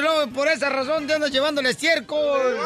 Luego, 0.00 0.26
por 0.28 0.48
esa 0.48 0.68
razón 0.68 1.06
te 1.06 1.14
andas 1.14 1.30
llevándole 1.30 1.70
estiércol. 1.70 2.58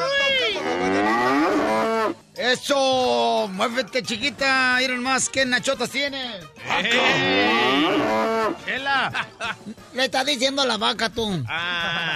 Eso. 2.37 3.49
Muévete, 3.53 4.03
chiquita. 4.03 4.77
Miren 4.79 5.03
más 5.03 5.29
qué 5.29 5.45
nachotas 5.45 5.91
tiene. 5.91 6.41
Le 9.95 10.05
está 10.05 10.25
diciendo 10.25 10.65
la 10.65 10.77
vaca 10.77 11.11
tú. 11.11 11.43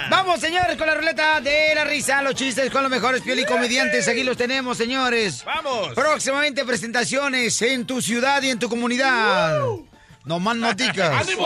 Vamos, 0.09 0.39
señores, 0.39 0.77
con 0.77 0.87
la 0.87 0.95
ruleta 0.95 1.41
de 1.41 1.75
la 1.75 1.83
risa, 1.83 2.21
los 2.21 2.35
chistes 2.35 2.71
con 2.71 2.83
los 2.83 2.91
mejores 2.91 3.21
piel 3.21 3.39
y 3.39 3.45
comediantes. 3.45 4.07
Aquí 4.07 4.23
los 4.23 4.37
tenemos, 4.37 4.77
señores. 4.77 5.43
¡Vamos! 5.43 5.93
Próximamente 5.93 6.63
presentaciones 6.63 7.61
en 7.61 7.85
tu 7.85 8.01
ciudad 8.01 8.41
y 8.41 8.49
en 8.49 8.59
tu 8.59 8.69
comunidad. 8.69 9.59
No 9.59 9.92
más 10.25 10.55
noticas. 10.57 11.27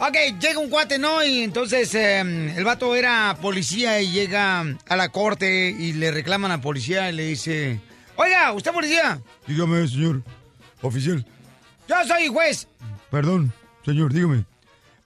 Ok, 0.00 0.14
llega 0.40 0.60
un 0.60 0.70
cuate, 0.70 0.96
¿no? 0.96 1.24
Y 1.24 1.42
entonces 1.42 1.92
eh, 1.96 2.20
el 2.20 2.62
vato 2.62 2.94
era 2.94 3.36
policía 3.42 4.00
y 4.00 4.12
llega 4.12 4.60
a 4.60 4.96
la 4.96 5.08
corte 5.08 5.70
y 5.70 5.92
le 5.92 6.12
reclaman 6.12 6.52
a 6.52 6.58
la 6.58 6.62
policía 6.62 7.10
y 7.10 7.16
le 7.16 7.26
dice, 7.26 7.80
oiga, 8.14 8.52
¿usted 8.52 8.70
policía? 8.70 9.20
Dígame, 9.48 9.88
señor 9.88 10.22
oficial. 10.82 11.24
Yo 11.88 11.96
soy 12.06 12.28
juez. 12.28 12.68
Perdón, 13.10 13.52
señor, 13.84 14.12
dígame. 14.12 14.44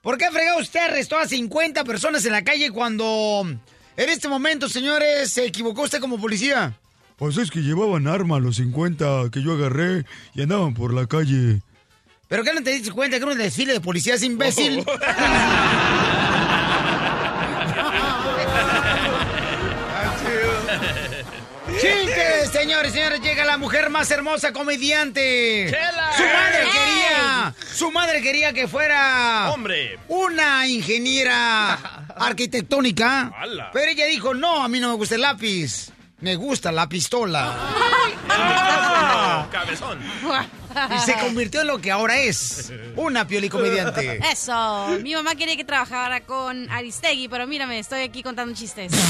¿Por 0.01 0.17
qué 0.17 0.29
fregado 0.31 0.59
usted 0.59 0.81
arrestó 0.81 1.17
a 1.17 1.27
50 1.27 1.83
personas 1.85 2.25
en 2.25 2.33
la 2.33 2.43
calle 2.43 2.71
cuando 2.71 3.45
en 3.45 4.09
este 4.09 4.27
momento, 4.27 4.67
señores, 4.67 5.31
se 5.31 5.45
equivocó 5.45 5.83
usted 5.83 6.01
como 6.01 6.19
policía? 6.19 6.77
Pues 7.15 7.37
es 7.37 7.51
que 7.51 7.61
llevaban 7.61 8.07
arma 8.07 8.39
los 8.39 8.57
50 8.57 9.29
que 9.31 9.41
yo 9.41 9.53
agarré 9.53 10.05
y 10.33 10.41
andaban 10.41 10.73
por 10.73 10.93
la 10.93 11.07
calle. 11.07 11.61
¿Pero 12.27 12.43
qué 12.43 12.53
no 12.53 12.63
te 12.63 12.71
diste 12.71 12.91
cuenta 12.91 13.17
que 13.17 13.23
era 13.23 13.31
un 13.31 13.37
desfile 13.37 13.73
de 13.73 13.81
policías 13.81 14.23
imbécil? 14.23 14.83
¡Chistes, 21.79 22.51
señores, 22.51 22.93
señores! 22.93 23.21
Llega 23.21 23.45
la 23.45 23.57
mujer 23.57 23.89
más 23.89 24.09
hermosa 24.11 24.51
comediante. 24.53 25.69
Su 26.15 26.23
madre 26.23 26.63
quería, 26.71 27.53
su 27.73 27.91
madre 27.91 28.21
quería 28.21 28.53
que 28.53 28.67
fuera 28.67 29.49
¡Hombre! 29.51 29.97
una 30.07 30.67
ingeniera 30.67 31.73
arquitectónica. 32.17 33.31
¡Hala! 33.35 33.69
Pero 33.71 33.91
ella 33.91 34.05
dijo, 34.05 34.33
no, 34.33 34.63
a 34.63 34.67
mí 34.67 34.79
no 34.79 34.89
me 34.89 34.95
gusta 34.95 35.15
el 35.15 35.21
lápiz. 35.21 35.89
Me 36.19 36.35
gusta 36.35 36.71
la 36.71 36.87
pistola. 36.87 37.53
¡Ah! 38.29 39.47
¡Cabezón! 39.51 39.99
Y 40.95 40.99
se 40.99 41.13
convirtió 41.13 41.61
en 41.61 41.67
lo 41.67 41.79
que 41.79 41.91
ahora 41.91 42.17
es. 42.17 42.71
Una 42.95 43.27
pioli-comediante. 43.27 44.19
Eso, 44.31 44.87
mi 45.01 45.13
mamá 45.13 45.35
quería 45.35 45.55
que 45.55 45.63
trabajara 45.63 46.21
con 46.21 46.69
Aristegui, 46.69 47.27
pero 47.27 47.47
mírame, 47.47 47.79
estoy 47.79 48.01
aquí 48.01 48.23
contando 48.23 48.53
chistes. 48.55 48.91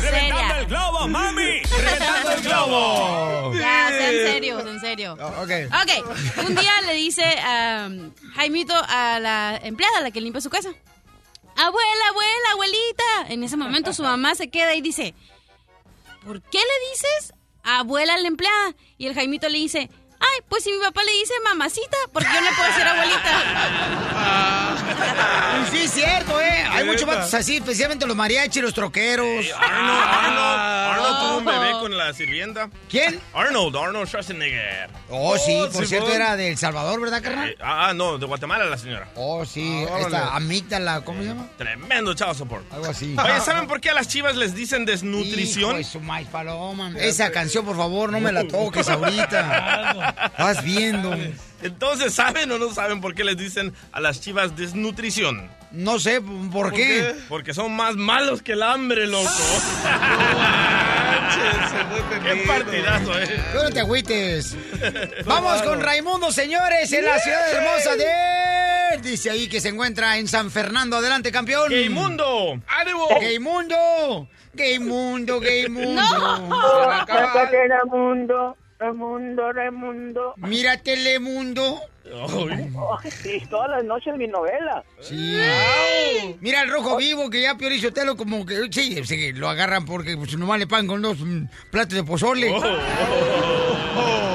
¡Reventando 0.00 0.54
el 0.56 0.66
globo, 0.66 1.08
mami! 1.08 1.62
¡Reventando 1.62 2.32
el 2.32 2.40
globo! 2.42 3.54
Ya, 3.54 3.88
sean 3.88 4.32
serios, 4.32 4.66
en 4.66 4.80
serio. 4.80 5.12
ok. 5.14 5.50
Ok, 5.82 6.46
un 6.46 6.54
día 6.54 6.80
le 6.86 6.94
dice 6.94 7.22
um, 7.22 8.12
Jaimito 8.34 8.74
a 8.74 9.18
la 9.20 9.60
empleada, 9.62 9.98
a 9.98 10.00
la 10.02 10.10
que 10.10 10.20
limpia 10.20 10.40
su 10.40 10.50
casa. 10.50 10.70
Abuela, 11.56 12.08
abuela, 12.08 12.50
abuelita. 12.52 13.26
En 13.28 13.42
ese 13.44 13.56
momento 13.56 13.92
su 13.92 14.02
mamá 14.02 14.34
se 14.34 14.48
queda 14.48 14.74
y 14.74 14.80
dice, 14.80 15.14
¿por 16.24 16.40
qué 16.42 16.58
le 16.58 16.90
dices 16.90 17.34
abuela 17.62 18.14
a 18.14 18.18
la 18.18 18.28
empleada? 18.28 18.74
Y 18.98 19.06
el 19.06 19.14
Jaimito 19.14 19.48
le 19.48 19.58
dice, 19.58 19.90
ay, 20.20 20.42
pues 20.48 20.62
si 20.64 20.72
mi 20.72 20.78
papá 20.78 21.02
le 21.04 21.12
dice 21.12 21.32
mamacita, 21.44 21.96
porque 22.12 22.28
yo 22.32 22.40
no 22.40 22.50
le 22.50 22.56
puedo 22.56 22.68
decir 22.68 22.86
abuelita. 22.86 23.30
Sí, 25.70 25.78
es 25.78 25.90
cierto, 25.92 26.40
¿eh? 26.40 26.64
Hay 26.70 26.84
muchos 26.84 27.06
vatos 27.06 27.32
así, 27.34 27.56
especialmente 27.56 28.06
los 28.06 28.16
mariachis, 28.16 28.62
los 28.62 28.74
troqueros. 28.74 29.26
Arnold, 29.56 30.02
Arnold, 30.02 30.60
Arnold 30.60 31.18
tuvo 31.20 31.38
un 31.38 31.44
bebé 31.44 31.70
con 31.80 31.96
la 31.96 32.12
sirvienta. 32.12 32.70
¿Quién? 32.88 33.20
Arnold, 33.34 33.76
Arnold 33.76 34.08
Schwarzenegger. 34.08 34.90
Oh, 35.10 35.36
sí, 35.38 35.60
por 35.72 35.82
sí, 35.82 35.88
cierto, 35.88 36.10
era 36.12 36.36
de 36.36 36.48
El 36.50 36.58
Salvador, 36.58 37.00
¿verdad, 37.00 37.22
carnal? 37.22 37.50
Eh, 37.50 37.56
ah, 37.60 37.88
ah, 37.88 37.94
no, 37.94 38.18
de 38.18 38.26
Guatemala 38.26 38.64
la 38.64 38.78
señora. 38.78 39.08
Oh, 39.14 39.44
sí, 39.44 39.84
Ah, 39.90 40.00
esta 40.00 40.36
amígdala, 40.36 41.02
¿cómo 41.02 41.22
se 41.22 41.28
llama? 41.28 41.48
Tremendo 41.56 42.14
child 42.14 42.34
support. 42.34 42.72
Algo 42.72 42.86
así. 42.86 43.14
Oye, 43.22 43.40
¿saben 43.40 43.66
por 43.66 43.80
qué 43.80 43.90
a 43.90 43.94
las 43.94 44.08
chivas 44.08 44.36
les 44.36 44.54
dicen 44.54 44.84
desnutrición? 44.84 45.70
Hijo 45.70 45.78
de 45.78 45.84
su 45.84 46.00
maíz 46.00 46.28
paloma. 46.28 46.92
Esa 46.96 47.30
canción, 47.30 47.64
por 47.64 47.76
favor, 47.76 48.10
no 48.10 48.20
me 48.20 48.32
la 48.32 48.46
toques 48.46 48.88
ahorita. 48.88 50.09
Estás 50.24 50.64
viendo. 50.64 51.16
Entonces, 51.62 52.14
¿saben 52.14 52.50
o 52.52 52.58
no 52.58 52.72
saben 52.72 53.00
por 53.00 53.14
qué 53.14 53.24
les 53.24 53.36
dicen 53.36 53.74
a 53.92 54.00
las 54.00 54.20
chivas 54.20 54.56
desnutrición? 54.56 55.50
No 55.72 55.98
sé, 55.98 56.20
¿por 56.20 56.72
qué? 56.72 57.14
Porque 57.28 57.54
son 57.54 57.76
más 57.76 57.96
malos 57.96 58.42
que 58.42 58.52
el 58.52 58.62
hambre, 58.62 59.06
loco. 59.06 59.28
¡Qué 62.24 62.36
partidazo, 62.46 63.18
eh! 63.18 63.40
No 63.54 63.70
te 63.70 63.80
agüites. 63.80 64.56
Vamos 65.26 65.62
con 65.62 65.80
Raimundo, 65.80 66.32
señores, 66.32 66.92
en 66.92 67.04
la 67.04 67.18
ciudad 67.18 67.52
hermosa 67.52 67.96
de... 67.96 69.00
Dice 69.02 69.30
ahí 69.30 69.48
que 69.48 69.60
se 69.60 69.68
encuentra 69.68 70.18
en 70.18 70.26
San 70.26 70.50
Fernando. 70.50 70.96
Adelante, 70.96 71.30
campeón. 71.30 71.70
¡Gaymundo! 71.70 72.60
¡Ánimo! 72.66 73.06
¡Gaymundo! 73.20 74.28
¡Gaymundo, 74.52 75.40
Gaymundo! 75.40 76.02
No. 76.02 76.08
Se 76.10 76.86
va 76.86 76.96
a 76.96 77.02
acabar. 77.02 77.50
Raimundo, 77.52 78.56
Raimundo, 78.80 79.52
Raimundo. 79.52 80.34
Mira 80.38 80.78
Telemundo. 80.78 81.82
Oh, 82.14 82.98
sí, 83.04 83.42
todas 83.50 83.70
las 83.70 83.84
noches 83.84 84.16
mi 84.16 84.26
novela. 84.26 84.82
Sí. 85.00 85.36
Mira 86.40 86.62
el 86.62 86.70
rojo 86.70 86.96
vivo 86.96 87.28
que 87.28 87.42
ya 87.42 87.56
Piorizo 87.56 87.92
Telo 87.92 88.16
como 88.16 88.46
que 88.46 88.68
sí, 88.70 89.04
sí, 89.04 89.32
lo 89.34 89.50
agarran 89.50 89.84
porque 89.84 90.16
pues, 90.16 90.34
nomás 90.38 90.58
le 90.58 90.66
pagan 90.66 90.86
con 90.86 91.02
dos 91.02 91.18
mm, 91.20 91.44
platos 91.70 91.94
de 91.94 92.04
pozole. 92.04 92.50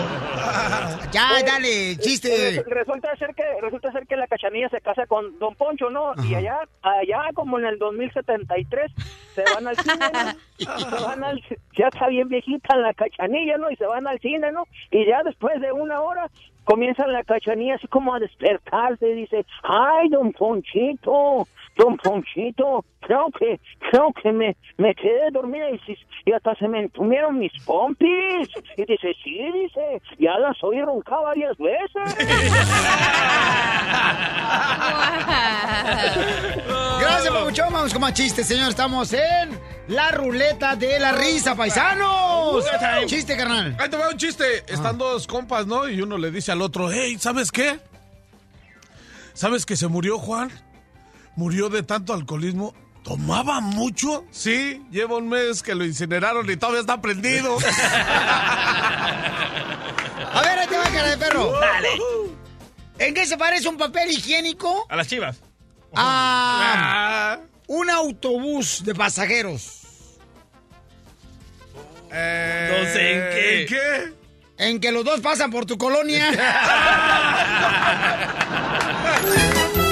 Ya, 1.15 1.41
dale, 1.45 1.95
chiste. 1.97 2.57
Eh, 2.57 2.63
Resulta 2.67 3.15
ser 3.15 3.33
que 3.33 3.43
resulta 3.61 3.89
ser 3.93 4.05
que 4.05 4.17
la 4.17 4.27
cachanilla 4.27 4.67
se 4.67 4.81
casa 4.81 5.07
con 5.07 5.39
Don 5.39 5.55
Poncho, 5.55 5.89
¿no? 5.89 6.11
Y 6.29 6.35
allá 6.35 6.59
allá 6.81 7.21
como 7.33 7.57
en 7.57 7.65
el 7.65 7.77
2073 7.79 8.91
se 9.33 9.43
van 9.53 9.67
al 9.67 9.77
cine, 9.77 9.95
¿no? 10.11 10.35
Se 10.89 11.03
van 11.05 11.23
al 11.23 11.41
ya 11.77 11.87
está 11.87 12.07
bien 12.07 12.27
viejita 12.27 12.75
la 12.75 12.93
cachanilla, 12.93 13.57
¿no? 13.57 13.69
Y 13.71 13.75
se 13.77 13.85
van 13.85 14.07
al 14.07 14.19
cine, 14.19 14.51
¿no? 14.51 14.65
Y 14.91 15.05
ya 15.05 15.23
después 15.23 15.59
de 15.61 15.71
una 15.71 16.01
hora 16.01 16.29
comienza 16.65 17.05
la 17.07 17.23
cachanilla 17.23 17.75
así 17.75 17.87
como 17.87 18.13
a 18.15 18.19
despertarse 18.19 19.09
y 19.09 19.13
dice, 19.15 19.45
"Ay, 19.63 20.09
Don 20.09 20.31
Ponchito, 20.33 21.47
Don 21.75 21.97
Ponchito, 21.97 22.85
creo 23.01 23.27
que 23.37 23.59
creo 23.91 24.13
que 24.21 24.31
me 24.31 24.55
me 24.77 24.95
quedé 24.95 25.29
dormida 25.31 25.65
y, 25.69 26.31
hasta 26.31 26.55
se 26.55 26.67
me 26.67 26.79
entumieron 26.81 27.39
mis 27.39 27.51
pompis." 27.65 28.49
Y 28.77 28.85
dice, 28.85 29.13
"Sí, 29.23 29.51
dice, 29.51 30.01
ya 30.19 30.37
las 30.39 30.63
oí 30.63 30.81
roncar 30.81 31.23
varias 31.23 31.57
veces." 31.57 32.15
Gracias, 36.99 37.33
Pabuchón. 37.33 37.73
Vamos 37.73 37.93
con 37.93 38.01
más 38.01 38.13
chistes, 38.13 38.47
señor. 38.47 38.69
Estamos 38.69 39.13
en 39.13 39.59
la 39.87 40.11
ruleta 40.11 40.75
de 40.75 40.99
la 40.99 41.11
risa, 41.11 41.55
paisanos. 41.55 42.65
Chiste, 43.05 43.37
carnal. 43.37 43.75
Ahí 43.79 43.89
te 43.89 43.97
va 43.97 44.09
un 44.09 44.17
chiste. 44.17 44.63
Están 44.67 44.97
dos 44.97 45.27
compas, 45.27 45.67
¿no? 45.67 45.87
Y 45.87 46.01
uno 46.01 46.17
le 46.17 46.31
dice 46.31 46.51
al 46.51 46.61
otro, 46.61 46.89
hey, 46.91 47.17
¿sabes 47.19 47.51
qué? 47.51 47.79
¿Sabes 49.33 49.65
que 49.65 49.75
se 49.75 49.87
murió 49.87 50.17
Juan? 50.17 50.49
Murió 51.35 51.69
de 51.69 51.83
tanto 51.83 52.13
alcoholismo. 52.13 52.73
¿Tomaba 53.03 53.59
mucho? 53.61 54.25
Sí, 54.31 54.81
lleva 54.89 55.17
un 55.17 55.29
mes 55.29 55.61
que 55.61 55.75
lo 55.75 55.85
incineraron 55.85 56.49
y 56.49 56.57
todavía 56.57 56.81
está 56.81 56.99
prendido. 57.01 57.57
A 60.33 60.41
ver, 60.41 60.59
ahí 60.59 60.67
te 60.67 60.77
va, 60.77 60.83
cara 60.85 61.09
de 61.11 61.17
perro. 61.17 61.51
Dale. 61.59 61.89
¿En 62.97 63.13
qué 63.13 63.25
se 63.27 63.37
parece 63.37 63.67
un 63.67 63.77
papel 63.77 64.09
higiénico 64.09 64.85
A 64.89 64.95
las 64.95 65.07
chivas. 65.07 65.37
a 65.93 67.37
un 67.67 67.89
autobús 67.89 68.83
de 68.83 68.95
pasajeros? 68.95 69.81
Eh, 72.11 72.69
No 72.71 72.77
sé 72.93 73.11
en 73.11 73.19
qué. 73.33 73.61
¿en 73.61 73.67
qué? 73.67 74.13
En 74.57 74.79
que 74.79 74.91
los 74.91 75.03
dos 75.05 75.19
pasan 75.21 75.51
por 75.51 75.65
tu 75.65 75.77
colonia. 75.77 76.31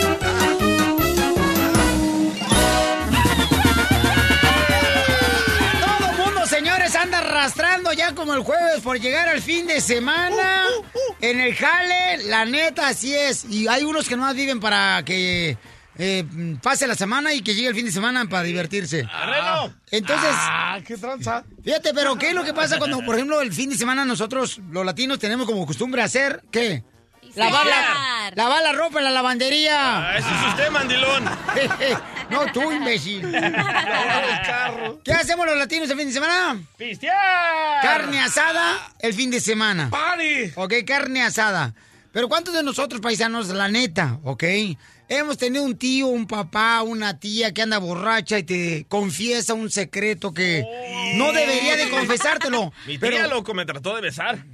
el 7.38 8.44
jueves 8.44 8.82
por 8.84 9.00
llegar 9.00 9.28
al 9.30 9.42
fin 9.42 9.66
de 9.68 9.82
semana. 9.82 10.66
En 11.22 11.40
el 11.40 11.56
jale, 11.56 12.24
la 12.26 12.46
neta, 12.46 12.88
así 12.90 13.14
es. 13.16 13.46
Y 13.46 13.68
hay 13.68 13.84
unos 13.84 14.08
que 14.08 14.16
nomás 14.16 14.36
viven 14.36 14.60
para 14.60 15.04
que 15.04 15.58
eh, 15.98 16.26
pase 16.62 16.88
la 16.88 16.96
semana 16.96 17.34
y 17.34 17.42
que 17.42 17.54
llegue 17.56 17.70
el 17.70 17.76
fin 17.76 17.86
de 17.86 17.92
semana 17.92 18.26
para 18.26 18.44
divertirse. 18.44 19.06
¡Arrelo! 19.12 19.74
Entonces, 19.92 20.30
Ah, 20.34 20.80
qué 20.86 20.98
tranza. 20.98 21.44
fíjate, 21.64 21.94
pero 21.94 22.16
¿qué 22.18 22.30
es 22.30 22.34
lo 22.34 22.44
que 22.44 22.54
pasa 22.54 22.78
cuando, 22.78 23.04
por 23.04 23.16
ejemplo, 23.16 23.42
el 23.42 23.52
fin 23.54 23.70
de 23.70 23.78
semana 23.78 24.06
nosotros, 24.06 24.60
los 24.72 24.86
latinos, 24.86 25.20
tenemos 25.20 25.46
como 25.46 25.66
costumbre 25.66 26.02
hacer, 26.02 26.44
¿qué? 26.52 26.84
Lavar 27.36 27.66
la, 27.66 28.32
lavar 28.36 28.62
la 28.62 28.74
ropa 28.74 29.00
en 29.00 29.06
la 29.06 29.12
lavandería. 29.12 30.10
Ah, 30.12 30.18
ese 30.18 30.28
es 30.30 30.50
usted, 30.50 30.70
mandilón. 30.70 31.24
no, 32.30 32.52
tú, 32.52 32.72
imbécil. 32.72 33.32
Carro. 33.32 35.02
¿Qué 35.04 35.14
hacemos 35.14 35.46
los 35.46 35.58
latinos 35.58 35.90
el 35.90 35.98
fin 35.98 36.08
de 36.08 36.14
semana? 36.14 36.62
¡Pistear! 36.78 37.82
Carne 37.82 38.20
asada 38.20 38.94
el 39.00 39.14
fin 39.14 39.32
de 39.32 39.40
semana. 39.40 39.90
¡Pari! 39.90 40.52
Ok, 40.56 40.74
carne 40.86 41.24
asada. 41.24 41.74
Pero 42.12 42.30
¿cuántos 42.30 42.54
de 42.54 42.64
nosotros, 42.64 43.02
paisanos, 43.02 43.50
la 43.50 43.68
neta, 43.70 44.20
ok? 44.24 44.44
Hemos 45.10 45.38
tenido 45.38 45.64
un 45.64 45.78
tío, 45.78 46.08
un 46.08 46.28
papá, 46.28 46.82
una 46.84 47.20
tía 47.20 47.54
que 47.54 47.62
anda 47.62 47.78
borracha 47.78 48.40
y 48.40 48.44
te 48.44 48.86
confiesa 48.88 49.54
un 49.54 49.70
secreto 49.70 50.34
que 50.34 50.64
no 51.18 51.34
debería 51.34 51.76
de 51.76 51.90
confesártelo. 51.90 52.72
Mi 52.88 52.98
Pero, 52.98 53.18
tía, 53.18 53.28
loco, 53.28 53.54
me 53.54 53.66
trató 53.66 53.96
de 53.96 54.02
besar. 54.02 54.46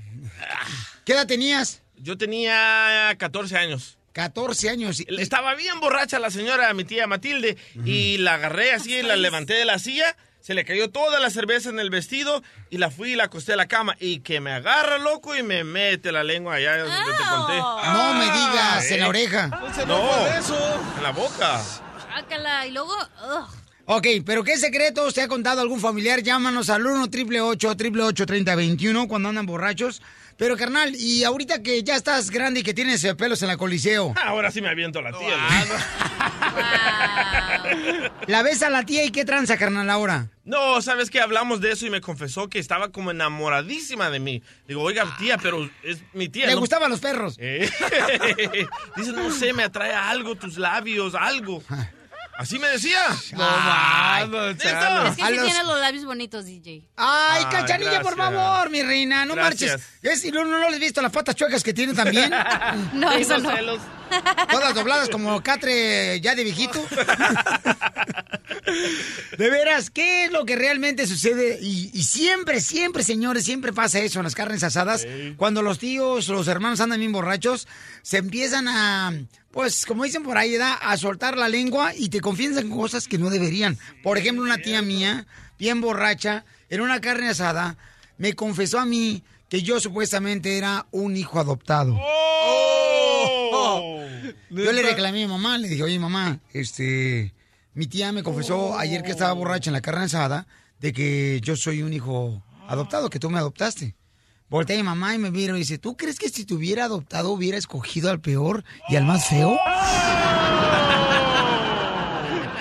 ¿Qué 1.06 1.13
edad 1.13 1.27
tenías? 1.27 1.81
Yo 1.98 2.18
tenía 2.18 3.13
14 3.18 3.57
años. 3.57 3.99
14 4.14 4.70
años. 4.70 5.02
Estaba 5.08 5.56
bien 5.56 5.80
borracha 5.80 6.20
la 6.20 6.30
señora, 6.32 6.74
mi 6.74 6.84
tía 6.84 7.08
Matilde, 7.08 7.58
y 7.86 8.18
la 8.18 8.36
agarré 8.36 8.72
así, 8.74 9.02
la 9.02 9.16
levanté 9.16 9.54
de 9.54 9.66
la 9.66 9.80
silla, 9.80 10.16
se 10.42 10.54
le 10.54 10.64
cayó 10.66 10.90
toda 10.90 11.20
la 11.20 11.30
cerveza 11.30 11.70
en 11.70 11.80
el 11.80 11.90
vestido 11.90 12.42
y 12.70 12.78
la 12.78 12.90
fui 12.90 13.12
y 13.12 13.16
la 13.16 13.26
acosté 13.26 13.54
a 13.54 13.56
la 13.58 13.68
cama. 13.68 13.96
Y 14.00 14.22
que 14.22 14.40
me 14.40 14.52
agarra, 14.52 14.98
loco, 14.98 15.36
y 15.36 15.44
me 15.44 15.64
mete 15.64 16.12
la 16.12 16.24
lengua 16.24 16.56
allá 16.56 16.78
donde 16.78 16.96
te 16.96 17.24
conté. 17.30 17.58
No 17.58 18.14
me 18.16 18.24
digas, 18.26 18.92
en 18.92 19.00
la 19.02 19.08
oreja. 19.10 19.44
Entonces 19.46 19.86
No. 19.86 20.28
eso. 20.28 20.82
En 20.98 21.04
la 21.04 21.12
boca. 21.12 21.62
Sácala. 22.14 22.66
Y 22.68 22.72
luego, 22.72 22.94
ugh. 22.96 23.48
Ok, 23.92 24.06
pero 24.26 24.44
¿qué 24.44 24.56
secreto 24.58 25.12
te 25.12 25.22
ha 25.24 25.28
contado 25.28 25.62
algún 25.62 25.80
familiar? 25.82 26.22
Llámanos 26.22 26.70
al 26.70 26.86
1 26.86 27.04
888 27.06 28.26
3021 28.26 29.08
cuando 29.08 29.30
andan 29.30 29.46
borrachos. 29.46 30.02
Pero, 30.39 30.56
carnal, 30.56 30.95
y 30.95 31.25
ahorita 31.25 31.62
que 31.62 31.83
ya 31.83 31.97
estás 31.97 32.31
grande 32.31 32.62
y 32.62 32.63
que 32.63 32.74
tienes 32.74 33.03
eh, 33.03 33.13
pelos 33.13 33.41
en 33.41 33.50
la 33.50 33.57
coliseo, 33.57 34.13
Ahora 34.24 34.51
sí 34.51 34.62
me 34.62 34.69
aviento 34.69 35.01
la 35.01 35.12
tía. 35.12 35.36
¿la 38.27 38.41
ves 38.41 38.63
a 38.63 38.69
la 38.69 38.86
tía 38.86 39.03
y 39.03 39.12
qué 39.12 39.25
tranza, 39.25 39.57
carnal, 39.57 39.89
ahora? 39.89 40.30
No, 40.45 40.81
¿sabes 40.81 41.09
qué? 41.09 41.19
Hablamos 41.19 41.59
de 41.59 41.74
eso 41.74 41.86
y 41.86 41.89
me 41.89 42.00
confesó 42.00 42.47
que 42.47 42.57
estaba 42.57 42.89
como 42.89 43.12
enamoradísima 43.12 44.09
de 44.09 44.19
mí. 44.19 44.41
Digo, 44.65 44.81
oiga, 44.81 45.13
tía, 45.19 45.38
pero 45.38 45.69
es 45.83 46.00
mi 46.13 46.30
tía. 46.30 46.47
Le 46.47 46.53
¿no? 46.53 46.62
gustaban 46.62 46.89
los 46.89 47.01
perros. 47.01 47.36
Eh. 47.38 47.69
Dice, 48.95 49.12
no 49.12 49.31
sé, 49.31 49.51
me 49.51 49.63
atrae 49.63 49.94
algo, 49.94 50.36
tus 50.36 50.57
labios, 50.57 51.15
algo. 51.15 51.62
Así 52.39 52.57
me 52.57 52.69
decía. 52.69 53.01
No, 53.33 53.45
chalo. 54.56 55.07
Es 55.07 55.18
que 55.18 55.25
sí 55.25 55.33
los- 55.36 55.45
tiene 55.45 55.63
los 55.65 55.77
labios 55.77 56.06
bonitos, 56.06 56.45
DJ. 56.45 56.88
Ay, 56.95 57.44
Ay, 57.44 57.45
cachanilla, 57.51 58.01
por 58.01 58.15
favor, 58.15 58.69
mi 58.69 58.81
reina, 58.81 59.25
no 59.25 59.36
Gracias. 59.36 59.71
marches. 59.71 59.88
¿Es, 60.01 60.24
y 60.24 60.31
no, 60.31 60.45
no, 60.45 60.57
no 60.57 60.69
les 60.69 60.77
he 60.77 60.80
visto 60.80 61.01
las 61.01 61.12
patas 61.12 61.36
chuecas 61.36 61.62
que 61.62 61.74
tiene 61.74 61.94
también? 61.94 62.31
No, 62.94 63.12
eso 63.12 63.38
no. 63.39 63.53
celos. 63.53 63.81
Todas 64.52 64.74
dobladas 64.76 65.10
como 65.10 65.42
catre 65.42 66.20
ya 66.22 66.36
de 66.36 66.44
viejito. 66.44 66.84
De 69.38 69.50
veras, 69.50 69.90
¿qué 69.90 70.26
es 70.26 70.32
lo 70.32 70.46
que 70.46 70.56
realmente 70.56 71.08
sucede? 71.08 71.60
Y, 71.62 71.90
y 71.94 72.04
siempre, 72.04 72.62
siempre, 72.62 73.04
señores, 73.04 73.46
siempre 73.46 73.74
pasa 73.74 74.00
eso 74.00 74.20
en 74.20 74.26
las 74.26 74.36
carnes 74.36 74.64
asadas. 74.64 75.08
Cuando 75.38 75.62
los 75.62 75.80
tíos, 75.80 76.28
los 76.28 76.48
hermanos 76.48 76.80
andan 76.80 77.00
bien 77.00 77.12
borrachos, 77.12 77.68
se 78.02 78.18
empiezan 78.18 78.68
a, 78.68 79.14
pues, 79.52 79.86
como 79.86 80.04
dicen 80.04 80.24
por 80.24 80.38
ahí, 80.38 80.52
¿verdad? 80.52 80.76
a 80.82 80.98
soltar 80.98 81.38
la 81.38 81.50
lengua 81.50 81.94
y 81.96 82.10
te 82.10 82.22
confiesan 82.22 82.70
cosas 82.70 83.08
que 83.08 83.18
no 83.18 83.30
deberían. 83.30 83.78
Por 84.04 84.18
ejemplo, 84.18 84.44
una 84.44 84.58
tía 84.58 84.82
mía, 84.82 85.26
bien 85.58 85.82
borracha, 85.82 86.46
en 86.70 86.82
una 86.82 87.02
carne 87.02 87.30
asada, 87.30 87.78
me 88.18 88.34
confesó 88.34 88.80
a 88.80 88.86
mí 88.86 89.24
que 89.50 89.64
yo 89.64 89.80
supuestamente 89.80 90.58
era 90.58 90.86
un 90.92 91.18
hijo 91.18 91.40
adoptado. 91.40 91.98
Oh. 92.00 92.99
Yo 94.50 94.72
le 94.72 94.82
reclamé 94.82 95.24
a 95.24 95.28
mi 95.28 95.32
mamá, 95.32 95.58
le 95.58 95.68
dije, 95.68 95.84
oye 95.84 96.00
mamá, 96.00 96.40
este, 96.54 97.34
mi 97.74 97.88
tía 97.88 98.12
me 98.12 98.24
confesó 98.24 98.78
ayer 98.78 99.04
que 99.04 99.12
estaba 99.12 99.34
borracha 99.34 99.70
en 99.70 99.74
la 99.74 99.82
carne 99.82 100.04
asada 100.06 100.48
de 100.80 100.94
que 100.94 101.40
yo 101.44 101.56
soy 101.56 101.82
un 101.84 101.94
hijo 101.94 102.44
adoptado, 102.68 103.10
que 103.10 103.20
tú 103.20 103.30
me 103.30 103.38
adoptaste. 103.40 103.96
Volteé 104.50 104.78
a 104.78 104.80
mi 104.80 104.84
mamá 104.84 105.14
y 105.14 105.20
me 105.20 105.30
vieron 105.30 105.58
y 105.58 105.60
dice, 105.60 105.78
¿tú 105.78 105.96
crees 105.96 106.18
que 106.18 106.30
si 106.30 106.44
te 106.46 106.54
hubiera 106.56 106.86
adoptado 106.86 107.30
hubiera 107.32 107.58
escogido 107.58 108.10
al 108.10 108.20
peor 108.20 108.64
y 108.90 108.96
al 108.96 109.06
más 109.06 109.28
feo? 109.28 109.58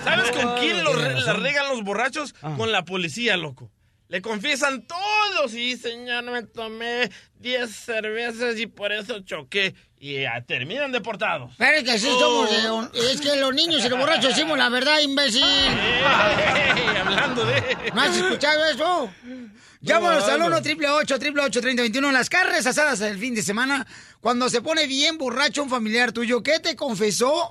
¿Sabes 0.04 0.30
con 0.32 0.58
quién 0.58 0.84
lo 0.84 0.92
tiene 0.92 1.08
re- 1.14 1.20
la 1.20 1.32
regan 1.34 1.68
los 1.68 1.82
borrachos? 1.84 2.34
Ah. 2.42 2.54
Con 2.56 2.72
la 2.72 2.84
policía, 2.84 3.36
loco. 3.36 3.70
Le 4.08 4.22
confiesan 4.22 4.86
todo. 4.86 5.48
Sí, 5.48 5.76
señor, 5.76 6.24
me 6.24 6.42
tomé 6.42 7.10
10 7.40 7.70
cervezas 7.70 8.58
y 8.58 8.66
por 8.66 8.90
eso 8.90 9.20
choqué. 9.20 9.74
Y 10.00 10.22
ya 10.22 10.42
terminan 10.46 10.92
deportados. 10.92 11.52
Pero 11.58 11.76
es 11.76 11.84
que 11.84 11.90
así 11.90 12.06
somos, 12.06 12.50
eh, 12.50 13.00
es 13.12 13.20
que 13.20 13.36
los 13.36 13.52
niños 13.54 13.84
y 13.84 13.88
los 13.88 13.98
borrachos 13.98 14.34
decimos 14.34 14.56
la 14.56 14.68
verdad, 14.70 15.00
imbécil. 15.00 15.44
Hablando 17.04 17.44
de... 17.44 17.76
¿No 17.94 18.00
has 18.00 18.16
escuchado 18.16 18.64
eso? 18.66 19.10
Llámanos 19.80 20.24
al 20.24 20.42
1 20.42 20.56
888 20.56 21.60
3021 21.60 22.12
Las 22.12 22.30
carnes 22.30 22.66
asadas 22.66 23.00
el 23.02 23.18
fin 23.18 23.34
de 23.34 23.42
semana. 23.42 23.86
Cuando 24.20 24.48
se 24.48 24.62
pone 24.62 24.86
bien 24.86 25.18
borracho 25.18 25.62
un 25.62 25.68
familiar 25.68 26.12
tuyo, 26.12 26.42
¿qué 26.42 26.60
te 26.60 26.76
confesó? 26.76 27.50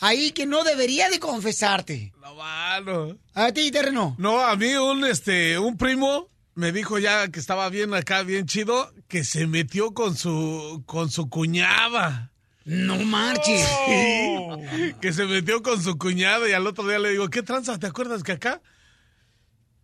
Ahí 0.00 0.30
que 0.30 0.46
no 0.46 0.64
debería 0.64 1.10
de 1.10 1.18
confesarte. 1.18 2.12
No, 2.20 2.34
mano. 2.34 3.18
A 3.34 3.52
ti, 3.52 3.70
terreno. 3.70 4.14
No, 4.18 4.40
a 4.40 4.54
mí 4.56 4.74
un, 4.74 5.04
este, 5.04 5.58
un 5.58 5.76
primo 5.76 6.28
me 6.54 6.72
dijo 6.72 6.98
ya 6.98 7.28
que 7.28 7.40
estaba 7.40 7.68
bien 7.68 7.94
acá, 7.94 8.22
bien 8.22 8.46
chido, 8.46 8.92
que 9.08 9.24
se 9.24 9.46
metió 9.46 9.92
con 9.94 10.16
su, 10.16 10.82
con 10.86 11.10
su 11.10 11.28
cuñada. 11.28 12.32
No 12.64 12.96
marches. 12.96 13.66
que 15.00 15.12
se 15.12 15.24
metió 15.24 15.62
con 15.62 15.82
su 15.82 15.96
cuñada 15.98 16.48
y 16.48 16.52
al 16.52 16.66
otro 16.66 16.86
día 16.86 16.98
le 16.98 17.10
digo, 17.10 17.28
¿qué 17.28 17.42
tranza? 17.42 17.78
¿Te 17.78 17.86
acuerdas 17.86 18.22
que 18.22 18.32
acá? 18.32 18.60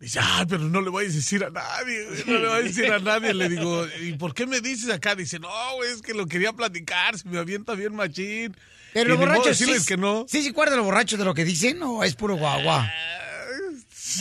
Dice, 0.01 0.21
ay, 0.23 0.45
pero 0.49 0.65
no 0.65 0.81
le 0.81 0.91
voy 0.91 1.07
a 1.07 1.09
decir 1.09 1.45
a 1.45 1.51
nadie, 1.51 2.07
no 2.27 2.39
le 2.39 2.49
voy 2.49 2.59
a 2.59 2.63
decir 2.63 2.93
a 2.93 2.99
nadie. 2.99 3.33
Le 3.33 3.49
digo, 3.49 3.87
¿y 4.03 4.13
por 4.13 4.35
qué 4.35 4.47
me 4.47 4.61
dices 4.61 4.91
acá? 4.91 5.15
Dice, 5.15 5.39
no, 5.39 5.49
es 5.83 6.03
que 6.03 6.13
lo 6.13 6.27
quería 6.27 6.53
platicar, 6.53 7.19
se 7.19 7.29
me 7.29 7.39
avienta 7.39 7.75
bien 7.75 7.95
machín. 7.95 8.55
Pero 8.95 9.11
los 9.11 9.19
borrachos 9.19 9.57
sí, 9.59 9.65
decirles 9.65 9.87
que 9.87 9.97
no. 9.99 10.25
sí 10.29 10.43
se 10.43 10.51
acuerdan 10.51 10.79
los 10.79 10.87
borrachos 10.87 11.19
de 11.19 11.25
lo 11.27 11.35
que 11.35 11.45
dicen 11.45 11.83
o 11.83 12.03
es 12.05 12.15
puro 12.15 12.37
guagua. 12.37 12.91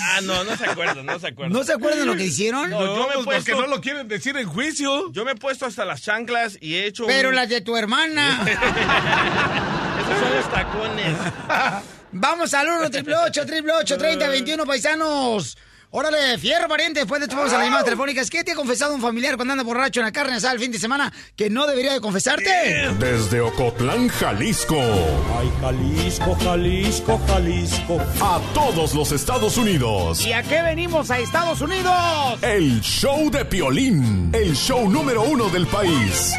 Ah, 0.01 0.21
no, 0.23 0.43
no 0.43 0.57
se 0.57 0.65
acuerdan, 0.65 1.05
no 1.05 1.19
se 1.19 1.27
acuerdan. 1.27 1.53
¿No 1.53 1.63
se 1.63 1.73
acuerdan 1.73 1.99
de 1.99 2.05
lo 2.05 2.15
que 2.15 2.25
hicieron? 2.25 2.69
No, 2.71 2.83
yo 2.83 3.07
me 3.07 3.21
he 3.21 3.23
porque 3.23 3.51
no 3.51 3.67
lo 3.67 3.79
quieren 3.79 4.07
decir 4.07 4.35
en 4.37 4.47
juicio. 4.47 5.11
Yo 5.11 5.23
me 5.23 5.31
he 5.31 5.35
puesto 5.35 5.67
hasta 5.67 5.85
las 5.85 6.01
chanclas 6.01 6.57
y 6.59 6.75
he 6.75 6.87
hecho... 6.87 7.05
Pero 7.05 7.29
un- 7.29 7.35
las 7.35 7.47
de 7.47 7.61
tu 7.61 7.77
hermana. 7.77 8.43
Esos 10.01 10.19
son 10.19 10.35
los 10.35 10.51
tacones. 10.51 11.15
Vamos 12.11 12.53
al 12.53 12.67
1 12.67 12.77
888 12.87 13.97
3021 13.97 14.65
paisanos. 14.65 15.57
Órale, 15.95 16.39
fierro 16.39 16.67
pariente, 16.67 17.01
después 17.01 17.19
de 17.21 17.25
esto 17.25 17.35
vamos 17.35 17.53
a 17.53 17.57
las 17.57 17.65
llamadas 17.67 17.85
telefónicas. 17.85 18.27
¿Qué 18.27 18.43
te 18.43 18.53
ha 18.53 18.55
confesado 18.55 18.95
un 18.95 19.01
familiar 19.01 19.35
cuando 19.35 19.51
anda 19.51 19.63
borracho 19.63 19.99
en 19.99 20.07
la 20.07 20.11
carne 20.11 20.33
asada 20.33 20.53
el 20.53 20.59
fin 20.59 20.71
de 20.71 20.79
semana 20.79 21.13
que 21.35 21.51
no 21.51 21.67
debería 21.67 21.93
de 21.93 22.01
confesarte? 22.01 22.49
Desde 22.97 23.41
Ocotlán, 23.41 24.07
Jalisco. 24.07 24.75
Ay, 24.75 25.51
Jalisco, 25.61 26.35
Jalisco, 26.43 27.21
Jalisco. 27.27 28.01
A 28.21 28.41
todos 28.55 28.95
los 28.95 29.11
Estados 29.11 29.55
Unidos. 29.55 30.25
¿Y 30.25 30.33
a 30.33 30.41
qué 30.41 30.63
venimos 30.63 31.11
a 31.11 31.19
Estados 31.19 31.61
Unidos? 31.61 32.41
El 32.41 32.81
show 32.81 33.29
de 33.29 33.45
Piolín. 33.45 34.31
El 34.33 34.55
show 34.55 34.89
número 34.89 35.21
uno 35.21 35.47
del 35.49 35.67
país. 35.67 36.33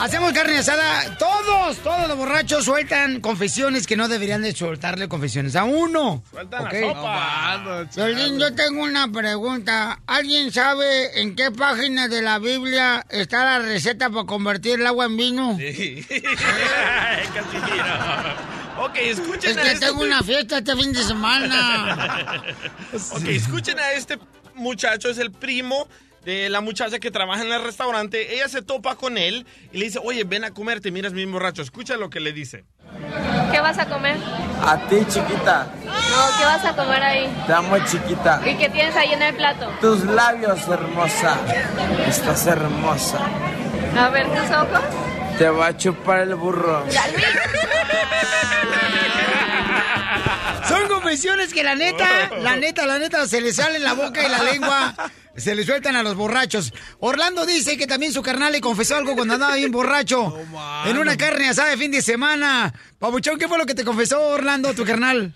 Hacemos 0.00 0.32
carne 0.32 0.56
asada, 0.56 1.18
todos, 1.18 1.76
todos 1.78 2.08
los 2.08 2.16
borrachos 2.16 2.64
sueltan 2.64 3.20
confesiones 3.20 3.86
que 3.86 3.96
no 3.98 4.08
deberían 4.08 4.40
de 4.40 4.54
soltarle 4.54 5.08
confesiones 5.08 5.56
a 5.56 5.64
uno. 5.64 6.24
Sueltan 6.30 6.66
¿ok? 6.66 6.72
la 6.72 6.80
sopa. 6.80 7.86
Violín, 7.94 8.38
yo 8.38 8.54
tengo 8.54 8.82
una 8.82 9.12
pregunta. 9.12 10.00
¿Alguien 10.06 10.50
sabe 10.52 11.20
en 11.20 11.36
qué 11.36 11.50
página 11.50 12.08
de 12.08 12.22
la 12.22 12.38
Biblia 12.38 13.04
está 13.10 13.44
la 13.44 13.58
receta 13.58 14.08
para 14.08 14.24
convertir 14.24 14.80
el 14.80 14.86
agua 14.86 15.04
en 15.04 15.16
vino? 15.16 15.56
Sí. 15.58 16.06
Ok, 18.82 18.96
escuchen 18.96 19.50
Es 19.50 19.56
a 19.58 19.62
que 19.62 19.72
este... 19.72 19.86
tengo 19.86 20.02
una 20.02 20.22
fiesta 20.22 20.56
este 20.58 20.74
fin 20.74 20.90
de 20.94 21.02
semana. 21.02 22.42
Ok, 23.12 23.24
escuchen 23.26 23.78
a 23.78 23.92
este 23.92 24.18
muchacho, 24.54 25.10
es 25.10 25.18
el 25.18 25.30
primo 25.30 25.86
de 26.24 26.48
la 26.48 26.60
muchacha 26.60 26.98
que 26.98 27.10
trabaja 27.10 27.42
en 27.42 27.52
el 27.52 27.62
restaurante. 27.62 28.34
Ella 28.34 28.48
se 28.48 28.62
topa 28.62 28.96
con 28.96 29.18
él 29.18 29.46
y 29.72 29.78
le 29.78 29.86
dice, 29.86 30.00
oye, 30.02 30.24
ven 30.24 30.44
a 30.44 30.50
comer, 30.52 30.80
te 30.80 30.90
miras 30.90 31.12
bien 31.12 31.30
borracho. 31.32 31.62
Escucha 31.62 31.96
lo 31.96 32.10
que 32.10 32.20
le 32.20 32.32
dice. 32.32 32.64
¿Qué 33.50 33.60
vas 33.60 33.78
a 33.78 33.86
comer? 33.86 34.16
A 34.64 34.78
ti, 34.88 34.98
chiquita. 35.08 35.72
No, 35.84 36.38
¿qué 36.38 36.44
vas 36.44 36.64
a 36.64 36.76
comer 36.76 37.02
ahí? 37.02 37.44
Te 37.46 37.52
amo, 37.52 37.76
chiquita. 37.84 38.40
¿Y 38.46 38.56
qué 38.56 38.68
tienes 38.68 38.94
ahí 38.96 39.12
en 39.12 39.22
el 39.22 39.34
plato? 39.34 39.68
Tus 39.80 40.04
labios, 40.04 40.66
hermosa. 40.68 41.38
Estás 42.06 42.46
hermosa. 42.46 43.18
A 43.98 44.08
ver 44.10 44.26
tus 44.28 44.50
ojos. 44.50 44.80
Te 45.38 45.48
va 45.48 45.68
a 45.68 45.76
chupar 45.76 46.20
el 46.20 46.34
burro. 46.34 46.84
Son 50.70 50.88
confesiones 50.88 51.52
que 51.52 51.62
la 51.64 51.74
neta, 51.74 52.30
la 52.40 52.56
neta, 52.56 52.86
la 52.86 52.98
neta, 52.98 53.26
se 53.26 53.40
le 53.40 53.52
sale 53.52 53.76
en 53.78 53.84
la 53.84 53.94
boca 53.94 54.24
y 54.24 54.28
la 54.30 54.42
lengua. 54.42 54.94
Se 55.36 55.54
le 55.54 55.62
sueltan 55.64 55.96
a 55.96 56.02
los 56.02 56.14
borrachos. 56.16 56.72
Orlando 57.00 57.46
dice 57.46 57.76
que 57.78 57.86
también 57.86 58.12
su 58.12 58.22
carnal 58.22 58.52
le 58.52 58.60
confesó 58.60 58.96
algo 58.96 59.14
cuando 59.14 59.34
andaba 59.34 59.56
bien 59.56 59.72
borracho. 59.72 60.32
en 60.86 60.98
una 60.98 61.16
carne 61.16 61.48
asada 61.48 61.70
de 61.70 61.76
fin 61.76 61.90
de 61.90 62.02
semana. 62.02 62.72
Pabuchón, 62.98 63.38
¿qué 63.38 63.48
fue 63.48 63.58
lo 63.58 63.66
que 63.66 63.74
te 63.74 63.84
confesó 63.84 64.20
Orlando, 64.28 64.72
tu 64.74 64.84
carnal? 64.84 65.32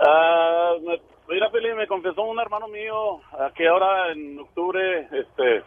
Ah, 0.00 0.72
me- 0.86 1.00
mira, 1.28 1.50
Felipe, 1.50 1.74
me 1.74 1.86
confesó 1.86 2.22
un 2.22 2.38
hermano 2.38 2.68
mío 2.68 3.20
que 3.56 3.66
ahora 3.66 4.12
en 4.12 4.38
octubre, 4.38 5.08
este, 5.12 5.62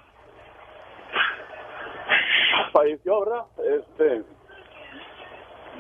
falleció, 2.71 3.19
¿verdad? 3.21 3.45
Este, 3.79 4.23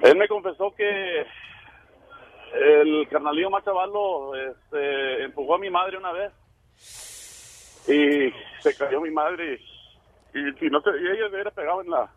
él 0.09 0.17
me 0.17 0.27
confesó 0.27 0.73
que 0.75 1.25
el 2.53 3.07
carnalillo 3.09 3.49
más 3.49 3.63
chavalo, 3.63 4.35
este, 4.35 5.23
empujó 5.23 5.55
a 5.55 5.59
mi 5.59 5.69
madre 5.69 5.97
una 5.97 6.11
vez 6.11 6.31
y 7.87 8.31
se 8.61 8.75
cayó 8.77 9.01
mi 9.01 9.11
madre 9.11 9.59
y, 10.33 10.39
y, 10.65 10.69
no 10.69 10.79
y 10.79 11.07
ella 11.07 11.27
se 11.29 11.33
hubiera 11.33 11.51
pegado 11.51 11.81
en 11.81 11.89
la 11.89 12.09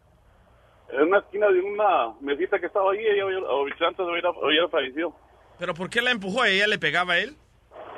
en 0.90 1.02
una 1.08 1.18
esquina 1.18 1.48
de 1.48 1.60
una 1.60 2.12
mesita 2.20 2.58
que 2.60 2.66
estaba 2.66 2.92
ahí, 2.92 2.98
ella 3.06 3.24
hubiera- 3.26 3.46
o 3.48 3.64
antes 3.64 3.98
hubiera, 4.00 4.30
hubiera 4.30 4.68
fallecido. 4.68 5.14
¿Pero 5.58 5.72
por 5.74 5.88
qué 5.88 6.02
la 6.02 6.10
empujó? 6.10 6.44
¿Ella 6.44 6.66
le 6.66 6.78
pegaba 6.78 7.14
a 7.14 7.18
él? 7.20 7.36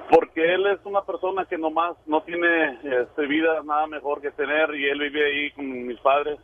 Porque 0.08 0.54
él 0.54 0.64
es 0.68 0.78
una 0.84 1.02
persona 1.02 1.44
que 1.46 1.58
nomás 1.58 1.96
no 2.06 2.22
tiene 2.22 2.78
este, 2.84 3.26
vida 3.26 3.60
nada 3.64 3.88
mejor 3.88 4.20
que 4.22 4.30
tener 4.30 4.72
y 4.76 4.88
él 4.88 5.00
vive 5.00 5.26
ahí 5.26 5.50
con 5.50 5.86
mis 5.86 5.98
padres. 5.98 6.38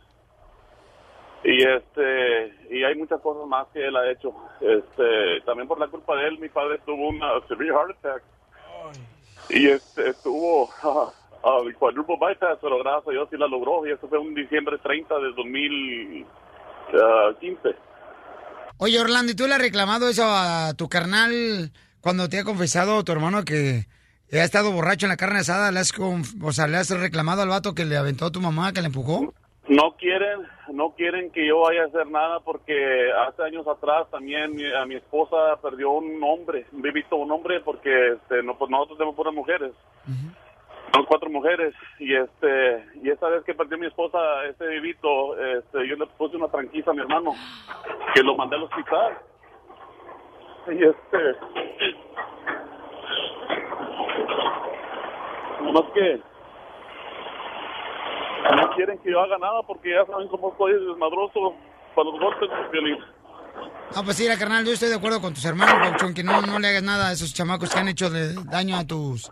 Y 1.45 1.63
este 1.63 2.53
y 2.69 2.83
hay 2.83 2.95
muchas 2.95 3.19
cosas 3.21 3.47
más 3.47 3.67
que 3.73 3.85
él 3.85 3.95
ha 3.95 4.09
hecho. 4.11 4.33
Este, 4.61 5.41
también 5.45 5.67
por 5.67 5.79
la 5.79 5.87
culpa 5.87 6.15
de 6.15 6.27
él 6.29 6.39
mi 6.39 6.49
padre 6.49 6.79
tuvo 6.85 7.09
una 7.09 7.27
severe 7.47 7.71
heart 7.73 7.91
attack. 7.97 8.23
Y 9.49 9.67
este 9.67 10.09
estuvo 10.09 10.69
a 11.43 11.57
el 11.65 11.75
quadruple 11.75 12.15
bypass, 12.19 12.59
pero 12.61 12.77
gracias 12.79 13.07
a 13.09 13.11
Dios 13.11 13.27
sí 13.29 13.37
la 13.37 13.47
logró 13.47 13.85
y 13.85 13.91
eso 13.91 14.07
fue 14.07 14.17
un 14.19 14.33
diciembre 14.33 14.77
30 14.77 15.15
de 15.19 15.33
2015. 15.33 17.75
Oye, 18.77 18.99
Orlando, 18.99 19.31
¿y 19.31 19.35
tú 19.35 19.47
le 19.47 19.55
has 19.55 19.61
reclamado 19.61 20.09
eso 20.09 20.23
a 20.25 20.73
tu 20.77 20.89
carnal 20.89 21.71
cuando 22.01 22.27
te 22.29 22.39
ha 22.39 22.43
confesado 22.43 23.03
tu 23.03 23.11
hermano 23.11 23.43
que 23.45 23.85
ha 24.31 24.43
estado 24.43 24.71
borracho 24.71 25.05
en 25.05 25.11
la 25.11 25.17
carne 25.17 25.39
asada? 25.39 25.71
¿Le 25.71 25.79
has, 25.79 25.93
conf- 25.93 26.35
o 26.43 26.51
sea, 26.51 26.67
¿le 26.67 26.77
has 26.77 26.89
reclamado 26.89 27.41
al 27.41 27.49
vato 27.49 27.73
que 27.75 27.85
le 27.85 27.97
aventó 27.97 28.25
a 28.25 28.31
tu 28.31 28.41
mamá, 28.41 28.73
que 28.73 28.81
le 28.81 28.87
empujó? 28.87 29.33
No 29.67 29.95
quieren, 29.97 30.41
no 30.71 30.91
quieren 30.91 31.31
que 31.31 31.45
yo 31.45 31.59
vaya 31.61 31.83
a 31.83 31.87
hacer 31.87 32.07
nada 32.07 32.39
porque 32.39 33.11
hace 33.27 33.43
años 33.43 33.67
atrás 33.67 34.09
también 34.09 34.55
mi- 34.55 34.73
a 34.73 34.85
mi 34.85 34.95
esposa 34.95 35.57
perdió 35.61 35.91
un 35.91 36.23
hombre, 36.23 36.65
un 36.71 36.81
bebito, 36.81 37.15
un 37.17 37.31
hombre, 37.31 37.59
porque 37.61 38.13
este, 38.13 38.41
no, 38.43 38.57
pues 38.57 38.71
nosotros 38.71 38.97
tenemos 38.97 39.15
puras 39.15 39.33
mujeres. 39.33 39.71
Son 40.93 41.05
cuatro 41.05 41.29
mujeres 41.29 41.73
y 41.99 42.13
este 42.15 42.85
y 43.01 43.09
esta 43.09 43.27
vez 43.27 43.43
que 43.43 43.55
perdió 43.55 43.77
mi 43.79 43.87
esposa 43.87 44.45
ese 44.45 44.63
bebito, 44.65 45.35
este, 45.43 45.87
yo 45.87 45.95
le 45.95 46.05
puse 46.17 46.37
una 46.37 46.47
tranquisa 46.49 46.91
a 46.91 46.93
mi 46.93 47.01
hermano 47.01 47.31
que 48.13 48.21
lo 48.21 48.35
mandé 48.35 48.55
al 48.55 48.63
hospital. 48.63 49.17
Y 50.67 50.83
este 50.83 51.35
nomás 55.61 55.83
que 55.93 56.21
no 58.55 58.75
quieren 58.75 58.99
que 58.99 59.11
yo 59.11 59.19
haga 59.19 59.37
nada 59.37 59.61
porque 59.65 59.91
ya 59.91 60.05
saben 60.05 60.27
cómo 60.27 60.55
soy 60.57 60.73
desmadroso 60.73 61.53
para 61.95 62.09
los 62.09 62.19
golpes, 62.19 62.49
Piolín. 62.71 62.97
Ah, 63.95 64.01
pues 64.03 64.17
sí, 64.17 64.27
carnal, 64.39 64.65
yo 64.65 64.73
estoy 64.73 64.89
de 64.89 64.95
acuerdo 64.95 65.21
con 65.21 65.33
tus 65.33 65.45
hermanos, 65.45 65.75
Pauchón, 65.87 66.13
que 66.13 66.23
no, 66.23 66.41
no 66.41 66.57
le 66.57 66.69
hagas 66.69 66.83
nada 66.83 67.09
a 67.09 67.11
esos 67.11 67.33
chamacos 67.33 67.71
que 67.71 67.79
han 67.79 67.87
hecho 67.87 68.09
de 68.09 68.33
daño 68.45 68.77
a 68.77 68.85
tus 68.85 69.31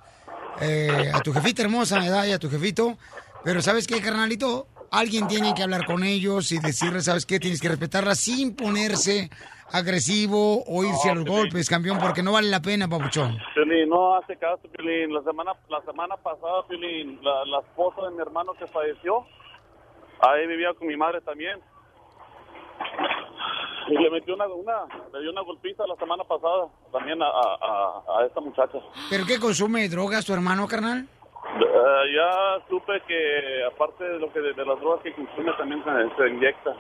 eh, 0.60 1.12
a 1.14 1.20
tu 1.22 1.34
jefita 1.34 1.64
hermosa, 1.64 2.00
¿verdad? 2.00 2.26
Y 2.26 2.32
a 2.32 2.40
tu 2.40 2.50
jefito. 2.50 2.98
Pero 3.44 3.62
¿sabes 3.62 3.88
qué, 3.88 4.02
carnalito? 4.02 4.68
Alguien 4.92 5.28
tiene 5.28 5.54
que 5.54 5.64
hablar 5.64 5.86
con 5.86 6.04
ellos 6.04 6.52
y 6.52 6.60
decirles, 6.60 7.06
¿sabes 7.06 7.26
qué? 7.26 7.40
Tienes 7.40 7.62
que 7.62 7.70
respetarla 7.70 8.14
sin 8.14 8.56
ponerse 8.56 9.30
agresivo 9.74 10.64
o 10.66 10.84
irse 10.84 11.10
a 11.10 11.16
los 11.16 11.26
golpes, 11.26 11.70
campeón, 11.70 11.98
porque 12.00 12.22
no 12.24 12.32
vale 12.34 12.50
la 12.50 12.62
pena, 12.62 12.88
papuchón. 12.88 13.38
Piolín, 13.54 13.90
no 13.90 14.16
hace 14.16 14.36
caso, 14.38 14.62
Piolín. 14.72 15.14
La 15.14 15.22
semana, 15.24 15.54
la 15.70 15.82
semana 15.82 16.18
pasada, 16.18 16.64
Piolín, 16.68 17.20
la, 17.24 17.46
la 17.46 17.60
esposa 17.60 18.02
de 18.04 18.12
mi 18.16 18.22
hermano 18.22 18.54
que 18.54 18.68
falleció, 18.68 19.26
ahí 20.22 20.48
vivía 20.48 20.74
con 20.74 20.88
mi 20.88 20.96
madre 20.98 21.22
también. 21.22 21.60
Y 23.88 23.94
le 23.98 24.10
metió 24.10 24.36
una, 24.36 24.48
una, 24.48 24.86
le 25.14 25.22
dio 25.22 25.32
una 25.32 25.42
golpiza 25.42 25.86
la 25.88 25.96
semana 25.96 26.24
pasada 26.24 26.68
también 26.92 27.22
a, 27.22 27.26
a, 27.28 28.04
a- 28.20 28.26
esta 28.26 28.40
muchacha. 28.40 28.78
¿Pero 29.10 29.26
qué 29.26 29.40
consume 29.40 29.90
drogas 29.90 30.26
tu 30.26 30.34
hermano, 30.34 30.68
carnal? 30.68 31.06
Eh, 31.60 32.16
ya 32.16 32.64
supe 32.70 33.02
que 33.08 33.64
aparte 33.66 34.04
de 34.04 34.20
lo 34.20 34.32
que 34.32 34.40
de, 34.40 34.54
de 34.54 34.66
las 34.66 34.80
drogas 34.80 35.02
que 35.04 35.14
consume 35.14 35.52
también 35.58 35.84
se, 35.84 36.16
se 36.16 36.30
inyecta. 36.30 36.72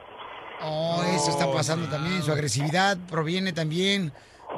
Oh, 0.63 1.03
eso 1.15 1.31
está 1.31 1.51
pasando 1.51 1.87
también. 1.87 2.21
Su 2.23 2.31
agresividad 2.31 2.97
proviene 3.09 3.53
también 3.53 4.11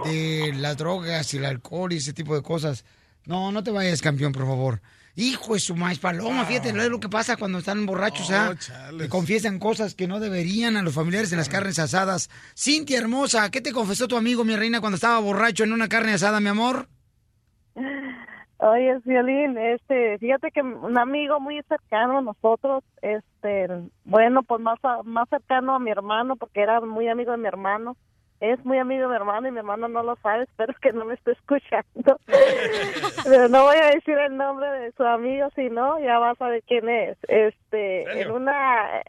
de 0.03 0.53
las 0.55 0.77
drogas 0.77 1.33
y 1.33 1.38
el 1.38 1.45
alcohol 1.45 1.93
y 1.93 1.98
ese 1.98 2.13
tipo 2.13 2.36
de 2.36 2.41
cosas. 2.41 2.83
No, 3.25 3.51
no 3.51 3.63
te 3.63 3.72
vayas, 3.72 4.01
campeón, 4.01 4.31
por 4.31 4.45
favor. 4.45 4.81
Hijo 5.15 5.53
de 5.53 5.60
su 5.60 5.75
maíz 5.75 6.00
paloma, 6.00 6.43
fíjate 6.43 6.69
es 6.69 6.75
lo 6.75 7.00
que 7.00 7.07
pasa 7.07 7.38
cuando 7.38 7.60
están 7.60 7.86
borrachos, 7.86 8.31
¿ah? 8.31 8.55
Que 8.98 9.07
confiesan 9.07 9.60
cosas 9.60 9.93
que 9.93 10.07
no 10.07 10.19
deberían 10.19 10.75
a 10.75 10.81
los 10.81 10.95
familiares 10.95 11.31
en 11.31 11.38
las 11.38 11.50
carnes 11.50 11.77
asadas. 11.77 12.31
Cintia 12.57 12.98
hermosa, 12.98 13.51
¿qué 13.51 13.62
te 13.62 13.72
confesó 13.72 14.07
tu 14.07 14.17
amigo, 14.17 14.43
mi 14.43 14.55
reina, 14.55 14.79
cuando 14.79 14.95
estaba 14.95 15.19
borracho 15.19 15.63
en 15.63 15.72
una 15.72 15.88
carne 15.88 16.13
asada, 16.13 16.39
mi 16.39 16.50
amor? 16.50 16.89
Oye, 18.65 18.98
Violín, 19.03 19.58
este, 19.58 20.17
fíjate 20.20 20.50
que 20.51 20.62
un 20.62 20.98
amigo 20.98 21.39
muy 21.41 21.62
cercano 21.63 22.20
a 22.20 22.22
nosotros, 22.22 22.82
este, 23.01 23.67
bueno, 24.05 24.41
pues 24.43 24.62
más, 24.62 24.79
a- 24.84 25.03
más 25.03 25.27
cercano 25.27 25.75
a 25.75 25.79
mi 25.79 25.91
hermano, 25.91 26.38
porque 26.38 26.62
era 26.62 26.79
muy 26.79 27.10
amigo 27.10 27.32
de 27.32 27.39
mi 27.39 27.48
hermano, 27.48 27.98
es 28.39 28.63
muy 28.63 28.77
amigo 28.77 29.01
de 29.03 29.08
mi 29.10 29.15
hermano 29.15 29.48
y 29.50 29.51
mi 29.51 29.58
hermano 29.58 29.89
no 29.89 30.01
lo 30.03 30.15
sabe, 30.17 30.43
espero 30.50 30.74
que 30.82 30.93
no 30.93 31.03
me 31.03 31.15
esté 31.15 31.32
escuchando. 31.34 32.17
Pero 33.24 33.50
no 33.50 33.63
voy 33.63 33.75
a 33.82 33.88
decir 33.96 34.17
el 34.17 34.38
nombre 34.38 34.67
de 34.70 34.91
su 34.93 35.03
amigo, 35.03 35.50
si 35.55 35.70
no, 35.70 36.00
ya 36.00 36.20
vas 36.20 36.39
a 36.41 36.48
ver 36.48 36.63
quién 36.65 36.88
es. 36.88 37.17
Este, 37.27 38.22
en 38.22 38.32
una, 38.32 39.01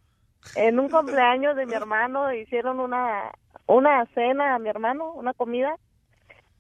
en 0.57 0.81
un 0.81 0.89
cumpleaños 0.89 1.55
de 1.55 1.67
mi 1.67 1.75
hermano 1.77 2.33
hicieron 2.33 2.81
una, 2.81 3.31
una 3.69 4.05
cena 4.15 4.57
a 4.57 4.59
mi 4.59 4.69
hermano, 4.69 5.13
una 5.13 5.33
comida, 5.33 5.77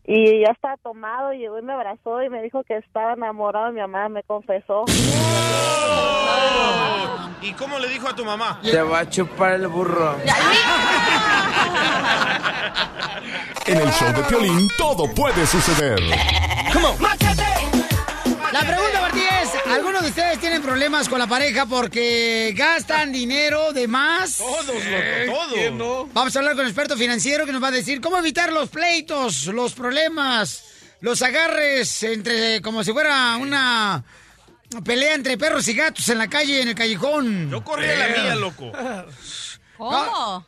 y 0.06 0.40
ya 0.40 0.52
estaba 0.52 0.76
tomado, 0.78 1.32
y 1.32 1.38
llegó 1.38 1.58
y 1.58 1.62
me 1.62 1.72
abrazó 1.72 2.22
y 2.22 2.28
me 2.28 2.42
dijo 2.42 2.62
que 2.64 2.76
estaba 2.76 3.14
enamorado 3.14 3.66
de 3.66 3.72
mi 3.72 3.80
mamá, 3.80 4.08
me 4.08 4.22
confesó. 4.22 4.84
¿Y 7.40 7.52
cómo 7.52 7.78
le 7.78 7.88
dijo 7.88 8.08
a 8.08 8.14
tu 8.14 8.24
mamá? 8.24 8.60
Te 8.62 8.82
va 8.82 9.00
a 9.00 9.08
chupar 9.08 9.52
el 9.52 9.68
burro. 9.68 10.16
En 13.66 13.78
el 13.78 13.90
show 13.92 14.12
de 14.12 14.22
Piolín 14.24 14.68
todo 14.76 15.06
puede 15.14 15.46
suceder. 15.46 15.98
La 18.54 18.60
pregunta, 18.60 19.00
Martí, 19.00 19.18
es, 19.18 19.50
¿algunos 19.72 20.00
de 20.02 20.10
ustedes 20.10 20.38
tienen 20.38 20.62
problemas 20.62 21.08
con 21.08 21.18
la 21.18 21.26
pareja 21.26 21.66
porque 21.66 22.54
gastan 22.56 23.10
dinero 23.10 23.72
de 23.72 23.88
más? 23.88 24.36
Todos, 24.38 24.68
loco, 24.68 25.48
todos. 25.76 26.08
Vamos 26.14 26.36
a 26.36 26.38
hablar 26.38 26.54
con 26.54 26.64
el 26.64 26.70
experto 26.70 26.96
financiero 26.96 27.46
que 27.46 27.50
nos 27.52 27.60
va 27.60 27.66
a 27.66 27.72
decir 27.72 28.00
cómo 28.00 28.16
evitar 28.16 28.52
los 28.52 28.68
pleitos, 28.68 29.46
los 29.46 29.72
problemas, 29.74 30.62
los 31.00 31.20
agarres 31.22 32.00
entre 32.04 32.62
como 32.62 32.84
si 32.84 32.92
fuera 32.92 33.36
una 33.38 34.04
pelea 34.84 35.14
entre 35.14 35.36
perros 35.36 35.66
y 35.66 35.74
gatos 35.74 36.08
en 36.10 36.18
la 36.18 36.28
calle, 36.28 36.60
en 36.62 36.68
el 36.68 36.74
callejón. 36.76 37.50
Yo 37.50 37.64
corría 37.64 37.96
la 37.96 38.22
mía, 38.22 38.34
loco. 38.36 38.70
¿Cómo? 39.76 40.46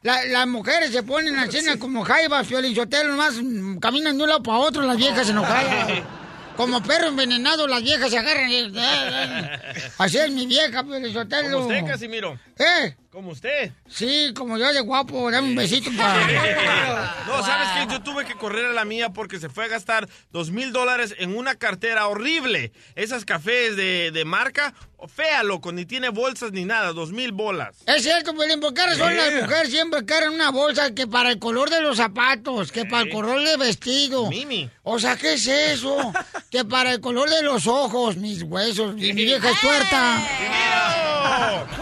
la- 0.00 0.24
las 0.24 0.46
mujeres 0.46 0.92
se 0.92 1.02
ponen 1.02 1.38
a 1.38 1.46
cena 1.50 1.78
como 1.78 2.04
jaivas, 2.06 2.48
Violín 2.48 2.74
Sotelo, 2.74 3.10
nomás 3.10 3.34
caminan 3.82 4.16
de 4.16 4.22
un 4.22 4.28
lado 4.30 4.42
para 4.42 4.56
otro 4.60 4.80
las 4.80 4.96
viejas 4.96 5.28
enojadas. 5.28 5.90
Como 6.58 6.82
perro 6.82 7.06
envenenado, 7.06 7.68
las 7.68 7.80
viejas 7.84 8.10
se 8.10 8.18
agarran. 8.18 8.50
y- 8.50 8.72
Así 9.98 10.18
es 10.18 10.28
mi 10.32 10.44
vieja, 10.44 10.82
Violín 10.82 11.12
Sotelo. 11.12 11.60
Como 11.60 11.68
usted, 11.68 11.86
Casimiro. 11.86 12.36
¿Eh? 12.58 12.96
Como 13.10 13.30
usted. 13.30 13.72
Sí, 13.88 14.32
como 14.36 14.58
yo 14.58 14.70
de 14.70 14.80
guapo, 14.80 15.30
dame 15.30 15.48
un 15.48 15.56
besito 15.56 15.90
para... 15.96 17.24
No, 17.26 17.42
¿sabes 17.42 17.68
qué? 17.74 17.92
Yo 17.92 18.02
tuve 18.02 18.26
que 18.26 18.34
correr 18.34 18.66
a 18.66 18.72
la 18.74 18.84
mía 18.84 19.08
porque 19.10 19.40
se 19.40 19.48
fue 19.48 19.64
a 19.64 19.68
gastar 19.68 20.06
dos 20.30 20.50
mil 20.50 20.72
dólares 20.72 21.14
en 21.18 21.34
una 21.34 21.54
cartera 21.54 22.06
horrible. 22.06 22.70
Esas 22.96 23.24
cafés 23.24 23.76
de, 23.76 24.10
de 24.12 24.24
marca, 24.26 24.74
fea, 25.14 25.42
loco, 25.42 25.72
ni 25.72 25.86
tiene 25.86 26.10
bolsas 26.10 26.52
ni 26.52 26.66
nada, 26.66 26.92
dos 26.92 27.10
mil 27.12 27.32
bolas. 27.32 27.76
Es 27.86 28.02
cierto, 28.02 28.34
Pelín, 28.36 28.60
¿por 28.60 28.74
qué 28.74 28.84
razón 28.84 29.16
las 29.16 29.30
Yeah. 29.30 29.42
mujeres 29.42 29.70
siempre 29.70 30.04
cargan 30.04 30.34
una 30.34 30.50
bolsa 30.50 30.94
que 30.94 31.06
para 31.06 31.30
el 31.30 31.38
color 31.38 31.70
de 31.70 31.80
los 31.80 31.96
zapatos, 31.96 32.70
que 32.72 32.84
para 32.84 33.04
el 33.04 33.10
color 33.10 33.42
del 33.42 33.56
vestido? 33.56 34.28
Mimi. 34.28 34.68
O 34.82 34.98
sea, 34.98 35.16
¿qué 35.16 35.32
es 35.32 35.46
eso? 35.46 36.12
que 36.50 36.62
para 36.66 36.92
el 36.92 37.00
color 37.00 37.30
de 37.30 37.42
los 37.42 37.66
ojos, 37.66 38.16
mis 38.18 38.42
huesos, 38.42 38.96
y 38.98 39.14
mi 39.14 39.24
vieja 39.24 39.48
es 39.50 39.60
tuerta. 39.60 40.28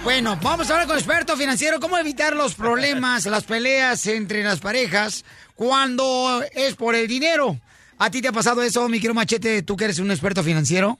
Bueno, 0.04 0.38
vamos 0.40 0.68
a 0.70 0.74
hablar 0.74 0.86
con 0.86 0.96
el 0.96 1.02
experto 1.16 1.38
financiero. 1.38 1.80
¿Cómo 1.80 1.96
evitar 1.96 2.36
los 2.36 2.54
problemas, 2.54 3.24
las 3.26 3.44
peleas 3.44 4.06
entre 4.06 4.44
las 4.44 4.60
parejas 4.60 5.24
cuando 5.54 6.42
es 6.52 6.74
por 6.74 6.94
el 6.94 7.08
dinero? 7.08 7.58
¿A 7.96 8.10
ti 8.10 8.20
te 8.20 8.28
ha 8.28 8.32
pasado 8.32 8.62
eso, 8.62 8.86
mi 8.90 8.98
querido 8.98 9.14
Machete, 9.14 9.62
tú 9.62 9.76
que 9.78 9.84
eres 9.84 9.98
un 9.98 10.10
experto 10.10 10.42
financiero? 10.42 10.98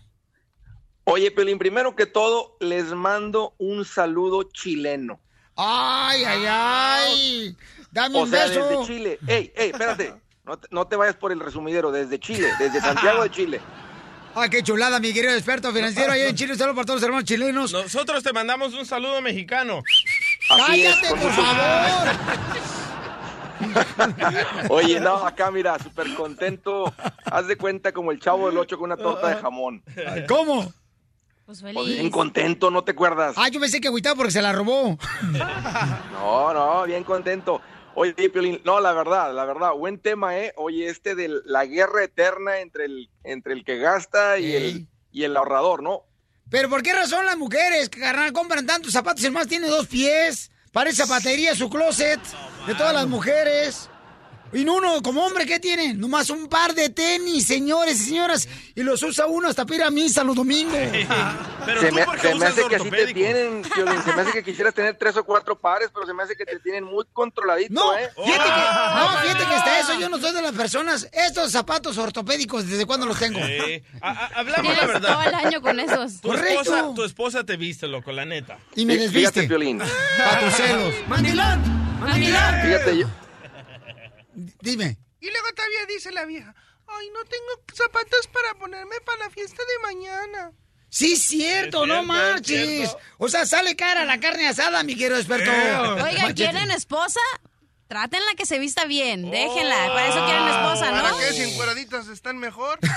Oye, 1.05 1.31
Pelín, 1.31 1.59
primero 1.59 1.95
que 1.95 2.07
todo, 2.07 2.57
les 2.61 2.87
mando 2.87 3.55
un 3.59 3.85
saludo 3.85 4.45
chileno. 4.45 5.21
¡Ay, 5.55 6.25
ay, 6.25 6.45
ay! 6.49 7.57
Dame 7.91 8.19
O 8.19 8.23
un 8.23 8.31
sea, 8.31 8.47
beso. 8.47 8.67
desde 8.69 8.87
Chile. 8.87 9.19
¡Ey, 9.27 9.53
ey, 9.55 9.71
espérate! 9.71 10.15
No 10.45 10.59
te, 10.59 10.69
no 10.71 10.87
te 10.87 10.97
vayas 10.97 11.17
por 11.17 11.31
el 11.31 11.41
resumidero, 11.41 11.93
desde 11.93 12.19
Chile, 12.19 12.49
desde 12.59 12.81
Santiago 12.81 13.23
de 13.23 13.31
Chile. 13.31 13.61
¡Ah, 14.39 14.51
qué 14.51 14.63
chulada, 14.63 15.01
mi 15.01 15.15
querido 15.15 15.33
experto 15.33 15.73
financiero! 15.73 16.13
Ahí 16.13 16.21
en 16.21 16.35
Chile, 16.37 16.53
un 16.53 16.59
saludo 16.59 16.75
para 16.75 16.85
todos 16.85 17.01
los 17.01 17.07
hermanos 17.07 17.25
chilenos. 17.25 17.73
Nosotros 17.73 18.23
te 18.23 18.35
mandamos 18.35 18.75
un 18.75 18.85
saludo 18.85 19.23
mexicano. 19.23 19.83
¡Cállate, 20.47 21.09
por 21.09 21.33
favor! 21.33 22.09
Oye, 24.69 25.01
no, 25.01 25.27
acá 25.27 25.51
mira, 25.51 25.79
súper 25.79 26.13
contento. 26.15 26.93
Haz 27.25 27.47
de 27.47 27.57
cuenta 27.57 27.93
como 27.93 28.13
el 28.13 28.21
chavo 28.21 28.49
del 28.49 28.59
8 28.59 28.77
con 28.77 28.93
una 28.93 28.99
torta 28.99 29.29
de 29.29 29.37
jamón. 29.37 29.83
¿Cómo? 30.29 30.71
Pues 31.47 31.63
Pues 31.63 31.87
bien 31.87 32.11
contento, 32.11 32.71
¿no 32.71 32.85
te 32.85 32.91
acuerdas? 32.91 33.37
Ah, 33.39 33.49
yo 33.49 33.59
pensé 33.59 33.81
que 33.81 33.89
agüitaba 33.89 34.17
porque 34.17 34.33
se 34.33 34.43
la 34.43 34.53
robó. 34.53 34.99
No, 36.13 36.53
no, 36.53 36.85
bien 36.85 37.05
contento. 37.05 37.63
Oye, 37.99 38.13
Piolín, 38.29 38.61
no, 38.63 38.79
la 38.79 38.93
verdad, 38.93 39.35
la 39.35 39.47
verdad, 39.47 39.73
buen 39.73 39.99
tema, 39.99 40.39
¿eh? 40.39 40.53
Oye, 40.57 40.87
este 40.91 41.15
de 41.15 41.41
la 41.47 41.65
guerra 41.65 42.05
eterna 42.05 42.61
entre 42.61 42.85
el, 42.85 43.09
entre 43.25 43.55
el 43.55 43.65
que 43.65 43.79
gasta 43.79 44.39
y 44.39 44.55
el, 44.55 44.87
y 45.11 45.25
el 45.25 45.35
ahorrador, 45.35 45.83
¿no? 45.83 46.05
¿Pero 46.51 46.69
por 46.69 46.83
qué 46.83 46.93
razón 46.93 47.25
las 47.25 47.39
mujeres, 47.39 47.89
carnal, 47.89 48.35
compran 48.35 48.67
tantos 48.67 48.93
zapatos 48.93 49.23
y 49.23 49.27
el 49.27 49.33
más 49.33 49.49
tiene 49.49 49.69
dos 49.69 49.87
pies? 49.87 50.51
Parece 50.73 51.07
zapatería 51.07 51.55
su 51.55 51.71
closet 51.71 52.21
de 52.67 52.75
todas 52.75 52.93
las 52.93 53.07
mujeres. 53.07 53.89
Y 54.53 54.67
uno, 54.67 55.03
como 55.03 55.25
hombre, 55.27 55.45
¿qué 55.45 55.59
tiene? 55.59 55.93
Nomás 55.95 56.31
un 56.31 56.49
par 56.49 56.73
de 56.75 56.89
tenis, 56.89 57.47
señores 57.47 58.01
y 58.01 58.05
señoras. 58.07 58.49
Y 58.75 58.83
los 58.83 59.03
usa 59.03 59.27
uno 59.27 59.49
hasta 59.49 59.65
para 59.67 59.77
ir 59.77 59.83
a 59.83 59.91
misa 59.91 60.23
los 60.25 60.37
domingos. 60.37 60.73
Pero 61.67 61.81
se 61.81 61.89
tú, 61.89 61.95
me, 61.97 62.05
¿por 62.05 62.15
qué 62.15 62.29
se 62.29 62.35
me 62.35 62.37
usas 62.37 62.51
hace 62.53 62.69
que 62.69 62.77
así 62.77 62.91
te 62.91 63.13
tienen, 63.13 63.63
Piolín, 63.63 64.03
se 64.03 64.13
me 64.15 64.23
hace 64.23 64.33
que 64.33 64.45
quisieras 64.45 64.73
tener 64.73 64.97
tres 64.97 65.17
o 65.17 65.25
cuatro 65.25 65.59
pares, 65.59 65.91
pero 65.93 66.07
se 66.07 66.15
me 66.15 66.23
hace 66.23 66.37
que 66.37 66.47
te 66.47 66.61
tienen 66.61 66.85
muy 66.85 67.05
controladito, 67.13 67.75
No, 67.75 67.93
¿eh? 67.99 68.09
fíjate 68.25 68.45
que, 68.45 68.61
no, 68.95 69.19
fíjate 69.21 69.45
que 69.47 69.57
está 69.57 69.81
eso. 69.81 69.99
Yo 70.01 70.09
no 70.09 70.19
soy 70.19 70.33
de 70.33 70.43
las 70.43 70.53
personas. 70.53 71.09
Estos 71.13 71.51
zapatos 71.51 71.99
ortopédicos, 71.99 72.69
¿desde 72.69 72.87
cuándo 72.87 73.05
los 73.07 73.19
tengo? 73.19 73.41
Sí. 73.45 73.83
Hablamos 74.01 74.77
la 74.77 74.87
verdad. 74.87 75.13
todo 75.13 75.23
el 75.23 75.35
año 75.35 75.61
con 75.61 75.81
esos. 75.81 76.21
Tu 76.21 76.29
Correcto. 76.29 76.61
esposa, 76.63 76.95
tu 76.95 77.05
esposa 77.05 77.45
te 77.45 77.57
viste, 77.57 77.89
loco, 77.89 78.13
la 78.13 78.25
neta. 78.25 78.59
Y 78.77 78.87
me 78.87 78.97
desviste. 78.97 79.19
Fíjate, 79.19 79.49
Piolín, 79.49 79.79
Para 79.79 80.41
tus 80.41 80.55
celos. 80.55 80.95
¡Mandilón! 81.09 81.63
¡Mandilón! 82.01 82.55
fíjate, 82.63 82.99
yo, 82.99 83.07
Dime. 84.61 84.99
Y 85.21 85.31
luego 85.31 85.49
todavía 85.55 85.87
dice 85.89 86.13
la 86.13 86.25
vieja, 86.27 86.55
ay, 86.87 87.09
no 87.11 87.25
tengo 87.25 87.65
zapatos 87.75 88.29
para 88.33 88.55
ponerme 88.55 88.97
para 89.05 89.25
la 89.25 89.31
fiesta 89.31 89.63
de 89.63 89.79
mañana. 89.95 90.53
Sí, 90.89 91.17
cierto, 91.17 91.83
Es 91.83 91.89
no 91.89 91.95
cierto, 91.95 92.07
marches. 92.13 92.69
cierto. 92.91 92.99
O 93.19 93.29
sea, 93.29 93.45
sale 93.47 93.75
cara 93.77 94.05
la 94.05 94.21
carne 94.21 94.47
asada, 94.49 94.83
mi 94.83 94.95
querido 94.97 95.17
experto. 95.17 95.51
Oiga, 95.51 96.05
Machete. 96.23 96.35
¿quieren 96.35 96.71
esposa? 96.71 97.21
Trátenla 97.89 98.35
que 98.37 98.47
se 98.47 98.59
vista 98.59 98.85
bien. 98.85 99.31
Déjenla. 99.31 99.87
Para 99.89 100.09
eso 100.09 100.25
quieren 100.27 100.49
esposa, 100.49 100.91
¿Para 100.91 101.11
¿no? 101.11 101.19
qué? 101.19 101.33
Si 101.33 101.43
encueraditas 101.43 102.09
están 102.09 102.39
mejor. 102.39 102.79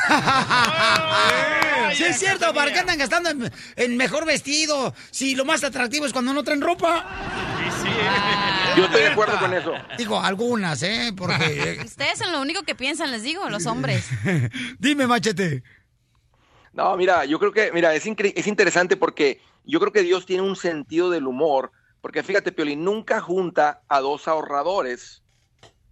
Sí, 1.95 2.03
es 2.03 2.19
cierto, 2.19 2.53
¿para 2.53 2.71
qué 2.71 2.79
andan 2.79 2.99
gastando 2.99 3.31
en, 3.31 3.51
en 3.75 3.97
mejor 3.97 4.23
vestido? 4.23 4.93
Si 5.09 5.33
lo 5.33 5.43
más 5.43 5.63
atractivo 5.63 6.05
es 6.05 6.13
cuando 6.13 6.33
no 6.33 6.43
traen 6.43 6.61
ropa. 6.61 7.03
Yo 8.79 8.85
estoy 8.85 9.01
de 9.01 9.07
acuerdo 9.07 9.39
con 9.39 9.53
eso. 9.53 9.73
Digo, 9.97 10.19
algunas, 10.19 10.81
¿eh? 10.83 11.11
Porque... 11.15 11.79
Ustedes 11.85 12.17
son 12.17 12.31
lo 12.31 12.41
único 12.41 12.63
que 12.63 12.75
piensan, 12.75 13.11
les 13.11 13.23
digo, 13.23 13.49
los 13.49 13.65
hombres. 13.65 14.07
Dime, 14.79 15.07
machete. 15.07 15.63
No, 16.73 16.95
mira, 16.95 17.25
yo 17.25 17.39
creo 17.39 17.51
que, 17.51 17.71
mira, 17.71 17.93
es, 17.95 18.05
incre- 18.05 18.33
es 18.35 18.47
interesante 18.47 18.95
porque 18.95 19.41
yo 19.65 19.79
creo 19.79 19.91
que 19.91 20.03
Dios 20.03 20.25
tiene 20.25 20.43
un 20.43 20.55
sentido 20.55 21.09
del 21.09 21.27
humor, 21.27 21.71
porque 22.01 22.23
fíjate, 22.23 22.51
Piolín, 22.51 22.83
nunca 22.83 23.19
junta 23.19 23.81
a 23.89 23.99
dos 23.99 24.27
ahorradores 24.27 25.21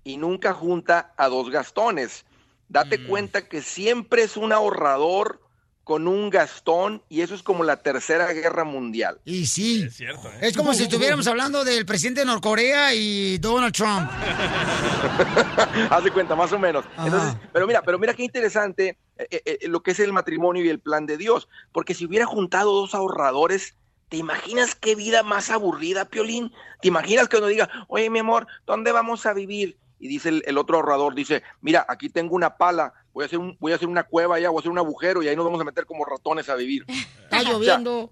y 0.04 0.18
nunca 0.18 0.54
junta 0.54 1.14
a 1.18 1.28
dos 1.28 1.50
gastones. 1.50 2.26
Date 2.70 3.06
cuenta 3.08 3.48
que 3.48 3.62
siempre 3.62 4.24
es 4.24 4.38
un 4.38 4.52
ahorrador 4.52 5.42
con 5.88 6.06
un 6.06 6.30
gastón 6.30 7.02
y 7.08 7.22
eso 7.22 7.34
es 7.34 7.42
como 7.42 7.64
la 7.64 7.78
tercera 7.78 8.28
guerra 8.34 8.66
mundial. 8.66 9.22
Y 9.24 9.46
sí. 9.46 9.84
Es 9.84 9.96
cierto, 9.96 10.28
¿eh? 10.28 10.40
Es 10.42 10.58
como 10.58 10.74
si 10.74 10.84
estuviéramos 10.84 11.28
hablando 11.28 11.64
del 11.64 11.86
presidente 11.86 12.20
de 12.20 12.26
Norcorea 12.26 12.94
y 12.94 13.38
Donald 13.38 13.74
Trump. 13.74 14.12
Haz 15.90 16.04
de 16.04 16.12
cuenta, 16.12 16.36
más 16.36 16.52
o 16.52 16.60
menos. 16.60 16.84
Entonces, 16.98 17.38
pero 17.54 17.66
mira, 17.66 17.82
pero 17.84 17.98
mira 17.98 18.14
qué 18.14 18.24
interesante 18.24 18.98
eh, 19.18 19.28
eh, 19.32 19.60
eh, 19.62 19.68
lo 19.70 19.82
que 19.82 19.92
es 19.92 20.02
el 20.02 20.12
matrimonio 20.12 20.62
y 20.62 20.68
el 20.68 20.82
plan 20.82 21.06
de 21.06 21.16
Dios. 21.16 21.48
Porque 21.72 21.94
si 21.94 22.06
hubiera 22.06 22.26
juntado 22.26 22.74
dos 22.74 22.94
ahorradores, 22.94 23.76
¿te 24.10 24.18
imaginas 24.18 24.76
qué 24.76 24.94
vida 24.94 25.24
más 25.24 25.50
aburrida, 25.52 26.04
Piolín? 26.04 26.52
¿Te 26.82 26.90
imaginas 26.90 27.30
que 27.30 27.38
uno 27.38 27.48
diga, 27.48 27.70
oye, 27.88 28.10
mi 28.10 28.20
amor, 28.20 28.46
¿dónde 28.66 28.92
vamos 28.92 29.26
a 29.26 29.32
vivir? 29.32 29.78
Y 30.02 30.10
dice 30.10 30.28
el, 30.28 30.44
el 30.48 30.58
otro 30.58 30.76
ahorrador, 30.76 31.16
dice, 31.16 31.44
mira, 31.62 31.86
aquí 31.88 32.10
tengo 32.10 32.36
una 32.36 32.58
pala, 32.58 32.94
voy 33.18 33.24
a 33.24 33.26
hacer 33.26 33.40
un, 33.40 33.58
voy 33.60 33.72
a 33.72 33.76
hacer 33.78 33.88
una 33.88 34.04
cueva 34.04 34.36
allá, 34.36 34.50
voy 34.52 34.58
a 34.58 34.60
hacer 34.60 34.72
un 34.72 34.78
agujero 34.78 35.24
y 35.24 35.28
ahí 35.28 35.36
nos 35.36 35.44
vamos 35.44 35.60
a 35.60 35.64
meter 35.64 35.88
como 35.88 36.06
ratones 36.06 36.50
a 36.50 36.56
vivir. 36.56 36.86
Está 37.24 37.42
lloviendo. 37.42 38.12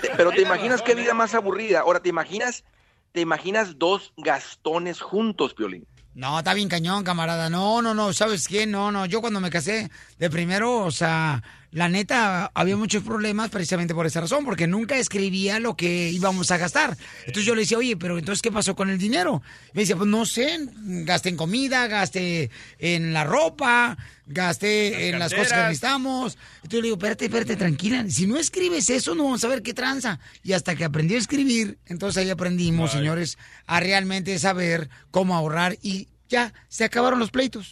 Te- 0.00 0.10
Pero 0.16 0.30
te 0.30 0.40
imaginas 0.40 0.80
qué 0.80 0.94
vida 0.94 1.12
más 1.12 1.34
aburrida. 1.34 1.80
Ahora, 1.80 2.00
¿te 2.00 2.08
imaginas, 2.08 2.64
te 3.12 3.20
imaginas 3.20 3.78
dos 3.78 4.14
gastones 4.16 5.02
juntos, 5.02 5.52
Piolín? 5.52 5.86
No, 6.14 6.38
está 6.38 6.54
bien 6.54 6.70
cañón, 6.70 7.04
camarada. 7.04 7.50
No, 7.50 7.82
no, 7.82 7.92
no, 7.92 8.14
¿sabes 8.14 8.48
qué? 8.48 8.66
No, 8.66 8.90
no, 8.90 9.04
yo 9.04 9.20
cuando 9.20 9.40
me 9.40 9.50
casé 9.50 9.90
de 10.18 10.30
primero, 10.30 10.78
o 10.78 10.90
sea, 10.90 11.42
la 11.72 11.88
neta, 11.88 12.52
había 12.54 12.76
muchos 12.76 13.02
problemas 13.02 13.48
precisamente 13.48 13.94
por 13.94 14.06
esa 14.06 14.20
razón, 14.20 14.44
porque 14.44 14.66
nunca 14.66 14.96
escribía 14.96 15.58
lo 15.58 15.74
que 15.74 16.10
íbamos 16.10 16.50
a 16.50 16.58
gastar. 16.58 16.98
Entonces 17.20 17.46
yo 17.46 17.54
le 17.54 17.62
decía, 17.62 17.78
oye, 17.78 17.96
pero 17.96 18.18
entonces, 18.18 18.42
¿qué 18.42 18.52
pasó 18.52 18.76
con 18.76 18.90
el 18.90 18.98
dinero? 18.98 19.42
Me 19.72 19.82
decía, 19.82 19.96
pues 19.96 20.08
no 20.08 20.26
sé, 20.26 20.68
gasté 20.76 21.30
en 21.30 21.36
comida, 21.36 21.86
gasté 21.86 22.50
en 22.78 23.14
la 23.14 23.24
ropa, 23.24 23.96
gasté 24.26 25.08
en 25.08 25.18
las 25.18 25.32
cosas 25.32 25.52
que 25.52 25.60
necesitamos. 25.60 26.36
Entonces 26.56 26.70
yo 26.70 26.80
le 26.80 26.86
digo, 26.88 26.96
espérate, 26.96 27.24
espérate, 27.24 27.56
tranquila. 27.56 28.04
Si 28.06 28.26
no 28.26 28.36
escribes 28.36 28.90
eso, 28.90 29.14
no 29.14 29.24
vamos 29.24 29.42
a 29.42 29.48
ver 29.48 29.62
qué 29.62 29.72
tranza. 29.72 30.20
Y 30.42 30.52
hasta 30.52 30.76
que 30.76 30.84
aprendí 30.84 31.14
a 31.14 31.18
escribir, 31.18 31.78
entonces 31.86 32.22
ahí 32.22 32.28
aprendimos, 32.28 32.92
señores, 32.92 33.38
a 33.66 33.80
realmente 33.80 34.38
saber 34.38 34.90
cómo 35.10 35.34
ahorrar 35.34 35.78
y 35.80 36.08
ya, 36.28 36.52
se 36.68 36.84
acabaron 36.84 37.18
los 37.18 37.30
pleitos. 37.30 37.70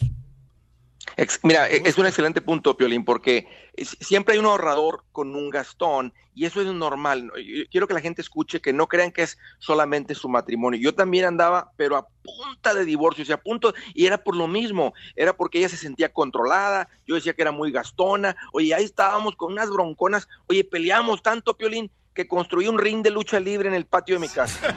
Mira, 1.43 1.69
e- 1.69 1.81
es 1.85 1.97
un 1.97 2.05
excelente 2.05 2.41
punto, 2.41 2.75
Piolín, 2.77 3.03
porque 3.05 3.47
es- 3.75 3.97
siempre 3.99 4.33
hay 4.33 4.39
un 4.39 4.45
ahorrador 4.45 5.03
con 5.11 5.35
un 5.35 5.49
gastón 5.49 6.13
y 6.33 6.45
eso 6.45 6.61
es 6.61 6.67
normal. 6.67 7.31
Quiero 7.69 7.87
que 7.87 7.93
la 7.93 7.99
gente 8.01 8.21
escuche 8.21 8.61
que 8.61 8.71
no 8.73 8.87
crean 8.87 9.11
que 9.11 9.23
es 9.23 9.37
solamente 9.59 10.15
su 10.15 10.29
matrimonio. 10.29 10.79
Yo 10.79 10.93
también 10.95 11.25
andaba, 11.25 11.71
pero 11.77 11.97
a 11.97 12.07
punta 12.23 12.73
de 12.73 12.85
divorcio, 12.85 13.23
o 13.23 13.25
sea, 13.27 13.35
a 13.35 13.41
punto, 13.41 13.73
y 13.93 14.05
era 14.05 14.17
por 14.17 14.35
lo 14.35 14.47
mismo, 14.47 14.93
era 15.15 15.33
porque 15.35 15.59
ella 15.59 15.69
se 15.69 15.77
sentía 15.77 16.13
controlada, 16.13 16.87
yo 17.07 17.15
decía 17.15 17.33
que 17.33 17.41
era 17.41 17.51
muy 17.51 17.71
gastona, 17.71 18.35
oye, 18.53 18.73
ahí 18.73 18.83
estábamos 18.85 19.35
con 19.35 19.51
unas 19.51 19.69
bronconas, 19.69 20.27
oye, 20.47 20.63
peleamos 20.63 21.21
tanto, 21.21 21.57
Piolín, 21.57 21.91
que 22.13 22.27
construí 22.27 22.67
un 22.67 22.77
ring 22.77 23.01
de 23.03 23.09
lucha 23.09 23.39
libre 23.39 23.69
en 23.69 23.73
el 23.75 23.85
patio 23.85 24.15
de 24.15 24.19
mi 24.19 24.27
casa. 24.27 24.75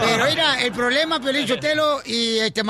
Pero 0.00 0.24
mira, 0.24 0.62
el 0.62 0.72
problema, 0.72 1.20
Piolín 1.20 1.46
Sotelo 1.46 2.00
y 2.06 2.38
este 2.38 2.62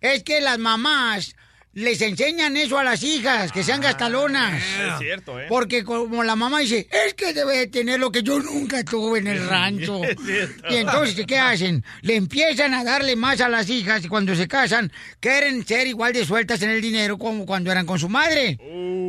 es 0.00 0.22
que 0.22 0.40
las 0.42 0.58
mamás 0.58 1.34
les 1.76 2.00
enseñan 2.00 2.56
eso 2.56 2.78
a 2.78 2.84
las 2.84 3.02
hijas, 3.02 3.52
que 3.52 3.62
sean 3.62 3.82
gastalonas. 3.82 4.54
Es 4.62 4.98
cierto, 4.98 5.38
¿eh? 5.38 5.44
Porque 5.46 5.84
como 5.84 6.24
la 6.24 6.34
mamá 6.34 6.60
dice, 6.60 6.88
es 6.90 7.12
que 7.12 7.34
debe 7.34 7.58
de 7.58 7.66
tener 7.66 8.00
lo 8.00 8.10
que 8.10 8.22
yo 8.22 8.38
nunca 8.40 8.82
tuve 8.82 9.18
en 9.18 9.26
el 9.26 9.46
rancho. 9.46 10.00
Es 10.04 10.16
cierto. 10.24 10.68
Y 10.70 10.76
entonces, 10.76 11.26
¿qué 11.26 11.38
hacen? 11.38 11.84
Le 12.00 12.16
empiezan 12.16 12.72
a 12.72 12.82
darle 12.82 13.14
más 13.14 13.42
a 13.42 13.50
las 13.50 13.68
hijas 13.68 14.02
y 14.04 14.08
cuando 14.08 14.34
se 14.34 14.48
casan, 14.48 14.90
quieren 15.20 15.66
ser 15.66 15.86
igual 15.86 16.14
de 16.14 16.24
sueltas 16.24 16.62
en 16.62 16.70
el 16.70 16.80
dinero 16.80 17.18
como 17.18 17.44
cuando 17.44 17.70
eran 17.70 17.84
con 17.84 17.98
su 17.98 18.08
madre. 18.08 18.56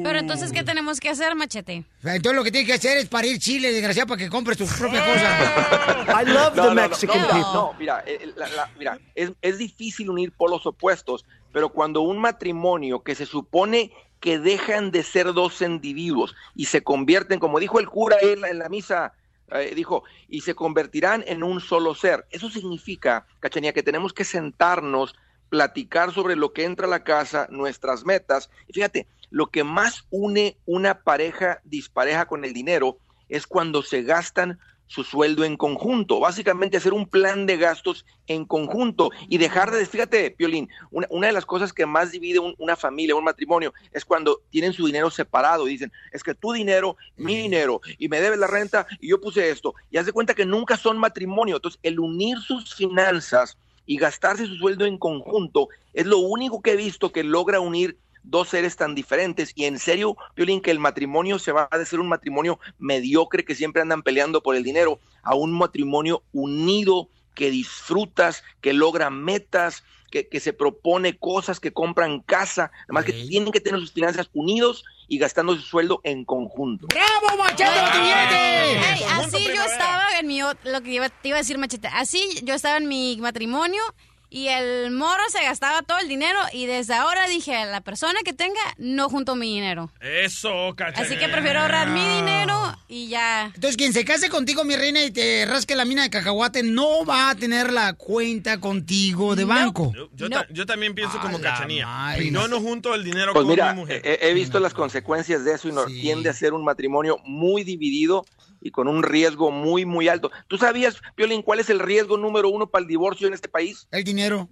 Pero 0.03 0.19
entonces, 0.19 0.51
¿qué 0.51 0.63
tenemos 0.63 0.99
que 0.99 1.08
hacer, 1.10 1.36
machete? 1.36 1.86
Entonces 2.03 2.36
lo 2.36 2.43
que 2.43 2.51
tienes 2.51 2.67
que 2.67 2.73
hacer 2.73 2.97
es 2.97 3.06
parir 3.08 3.39
chile, 3.39 3.71
desgraciado, 3.71 4.08
para 4.08 4.19
que 4.19 4.30
compres 4.30 4.58
tus 4.58 4.71
propias 4.73 5.03
cosas. 5.08 6.21
I 6.21 6.30
love 6.30 6.53
the 6.53 6.75
Mexican 6.75 7.21
no, 7.21 7.27
people. 7.27 7.41
No, 7.53 7.73
mira, 7.80 8.03
eh, 8.06 8.30
la- 8.36 8.49
la- 8.49 8.69
mira 8.77 8.99
es, 9.15 9.32
es 9.41 9.58
difícil 9.58 10.10
unir 10.10 10.32
polos 10.34 10.65
opuestos, 10.65 11.23
pero 11.57 11.69
cuando 11.69 12.01
un 12.01 12.19
matrimonio 12.19 13.01
que 13.01 13.15
se 13.15 13.25
supone 13.25 13.91
que 14.19 14.37
dejan 14.37 14.91
de 14.91 15.01
ser 15.01 15.33
dos 15.33 15.59
individuos 15.63 16.35
y 16.53 16.65
se 16.65 16.83
convierten, 16.83 17.39
como 17.39 17.59
dijo 17.59 17.79
el 17.79 17.89
cura 17.89 18.15
en 18.21 18.59
la, 18.59 18.69
misa, 18.69 19.13
eh, 19.49 19.73
dijo, 19.73 20.03
y 20.27 20.41
se 20.41 20.53
convertirán 20.53 21.23
en 21.25 21.41
un 21.41 21.59
solo 21.59 21.95
ser. 21.95 22.27
Eso 22.29 22.51
significa, 22.51 23.25
Cachanía, 23.39 23.73
que 23.73 23.81
tenemos 23.81 24.13
que 24.13 24.23
sentarnos, 24.23 25.15
platicar 25.49 26.13
sobre 26.13 26.35
lo 26.35 26.53
que 26.53 26.63
entra 26.63 26.85
a 26.85 26.91
la 26.91 27.03
casa, 27.03 27.47
nuestras 27.49 28.05
metas. 28.05 28.51
Y 28.67 28.73
fíjate, 28.73 29.07
lo 29.31 29.47
que 29.47 29.63
más 29.63 30.05
une 30.11 30.57
una 30.67 31.01
pareja 31.01 31.61
dispareja 31.63 32.27
con 32.27 32.45
el 32.45 32.53
dinero 32.53 32.99
es 33.29 33.47
cuando 33.47 33.81
se 33.81 34.03
gastan 34.03 34.59
su 34.88 35.04
sueldo 35.04 35.43
en 35.43 35.58
conjunto, 35.58 36.19
básicamente 36.19 36.78
hacer 36.78 36.93
un 36.93 37.08
plan 37.08 37.45
de 37.45 37.58
gastos 37.58 38.06
en 38.26 38.45
conjunto 38.45 39.12
y 39.30 39.38
dejar 39.38 39.71
de, 39.71 39.86
fíjate, 39.86 40.32
Piolín, 40.32 40.69
una, 40.91 41.08
una 41.10 41.28
de 41.28 41.34
las 41.34 41.45
cosas 41.45 41.73
que 41.73 41.86
más 41.86 42.12
divide 42.12 42.39
un- 42.39 42.56
una 42.58 42.76
familia, 42.76 43.15
un 43.15 43.23
matrimonio, 43.23 43.73
es 43.91 44.06
cuando 44.06 44.41
tienen 44.50 44.73
su 44.73 44.86
dinero 44.86 45.10
separado 45.10 45.67
y 45.67 45.71
dicen, 45.71 45.91
es 46.12 46.23
que 46.23 46.34
tu 46.34 46.54
dinero, 46.54 46.95
mi 47.17 47.36
dinero, 47.36 47.82
y 47.97 48.08
me 48.08 48.21
debes 48.21 48.39
la 48.39 48.47
renta 48.47 48.88
y 49.00 49.10
yo 49.10 49.19
puse 49.21 49.50
esto, 49.50 49.73
y 49.91 49.97
haz 49.97 50.06
de 50.06 50.13
cuenta 50.13 50.34
que 50.34 50.45
nunca 50.45 50.78
son 50.78 50.97
matrimonio, 50.97 51.58
entonces 51.58 51.80
el 51.84 52.00
unir 52.00 52.39
sus 52.39 52.73
finanzas 52.73 53.58
y 53.86 53.97
gastarse 53.97 54.45
su 54.45 54.56
sueldo 54.56 54.86
en 54.86 54.97
conjunto 54.97 55.69
es 55.93 56.06
lo 56.06 56.17
único 56.19 56.62
que 56.62 56.71
he 56.71 56.76
visto 56.76 57.12
que 57.12 57.23
logra 57.23 57.60
unir 57.60 57.97
dos 58.29 58.49
seres 58.49 58.75
tan 58.75 58.93
diferentes. 58.95 59.51
Y 59.55 59.65
en 59.65 59.79
serio, 59.79 60.15
Violín, 60.35 60.61
que 60.61 60.71
el 60.71 60.79
matrimonio 60.79 61.39
se 61.39 61.51
va 61.51 61.67
a 61.71 61.85
ser 61.85 61.99
un 61.99 62.09
matrimonio 62.09 62.59
mediocre 62.77 63.43
que 63.45 63.55
siempre 63.55 63.81
andan 63.81 64.01
peleando 64.03 64.41
por 64.43 64.55
el 64.55 64.63
dinero 64.63 64.99
a 65.23 65.35
un 65.35 65.51
matrimonio 65.51 66.23
unido 66.33 67.09
que 67.33 67.51
disfrutas, 67.51 68.43
que 68.61 68.73
logra 68.73 69.09
metas, 69.09 69.83
que, 70.09 70.27
que 70.27 70.39
se 70.39 70.53
propone 70.53 71.17
cosas, 71.17 71.59
que 71.59 71.71
compran 71.73 72.21
casa, 72.21 72.71
además 72.85 73.05
que 73.05 73.13
tienen 73.13 73.51
que 73.51 73.59
tener 73.59 73.79
sus 73.79 73.91
finanzas 73.91 74.29
unidos 74.33 74.83
y 75.07 75.17
gastando 75.19 75.53
su 75.55 75.61
sueldo 75.61 75.99
en 76.03 76.23
conjunto. 76.25 76.87
¡Bravo, 76.87 77.37
Machete, 77.37 77.69
Ey, 77.69 79.03
así 79.11 79.45
yo 79.53 79.63
estaba 79.63 80.17
en 80.19 80.27
mi, 80.27 80.39
lo 80.41 80.81
que 80.81 80.91
iba- 80.91 81.09
te 81.09 81.27
iba 81.29 81.37
a 81.37 81.41
decir, 81.41 81.57
Machete, 81.57 81.87
así 81.89 82.21
yo 82.43 82.53
estaba 82.55 82.77
en 82.77 82.87
mi 82.87 83.17
matrimonio 83.19 83.81
y 84.29 84.47
el 84.49 84.91
morro 84.91 85.23
se 85.29 85.41
gastaba 85.43 85.81
todo 85.83 85.99
el 85.99 86.07
dinero 86.07 86.37
y 86.51 86.65
desde 86.65 86.93
ahora 86.93 87.27
dije, 87.27 87.55
a 87.55 87.65
la 87.65 87.81
persona 87.81 88.19
que 88.25 88.33
tenga, 88.33 88.59
no 88.77 89.09
junto 89.09 89.35
mi 89.35 89.53
dinero. 89.53 89.89
Eso, 90.01 90.73
cachanilla. 90.75 91.03
Así 91.05 91.17
que 91.17 91.29
prefiero 91.31 91.61
ahorrar 91.61 91.89
mi 91.89 92.01
dinero 92.05 92.75
y 92.89 93.07
ya. 93.07 93.45
Entonces, 93.55 93.77
quien 93.77 93.93
se 93.93 94.03
case 94.05 94.29
contigo, 94.29 94.63
mi 94.63 94.75
reina, 94.75 95.03
y 95.03 95.11
te 95.11 95.45
rasque 95.45 95.75
la 95.75 95.85
mina 95.85 96.03
de 96.03 96.09
cacahuate, 96.09 96.63
no 96.63 97.05
va 97.05 97.29
a 97.29 97.35
tener 97.35 97.71
la 97.71 97.93
cuenta 97.93 98.59
contigo 98.59 99.35
de 99.35 99.45
banco. 99.45 99.93
Yo, 99.95 100.09
yo 100.13 100.29
ta- 100.29 100.47
yo 100.51 100.65
también 100.65 100.93
pienso 100.95 101.19
como 101.19 101.39
cachanía. 101.39 102.15
Yo 102.19 102.47
no 102.47 102.59
junto 102.61 102.93
el 102.95 103.03
dinero 103.03 103.33
Pues 103.33 103.43
con 103.43 103.49
mira, 103.51 103.73
mi 103.73 103.79
mujer. 103.81 104.01
he, 104.03 104.19
he 104.29 104.33
visto 104.33 104.59
las 104.59 104.73
consecuencias 104.73 105.43
de 105.45 105.53
eso 105.53 105.67
y 105.69 105.71
nos 105.71 105.87
tiende 105.87 106.29
a 106.29 106.33
ser 106.33 106.53
un 106.53 106.63
matrimonio 106.63 107.17
muy 107.25 107.63
dividido 107.63 108.25
y 108.61 108.71
con 108.71 108.87
un 108.87 109.03
riesgo 109.03 109.51
muy, 109.51 109.85
muy 109.85 110.07
alto. 110.07 110.31
¿Tú 110.47 110.57
sabías, 110.57 111.01
Piolín, 111.15 111.41
cuál 111.41 111.59
es 111.59 111.69
el 111.69 111.79
riesgo 111.79 112.17
número 112.17 112.49
uno 112.49 112.67
para 112.67 112.81
el 112.83 112.87
divorcio 112.87 113.27
en 113.27 113.33
este 113.33 113.49
país? 113.49 113.87
El 113.91 114.03
dinero. 114.03 114.49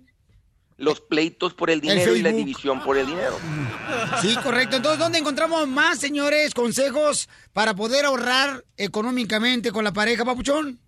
Los 0.77 0.99
pleitos 0.99 1.53
por 1.53 1.69
el 1.69 1.79
dinero 1.79 2.15
y 2.15 2.21
la 2.21 2.31
división 2.31 2.83
por 2.83 2.97
el 2.97 3.07
dinero. 3.07 3.37
Sí, 4.21 4.35
correcto. 4.43 4.75
Entonces, 4.75 4.99
¿dónde 4.99 5.19
encontramos 5.19 5.67
más, 5.67 5.99
señores, 5.99 6.53
consejos 6.53 7.29
para 7.53 7.73
poder 7.73 8.03
ahorrar 8.03 8.65
económicamente 8.75 9.71
con 9.71 9.85
la 9.85 9.93
pareja, 9.93 10.25
papuchón? 10.25 10.79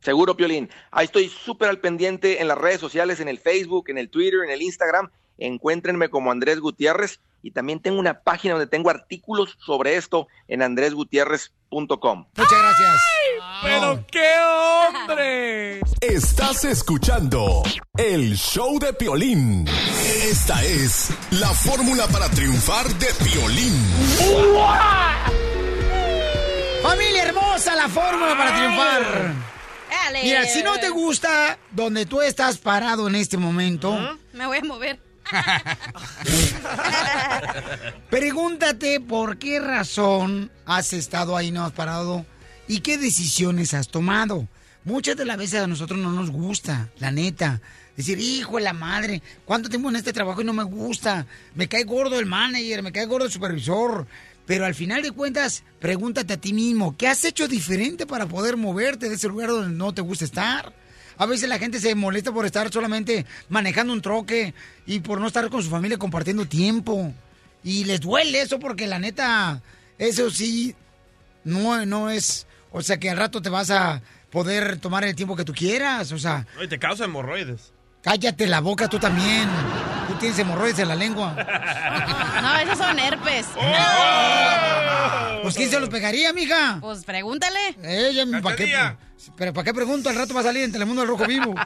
Seguro, 0.00 0.36
Piolín. 0.36 0.68
Ahí 0.90 1.06
estoy 1.06 1.28
súper 1.28 1.70
al 1.70 1.80
pendiente 1.80 2.42
en 2.42 2.48
las 2.48 2.58
redes 2.58 2.78
sociales, 2.78 3.18
en 3.20 3.28
el 3.28 3.38
Facebook, 3.38 3.88
en 3.88 3.96
el 3.96 4.10
Twitter, 4.10 4.40
en 4.44 4.50
el 4.50 4.60
Instagram. 4.60 5.10
Encuéntrenme 5.38 6.10
como 6.10 6.30
Andrés 6.30 6.60
Gutiérrez 6.60 7.20
y 7.42 7.52
también 7.52 7.80
tengo 7.80 7.98
una 7.98 8.20
página 8.22 8.54
donde 8.54 8.66
tengo 8.66 8.90
artículos 8.90 9.56
sobre 9.64 9.96
esto 9.96 10.26
en 10.48 10.62
andresgutierrez.com. 10.62 12.26
Muchas 12.36 12.58
gracias. 12.58 13.00
¡Pero 13.62 14.04
qué 14.10 14.34
hombre! 14.40 15.80
Estás 16.00 16.64
escuchando 16.64 17.62
el 17.96 18.36
show 18.36 18.78
de 18.78 18.92
Piolín. 18.92 19.66
Esta 20.24 20.62
es 20.64 21.10
la 21.30 21.48
fórmula 21.48 22.06
para 22.08 22.28
triunfar 22.30 22.86
de 22.94 23.06
Piolín. 23.24 23.74
Familia 26.82 27.22
hermosa, 27.24 27.74
la 27.74 27.88
fórmula 27.88 28.36
para 28.36 28.54
triunfar. 28.56 29.34
Dale. 29.90 30.22
Mira, 30.22 30.44
si 30.44 30.62
no 30.62 30.78
te 30.78 30.88
gusta 30.90 31.58
donde 31.70 32.06
tú 32.06 32.20
estás 32.20 32.58
parado 32.58 33.08
en 33.08 33.14
este 33.14 33.36
momento, 33.36 33.96
Me 34.32 34.46
voy 34.46 34.58
a 34.58 34.62
mover. 34.62 35.05
pregúntate 38.10 39.00
por 39.00 39.38
qué 39.38 39.60
razón 39.60 40.50
has 40.64 40.92
estado 40.92 41.36
ahí, 41.36 41.50
no 41.50 41.64
has 41.64 41.72
parado 41.72 42.24
y 42.68 42.80
qué 42.80 42.98
decisiones 42.98 43.74
has 43.74 43.88
tomado. 43.88 44.48
Muchas 44.84 45.16
de 45.16 45.24
las 45.24 45.36
veces 45.36 45.62
a 45.62 45.66
nosotros 45.66 45.98
no 45.98 46.12
nos 46.12 46.30
gusta, 46.30 46.88
la 46.98 47.10
neta. 47.10 47.60
Decir, 47.96 48.20
hijo 48.20 48.58
de 48.58 48.62
la 48.62 48.72
madre, 48.72 49.22
¿cuánto 49.44 49.68
tiempo 49.68 49.88
en 49.88 49.96
este 49.96 50.12
trabajo 50.12 50.42
y 50.42 50.44
no 50.44 50.52
me 50.52 50.62
gusta? 50.62 51.26
Me 51.54 51.66
cae 51.66 51.84
gordo 51.84 52.18
el 52.18 52.26
manager, 52.26 52.82
me 52.82 52.92
cae 52.92 53.06
gordo 53.06 53.26
el 53.26 53.32
supervisor. 53.32 54.06
Pero 54.46 54.64
al 54.64 54.76
final 54.76 55.02
de 55.02 55.10
cuentas, 55.10 55.64
pregúntate 55.80 56.34
a 56.34 56.36
ti 56.36 56.52
mismo, 56.52 56.96
¿qué 56.96 57.08
has 57.08 57.24
hecho 57.24 57.48
diferente 57.48 58.06
para 58.06 58.26
poder 58.26 58.56
moverte 58.56 59.08
de 59.08 59.16
ese 59.16 59.28
lugar 59.28 59.48
donde 59.48 59.76
no 59.76 59.92
te 59.92 60.02
gusta 60.02 60.24
estar? 60.24 60.72
A 61.18 61.26
veces 61.26 61.48
la 61.48 61.58
gente 61.58 61.80
se 61.80 61.94
molesta 61.94 62.32
por 62.32 62.46
estar 62.46 62.70
solamente 62.72 63.26
manejando 63.48 63.92
un 63.92 64.02
troque 64.02 64.54
y 64.86 65.00
por 65.00 65.20
no 65.20 65.26
estar 65.26 65.48
con 65.48 65.62
su 65.62 65.70
familia 65.70 65.98
compartiendo 65.98 66.46
tiempo. 66.46 67.12
Y 67.64 67.84
les 67.84 68.00
duele 68.00 68.40
eso 68.40 68.58
porque 68.58 68.86
la 68.86 68.98
neta, 68.98 69.62
eso 69.98 70.30
sí, 70.30 70.74
no, 71.44 71.84
no 71.86 72.10
es, 72.10 72.46
o 72.70 72.82
sea 72.82 72.98
que 72.98 73.10
al 73.10 73.16
rato 73.16 73.40
te 73.40 73.48
vas 73.48 73.70
a 73.70 74.02
poder 74.30 74.78
tomar 74.78 75.04
el 75.04 75.14
tiempo 75.14 75.36
que 75.36 75.44
tú 75.44 75.52
quieras, 75.54 76.12
o 76.12 76.18
sea, 76.18 76.46
Oye, 76.58 76.68
te 76.68 76.78
causa 76.78 77.04
hemorroides. 77.04 77.72
Cállate 78.06 78.46
la 78.46 78.60
boca 78.60 78.88
tú 78.88 79.00
también. 79.00 79.48
Tú 80.06 80.14
tienes 80.14 80.38
hemorroides 80.38 80.78
en 80.78 80.88
la 80.88 80.94
lengua. 80.94 81.34
No, 82.36 82.54
esos 82.58 82.78
son 82.78 82.98
herpes. 82.98 83.46
Pues 85.42 85.54
¿quién 85.56 85.70
se 85.70 85.80
los 85.80 85.88
pegaría, 85.88 86.32
mija? 86.32 86.78
Pues 86.80 87.02
pregúntale. 87.04 87.58
Ella, 87.82 88.24
¿para 88.40 88.54
qué? 88.54 88.72
Pero 89.36 89.52
¿para 89.52 89.64
qué 89.64 89.74
pregunto? 89.74 90.10
Al 90.10 90.14
rato 90.14 90.32
va 90.32 90.40
a 90.40 90.44
salir 90.44 90.62
en 90.62 90.70
Telemundo 90.70 91.02
el 91.02 91.08
Rojo 91.08 91.26
Vivo. 91.26 91.54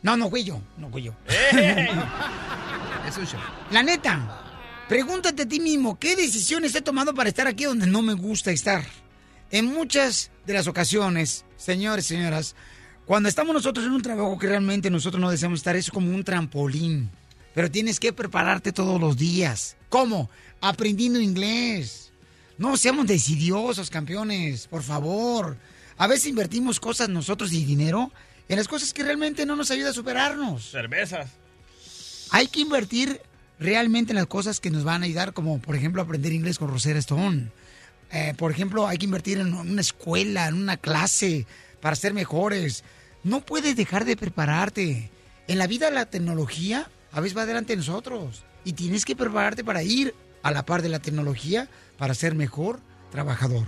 No, 0.00 0.16
no 0.16 0.30
fui 0.30 0.44
yo, 0.44 0.60
no 0.76 0.88
fui 0.90 1.02
yo. 1.02 1.12
Es 1.28 3.16
un 3.18 3.26
show. 3.26 3.40
La 3.72 3.82
neta, 3.82 4.44
pregúntate 4.88 5.42
a 5.42 5.48
ti 5.48 5.58
mismo, 5.58 5.98
¿qué 5.98 6.14
decisiones 6.14 6.72
he 6.76 6.80
tomado 6.80 7.14
para 7.14 7.28
estar 7.28 7.48
aquí 7.48 7.64
donde 7.64 7.88
no 7.88 8.00
me 8.00 8.14
gusta 8.14 8.52
estar? 8.52 8.84
En 9.50 9.66
muchas 9.66 10.30
de 10.46 10.54
las 10.54 10.68
ocasiones, 10.68 11.44
señores 11.56 12.04
y 12.06 12.14
señoras, 12.14 12.54
cuando 13.08 13.30
estamos 13.30 13.54
nosotros 13.54 13.86
en 13.86 13.92
un 13.92 14.02
trabajo 14.02 14.38
que 14.38 14.48
realmente 14.48 14.90
nosotros 14.90 15.18
no 15.18 15.30
deseamos 15.30 15.60
estar, 15.60 15.74
es 15.76 15.90
como 15.90 16.14
un 16.14 16.24
trampolín. 16.24 17.08
Pero 17.54 17.70
tienes 17.70 17.98
que 17.98 18.12
prepararte 18.12 18.70
todos 18.70 19.00
los 19.00 19.16
días. 19.16 19.78
¿Cómo? 19.88 20.28
Aprendiendo 20.60 21.18
inglés. 21.18 22.12
No 22.58 22.76
seamos 22.76 23.06
decidiosos, 23.06 23.88
campeones, 23.88 24.66
por 24.66 24.82
favor. 24.82 25.56
A 25.96 26.06
veces 26.06 26.26
invertimos 26.26 26.80
cosas 26.80 27.08
nosotros 27.08 27.50
y 27.54 27.64
dinero 27.64 28.12
en 28.46 28.58
las 28.58 28.68
cosas 28.68 28.92
que 28.92 29.02
realmente 29.02 29.46
no 29.46 29.56
nos 29.56 29.70
ayuda 29.70 29.88
a 29.88 29.94
superarnos. 29.94 30.70
Cervezas. 30.70 31.30
Hay 32.28 32.48
que 32.48 32.60
invertir 32.60 33.22
realmente 33.58 34.12
en 34.12 34.16
las 34.16 34.26
cosas 34.26 34.60
que 34.60 34.70
nos 34.70 34.84
van 34.84 35.00
a 35.00 35.06
ayudar, 35.06 35.32
como 35.32 35.60
por 35.60 35.76
ejemplo 35.76 36.02
aprender 36.02 36.34
inglés 36.34 36.58
con 36.58 36.68
Rosetta 36.68 36.98
Stone. 36.98 37.50
Eh, 38.12 38.34
por 38.36 38.52
ejemplo, 38.52 38.86
hay 38.86 38.98
que 38.98 39.06
invertir 39.06 39.38
en 39.38 39.54
una 39.54 39.80
escuela, 39.80 40.46
en 40.46 40.56
una 40.56 40.76
clase, 40.76 41.46
para 41.80 41.96
ser 41.96 42.12
mejores. 42.12 42.84
No 43.28 43.42
puedes 43.42 43.76
dejar 43.76 44.06
de 44.06 44.16
prepararte. 44.16 45.10
En 45.48 45.58
la 45.58 45.66
vida 45.66 45.90
la 45.90 46.06
tecnología 46.06 46.88
a 47.12 47.20
veces 47.20 47.36
va 47.36 47.44
delante 47.44 47.74
de 47.74 47.76
nosotros. 47.76 48.42
Y 48.64 48.72
tienes 48.72 49.04
que 49.04 49.14
prepararte 49.14 49.62
para 49.62 49.82
ir 49.82 50.14
a 50.42 50.50
la 50.50 50.64
par 50.64 50.80
de 50.80 50.88
la 50.88 50.98
tecnología 50.98 51.68
para 51.98 52.14
ser 52.14 52.34
mejor 52.34 52.80
trabajador. 53.12 53.66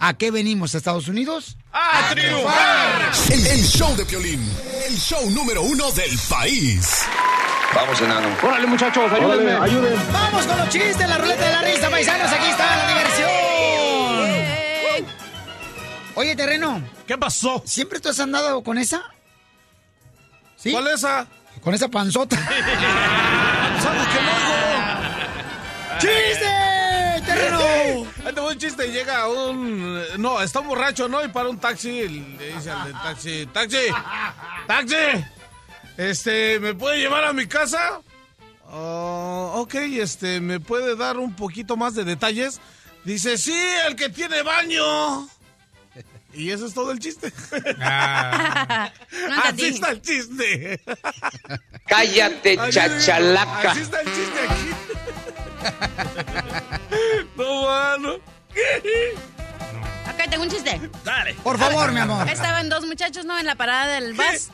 ¿A 0.00 0.14
qué 0.18 0.32
venimos 0.32 0.74
a 0.74 0.78
Estados 0.78 1.06
Unidos? 1.06 1.56
¡A 1.72 2.10
triunfar! 2.12 3.12
El, 3.30 3.46
el 3.46 3.64
show 3.64 3.94
de 3.94 4.04
Piolín, 4.04 4.42
el 4.88 4.96
show 4.96 5.30
número 5.30 5.62
uno 5.62 5.92
del 5.92 6.18
país. 6.28 7.04
Vamos, 7.72 8.00
enano. 8.00 8.28
Órale, 8.42 8.66
muchachos, 8.66 9.12
ayúdenme. 9.12 9.54
Vamos 10.12 10.44
con 10.44 10.58
los 10.58 10.68
chistes, 10.70 11.08
la 11.08 11.18
ruleta 11.18 11.44
de 11.46 11.52
la 11.52 11.62
risa, 11.62 11.88
paisanos. 11.88 12.32
Aquí 12.32 12.46
está 12.48 12.76
la 12.76 12.88
diversión. 12.88 13.35
Oye, 16.16 16.34
terreno. 16.34 16.82
¿Qué 17.06 17.16
pasó? 17.18 17.62
¿Siempre 17.66 18.00
tú 18.00 18.08
has 18.08 18.18
andado 18.18 18.62
con 18.62 18.78
esa? 18.78 19.04
¿Sí? 20.56 20.72
¿Cuál 20.72 20.88
esa? 20.88 21.26
Con 21.62 21.74
esa 21.74 21.88
panzota. 21.88 22.36
¿Sabes 23.82 24.06
que 24.08 24.22
no? 24.22 24.56
¡Chiste! 25.98 27.22
¡Terreno! 27.26 28.06
Ahí 28.24 28.32
te 28.32 28.40
un 28.40 28.58
chiste. 28.58 28.90
Llega 28.90 29.28
un. 29.28 30.02
No, 30.16 30.40
está 30.40 30.60
un 30.60 30.68
borracho, 30.68 31.06
¿no? 31.06 31.22
Y 31.22 31.28
para 31.28 31.50
un 31.50 31.58
taxi. 31.58 32.08
Le 32.08 32.54
dice 32.54 32.70
al 32.70 32.92
taxi: 32.92 33.46
¡Taxi! 33.52 33.86
¡Taxi! 34.66 35.24
Este, 35.98 36.58
¿me 36.60 36.74
puede 36.74 36.98
llevar 36.98 37.24
a 37.24 37.34
mi 37.34 37.46
casa? 37.46 38.00
Oh, 38.70 39.52
ok, 39.56 39.74
este, 39.74 40.40
¿me 40.40 40.60
puede 40.60 40.96
dar 40.96 41.18
un 41.18 41.34
poquito 41.36 41.76
más 41.76 41.94
de 41.94 42.04
detalles? 42.04 42.58
Dice: 43.04 43.36
Sí, 43.36 43.56
el 43.86 43.96
que 43.96 44.08
tiene 44.08 44.42
baño. 44.42 45.28
Y 46.36 46.50
eso 46.50 46.66
es 46.66 46.74
todo 46.74 46.90
el 46.92 46.98
chiste. 46.98 47.32
Así 47.80 49.66
está 49.68 49.90
el 49.90 50.02
chiste. 50.02 50.80
Cállate, 51.88 52.58
Así- 52.60 52.72
chachalaca. 52.72 53.70
Así 53.72 53.80
está 53.80 54.00
el 54.02 54.06
chiste 54.08 54.40
aquí. 54.48 54.70
No, 57.36 57.62
mano. 57.64 58.14
Ok, 58.14 58.22
tengo 60.30 60.44
un 60.44 60.50
chiste. 60.50 60.80
Dale. 61.04 61.34
Por 61.34 61.58
favor, 61.58 61.92
mi 61.92 62.00
amor. 62.00 62.28
Estaban 62.28 62.68
dos 62.68 62.86
muchachos, 62.86 63.24
¿no? 63.24 63.38
En 63.38 63.46
la 63.46 63.54
parada 63.56 63.94
del 63.94 64.14
bus. 64.14 64.50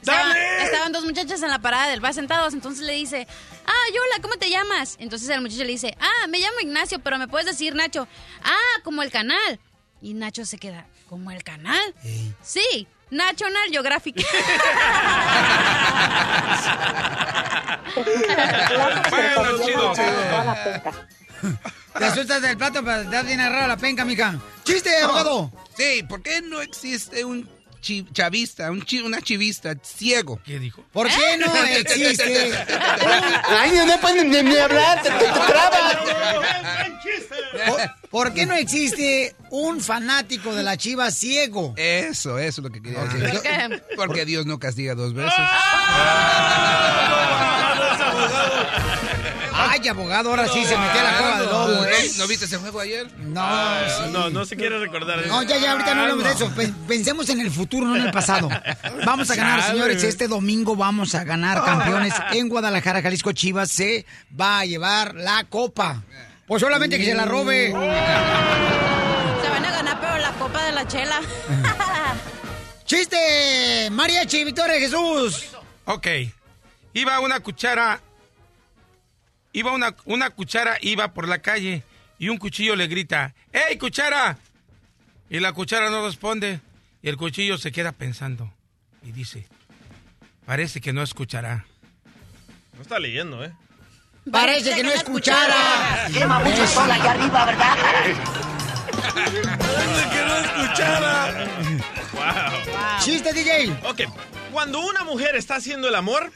Estaba- 0.00 0.36
estaban 0.62 0.92
dos 0.92 1.04
muchachos 1.04 1.42
en 1.42 1.50
la 1.50 1.58
parada 1.58 1.88
del 1.88 2.00
bus 2.00 2.14
sentados, 2.14 2.54
entonces 2.54 2.84
le 2.84 2.92
dice, 2.92 3.26
ah, 3.66 3.72
hola, 3.90 4.22
¿cómo 4.22 4.36
te 4.36 4.50
llamas? 4.50 4.96
Entonces 4.98 5.28
el 5.30 5.40
muchacho 5.40 5.64
le 5.64 5.72
dice, 5.72 5.96
ah, 6.00 6.26
me 6.28 6.38
llamo 6.38 6.60
Ignacio, 6.60 6.98
pero 7.00 7.18
me 7.18 7.28
puedes 7.28 7.46
decir 7.46 7.74
Nacho. 7.74 8.06
Ah, 8.42 8.80
como 8.82 9.02
el 9.02 9.10
canal. 9.10 9.60
Y 10.04 10.12
Nacho 10.12 10.44
se 10.44 10.58
queda, 10.58 10.86
¿como 11.08 11.30
el 11.30 11.42
canal? 11.42 11.80
Sí, 12.42 12.86
National 13.10 13.70
Geographic. 13.70 14.16
Bueno, 17.94 19.64
chido, 19.64 19.92
Te 21.96 22.04
asustas 22.04 22.42
del 22.42 22.56
plato 22.56 22.84
para 22.84 23.04
dar 23.04 23.24
bien 23.24 23.38
agarrado 23.40 23.68
la 23.68 23.76
penca, 23.76 24.04
mica. 24.04 24.40
¡Chiste, 24.64 24.96
abogado! 24.96 25.52
Sí, 25.76 26.02
¿por 26.08 26.22
qué 26.22 26.42
no 26.42 26.60
existe 26.60 27.24
un 27.24 27.48
chavista, 28.12 28.70
un 28.70 28.82
chi- 28.82 29.00
una 29.02 29.20
chivista 29.20 29.74
ciego? 29.82 30.40
¿Qué 30.44 30.58
dijo? 30.58 30.84
¿Por 30.92 31.08
qué 31.08 31.36
no 31.38 31.54
existe? 31.64 32.52
Ay, 33.48 33.72
no 33.86 34.00
pueden 34.00 34.30
ni, 34.30 34.42
ni 34.42 34.56
hablar, 34.56 35.02
te, 35.02 35.10
te- 35.10 35.18
te 35.18 35.24
trabas. 35.24 35.96
¿Por, 37.66 37.80
por 38.10 38.34
qué 38.34 38.46
no 38.46 38.54
existe 38.54 39.34
un 39.50 39.80
fanático 39.80 40.54
de 40.54 40.62
la 40.62 40.76
chiva 40.76 41.10
ciego? 41.10 41.74
Eso, 41.76 42.38
eso 42.38 42.60
es 42.60 42.64
lo 42.64 42.70
que 42.70 42.82
quería 42.82 43.04
decir. 43.04 43.30
¿Por 43.30 43.42
qué? 43.42 43.82
Porque 43.96 44.24
Dios 44.24 44.46
no 44.46 44.58
castiga 44.58 44.94
dos 44.94 45.14
veces. 45.14 45.32
Ay, 49.80 49.88
abogado, 49.88 50.30
ahora 50.30 50.46
sí 50.46 50.64
se 50.64 50.76
metió 50.78 51.00
a 51.00 51.02
la 51.02 51.18
cueva 51.18 51.40
de 51.40 51.46
lobo, 51.46 51.84
¿eh? 51.86 52.10
¿No 52.18 52.28
viste 52.28 52.44
ese 52.44 52.58
juego 52.58 52.78
ayer? 52.78 53.10
No, 53.18 53.42
sí. 53.88 54.02
No, 54.12 54.30
no 54.30 54.44
se 54.46 54.54
quiere 54.56 54.78
recordar 54.78 55.18
eso. 55.18 55.28
No, 55.28 55.42
ya, 55.42 55.58
ya, 55.58 55.72
ahorita 55.72 55.94
no 55.94 56.02
hablamos 56.02 56.24
de 56.24 56.30
eso. 56.30 56.48
Pen- 56.54 56.74
Pensemos 56.86 57.28
en 57.28 57.40
el 57.40 57.50
futuro, 57.50 57.86
no 57.88 57.96
en 57.96 58.02
el 58.06 58.12
pasado. 58.12 58.48
Vamos 59.04 59.28
a 59.30 59.34
ganar, 59.34 59.60
Chale. 59.60 59.72
señores. 59.72 60.04
Este 60.04 60.28
domingo 60.28 60.76
vamos 60.76 61.14
a 61.16 61.24
ganar 61.24 61.64
campeones 61.64 62.14
en 62.32 62.48
Guadalajara, 62.48 63.02
Jalisco. 63.02 63.32
Chivas 63.32 63.70
se 63.70 64.06
va 64.38 64.60
a 64.60 64.64
llevar 64.64 65.14
la 65.16 65.42
copa. 65.48 66.02
Pues 66.46 66.60
solamente 66.60 66.96
que 66.98 67.04
se 67.06 67.14
la 67.14 67.24
robe. 67.24 67.68
Se 67.68 67.72
van 69.50 69.64
a 69.64 69.70
ganar, 69.72 70.00
pero 70.00 70.18
la 70.18 70.30
copa 70.34 70.64
de 70.66 70.72
la 70.72 70.86
chela. 70.86 71.20
¡Chiste! 72.84 73.88
Mariachi, 73.90 74.44
Victoria 74.44 74.78
Jesús. 74.78 75.46
Ok. 75.86 76.06
Iba 76.92 77.18
una 77.20 77.40
cuchara. 77.40 78.00
Iba 79.54 79.70
una, 79.72 79.94
una 80.04 80.30
cuchara, 80.30 80.78
iba 80.80 81.14
por 81.14 81.28
la 81.28 81.38
calle 81.38 81.84
y 82.18 82.28
un 82.28 82.38
cuchillo 82.38 82.74
le 82.74 82.88
grita, 82.88 83.34
¡Ey, 83.52 83.78
cuchara! 83.78 84.36
Y 85.30 85.38
la 85.38 85.52
cuchara 85.52 85.90
no 85.90 86.04
responde 86.04 86.60
y 87.00 87.08
el 87.08 87.16
cuchillo 87.16 87.56
se 87.56 87.70
queda 87.70 87.92
pensando 87.92 88.52
y 89.02 89.12
dice, 89.12 89.46
parece 90.44 90.80
que 90.80 90.92
no 90.92 91.02
escuchará. 91.02 91.66
No 92.74 92.82
está 92.82 92.98
leyendo, 92.98 93.44
¿eh? 93.44 93.52
Parece 94.30 94.74
que 94.74 94.82
no 94.82 94.90
escuchara. 94.90 96.08
Quema 96.12 96.40
mucho 96.40 96.66
sol 96.66 96.90
allá 96.90 97.12
arriba, 97.12 97.44
¿verdad? 97.44 97.76
Parece 99.58 100.10
que 100.10 100.24
no 100.26 100.36
escuchara. 100.38 101.46
Wow. 102.12 103.00
Chiste, 103.04 103.32
DJ. 103.32 103.70
Ok. 103.84 104.00
Cuando 104.50 104.80
una 104.80 105.04
mujer 105.04 105.36
está 105.36 105.56
haciendo 105.56 105.88
el 105.88 105.94
amor, 105.94 106.32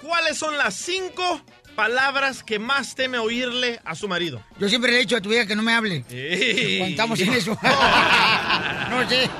¿cuáles 0.00 0.38
son 0.38 0.56
las 0.56 0.74
cinco 0.74 1.42
palabras 1.78 2.42
que 2.42 2.58
más 2.58 2.96
teme 2.96 3.20
oírle 3.20 3.80
a 3.84 3.94
su 3.94 4.08
marido? 4.08 4.42
Yo 4.58 4.68
siempre 4.68 4.90
le 4.90 4.96
he 4.96 5.00
dicho 5.02 5.16
a 5.16 5.20
tu 5.20 5.32
hija 5.32 5.46
que 5.46 5.54
no 5.54 5.62
me 5.62 5.72
hable. 5.72 6.02
Cuando 6.02 6.86
estamos 6.90 7.20
en 7.20 7.32
eso. 7.34 7.56
no 8.90 9.08
sé. 9.08 9.30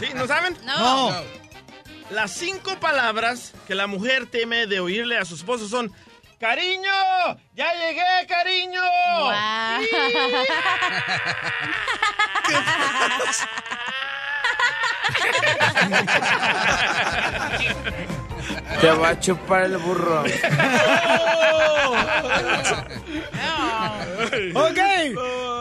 ¿Sí? 0.00 0.06
¿No 0.14 0.26
saben? 0.26 0.56
No. 0.64 1.12
Las 2.08 2.32
cinco 2.32 2.80
palabras 2.80 3.52
que 3.66 3.74
la 3.74 3.86
mujer 3.86 4.30
teme 4.30 4.66
de 4.66 4.80
oírle 4.80 5.18
a 5.18 5.26
su 5.26 5.34
esposo 5.34 5.68
son 5.68 5.92
¡Cariño! 6.38 6.90
¡Ya 7.54 7.70
llegué, 7.74 8.26
cariño! 8.26 8.80
Te 18.80 18.90
va 18.90 19.08
a 19.10 19.20
chupar 19.20 19.64
el 19.64 19.76
burro. 19.78 20.22
ok. 24.54 24.78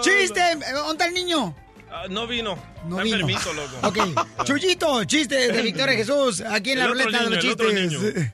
Chiste. 0.02 0.42
¿Dónde 0.74 0.92
está 0.92 1.06
el 1.06 1.14
niño? 1.14 1.56
Ah, 1.92 2.04
no 2.10 2.28
vino. 2.28 2.58
No 2.86 3.02
está 3.02 3.04
vino. 3.04 3.28
enfermito, 3.28 3.54
loco. 3.54 3.76
Ok. 3.88 3.98
Chuyito, 4.46 5.04
chiste 5.06 5.52
de 5.52 5.62
Victoria 5.62 5.96
Jesús. 5.96 6.42
Aquí 6.42 6.72
en 6.72 6.80
la 6.80 6.86
El 6.86 6.92
otro 6.92 7.06
ruleta 7.06 7.24
de 7.24 7.30
los 7.32 7.40
chistes. 7.40 8.32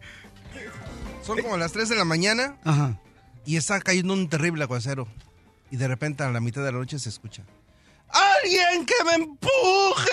Son 1.23 1.41
como 1.41 1.57
las 1.57 1.71
3 1.71 1.89
de 1.89 1.95
la 1.95 2.05
mañana 2.05 2.57
Ajá. 2.63 2.99
y 3.45 3.57
está 3.57 3.79
cayendo 3.79 4.13
un 4.13 4.29
terrible 4.29 4.63
aguacero. 4.63 5.07
Y 5.71 5.77
de 5.77 5.87
repente 5.87 6.23
a 6.23 6.29
la 6.29 6.39
mitad 6.39 6.63
de 6.63 6.71
la 6.71 6.77
noche 6.77 6.99
se 6.99 7.09
escucha. 7.09 7.41
¡Alguien 8.09 8.85
que 8.85 8.93
me 9.05 9.13
empuje! 9.15 10.11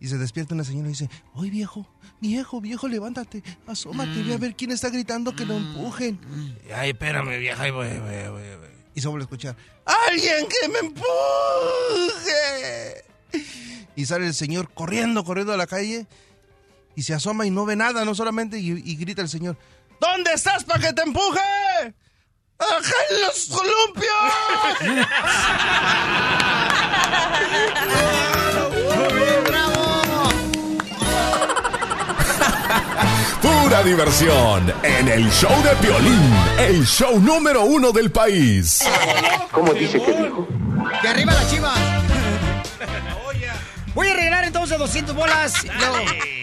Y 0.00 0.08
se 0.08 0.16
despierta 0.18 0.54
una 0.54 0.64
señora 0.64 0.88
y 0.88 0.92
dice, 0.92 1.08
¡Oye, 1.34 1.50
viejo! 1.50 1.86
Viejo, 2.20 2.60
viejo, 2.60 2.88
levántate, 2.88 3.42
asómate, 3.66 4.22
ve 4.22 4.34
a 4.34 4.38
ver 4.38 4.54
quién 4.56 4.72
está 4.72 4.88
gritando 4.90 5.34
que 5.36 5.46
lo 5.46 5.56
empujen. 5.56 6.18
Ay, 6.74 6.90
espérame, 6.90 7.38
vieja, 7.38 7.62
ahí 7.62 7.70
voy, 7.70 7.88
voy, 7.88 8.28
voy, 8.30 8.56
voy. 8.58 8.68
Y 8.94 9.00
se 9.00 9.08
vuelve 9.08 9.22
a 9.22 9.26
escuchar, 9.26 9.56
¡Alguien 10.08 10.46
que 10.48 10.68
me 10.68 10.78
empuje! 10.80 11.04
Y 13.96 14.06
sale 14.06 14.26
el 14.26 14.34
señor 14.34 14.72
corriendo, 14.72 15.24
corriendo 15.24 15.52
a 15.52 15.56
la 15.56 15.66
calle 15.66 16.06
y 16.96 17.02
se 17.02 17.14
asoma 17.14 17.46
y 17.46 17.50
no 17.50 17.64
ve 17.64 17.76
nada, 17.76 18.04
no 18.04 18.14
solamente, 18.14 18.58
y, 18.58 18.70
y 18.70 18.96
grita 18.96 19.22
el 19.22 19.28
señor, 19.28 19.56
¿Dónde 20.00 20.32
estás 20.32 20.64
para 20.64 20.80
que 20.80 20.92
te 20.94 21.02
empuje? 21.02 21.40
¡Ajá 22.58 22.94
en 23.10 23.20
los 23.22 23.46
columpios! 23.48 24.06
Pura 33.42 33.82
diversión 33.82 34.72
en 34.82 35.08
el 35.08 35.30
show 35.30 35.50
de 35.62 35.70
Piolín, 35.76 36.34
el 36.58 36.84
show 36.86 37.18
número 37.20 37.64
uno 37.64 37.90
del 37.92 38.10
país. 38.10 38.80
¿Cómo 39.50 39.72
dice 39.72 40.00
que 40.02 40.12
dijo? 40.12 40.46
¡Que 41.00 41.08
arriba 41.08 41.32
las 41.32 41.50
chivas! 41.50 41.78
Voy 43.94 44.08
a 44.08 44.14
regalar 44.14 44.44
entonces 44.44 44.78
200 44.78 45.14
bolas. 45.14 45.54
Luego, 45.64 45.96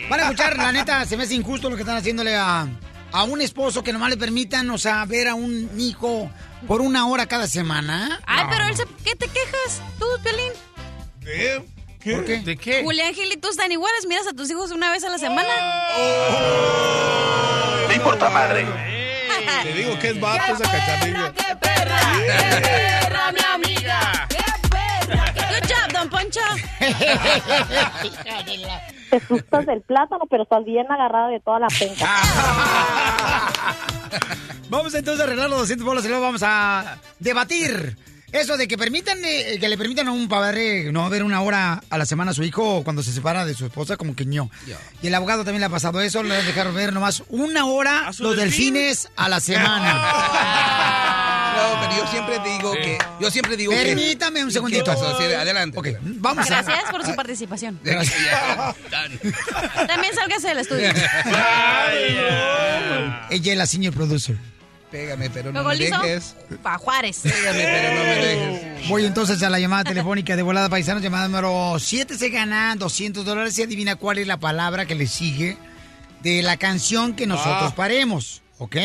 van 0.09 0.19
a 0.19 0.23
escuchar, 0.23 0.57
la 0.57 0.71
neta, 0.71 1.05
se 1.05 1.15
me 1.17 1.23
hace 1.23 1.35
injusto 1.35 1.69
lo 1.69 1.75
que 1.75 1.83
están 1.83 1.97
haciéndole 1.97 2.35
a, 2.35 2.67
a 3.11 3.23
un 3.23 3.41
esposo 3.41 3.83
que 3.83 3.93
nomás 3.93 4.09
le 4.09 4.17
permitan, 4.17 4.69
o 4.71 4.77
sea, 4.77 5.05
ver 5.05 5.27
a 5.27 5.35
un 5.35 5.69
hijo 5.79 6.29
por 6.67 6.81
una 6.81 7.07
hora 7.07 7.27
cada 7.27 7.47
semana. 7.47 8.19
Ay, 8.25 8.43
No. 8.43 8.49
pero 8.49 8.67
él 8.67 8.75
se... 8.75 8.85
¿qué 9.03 9.15
te 9.15 9.27
quejas 9.27 9.81
tú, 9.99 10.05
Piolín? 10.23 10.51
¿Qué? 11.21 11.63
¿Por 12.15 12.25
qué? 12.25 12.39
¿De 12.39 12.57
qué? 12.57 12.83
Julián 12.83 13.13
Gil 13.13 13.31
y 13.31 13.37
tú 13.37 13.49
están 13.49 13.71
iguales, 13.71 14.05
miras 14.07 14.27
a 14.27 14.33
tus 14.33 14.49
hijos 14.49 14.71
una 14.71 14.91
vez 14.91 15.03
a 15.03 15.09
la 15.09 15.17
semana. 15.17 15.47
No 17.87 17.93
importa, 17.93 18.29
madre. 18.29 18.65
Te 19.63 19.73
digo 19.73 19.97
que 19.99 20.09
es 20.09 20.19
vato 20.19 20.53
esa 20.53 20.63
cachanilla. 20.71 21.33
¡Qué 21.33 21.55
perra! 21.55 21.99
¡Qué 22.17 22.61
perra, 22.61 23.31
mi 23.31 23.39
amiga! 23.53 24.27
¡Qué 24.29 24.43
perra! 24.69 25.33
Good 25.49 25.67
job, 25.67 25.91
don 25.93 26.09
Poncho. 26.09 26.39
Te 29.09 29.15
asustas 29.15 29.65
del 29.65 29.81
plátano, 29.81 30.25
pero 30.29 30.43
estás 30.43 30.65
bien 30.65 30.85
agarrada 30.91 31.29
de 31.29 31.39
toda 31.39 31.59
la 31.59 31.67
penca. 31.67 32.05
Vamos 34.69 34.93
entonces 34.95 35.21
a 35.21 35.23
arreglar 35.23 35.49
los 35.49 35.59
200 35.59 35.85
bolas 35.85 36.03
y 36.03 36.09
luego 36.09 36.23
vamos 36.23 36.43
a 36.43 36.97
debatir. 37.19 37.95
Eso 38.31 38.57
de 38.57 38.67
que 38.67 38.77
permitan, 38.77 39.17
eh, 39.23 39.57
que 39.59 39.69
le 39.69 39.77
permitan 39.77 40.07
a 40.09 40.11
un 40.11 40.27
padre 40.27 40.91
no 40.91 41.09
ver 41.09 41.23
una 41.23 41.41
hora 41.41 41.81
a 41.89 41.97
la 41.97 42.05
semana 42.05 42.31
a 42.31 42.33
su 42.33 42.43
hijo 42.43 42.83
cuando 42.83 43.01
se 43.01 43.13
separa 43.13 43.45
de 43.45 43.53
su 43.53 43.65
esposa, 43.65 43.95
como 43.95 44.15
que 44.15 44.25
no. 44.25 44.51
Y 45.01 45.07
el 45.07 45.15
abogado 45.15 45.45
también 45.45 45.61
le 45.61 45.67
ha 45.67 45.69
pasado 45.69 46.01
eso, 46.01 46.23
le 46.23 46.35
dejaron 46.43 46.75
ver 46.75 46.91
nomás 46.91 47.23
una 47.29 47.65
hora 47.65 48.11
los 48.19 48.35
delfín? 48.35 48.73
delfines 48.73 49.07
a 49.15 49.29
la 49.29 49.39
semana. 49.39 51.33
No, 51.57 51.63
pero 51.81 51.97
yo 51.97 52.05
siempre 52.11 52.37
digo 52.39 52.71
que. 52.73 52.99
Yo 53.19 53.31
siempre 53.31 53.57
digo 53.57 53.71
que. 53.71 53.81
Permítame 53.81 54.41
un 54.43 54.49
¿Qué 54.49 54.53
segundito. 54.53 54.93
Sí, 55.17 55.23
adelante. 55.33 55.97
Vamos 56.03 56.45
a... 56.45 56.61
Gracias 56.61 56.91
por 56.91 57.03
su 57.03 57.15
participación. 57.15 57.79
Gracias. 57.83 58.15
También 59.87 60.13
sálgase 60.13 60.49
del 60.49 60.59
estudio. 60.59 60.89
Ella 63.31 63.51
es 63.51 63.57
la 63.57 63.65
senior 63.65 63.91
producer. 63.91 64.37
Pégame, 64.91 65.29
pero 65.29 65.51
no 65.51 65.63
me 65.63 65.75
dejes. 65.75 66.35
Pa' 66.63 66.77
Juárez. 66.77 67.19
Pégame, 67.21 67.63
pero 67.63 67.89
no 67.95 68.03
me 68.03 68.15
dejes. 68.25 68.87
Voy 68.89 69.05
entonces 69.05 69.43
a 69.43 69.49
la 69.49 69.59
llamada 69.59 69.83
telefónica 69.83 70.35
de 70.35 70.43
volada 70.43 70.69
paisanos, 70.69 71.03
llamada 71.03 71.27
número 71.27 71.75
7 71.77 72.17
se 72.17 72.29
gana 72.29 72.75
200 72.77 73.25
dólares 73.25 73.57
y 73.59 73.63
adivina 73.63 73.95
cuál 73.97 74.17
es 74.19 74.27
la 74.27 74.37
palabra 74.37 74.85
que 74.85 74.95
le 74.95 75.07
sigue 75.07 75.57
de 76.23 76.41
la 76.41 76.55
canción 76.57 77.13
que 77.15 77.27
nosotros 77.27 77.71
Ah. 77.73 77.75
paremos, 77.75 78.41
¿ok? 78.59 78.77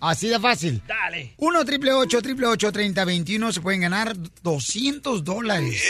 Así 0.00 0.28
de 0.28 0.38
fácil. 0.40 0.82
Dale. 0.86 1.34
1 1.38 1.64
triple 1.64 1.92
8 1.92 2.22
triple 2.22 2.46
8 2.46 2.72
30 2.72 3.04
21 3.04 3.52
se 3.52 3.60
pueden 3.60 3.80
ganar 3.82 4.14
200 4.42 5.22
dólares. 5.24 5.82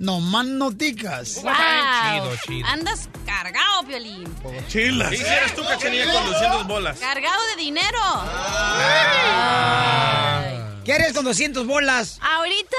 No 0.00 0.18
más 0.18 0.46
noticas. 0.46 1.42
Wow. 1.42 1.52
Chido, 1.52 2.36
chido. 2.46 2.66
Andas 2.68 3.10
cargado, 3.26 3.82
Piolín. 3.86 4.34
¿Qué 4.72 4.86
hicieras 5.12 5.54
tú, 5.54 5.62
Cachanilla, 5.62 6.10
con 6.10 6.24
200 6.24 6.66
bolas? 6.66 6.98
Cargado 6.98 7.38
de 7.54 7.62
dinero. 7.62 7.98
¿Qué 10.86 10.92
eres 10.92 11.12
con 11.12 11.26
200 11.26 11.66
bolas? 11.66 12.18
Ahorita, 12.22 12.76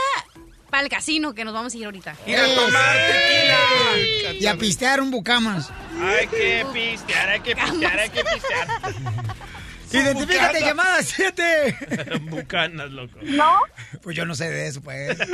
para 0.71 0.81
el 0.81 0.89
casino 0.89 1.35
que 1.35 1.45
nos 1.45 1.53
vamos 1.53 1.75
a 1.75 1.77
ir 1.77 1.85
ahorita. 1.85 2.15
Ir 2.25 2.39
a 2.39 2.55
tomar 2.55 2.97
tequila. 2.97 4.33
Y 4.39 4.47
a 4.47 4.57
pistear 4.57 4.99
un 4.99 5.11
bucamas. 5.11 5.69
Hay 6.01 6.25
que 6.25 6.65
pistear, 6.73 7.29
hay 7.29 7.41
que 7.41 7.55
pistear, 7.55 7.99
hay 7.99 8.09
que 8.09 8.23
pistear. 8.23 8.67
Identifícate, 9.91 10.59
Bucanas. 10.59 10.61
llamada 10.61 11.03
7. 11.03 11.77
Bucanas, 12.29 12.89
loco. 12.91 13.17
¿No? 13.21 13.59
Pues 14.01 14.15
yo 14.15 14.25
no 14.25 14.33
sé 14.35 14.49
de 14.49 14.67
eso, 14.67 14.81
pues. 14.81 15.17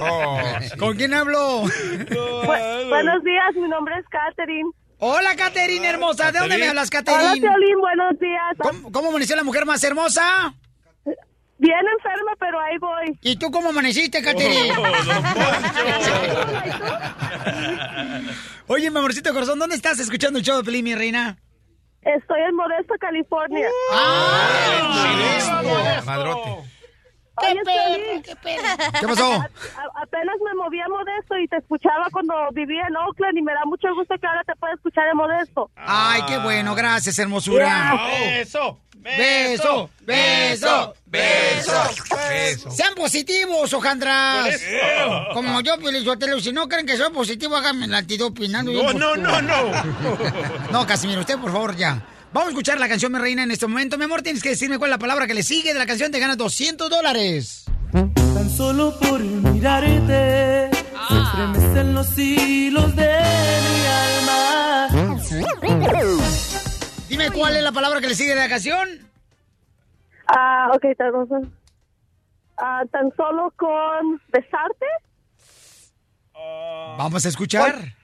Oh. 0.00 0.38
¿Con 0.78 0.96
quién 0.96 1.12
hablo? 1.14 1.62
Bu- 1.64 2.88
buenos 2.88 3.22
días, 3.24 3.54
mi 3.54 3.68
nombre 3.68 3.94
es 3.98 4.04
Katherine. 4.08 4.70
Hola, 4.98 5.36
Caterina 5.36 5.88
hermosa. 5.90 6.32
¿De 6.32 6.38
dónde 6.38 6.56
me 6.58 6.68
hablas, 6.68 6.88
Hola, 6.90 7.02
Caterina? 7.04 7.32
Piolín, 7.34 7.80
buenos 7.80 8.18
días. 8.18 8.56
¿Cómo, 8.58 8.92
cómo 8.92 9.08
amaneció 9.10 9.36
la 9.36 9.44
mujer 9.44 9.66
más 9.66 9.82
hermosa? 9.84 10.54
Bien 11.58 11.78
enferma, 11.96 12.32
pero 12.40 12.58
ahí 12.60 12.76
voy. 12.78 13.18
¿Y 13.22 13.36
tú 13.36 13.50
cómo 13.50 13.68
amaneciste, 13.70 14.22
Caterina? 14.22 14.74
Oye, 18.66 18.90
mi 18.90 18.98
amorcito 18.98 19.32
corazón, 19.32 19.58
¿dónde 19.58 19.76
estás 19.76 19.98
escuchando 19.98 20.38
el 20.38 20.44
show 20.44 20.56
de 20.58 20.64
Pelín, 20.64 20.84
mi 20.84 20.94
reina? 20.94 21.36
Estoy 22.04 22.40
en 22.40 22.54
Modesto, 22.56 22.94
California. 23.00 23.68
¡Ah! 23.92 26.02
Madrote. 26.04 26.50
Oye, 27.36 27.60
Piolín, 27.64 28.22
¿Qué 28.22 28.36
pasó? 29.08 29.32
a- 29.32 29.36
a- 29.38 30.02
apenas 30.02 30.36
me 30.44 30.54
moví 30.54 30.80
a 30.80 30.88
Modesto 30.88 31.36
y 31.36 31.48
te 31.48 31.56
escuchaba 31.56 32.06
cuando 32.12 32.32
vivía 32.52 32.82
en 32.88 32.96
Oakland 32.96 33.36
y 33.36 33.42
me 33.42 33.52
da 33.52 33.64
mucho 33.64 33.92
gusto 33.96 34.14
que 34.20 34.26
ahora 34.26 34.44
te 34.44 34.54
pueda 34.54 34.74
escuchar 34.74 35.08
en 35.08 35.16
Modesto. 35.16 35.68
Ay, 35.74 36.22
qué 36.28 36.38
bueno, 36.38 36.76
gracias, 36.76 37.18
hermosura. 37.18 37.66
Beso. 39.04 39.90
Beso, 40.00 40.94
beso, 41.06 41.84
beso. 42.06 42.30
Eso. 42.32 42.70
Sean 42.70 42.94
positivos, 42.94 43.72
hojandras. 43.74 44.58
Como 45.34 45.60
yo, 45.60 45.76
Pelizotelo, 45.78 46.40
si 46.40 46.52
no 46.52 46.66
creen 46.68 46.86
que 46.86 46.96
soy 46.96 47.12
positivo, 47.12 47.54
háganme 47.54 47.84
el 47.84 47.94
antidoping. 47.94 48.54
ando 48.56 48.70
bien 48.72 48.84
No, 48.98 49.14
no, 49.14 49.30
positivo. 49.30 49.42
no, 49.42 49.42
no. 49.42 50.70
No, 50.72 50.86
Casimiro, 50.86 51.20
usted, 51.20 51.38
por 51.38 51.52
favor, 51.52 51.76
ya. 51.76 52.02
Vamos 52.32 52.48
a 52.48 52.50
escuchar 52.50 52.80
la 52.80 52.88
canción, 52.88 53.12
mi 53.12 53.18
reina, 53.18 53.42
en 53.44 53.50
este 53.50 53.66
momento. 53.66 53.96
Mi 53.98 54.04
amor, 54.06 54.22
tienes 54.22 54.42
que 54.42 54.48
decirme 54.48 54.78
cuál 54.78 54.88
es 54.90 54.94
la 54.94 54.98
palabra 54.98 55.26
que 55.26 55.34
le 55.34 55.42
sigue 55.42 55.72
de 55.72 55.78
la 55.78 55.86
canción. 55.86 56.10
Te 56.10 56.18
ganas 56.18 56.36
200 56.38 56.88
dólares. 56.90 57.64
Tan 57.92 58.50
solo 58.56 58.98
por 58.98 59.20
mirarte 59.20 60.70
se 61.08 61.18
estremecen 61.22 61.94
los 61.94 62.18
hilos 62.18 62.96
de 62.96 63.20
mi 63.20 63.86
alma. 63.86 64.88
Dime 67.08 67.30
cuál 67.30 67.56
es 67.56 67.62
la 67.62 67.72
palabra 67.72 68.00
que 68.00 68.08
le 68.08 68.14
sigue 68.14 68.34
de 68.34 68.40
la 68.40 68.48
canción. 68.48 68.88
Ah, 70.26 70.70
ok, 70.74 70.84
tal 70.96 71.12
cosa. 71.12 71.40
Ah, 72.56 72.82
tan 72.90 73.12
solo 73.16 73.52
con 73.56 74.20
besarte. 74.32 74.86
Vamos 76.96 77.24
a 77.26 77.28
escuchar. 77.28 77.94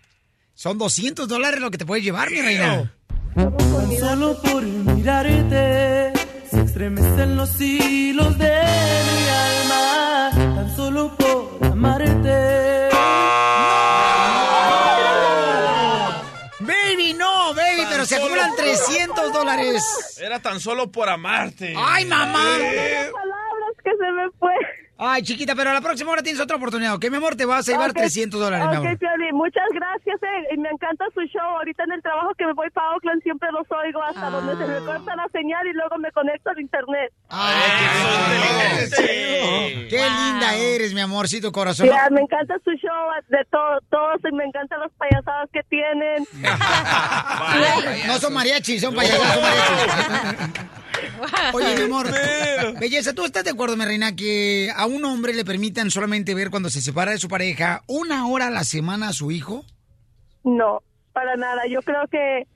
Son 0.54 0.76
200 0.76 1.26
dólares 1.28 1.60
lo 1.60 1.70
que 1.70 1.78
te 1.78 1.86
puedes 1.86 2.04
llevar, 2.04 2.30
mi 2.30 2.40
reina. 2.42 2.92
Tan 3.34 3.98
solo 3.98 4.40
por 4.42 4.62
mirarte 4.62 6.12
se 6.50 6.60
estremecen 6.60 7.36
los 7.36 7.60
hilos 7.60 8.36
de 8.38 8.48
mi 8.48 9.28
alma. 9.28 10.30
Tan 10.32 10.76
solo 10.76 11.16
por 11.16 11.66
amarte. 11.66 12.79
300 18.76 19.32
dólares. 19.32 20.18
Era 20.20 20.40
tan 20.40 20.60
solo 20.60 20.90
por 20.90 21.08
amarte. 21.08 21.74
Ay, 21.76 22.04
mamá. 22.04 22.44
Palabras 23.12 23.76
que 23.82 23.90
se 23.90 24.12
me 24.12 24.30
fue. 24.38 24.54
Ay, 25.02 25.22
chiquita, 25.22 25.54
pero 25.56 25.70
a 25.70 25.72
la 25.72 25.80
próxima 25.80 26.12
hora 26.12 26.22
tienes 26.22 26.42
otra 26.42 26.56
oportunidad, 26.56 26.94
¿ok? 26.94 27.08
Mi 27.10 27.16
amor, 27.16 27.34
te 27.34 27.46
vas 27.46 27.66
a 27.66 27.72
llevar 27.72 27.90
Ok. 27.90 27.96
300 27.96 28.38
dólares, 28.38 28.66
mi 28.68 28.76
Ok, 28.76 28.84
amor. 28.84 28.98
Piolín, 28.98 29.34
muchas 29.34 29.64
gracias. 29.72 30.22
eh, 30.22 30.54
y 30.54 30.58
me 30.58 30.68
encanta 30.68 31.06
su 31.14 31.22
show. 31.22 31.56
Ahorita 31.56 31.84
en 31.84 31.92
el 31.92 32.02
trabajo 32.02 32.34
que 32.36 32.44
me 32.44 32.52
voy 32.52 32.68
para 32.68 32.90
Oakland 32.90 33.22
siempre 33.22 33.48
los 33.50 33.66
oigo 33.70 34.02
hasta 34.02 34.28
donde 34.28 34.52
se 34.58 34.66
me 34.70 34.78
corta 34.84 35.16
la 35.16 35.26
señal 35.32 35.66
y 35.66 35.72
luego 35.72 35.96
me 35.96 36.12
conecto 36.12 36.50
al 36.50 36.60
internet. 36.60 37.12
Qué 39.88 39.96
linda 39.98 40.54
eres, 40.54 40.92
mi 40.92 41.00
amorcito 41.00 41.50
corazón. 41.50 41.86
Ya, 41.86 42.08
me 42.10 42.20
encanta 42.20 42.54
su 42.62 42.70
show 42.72 43.08
de 43.28 43.44
todo, 43.50 43.78
todos 43.90 44.20
y 44.30 44.34
me 44.36 44.44
encantan 44.44 44.80
las 44.80 44.92
payasadas 44.98 45.48
que 45.52 45.62
tienen. 45.64 46.26
No 48.06 48.18
son 48.18 48.32
mariachis, 48.34 48.80
son 48.82 48.94
payasos, 48.96 49.26
son 49.26 49.42
mariachis. 49.42 50.60
Oye, 51.52 51.76
mi 51.76 51.82
amor, 51.82 52.06
belleza, 52.78 53.14
¿tú 53.14 53.24
estás 53.24 53.44
de 53.44 53.50
acuerdo, 53.50 53.76
mi 53.76 53.84
reina, 53.84 54.14
que 54.16 54.70
a 54.74 54.86
un 54.86 55.04
hombre 55.04 55.34
le 55.34 55.44
permitan 55.44 55.90
solamente 55.90 56.34
ver 56.34 56.50
cuando 56.50 56.70
se 56.70 56.80
separa 56.80 57.12
de 57.12 57.18
su 57.18 57.28
pareja 57.28 57.82
una 57.86 58.26
hora 58.26 58.48
a 58.48 58.50
la 58.50 58.64
semana 58.64 59.08
a 59.08 59.12
su 59.12 59.30
hijo? 59.30 59.64
No, 60.44 60.82
para 61.12 61.36
nada. 61.36 61.66
Yo 61.68 61.82
creo 61.82 62.06
que 62.08 62.46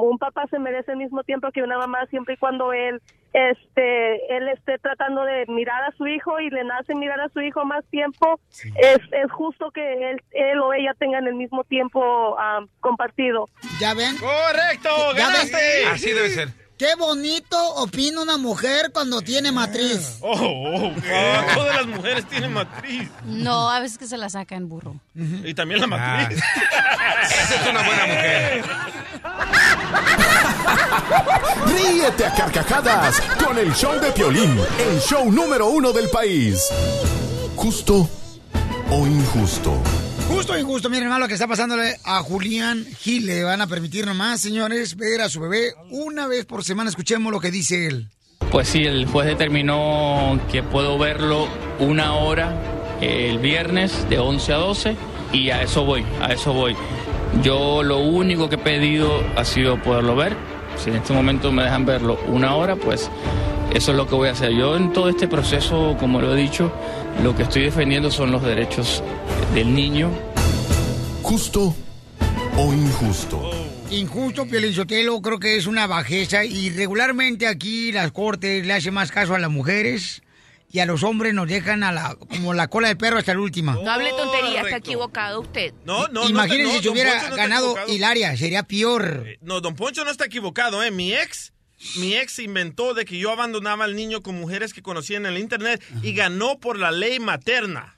un 0.00 0.18
papá 0.18 0.46
se 0.50 0.58
merece 0.58 0.92
el 0.92 0.98
mismo 0.98 1.22
tiempo 1.22 1.50
que 1.52 1.62
una 1.62 1.78
mamá 1.78 2.06
siempre 2.06 2.34
y 2.34 2.36
cuando 2.36 2.72
él 2.72 3.00
este 3.32 4.36
él 4.36 4.48
esté 4.48 4.78
tratando 4.78 5.22
de 5.22 5.44
mirar 5.46 5.84
a 5.84 5.92
su 5.96 6.06
hijo 6.06 6.40
y 6.40 6.50
le 6.50 6.64
nace 6.64 6.96
mirar 6.96 7.20
a 7.20 7.28
su 7.28 7.40
hijo 7.40 7.64
más 7.64 7.84
tiempo 7.90 8.40
es, 8.74 8.98
es 9.12 9.30
justo 9.30 9.70
que 9.70 10.10
él, 10.10 10.20
él 10.32 10.58
o 10.58 10.72
ella 10.72 10.94
tengan 10.98 11.28
el 11.28 11.34
mismo 11.34 11.62
tiempo 11.62 12.00
ah, 12.38 12.64
compartido 12.80 13.48
¿Ya 13.80 13.94
ven? 13.94 14.16
Correcto, 14.16 14.88
¿Ya 15.16 15.28
ven? 15.28 15.32
ganaste. 15.32 15.86
Así 15.92 16.10
debe 16.10 16.30
ser. 16.30 16.48
Qué 16.80 16.94
bonito 16.94 17.58
opina 17.74 18.22
una 18.22 18.38
mujer 18.38 18.90
cuando 18.90 19.20
tiene 19.20 19.52
matriz. 19.52 20.16
Oh, 20.22 20.32
oh, 20.32 20.88
oh, 20.96 21.54
todas 21.54 21.76
las 21.76 21.86
mujeres 21.86 22.26
tienen 22.26 22.54
matriz. 22.54 23.06
No, 23.26 23.70
a 23.70 23.80
veces 23.80 23.98
que 23.98 24.06
se 24.06 24.16
la 24.16 24.30
saca 24.30 24.54
en 24.54 24.66
burro. 24.66 24.96
Y 25.14 25.52
también 25.52 25.82
la 25.82 25.86
matriz. 25.86 26.38
Esa 27.22 27.54
es 27.54 27.68
una 27.68 27.82
buena 27.82 28.06
mujer. 28.06 28.64
Ríete 31.76 32.24
a 32.24 32.34
carcajadas 32.34 33.20
con 33.44 33.58
el 33.58 33.74
show 33.74 34.00
de 34.00 34.10
Piolín, 34.12 34.58
el 34.78 35.00
show 35.02 35.30
número 35.30 35.68
uno 35.68 35.92
del 35.92 36.08
país. 36.08 36.66
Justo 37.56 38.08
o 38.90 39.06
injusto. 39.06 39.82
Justo 40.30 40.52
o 40.52 40.58
injusto, 40.58 40.88
miren 40.88 41.04
hermano, 41.04 41.24
lo 41.24 41.28
que 41.28 41.34
está 41.34 41.48
pasándole 41.48 41.96
a 42.04 42.22
Julián 42.22 42.86
Gil. 43.00 43.26
Le 43.26 43.42
van 43.42 43.60
a 43.60 43.66
permitir 43.66 44.06
nomás, 44.06 44.40
señores, 44.40 44.96
ver 44.96 45.20
a 45.22 45.28
su 45.28 45.40
bebé 45.40 45.74
una 45.90 46.28
vez 46.28 46.46
por 46.46 46.62
semana. 46.62 46.88
Escuchemos 46.88 47.32
lo 47.32 47.40
que 47.40 47.50
dice 47.50 47.88
él. 47.88 48.08
Pues 48.52 48.68
sí, 48.68 48.84
el 48.84 49.06
juez 49.06 49.26
determinó 49.26 50.40
que 50.50 50.62
puedo 50.62 50.98
verlo 50.98 51.48
una 51.80 52.14
hora 52.14 52.54
el 53.00 53.40
viernes 53.40 54.08
de 54.08 54.20
11 54.20 54.52
a 54.52 54.56
12 54.56 54.96
y 55.32 55.50
a 55.50 55.62
eso 55.62 55.84
voy, 55.84 56.04
a 56.22 56.32
eso 56.32 56.52
voy. 56.52 56.76
Yo 57.42 57.82
lo 57.82 57.98
único 57.98 58.48
que 58.48 58.54
he 58.54 58.58
pedido 58.58 59.24
ha 59.36 59.44
sido 59.44 59.82
poderlo 59.82 60.14
ver. 60.14 60.36
Si 60.76 60.90
en 60.90 60.96
este 60.96 61.12
momento 61.12 61.50
me 61.50 61.64
dejan 61.64 61.84
verlo 61.84 62.20
una 62.28 62.54
hora, 62.54 62.76
pues 62.76 63.10
eso 63.74 63.90
es 63.92 63.96
lo 63.96 64.06
que 64.06 64.14
voy 64.14 64.28
a 64.28 64.32
hacer. 64.32 64.52
Yo 64.52 64.76
en 64.76 64.92
todo 64.92 65.08
este 65.08 65.28
proceso, 65.28 65.96
como 65.98 66.20
lo 66.20 66.34
he 66.34 66.40
dicho, 66.40 66.72
lo 67.22 67.34
que 67.36 67.44
estoy 67.44 67.62
defendiendo 67.62 68.10
son 68.10 68.32
los 68.32 68.42
derechos 68.42 69.02
del 69.54 69.74
niño. 69.74 70.10
Justo 71.22 71.74
o 72.56 72.72
injusto. 72.72 73.50
Injusto, 73.90 74.46
Piolín 74.46 74.72
creo 75.20 75.38
que 75.40 75.56
es 75.56 75.66
una 75.66 75.86
bajeza 75.86 76.44
y 76.44 76.70
regularmente 76.70 77.46
aquí 77.46 77.90
las 77.90 78.12
cortes 78.12 78.64
le 78.64 78.72
hacen 78.72 78.94
más 78.94 79.10
caso 79.10 79.34
a 79.34 79.38
las 79.38 79.50
mujeres 79.50 80.22
y 80.72 80.78
a 80.78 80.86
los 80.86 81.02
hombres 81.02 81.34
nos 81.34 81.48
dejan 81.48 81.82
a 81.82 81.90
la, 81.90 82.14
como 82.14 82.54
la 82.54 82.68
cola 82.68 82.88
del 82.88 82.96
perro 82.96 83.18
hasta 83.18 83.34
la 83.34 83.40
última. 83.40 83.72
No 83.74 83.90
hable 83.90 84.10
tonterías, 84.10 84.64
está 84.64 84.76
equivocado 84.76 85.40
usted. 85.40 85.74
No, 85.84 86.06
no, 86.08 86.28
Imagínense 86.28 86.76
no, 86.76 86.82
si 86.82 86.88
hubiera 86.88 87.28
no 87.28 87.36
ganado. 87.36 87.74
Hilaria, 87.88 88.36
sería 88.36 88.62
peor. 88.62 89.26
No, 89.40 89.60
don 89.60 89.74
Poncho 89.74 90.04
no 90.04 90.12
está 90.12 90.26
equivocado, 90.26 90.82
¿eh? 90.84 90.92
Mi 90.92 91.12
ex, 91.12 91.52
mi 91.96 92.14
ex 92.14 92.38
inventó 92.38 92.94
de 92.94 93.04
que 93.04 93.18
yo 93.18 93.30
abandonaba 93.30 93.84
al 93.84 93.96
niño 93.96 94.22
con 94.22 94.34
mujeres 94.40 94.72
que 94.74 94.82
conocía 94.82 95.16
en 95.16 95.26
el 95.26 95.38
internet 95.38 95.82
y 96.02 96.12
ganó 96.14 96.58
por 96.58 96.78
la 96.78 96.90
ley 96.90 97.18
materna. 97.20 97.96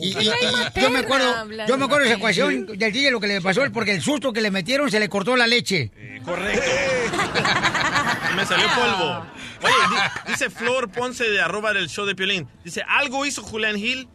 Y, 0.00 0.06
y- 0.16 0.30
y 0.76 0.80
yo 0.80 0.90
me 0.90 1.00
acuerdo, 1.00 1.46
yo 1.66 1.76
me 1.76 1.84
acuerdo 1.84 2.04
de 2.04 2.06
esa 2.06 2.16
ecuación 2.16 2.66
del 2.66 2.92
DJ 2.92 3.10
lo 3.10 3.20
que 3.20 3.26
le 3.26 3.40
pasó, 3.42 3.62
porque 3.72 3.92
el 3.92 4.00
susto 4.02 4.32
que 4.32 4.40
le 4.40 4.50
metieron 4.50 4.90
se 4.90 4.98
le 4.98 5.08
cortó 5.10 5.36
la 5.36 5.46
leche. 5.46 5.90
Correcto. 6.24 6.62
Me 8.36 8.46
salió 8.46 8.66
polvo. 8.74 9.26
Oye, 9.62 9.74
di- 9.90 10.30
dice 10.32 10.50
Flor 10.50 10.90
Ponce 10.90 11.28
de 11.28 11.40
arroba 11.40 11.72
del 11.72 11.88
show 11.88 12.06
de 12.06 12.14
Piolín. 12.14 12.46
Dice, 12.64 12.82
algo 12.86 13.26
hizo 13.26 13.42
Julián 13.42 13.76
Gil 13.76 14.08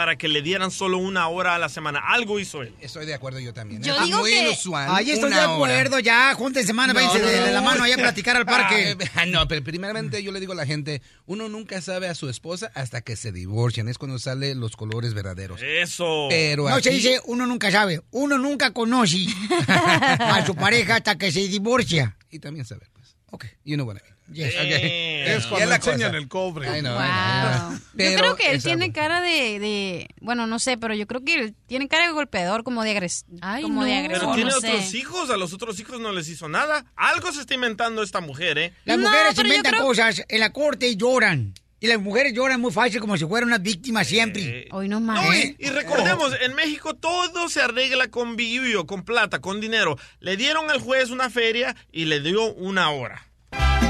para 0.00 0.16
que 0.16 0.28
le 0.28 0.40
dieran 0.40 0.70
solo 0.70 0.96
una 0.96 1.28
hora 1.28 1.54
a 1.54 1.58
la 1.58 1.68
semana. 1.68 1.98
Algo 2.02 2.40
hizo 2.40 2.62
él. 2.62 2.72
Estoy 2.80 3.04
de 3.04 3.12
acuerdo 3.12 3.38
yo 3.38 3.52
también. 3.52 3.82
Yo 3.82 3.94
Es 3.94 4.04
digo 4.06 4.20
muy 4.20 4.30
que- 4.30 4.40
inusual. 4.46 4.88
Ay, 4.90 5.10
estoy 5.10 5.28
de 5.28 5.36
una 5.36 5.44
hora. 5.44 5.54
acuerdo, 5.56 5.98
ya, 5.98 6.32
junten 6.32 6.66
semana, 6.66 6.94
váyanse 6.94 7.18
de, 7.20 7.38
de 7.42 7.52
la 7.52 7.60
mano 7.60 7.84
allá 7.84 7.96
a 7.96 7.98
platicar 7.98 8.34
al 8.34 8.46
parque. 8.46 8.96
Ah, 9.14 9.26
no, 9.26 9.46
pero 9.46 9.62
primeramente 9.62 10.22
yo 10.22 10.32
le 10.32 10.40
digo 10.40 10.54
a 10.54 10.56
la 10.56 10.64
gente, 10.64 11.02
uno 11.26 11.50
nunca 11.50 11.82
sabe 11.82 12.08
a 12.08 12.14
su 12.14 12.30
esposa 12.30 12.72
hasta 12.74 13.02
que 13.02 13.14
se 13.14 13.30
divorcian. 13.30 13.88
Es 13.88 13.98
cuando 13.98 14.18
salen 14.18 14.58
los 14.58 14.74
colores 14.74 15.12
verdaderos. 15.12 15.60
Eso. 15.62 16.28
Pero 16.30 16.66
no 16.70 16.80
se 16.80 16.88
dice, 16.92 17.20
uno 17.26 17.46
nunca 17.46 17.70
sabe, 17.70 18.00
uno 18.10 18.38
nunca 18.38 18.70
conoce 18.72 19.18
a 19.68 20.42
su 20.46 20.54
pareja 20.54 20.96
hasta 20.96 21.18
que 21.18 21.30
se 21.30 21.40
divorcia. 21.46 22.16
Y 22.30 22.38
también 22.38 22.64
saber, 22.64 22.88
pues. 22.94 23.16
Ok. 23.32 23.44
You 23.66 23.74
know 23.76 23.86
what 23.86 23.96
I 23.96 24.00
mean. 24.02 24.14
Yes. 24.32 24.54
Ok. 24.60 25.36
Es 25.36 25.46
cuando 25.46 25.68
la 25.68 25.76
enseñan 25.76 25.98
cosa. 26.10 26.16
el 26.16 26.28
cobre. 26.28 26.68
Ay, 26.68 26.82
no, 26.82 26.94
Wow. 26.94 27.02
no, 27.02 27.72
Yo 27.72 27.78
Pero 27.96 28.16
creo 28.18 28.36
que 28.36 28.50
él 28.50 28.56
es 28.56 28.64
tiene 28.64 28.90
cara 28.92 29.20
de, 29.20 29.58
de- 29.60 30.08
bueno, 30.20 30.46
no 30.46 30.58
sé, 30.58 30.78
pero 30.78 30.94
yo 30.94 31.06
creo 31.06 31.22
que 31.24 31.34
él 31.34 31.54
tiene 31.66 31.88
cara 31.88 32.06
de 32.06 32.12
golpeador, 32.12 32.64
como 32.64 32.82
de 32.82 32.92
agres, 32.92 33.26
como 33.62 33.84
de 33.84 33.90
Pero 33.90 34.04
agresor, 34.04 34.34
tiene 34.34 34.50
no 34.50 34.60
sé. 34.60 34.68
otros 34.68 34.94
hijos, 34.94 35.30
a 35.30 35.36
los 35.36 35.52
otros 35.52 35.78
hijos 35.78 36.00
no 36.00 36.12
les 36.12 36.28
hizo 36.28 36.48
nada. 36.48 36.86
Algo 36.96 37.30
se 37.32 37.40
está 37.42 37.54
inventando 37.54 38.02
esta 38.02 38.20
mujer, 38.20 38.58
¿eh? 38.58 38.72
Las 38.84 38.98
mujeres 38.98 39.38
inventan 39.38 39.76
cosas 39.78 40.24
en 40.28 40.40
la 40.40 40.52
corte 40.52 40.88
y 40.88 40.96
lloran. 40.96 41.52
Y 41.82 41.86
las 41.86 41.98
mujeres 41.98 42.34
lloran 42.34 42.60
muy 42.60 42.72
fácil 42.72 43.00
como 43.00 43.16
si 43.16 43.24
fueran 43.24 43.48
unas 43.48 43.62
víctimas 43.62 44.06
siempre. 44.06 44.68
Hoy 44.70 44.86
no 44.88 45.00
No, 45.00 45.34
y, 45.34 45.56
y 45.58 45.70
recordemos, 45.70 46.34
en 46.42 46.54
México 46.54 46.94
todo 46.94 47.48
se 47.48 47.62
arregla 47.62 48.08
con 48.08 48.36
billullo, 48.36 48.86
con 48.86 49.02
plata, 49.02 49.40
con 49.40 49.60
dinero. 49.62 49.96
Le 50.20 50.36
dieron 50.36 50.70
al 50.70 50.80
juez 50.80 51.08
una 51.10 51.30
feria 51.30 51.74
y 51.90 52.04
le 52.04 52.20
dio 52.20 52.52
una 52.54 52.90
hora. 52.90 53.26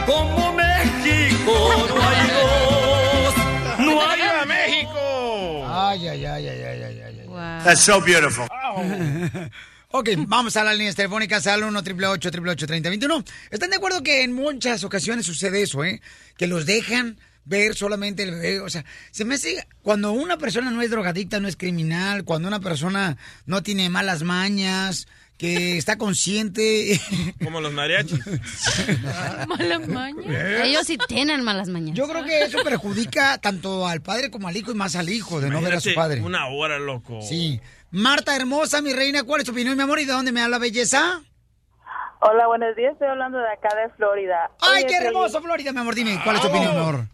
Como 0.06 0.52
México 0.54 1.86
no 1.88 2.02
hay 2.02 2.28
dos, 2.28 3.34
no 3.78 4.02
hay 4.08 4.20
¡Viva 4.20 4.44
México! 4.46 5.66
Ay, 5.68 6.08
ay, 6.08 6.24
ay, 6.24 6.48
ay, 6.48 6.62
ay, 6.62 6.82
ay, 6.82 7.20
ay. 7.20 7.64
That's 7.64 7.82
so 7.82 8.00
beautiful. 8.00 8.46
Ok, 9.92 10.10
vamos 10.28 10.56
a 10.56 10.62
las 10.62 10.76
líneas 10.76 10.94
telefónicas 10.94 11.48
al 11.48 11.64
1 11.64 11.80
888 11.80 12.66
3021 12.68 13.24
¿Están 13.50 13.70
de 13.70 13.76
acuerdo 13.76 14.04
que 14.04 14.22
en 14.22 14.32
muchas 14.32 14.84
ocasiones 14.84 15.26
sucede 15.26 15.62
eso, 15.62 15.82
eh? 15.82 16.00
Que 16.36 16.46
los 16.46 16.64
dejan 16.64 17.18
ver 17.44 17.74
solamente 17.74 18.22
el 18.22 18.30
bebé. 18.30 18.60
O 18.60 18.70
sea, 18.70 18.84
se 19.10 19.24
me 19.24 19.34
hace. 19.34 19.66
Cuando 19.82 20.12
una 20.12 20.38
persona 20.38 20.70
no 20.70 20.80
es 20.80 20.90
drogadicta, 20.90 21.40
no 21.40 21.48
es 21.48 21.56
criminal. 21.56 22.24
Cuando 22.24 22.46
una 22.46 22.60
persona 22.60 23.16
no 23.46 23.64
tiene 23.64 23.88
malas 23.90 24.22
mañas, 24.22 25.08
que 25.40 25.78
está 25.78 25.96
consciente. 25.96 27.00
Como 27.42 27.62
los 27.62 27.72
mariachis. 27.72 28.20
Malas 29.48 29.88
mañas. 29.88 30.26
Ellos 30.64 30.86
sí 30.86 30.98
tienen 31.08 31.42
malas 31.42 31.68
mañas. 31.70 31.96
Yo 31.96 32.06
creo 32.06 32.22
que 32.24 32.42
eso 32.42 32.58
perjudica 32.62 33.38
tanto 33.38 33.86
al 33.86 34.02
padre 34.02 34.30
como 34.30 34.48
al 34.48 34.56
hijo 34.58 34.70
y 34.70 34.74
más 34.74 34.96
al 34.96 35.08
hijo 35.08 35.40
de 35.40 35.48
no 35.48 35.62
ver 35.62 35.74
a 35.74 35.80
su 35.80 35.94
padre. 35.94 36.20
Una 36.20 36.46
hora, 36.48 36.78
loco. 36.78 37.22
Sí. 37.22 37.58
Marta 37.90 38.36
hermosa, 38.36 38.82
mi 38.82 38.92
reina, 38.92 39.22
¿cuál 39.24 39.40
es 39.40 39.46
tu 39.46 39.52
opinión, 39.52 39.76
mi 39.78 39.82
amor? 39.82 39.98
¿Y 39.98 40.04
de 40.04 40.12
dónde 40.12 40.30
me 40.30 40.42
habla 40.42 40.58
belleza? 40.58 41.22
Hola, 42.20 42.46
buenos 42.46 42.76
días. 42.76 42.92
Estoy 42.92 43.08
hablando 43.08 43.38
de 43.38 43.48
acá 43.50 43.74
de 43.74 43.88
Florida. 43.94 44.50
¡Ay, 44.60 44.84
Oye, 44.84 44.86
qué 44.98 45.06
hermoso, 45.06 45.40
Florida, 45.40 45.72
mi 45.72 45.78
amor! 45.80 45.94
Dime, 45.94 46.20
¿cuál 46.22 46.36
es 46.36 46.42
tu 46.42 46.48
opinión, 46.48 46.74
mi 46.74 46.80
amor? 46.80 47.04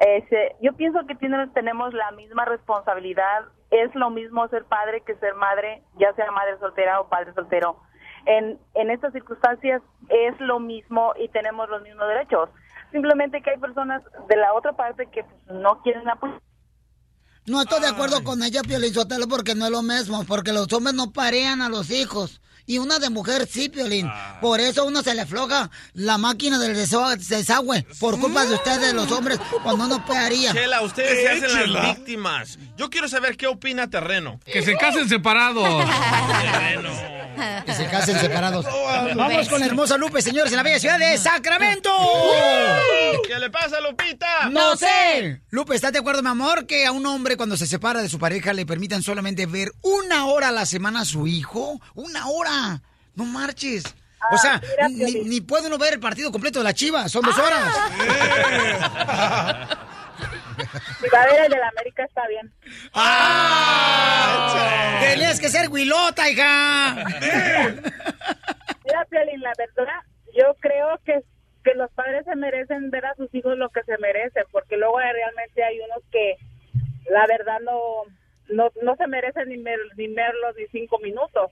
Este, 0.00 0.56
yo 0.60 0.72
pienso 0.76 0.98
que 1.06 1.14
tiene- 1.14 1.46
tenemos 1.54 1.94
la 1.94 2.10
misma 2.16 2.44
responsabilidad. 2.46 3.44
Es 3.70 3.94
lo 3.94 4.10
mismo 4.10 4.48
ser 4.48 4.64
padre 4.64 5.02
que 5.02 5.14
ser 5.16 5.34
madre, 5.34 5.82
ya 5.98 6.12
sea 6.14 6.30
madre 6.30 6.58
soltera 6.58 7.00
o 7.00 7.08
padre 7.08 7.34
soltero. 7.34 7.80
En, 8.26 8.58
en 8.74 8.90
estas 8.90 9.12
circunstancias 9.12 9.82
es 10.08 10.40
lo 10.40 10.60
mismo 10.60 11.12
y 11.18 11.28
tenemos 11.28 11.68
los 11.68 11.82
mismos 11.82 12.08
derechos. 12.08 12.50
Simplemente 12.92 13.42
que 13.42 13.50
hay 13.50 13.58
personas 13.58 14.02
de 14.28 14.36
la 14.36 14.54
otra 14.54 14.72
parte 14.72 15.06
que 15.06 15.24
pues, 15.24 15.58
no 15.60 15.82
quieren 15.82 16.08
apoyar. 16.08 16.40
No 17.46 17.62
estoy 17.62 17.80
de 17.80 17.88
acuerdo 17.88 18.22
con 18.24 18.42
ella, 18.42 18.60
Piolín 18.62 18.92
Sotelo, 18.92 19.26
porque 19.26 19.54
no 19.54 19.66
es 19.66 19.70
lo 19.70 19.82
mismo, 19.82 20.22
porque 20.26 20.52
los 20.52 20.70
hombres 20.72 20.94
no 20.94 21.12
parean 21.12 21.62
a 21.62 21.70
los 21.70 21.90
hijos. 21.90 22.42
Y 22.68 22.76
una 22.76 22.98
de 22.98 23.08
mujer 23.08 23.48
sí, 23.50 23.70
Piolín. 23.70 24.10
Por 24.42 24.60
eso 24.60 24.84
uno 24.84 25.02
se 25.02 25.14
le 25.14 25.22
afloja 25.22 25.70
la 25.94 26.18
máquina 26.18 26.58
del 26.58 26.76
desagüe, 26.76 27.16
desagüe, 27.16 27.86
por 27.98 28.20
culpa 28.20 28.44
de 28.44 28.56
ustedes, 28.56 28.92
los 28.92 29.10
hombres, 29.10 29.40
cuando 29.62 29.86
uno 29.86 30.04
paría. 30.04 30.52
Chela, 30.52 30.82
ustedes 30.82 31.18
se 31.18 31.28
hacen 31.46 31.48
Chela. 31.62 31.82
las 31.82 31.96
víctimas. 31.96 32.58
Yo 32.76 32.90
quiero 32.90 33.08
saber 33.08 33.38
qué 33.38 33.46
opina 33.46 33.88
Terreno. 33.88 34.38
Que 34.44 34.62
se 34.62 34.76
casen 34.76 35.08
separados. 35.08 35.66
Que 37.64 37.74
se 37.74 37.86
casen 37.86 38.18
separados. 38.18 38.66
Vamos 39.16 39.48
con 39.48 39.60
la 39.60 39.66
hermosa 39.66 39.96
Lupe, 39.96 40.22
señores, 40.22 40.52
en 40.52 40.56
la 40.56 40.62
bella 40.62 40.78
ciudad 40.78 40.98
de 40.98 41.16
Sacramento. 41.18 41.90
¿Qué 43.26 43.38
le 43.38 43.50
pasa, 43.50 43.80
Lupita? 43.80 44.48
No 44.50 44.76
sé. 44.76 45.40
Lupe, 45.50 45.74
¿estás 45.74 45.92
de 45.92 45.98
acuerdo, 45.98 46.22
mi 46.22 46.28
amor, 46.28 46.66
que 46.66 46.86
a 46.86 46.92
un 46.92 47.06
hombre 47.06 47.36
cuando 47.36 47.56
se 47.56 47.66
separa 47.66 48.02
de 48.02 48.08
su 48.08 48.18
pareja 48.18 48.52
le 48.52 48.66
permitan 48.66 49.02
solamente 49.02 49.46
ver 49.46 49.72
una 49.82 50.26
hora 50.26 50.48
a 50.48 50.52
la 50.52 50.66
semana 50.66 51.00
a 51.00 51.04
su 51.04 51.26
hijo? 51.26 51.80
Una 51.94 52.26
hora. 52.28 52.82
No 53.14 53.24
marches. 53.24 53.84
O 54.32 54.38
sea, 54.38 54.60
ni, 54.90 55.14
ni 55.24 55.40
puede 55.40 55.68
uno 55.68 55.78
ver 55.78 55.94
el 55.94 56.00
partido 56.00 56.32
completo 56.32 56.58
de 56.58 56.64
la 56.64 56.74
Chiva. 56.74 57.08
Son 57.08 57.22
dos 57.22 57.38
horas. 57.38 57.74
Si 61.00 61.06
va 61.14 61.22
a 61.22 61.26
ver 61.26 61.44
el 61.46 61.50
de 61.52 61.58
la 61.58 61.68
América 61.68 62.04
está 62.04 62.26
bien. 62.28 62.50
¡Ah! 62.94 64.98
Tenías 65.00 65.40
que 65.40 65.48
ser 65.48 65.68
huilota, 65.68 66.28
hija. 66.30 66.94
Mira, 68.84 69.04
Piolín, 69.10 69.40
la 69.40 69.52
verdad, 69.58 69.94
yo 70.36 70.54
creo 70.60 70.98
que, 71.04 71.20
que 71.64 71.74
los 71.74 71.90
padres 71.92 72.24
se 72.24 72.36
merecen 72.36 72.90
ver 72.90 73.06
a 73.06 73.14
sus 73.16 73.32
hijos 73.34 73.56
lo 73.58 73.68
que 73.70 73.82
se 73.84 73.96
merecen, 73.98 74.44
porque 74.50 74.76
luego 74.76 74.98
realmente 74.98 75.62
hay 75.64 75.78
unos 75.80 76.02
que, 76.10 76.36
la 77.10 77.26
verdad, 77.26 77.58
no 77.64 78.04
no, 78.50 78.70
no 78.82 78.96
se 78.96 79.06
merecen 79.06 79.48
ni, 79.50 79.62
ver- 79.62 79.78
ni 79.96 80.08
verlos 80.08 80.54
ni 80.56 80.66
cinco 80.68 80.98
minutos. 81.00 81.50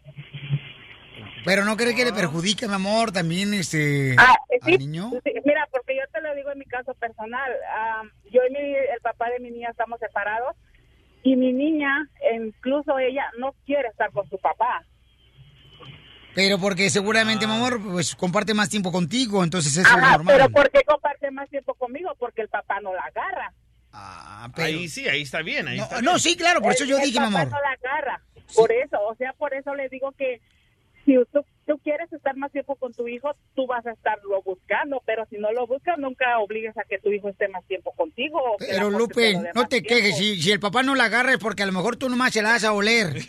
Pero 1.47 1.65
no 1.65 1.77
cree 1.77 1.95
que 1.95 2.05
le 2.05 2.13
perjudica, 2.13 2.67
mi 2.69 2.75
amor, 2.75 3.13
también 3.13 3.55
este 3.55 4.15
Ah, 4.19 4.35
eh, 4.51 4.59
sí, 4.65 4.73
al 4.75 4.79
niño. 4.81 5.11
sí, 5.25 5.33
mira, 5.45 5.67
porque 5.71 5.97
yo 5.97 6.03
te 6.13 6.21
lo 6.21 6.35
digo 6.35 6.51
en 6.51 6.59
mi 6.59 6.65
caso 6.67 6.93
personal. 6.95 7.51
ah, 7.73 8.03
yo 8.31 8.41
y 8.49 8.53
mi- 8.53 8.59
el 8.75 9.01
papá 9.01 9.31
de 9.31 9.39
mi 9.41 9.51
niña 9.51 9.69
estamos 9.71 9.99
separados 10.01 10.55
y 11.23 11.37
mi 11.37 11.53
niña, 11.53 12.09
incluso 12.35 12.99
ella, 12.99 13.25
no 13.39 13.55
quiere 13.65 13.89
estar 13.89 14.11
con 14.13 14.29
su 14.29 14.37
papá. 14.39 14.85
Pero 16.35 16.59
porque 16.59 16.91
seguramente, 16.91 17.47
mi 17.47 17.55
amor, 17.55 17.81
pues 17.83 18.15
comparte 18.15 18.53
más 18.53 18.69
tiempo 18.69 18.93
contigo, 18.93 19.43
entonces 19.43 19.73
eso 19.77 19.89
es 19.89 20.03
Ajá, 20.03 20.13
normal. 20.19 20.37
pero 20.37 20.51
¿por 20.51 20.71
qué 20.71 20.83
comparte 20.85 21.31
más 21.31 21.49
tiempo 21.49 21.73
conmigo? 21.75 22.15
Porque 22.19 22.43
el 22.43 22.49
papá 22.49 22.79
no 22.81 22.93
la 22.93 23.03
agarra. 23.05 23.53
Ahí 24.57 24.89
sí, 24.89 25.09
ahí 25.09 25.23
está 25.23 25.41
bien. 25.41 25.67
Ahí 25.69 25.79
está 25.79 26.03
no, 26.03 26.11
bien. 26.11 26.21
sí, 26.21 26.37
claro, 26.37 26.61
por 26.61 26.73
eso 26.73 26.85
yo 26.85 26.99
El 26.99 27.05
dije, 27.05 27.21
mi 27.21 27.27
papá 27.27 27.41
amor. 27.41 27.53
no 27.53 27.61
la 27.63 27.71
agarra. 27.71 28.21
Por 28.55 28.71
eso, 28.71 28.99
o 29.01 29.15
sea, 29.17 29.33
por 29.33 29.55
eso 29.55 29.75
le 29.75 29.89
digo 29.89 30.13
que 30.13 30.41
si 31.07 31.17
tú, 31.67 31.79
quieres 31.79 32.13
estar 32.13 32.37
más 32.37 32.53
tiempo 32.53 32.77
con 32.77 32.93
tu 32.93 33.07
hijo, 33.09 33.31
tú 33.55 33.67
vas 33.67 33.85
a 33.87 33.93
estarlo 33.93 34.43
buscando, 34.43 35.03
pero 35.05 35.25
si 35.31 35.37
no 35.37 35.53
lo 35.53 35.67
buscas, 35.67 35.99
nunca 35.99 36.39
obligues 36.39 36.77
a 36.77 36.85
que 36.85 36.99
tu 36.99 37.11
hijo 37.13 37.29
esté 37.29 37.49
más 37.49 37.65
tiempo 37.67 37.93
contigo. 37.97 38.39
Pero 38.59 38.91
Lupe, 38.91 39.35
te 39.35 39.53
no 39.55 39.67
te 39.69 39.81
tiempo. 39.83 39.89
quejes. 39.89 40.17
Si, 40.17 40.41
si 40.41 40.53
el 40.53 40.61
papá 40.61 40.83
no 40.83 40.95
la 40.95 41.05
agarra 41.05 41.33
es 41.33 41.39
porque 41.39 41.63
a 41.63 41.67
lo 41.67 41.73
mejor 41.73 41.97
tú 41.97 42.09
nomás 42.09 42.33
se 42.33 42.43
la 42.43 42.51
vas 42.51 42.65
a 42.65 42.73
oler. 42.73 43.15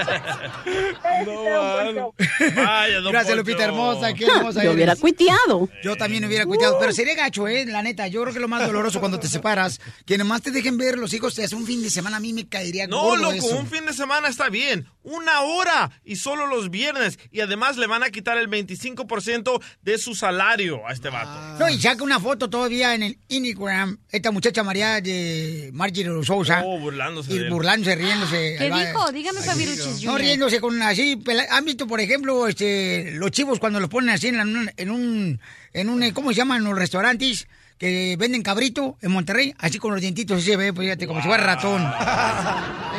Vaya, 2.56 3.00
don 3.00 3.12
Gracias. 3.12 3.36
Lupita 3.36 3.64
hermosa. 3.64 4.12
Qué 4.14 4.26
hermosa 4.26 4.64
Yo 4.64 4.72
hubiera 4.72 4.96
cuiteado. 4.96 5.68
Yo 5.82 5.96
también 5.96 6.24
hubiera 6.24 6.46
cuiteado. 6.46 6.78
Pero 6.78 6.92
sería 6.92 7.14
gacho, 7.14 7.48
¿eh? 7.48 7.66
La 7.66 7.82
neta, 7.82 8.06
yo 8.08 8.22
creo 8.22 8.32
que 8.34 8.40
lo 8.40 8.48
más 8.48 8.66
doloroso 8.66 9.00
cuando 9.00 9.18
te 9.20 9.28
separas, 9.28 9.80
que 10.06 10.18
nomás 10.18 10.42
te 10.42 10.50
dejen 10.50 10.76
ver 10.78 10.98
los 10.98 11.12
hijos, 11.14 11.38
es 11.38 11.52
un 11.52 11.66
fin 11.66 11.82
de 11.82 11.90
semana, 11.90 12.16
a 12.18 12.20
mí 12.20 12.32
me 12.32 12.48
caería 12.48 12.86
No, 12.86 13.02
gordo 13.02 13.22
loco, 13.24 13.34
eso. 13.34 13.56
un 13.58 13.66
fin 13.66 13.84
de 13.86 13.92
semana 13.92 14.28
está 14.28 14.48
bien. 14.48 14.86
Una 15.02 15.40
hora 15.40 15.90
y 16.04 16.16
solo 16.16 16.46
los 16.46 16.70
viernes. 16.70 17.18
Y 17.32 17.40
además 17.40 17.76
le 17.76 17.86
van 17.86 18.02
a 18.02 18.10
quitar 18.10 18.36
el 18.38 18.48
25% 18.48 19.60
de 19.82 19.98
su 19.98 20.14
salario 20.14 20.86
a 20.86 20.92
este 20.92 21.08
vato. 21.10 21.58
No, 21.58 21.68
y 21.70 21.80
saca 21.80 22.02
una 22.04 22.20
foto 22.20 22.50
todavía 22.50 22.94
en 22.94 23.02
el 23.02 23.18
Instagram, 23.28 23.98
esta 24.10 24.30
muchacha 24.30 24.62
María 24.62 25.00
de 25.00 25.70
Marjorie 25.72 26.24
Sousa. 26.24 26.62
Oh, 26.64 26.78
burlándose 26.78 27.30
de 27.32 27.36
Y 27.36 27.38
él. 27.44 27.50
burlándose, 27.50 27.94
riéndose. 27.96 28.56
¿Qué 28.58 28.70
va. 28.70 28.84
dijo? 28.86 29.12
Dígame, 29.12 29.40
Fabiruchis 29.40 30.02
No, 30.04 30.18
riéndose 30.18 30.60
con 30.60 30.80
así. 30.82 31.22
¿Han 31.50 31.64
visto, 31.64 31.86
por 31.86 32.00
ejemplo, 32.00 32.46
este, 32.48 33.12
los 33.12 33.30
chivos 33.30 33.58
cuando 33.58 33.80
los 33.80 33.88
ponen 33.88 34.10
así 34.10 34.28
en, 34.28 34.36
la- 34.36 34.72
en 34.76 34.90
un, 34.90 35.40
en 35.72 35.88
un, 35.88 36.10
¿cómo 36.12 36.30
se 36.30 36.36
llaman 36.36 36.64
los 36.64 36.74
restaurantes? 36.78 37.46
Que 37.80 38.14
venden 38.18 38.42
cabrito 38.42 38.98
en 39.00 39.10
Monterrey, 39.10 39.54
así 39.56 39.78
con 39.78 39.92
los 39.92 40.02
dientitos, 40.02 40.36
así 40.36 40.50
se 40.50 40.56
ve, 40.58 40.70
pues, 40.74 40.84
fíjate, 40.86 41.06
como 41.06 41.22
si 41.22 41.26
fuera 41.28 41.42
ratón. 41.42 41.82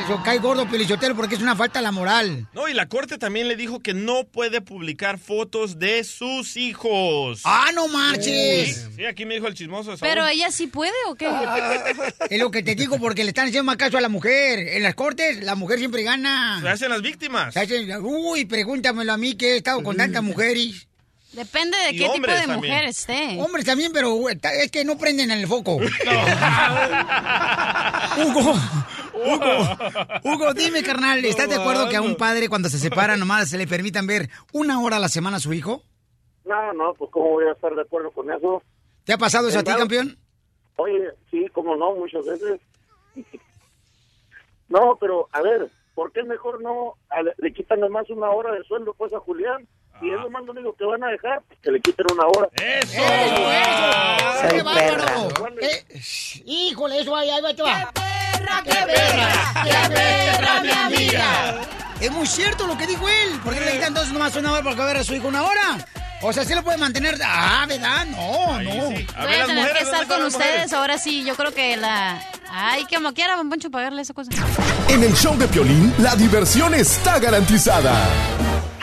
Eso 0.03 0.19
cae 0.25 0.39
gordo, 0.39 0.67
Pelichotelo, 0.67 1.15
porque 1.15 1.35
es 1.35 1.41
una 1.41 1.55
falta 1.55 1.77
a 1.77 1.81
la 1.83 1.91
moral. 1.91 2.47
No, 2.55 2.67
y 2.67 2.73
la 2.73 2.87
corte 2.87 3.19
también 3.19 3.47
le 3.47 3.55
dijo 3.55 3.79
que 3.81 3.93
no 3.93 4.23
puede 4.23 4.59
publicar 4.59 5.19
fotos 5.19 5.77
de 5.77 6.03
sus 6.03 6.57
hijos. 6.57 7.41
¡Ah, 7.43 7.69
no 7.75 7.89
marches! 7.89 8.75
Sí, 8.75 8.93
sí, 8.95 9.05
aquí 9.05 9.23
me 9.23 9.35
dijo 9.35 9.45
el 9.45 9.53
chismoso. 9.53 9.93
Pero 9.99 10.25
ella 10.25 10.49
sí 10.49 10.65
puede 10.65 10.93
o 11.09 11.13
qué? 11.13 11.27
Es 12.31 12.39
lo 12.39 12.49
que 12.49 12.63
te 12.63 12.73
digo, 12.73 12.97
porque 12.97 13.23
le 13.23 13.29
están 13.29 13.49
haciendo 13.49 13.65
más 13.65 13.77
caso 13.77 13.99
a 13.99 14.01
la 14.01 14.09
mujer. 14.09 14.57
En 14.67 14.81
las 14.81 14.95
cortes, 14.95 15.43
la 15.43 15.53
mujer 15.53 15.77
siempre 15.77 16.01
gana. 16.01 16.59
Se 16.59 16.69
hacen 16.69 16.89
las 16.89 17.03
víctimas. 17.03 17.53
Se 17.53 17.59
hacen- 17.59 17.99
uy, 18.01 18.45
pregúntamelo 18.45 19.13
a 19.13 19.17
mí 19.17 19.35
que 19.35 19.53
he 19.53 19.57
estado 19.57 19.83
con 19.83 19.95
tantas 19.95 20.23
mujeres. 20.23 20.87
Depende 21.33 21.77
de 21.77 21.91
Y 21.91 21.97
qué 21.97 22.09
tipo 22.09 22.27
de 22.27 22.37
también. 22.45 22.57
mujer 22.57 22.83
esté. 22.85 23.37
Hombres 23.41 23.65
también, 23.65 23.91
pero 23.93 24.17
es 24.29 24.69
que 24.71 24.83
no 24.83 24.97
prenden 24.97 25.31
el 25.31 25.47
foco. 25.47 25.77
Hugo, 28.17 28.53
Hugo, 29.13 29.67
Hugo, 30.23 30.53
dime, 30.53 30.83
carnal, 30.83 31.23
¿estás 31.23 31.47
de 31.49 31.55
acuerdo 31.55 31.87
que 31.89 31.95
a 31.95 32.01
un 32.01 32.15
padre 32.15 32.49
cuando 32.49 32.67
se 32.69 32.77
separa 32.79 33.15
nomás 33.15 33.49
se 33.49 33.57
le 33.57 33.67
permitan 33.67 34.05
ver 34.07 34.29
una 34.51 34.81
hora 34.81 34.97
a 34.97 34.99
la 34.99 35.07
semana 35.09 35.37
a 35.37 35.39
su 35.39 35.53
hijo? 35.53 35.83
No, 36.43 36.73
no, 36.73 36.93
pues 36.95 37.09
cómo 37.11 37.29
voy 37.31 37.45
a 37.47 37.51
estar 37.53 37.73
de 37.75 37.81
acuerdo 37.81 38.11
con 38.11 38.29
eso. 38.31 38.61
¿Te 39.05 39.13
ha 39.13 39.17
pasado 39.17 39.47
eso 39.47 39.59
a 39.59 39.63
ti, 39.63 39.71
campeón? 39.71 40.17
Oye, 40.75 41.11
sí, 41.29 41.47
como 41.53 41.75
no, 41.75 41.95
muchas 41.95 42.25
veces. 42.25 42.59
No, 44.67 44.97
pero 44.99 45.27
a 45.31 45.41
ver, 45.41 45.69
¿por 45.93 46.11
qué 46.11 46.23
mejor 46.23 46.61
no 46.61 46.95
le 47.37 47.53
quitan 47.53 47.79
nomás 47.79 48.09
una 48.09 48.29
hora 48.31 48.51
de 48.53 48.63
sueldo 48.63 48.93
pues 48.97 49.13
a 49.13 49.19
Julián? 49.19 49.67
Y 50.01 50.09
es 50.09 50.19
lo 50.19 50.29
más 50.29 50.41
único 50.47 50.73
que 50.73 50.85
van 50.85 51.03
a 51.03 51.07
dejar, 51.09 51.41
pues, 51.47 51.59
que 51.61 51.71
le 51.71 51.79
quiten 51.79 52.05
una 52.11 52.25
hora. 52.27 52.49
¡Eso! 52.55 53.01
¡Eso! 53.01 54.41
¡Qué 54.41 54.49
Soy 54.49 54.61
bárbaro! 54.61 55.27
perra. 55.29 55.49
Eh, 55.61 55.85
híjole, 56.45 56.99
eso 57.01 57.15
ahí, 57.15 57.29
ahí 57.29 57.41
va, 57.41 57.53
te 57.53 57.61
va. 57.61 57.91
¡Qué 58.63 58.71
perra! 58.71 59.63
¡Qué 59.63 59.93
perra, 59.93 60.61
mi 60.61 60.71
amiga! 60.71 61.61
Es 61.99 62.11
muy 62.11 62.27
cierto 62.27 62.67
lo 62.67 62.77
que 62.77 62.87
dijo 62.87 63.07
él. 63.07 63.39
¿Por 63.43 63.53
qué 63.53 63.61
le 63.61 63.71
quitan 63.73 63.89
entonces 63.89 64.13
nomás 64.13 64.35
una 64.35 64.51
hora 64.53 64.63
para 64.63 64.85
ver 64.85 64.97
a 64.97 65.03
su 65.03 65.13
hijo 65.13 65.27
una 65.27 65.43
hora? 65.43 65.85
O 66.23 66.31
sea, 66.31 66.45
¿sí 66.45 66.53
lo 66.53 66.63
puede 66.63 66.77
mantener? 66.77 67.19
Ah, 67.23 67.65
¿verdad? 67.67 68.05
No, 68.05 68.61
no. 68.61 68.71
Voy 68.71 69.05
a 69.15 69.45
tener 69.45 69.73
que 69.73 69.83
estar 69.83 70.07
con 70.07 70.23
ustedes 70.23 70.71
ahora 70.73 70.97
sí. 70.97 71.23
Yo 71.23 71.35
creo 71.35 71.53
que 71.53 71.77
la... 71.77 72.21
Ay, 72.51 72.85
como 72.93 73.13
quiera, 73.13 73.35
Don 73.35 73.49
Poncho, 73.49 73.71
pagarle 73.71 74.01
esa 74.03 74.13
cosa. 74.13 74.29
En 74.89 75.03
el 75.03 75.15
show 75.15 75.35
de 75.37 75.47
Piolín, 75.47 75.93
la 75.97 76.15
diversión 76.15 76.75
está 76.75 77.17
garantizada. 77.17 78.07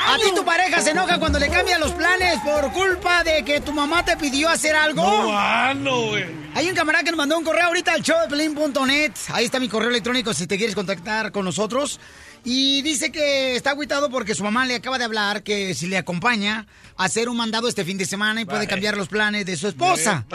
¿A 0.09 0.17
ti 0.17 0.35
tu 0.35 0.45
pareja 0.45 0.81
se 0.81 0.91
enoja 0.91 1.19
cuando 1.19 1.39
le 1.39 1.51
cambian 1.51 1.81
los 1.81 1.93
planes 1.93 2.39
por 2.41 2.73
culpa 2.73 3.23
de 3.25 3.45
que 3.45 3.61
tu 3.61 3.73
mamá 3.73 4.05
te 4.05 4.17
pidió 4.17 4.49
hacer 4.49 4.75
algo? 4.75 5.03
No, 5.03 5.29
ah, 5.33 5.75
no, 5.77 6.07
güey. 6.07 6.25
Hay 6.55 6.69
un 6.69 6.75
camarada 6.75 7.05
que 7.05 7.11
nos 7.11 7.19
mandó 7.19 7.37
un 7.37 7.45
correo 7.45 7.67
ahorita 7.67 7.93
al 7.93 8.03
showdepelín.net. 8.03 9.13
Ahí 9.33 9.45
está 9.49 9.59
mi 9.59 9.69
correo 9.69 9.89
electrónico 9.89 10.35
si 10.35 10.47
te 10.47 10.59
quieres 10.59 10.75
contactar 10.75 11.33
con 11.33 11.45
nosotros. 11.45 11.99
Y 12.45 12.83
dice 12.83 13.11
que 13.11 13.57
está 13.57 13.71
agüitado 13.71 14.11
porque 14.11 14.35
su 14.35 14.45
mamá 14.45 14.67
le 14.67 14.77
acaba 14.77 14.99
de 14.99 15.05
hablar 15.05 15.43
que 15.43 15.75
si 15.75 15.87
le 15.89 15.97
acompaña 15.97 16.67
a 16.97 17.05
hacer 17.05 17.29
un 17.29 17.37
mandado 17.37 17.67
este 17.67 17.85
fin 17.85 17.99
de 17.99 18.05
semana 18.05 18.41
y 18.41 18.45
puede 18.45 18.59
Vale. 18.59 18.69
cambiar 18.69 18.97
los 18.97 19.09
planes 19.09 19.47
de 19.47 19.57
su 19.57 19.69
esposa. 19.69 20.27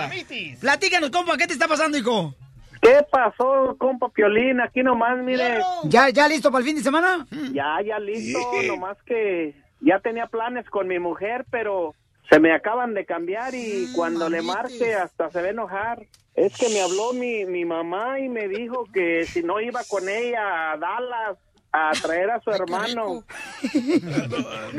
Platícanos, 0.60 1.12
compa, 1.12 1.38
¿qué 1.38 1.48
te 1.48 1.54
está 1.54 1.68
pasando, 1.68 1.98
hijo? 1.98 2.36
¿Qué 2.82 2.98
pasó, 3.10 3.78
compa 3.78 4.10
Piolín? 4.10 4.60
Aquí 4.60 4.84
nomás, 4.84 5.18
mire. 5.24 5.60
¿Ya, 5.86 6.10
ya 6.10 6.28
listo 6.28 6.52
para 6.52 6.60
el 6.62 6.66
fin 6.66 6.76
de 6.76 6.84
semana? 6.84 7.26
Ya, 7.54 7.78
ya 7.86 8.00
listo, 8.00 8.40
nomás 8.68 8.98
que 9.06 9.56
ya 9.80 10.00
tenía 10.00 10.26
planes 10.28 10.70
con 10.70 10.88
mi 10.88 11.00
mujer, 11.00 11.46
pero 11.50 11.94
se 12.30 12.40
me 12.40 12.54
acaban 12.54 12.94
de 12.94 13.06
cambiar 13.06 13.54
y 13.54 13.92
cuando 13.96 14.30
le 14.30 14.42
marque 14.42 14.94
hasta 14.94 15.30
se 15.30 15.42
va 15.42 15.48
a 15.48 15.52
enojar. 15.52 16.00
Es 16.36 16.58
que 16.58 16.70
me 16.70 16.82
habló 16.82 17.14
mi, 17.14 17.46
mi 17.46 17.64
mamá 17.64 18.20
y 18.20 18.28
me 18.28 18.48
dijo 18.48 18.86
que 18.92 19.26
si 19.26 19.44
no 19.44 19.62
iba 19.62 19.82
con 19.88 20.10
ella 20.10 20.72
a 20.72 20.78
Dallas 20.78 21.38
a 21.72 21.92
traer 22.02 22.32
a 22.32 22.40
su 22.40 22.52
hermano. 22.52 23.24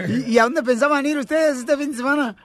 ¿Y, 0.08 0.32
y 0.32 0.38
a 0.38 0.44
dónde 0.44 0.62
pensaban 0.62 1.06
ir 1.06 1.18
ustedes 1.18 1.58
este 1.58 1.76
fin 1.76 1.90
de 1.90 1.96
semana? 1.96 2.36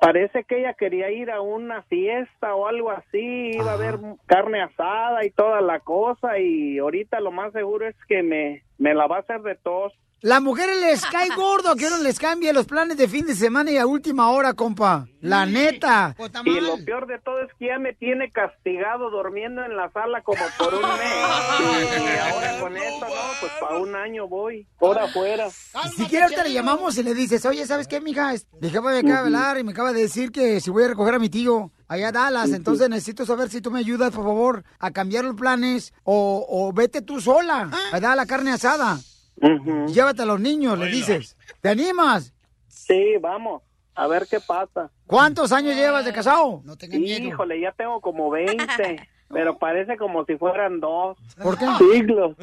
Parece 0.00 0.42
que 0.42 0.58
ella 0.58 0.74
quería 0.74 1.12
ir 1.12 1.30
a 1.30 1.40
una 1.40 1.82
fiesta 1.82 2.56
o 2.56 2.66
algo 2.66 2.90
así, 2.90 3.52
iba 3.54 3.70
a 3.70 3.74
haber 3.74 4.00
carne 4.26 4.60
asada 4.60 5.24
y 5.24 5.30
toda 5.30 5.60
la 5.60 5.78
cosa 5.78 6.40
y 6.40 6.78
ahorita 6.78 7.20
lo 7.20 7.30
más 7.30 7.52
seguro 7.52 7.86
es 7.86 7.94
que 8.08 8.24
me, 8.24 8.64
me 8.78 8.94
la 8.94 9.06
va 9.06 9.18
a 9.18 9.20
hacer 9.20 9.42
de 9.42 9.54
tos. 9.54 9.92
Las 10.22 10.40
mujeres 10.40 10.80
les 10.80 11.04
cae 11.06 11.28
gordo 11.34 11.74
que 11.74 11.86
uno 11.88 11.98
les 11.98 12.18
cambie 12.18 12.52
los 12.52 12.66
planes 12.66 12.96
de 12.96 13.08
fin 13.08 13.26
de 13.26 13.34
semana 13.34 13.70
y 13.72 13.76
a 13.76 13.86
última 13.86 14.30
hora, 14.30 14.54
compa. 14.54 15.06
La 15.20 15.46
neta. 15.46 16.16
Y 16.44 16.60
lo 16.60 16.84
peor 16.84 17.06
de 17.06 17.18
todo 17.20 17.40
es 17.42 17.50
que 17.58 17.66
ya 17.66 17.78
me 17.78 17.92
tiene 17.92 18.30
castigado 18.30 19.10
durmiendo 19.10 19.64
en 19.64 19.76
la 19.76 19.90
sala 19.90 20.22
como 20.22 20.42
por 20.58 20.74
un 20.74 20.80
mes. 20.80 20.92
Y 22.02 22.18
ahora 22.18 22.60
con 22.60 22.76
esto, 22.76 23.06
no, 23.06 23.14
pues 23.40 23.52
para 23.60 23.78
un 23.78 23.94
año 23.94 24.28
voy, 24.28 24.66
por 24.78 24.98
afuera. 24.98 25.48
Si 25.96 26.06
quiere 26.06 26.24
ahorita 26.24 26.44
le 26.44 26.52
llamamos 26.52 26.96
y 26.98 27.02
le 27.02 27.14
dices, 27.14 27.44
oye, 27.46 27.66
¿sabes 27.66 27.86
qué, 27.88 28.00
mija? 28.00 28.32
Me 28.60 28.68
acaba 28.68 28.92
de 28.92 29.12
hablar 29.12 29.58
y 29.58 29.64
me 29.64 29.72
acaba 29.72 29.92
de 29.92 30.02
decir 30.02 30.30
que 30.32 30.60
si 30.60 30.70
voy 30.70 30.84
a 30.84 30.88
recoger 30.88 31.14
a 31.14 31.18
mi 31.18 31.28
tío 31.28 31.70
allá 31.88 32.08
a 32.08 32.12
Dallas, 32.12 32.50
entonces 32.50 32.88
necesito 32.88 33.26
saber 33.26 33.48
si 33.48 33.60
tú 33.60 33.70
me 33.70 33.78
ayudas, 33.80 34.12
por 34.12 34.24
favor, 34.24 34.64
a 34.78 34.90
cambiar 34.90 35.24
los 35.24 35.36
planes 35.36 35.92
o, 36.04 36.44
o 36.48 36.72
vete 36.72 37.02
tú 37.02 37.20
sola, 37.20 37.70
¿verdad? 37.92 38.12
A 38.12 38.16
la 38.16 38.26
carne 38.26 38.52
asada. 38.52 38.98
Llévate 39.42 40.22
a 40.22 40.26
los 40.26 40.40
niños, 40.40 40.78
le 40.78 40.86
dices. 40.86 41.36
¿Te 41.60 41.68
animas? 41.70 42.32
Sí, 42.68 43.16
vamos, 43.20 43.62
a 43.94 44.06
ver 44.06 44.26
qué 44.30 44.38
pasa. 44.40 44.90
¿Cuántos 45.06 45.50
años 45.52 45.74
llevas 45.74 46.04
de 46.04 46.12
casado? 46.12 46.62
No 46.64 46.74
Híjole, 46.80 47.60
ya 47.60 47.72
tengo 47.72 48.00
como 48.00 48.30
20, 48.30 49.08
pero 49.28 49.58
parece 49.58 49.96
como 49.96 50.24
si 50.24 50.36
fueran 50.36 50.78
dos. 50.80 51.18
¿Por 51.42 51.58
qué? 51.58 51.66
Siglos. 51.78 52.32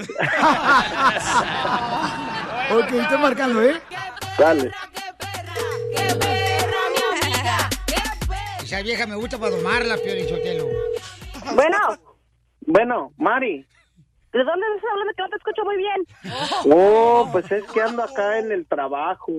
ok, 2.72 2.91
estoy 2.91 3.18
marcando, 3.18 3.64
¿eh? 3.64 3.82
Dale. 4.38 4.72
Esa 8.62 8.82
vieja 8.82 9.08
me 9.08 9.16
gusta 9.16 9.38
para 9.38 9.56
domarla, 9.56 9.95
Piorichotelo. 9.97 10.68
Bueno. 11.56 11.78
Bueno, 12.68 13.14
Mari. 13.18 13.66
¿De 14.32 14.43
dónde 14.43 14.65
estás 14.75 14.91
hablando 14.91 15.13
que 15.13 15.21
no 15.23 15.30
te 15.30 15.36
escucho 15.38 15.63
muy 15.65 15.77
bien? 15.77 16.05
Oh, 16.71 17.27
pues 17.32 17.51
es 17.51 17.63
que 17.71 17.82
ando 17.82 18.03
acá 18.03 18.39
en 18.39 18.51
el 18.51 18.67
trabajo. 18.67 19.32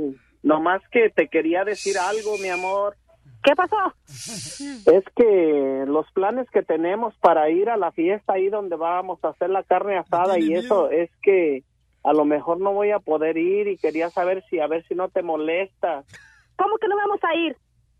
Nomás 0.43 0.83
que 0.91 1.11
te 1.11 1.29
quería 1.29 1.65
decir 1.65 1.97
algo, 1.99 2.37
mi 2.39 2.49
amor. 2.49 2.97
¿Qué 3.43 3.55
pasó? 3.55 3.95
Es 4.09 5.05
que 5.17 5.85
los 5.87 6.11
planes 6.13 6.51
que 6.51 6.63
tenemos 6.63 7.17
para 7.19 7.49
ir 7.51 7.71
a 7.71 7.77
la 7.77 7.91
fiesta 7.93 8.35
ahí 8.35 8.49
donde 8.49 8.77
vamos 8.77 9.19
a 9.25 9.29
hacer 9.29 9.49
la 9.49 9.63
carne 9.63 9.97
asada 9.97 10.39
y 10.39 10.55
eso 10.55 10.91
es 10.91 11.11
que 11.23 11.63
a 12.05 12.13
lo 12.13 12.25
mejor 12.25 12.61
no 12.61 12.73
voy 12.73 12.91
a 12.91 12.99
poder 12.99 13.39
ir 13.39 13.69
y 13.69 13.79
quería 13.79 14.11
saber 14.11 14.45
si 14.51 14.59
a 14.59 14.67
ver 14.67 14.85
si 14.87 14.95
no 14.95 15.09
te 15.09 15.23
molesta. 15.23 16.05
¿Cómo 16.57 16.77
que 16.77 16.89
no 16.89 16.97
vamos 16.97 17.21
a 17.23 17.35
ir? 17.35 17.57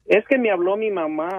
Es 0.07 0.27
que 0.27 0.39
me 0.39 0.51
habló 0.51 0.77
mi 0.77 0.91
mamá 0.91 1.39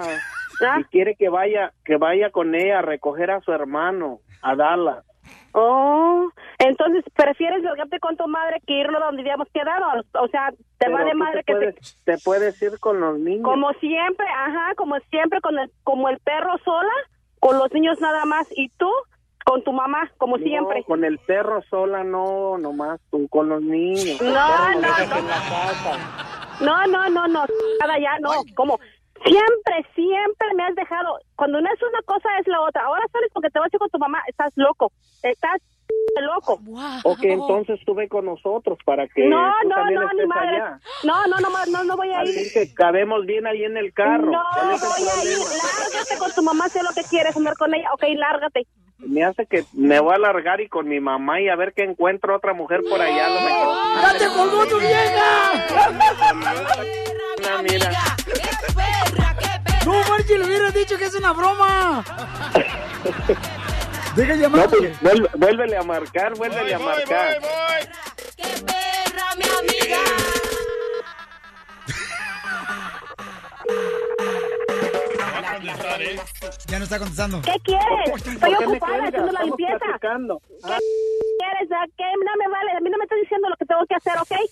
y 0.79 0.83
quiere 0.85 1.15
que 1.15 1.29
vaya 1.29 1.73
que 1.85 1.97
vaya 1.97 2.31
con 2.31 2.55
ella 2.55 2.79
a 2.79 2.83
recoger 2.83 3.29
a 3.29 3.41
su 3.41 3.51
hermano 3.51 4.19
a 4.41 4.55
Dallas. 4.55 5.05
Oh, 5.53 6.29
entonces 6.59 7.03
prefieres 7.15 7.61
largarte 7.63 7.99
con 7.99 8.15
tu 8.17 8.27
madre 8.27 8.61
que 8.65 8.73
irnos 8.79 9.01
donde 9.01 9.21
habíamos 9.21 9.47
quedado. 9.53 9.85
O 10.19 10.27
sea, 10.29 10.51
te 10.51 10.57
Pero 10.85 10.93
va 10.93 11.03
de 11.03 11.11
tú 11.11 11.17
madre 11.17 11.37
te 11.39 11.43
que 11.43 11.53
puedes, 11.53 11.97
te 12.05 12.17
puedes 12.19 12.61
ir 12.61 12.79
con 12.79 12.99
los 12.99 13.19
niños. 13.19 13.43
Como 13.43 13.71
siempre, 13.73 14.25
ajá, 14.27 14.73
como 14.75 14.97
siempre, 15.09 15.41
con 15.41 15.57
el, 15.59 15.69
como 15.83 16.09
el 16.09 16.19
perro 16.19 16.57
sola, 16.63 16.93
con 17.39 17.57
los 17.57 17.71
niños 17.73 17.99
nada 17.99 18.25
más, 18.25 18.47
y 18.55 18.69
tú 18.77 18.89
con 19.43 19.63
tu 19.63 19.73
mamá, 19.73 20.09
como 20.17 20.37
No, 20.37 20.43
siempre. 20.43 20.83
con 20.83 21.03
el 21.03 21.17
perro 21.19 21.61
sola 21.63 22.03
no, 22.03 22.57
nomás 22.59 22.99
tú 23.09 23.27
con 23.27 23.49
los 23.49 23.61
niños. 23.61 24.21
No, 24.21 24.73
no, 24.75 24.81
no. 24.81 25.21
No, 26.61 26.87
no, 26.87 27.09
no, 27.09 27.27
no, 27.27 27.45
nada 27.79 27.99
ya, 27.99 28.19
no, 28.19 28.29
como 28.55 28.79
siempre, 29.23 29.85
siempre 29.95 30.47
me 30.55 30.63
has 30.63 30.75
dejado, 30.75 31.19
cuando 31.35 31.61
no 31.61 31.69
es 31.71 31.81
una 31.81 32.01
cosa 32.03 32.29
es 32.39 32.47
la 32.47 32.61
otra. 32.61 32.83
Ahora 32.83 33.05
sales 33.11 33.29
porque 33.33 33.49
te 33.49 33.59
vas 33.59 33.71
a 33.71 33.75
ir 33.75 33.79
con 33.79 33.89
tu 33.89 33.99
mamá, 33.99 34.21
estás 34.27 34.51
loco, 34.55 34.91
estás 35.23 35.61
loco. 36.21 36.59
O 37.03 37.15
que 37.15 37.31
entonces 37.33 37.79
estuve 37.79 38.07
con 38.07 38.25
nosotros 38.25 38.77
para 38.85 39.07
que 39.07 39.27
No, 39.27 39.53
tú 39.61 39.69
no, 39.69 39.75
también 39.75 39.99
no, 40.01 40.07
ni 40.07 40.11
estés 40.21 40.27
madre. 40.27 40.55
allá. 40.57 40.79
No, 41.03 41.27
no, 41.27 41.37
no, 41.39 41.49
no, 41.67 41.83
no 41.83 41.97
voy 41.97 42.09
a 42.09 42.23
ir. 42.23 42.29
Así 42.29 42.51
que 42.53 42.73
cabemos 42.73 43.25
bien 43.25 43.47
ahí 43.47 43.63
en 43.63 43.77
el 43.77 43.93
carro. 43.93 44.31
No 44.31 44.43
¿Cuál 44.53 44.71
es 44.75 44.83
el 44.83 44.89
voy 44.89 45.07
a 45.09 45.23
ir. 45.31 45.37
Lárgate 45.39 46.17
con 46.19 46.31
tu 46.33 46.41
mamá, 46.43 46.69
sé 46.69 46.83
lo 46.83 46.89
que 46.93 47.03
quieres, 47.09 47.35
andar 47.35 47.55
con 47.57 47.73
ella. 47.73 47.89
Ok, 47.93 48.03
lárgate. 48.15 48.67
Me 48.99 49.23
hace 49.23 49.47
que 49.47 49.63
me 49.73 49.99
voy 49.99 50.13
a 50.13 50.19
largar 50.19 50.61
y 50.61 50.67
con 50.69 50.87
mi 50.87 50.99
mamá 50.99 51.41
y 51.41 51.49
a 51.49 51.55
ver 51.55 51.73
que 51.73 51.83
encuentro 51.83 52.35
otra 52.35 52.53
mujer 52.53 52.81
por 52.87 53.01
allá. 53.01 53.29
lo 53.29 53.41
mejor. 53.41 53.75
¡Ya 54.03 54.17
te 54.19 54.27
colgó 54.27 54.65
tu 54.67 54.77
Mira, 57.39 57.61
mira. 57.63 57.89
No, 59.85 59.93
Marchi, 60.09 60.37
le 60.37 60.45
hubieras 60.45 60.73
dicho 60.75 60.97
que 60.97 61.05
es 61.05 61.15
una 61.15 61.31
broma. 61.33 62.03
Deja 64.15 64.35
llamar. 64.35 64.61
No, 64.61 64.69
pues, 64.69 65.01
vuelve- 65.01 65.29
vuélvele 65.35 65.77
a 65.77 65.83
marcar, 65.83 66.33
vuélvele 66.35 66.73
a 66.73 66.79
marcar. 66.79 67.37
Ya 76.67 76.77
no 76.77 76.83
está 76.85 76.99
contestando. 76.99 77.41
¿Qué 77.41 77.55
quieres? 77.63 78.15
Estoy 78.15 78.37
¿Por 78.37 78.57
qué 78.57 78.65
ocupada 78.65 79.03
haciendo 79.05 79.31
la 79.31 79.43
limpieza. 79.43 79.77
platicando. 79.79 80.39
¿Qué 80.39 80.57
quieres? 81.39 81.71
¿A 81.71 81.85
qué? 81.97 82.05
No 82.25 82.31
me 82.37 82.47
vale. 82.49 82.71
A 82.77 82.79
mí 82.79 82.89
no 82.89 82.97
me 82.97 83.03
estás 83.03 83.19
diciendo 83.21 83.49
lo 83.49 83.55
que 83.57 83.65
tengo 83.65 83.85
que 83.87 83.95
hacer, 83.95 84.13
¿ok? 84.19 84.49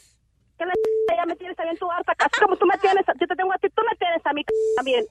Que 0.57 0.65
la 0.65 0.73
ya 1.15 1.25
me 1.25 1.35
tienes 1.35 1.55
también 1.55 1.77
tu 1.77 1.89
harta. 1.89 2.13
Así 2.17 2.41
como 2.41 2.57
tú 2.57 2.65
me 2.65 2.77
tienes, 2.79 3.05
yo 3.07 3.27
te 3.27 3.35
tengo 3.35 3.53
a 3.53 3.57
ti, 3.57 3.67
tú 3.73 3.81
me 3.89 3.95
tienes 3.97 4.25
a 4.25 4.33
mí 4.33 4.43
también. 4.75 5.05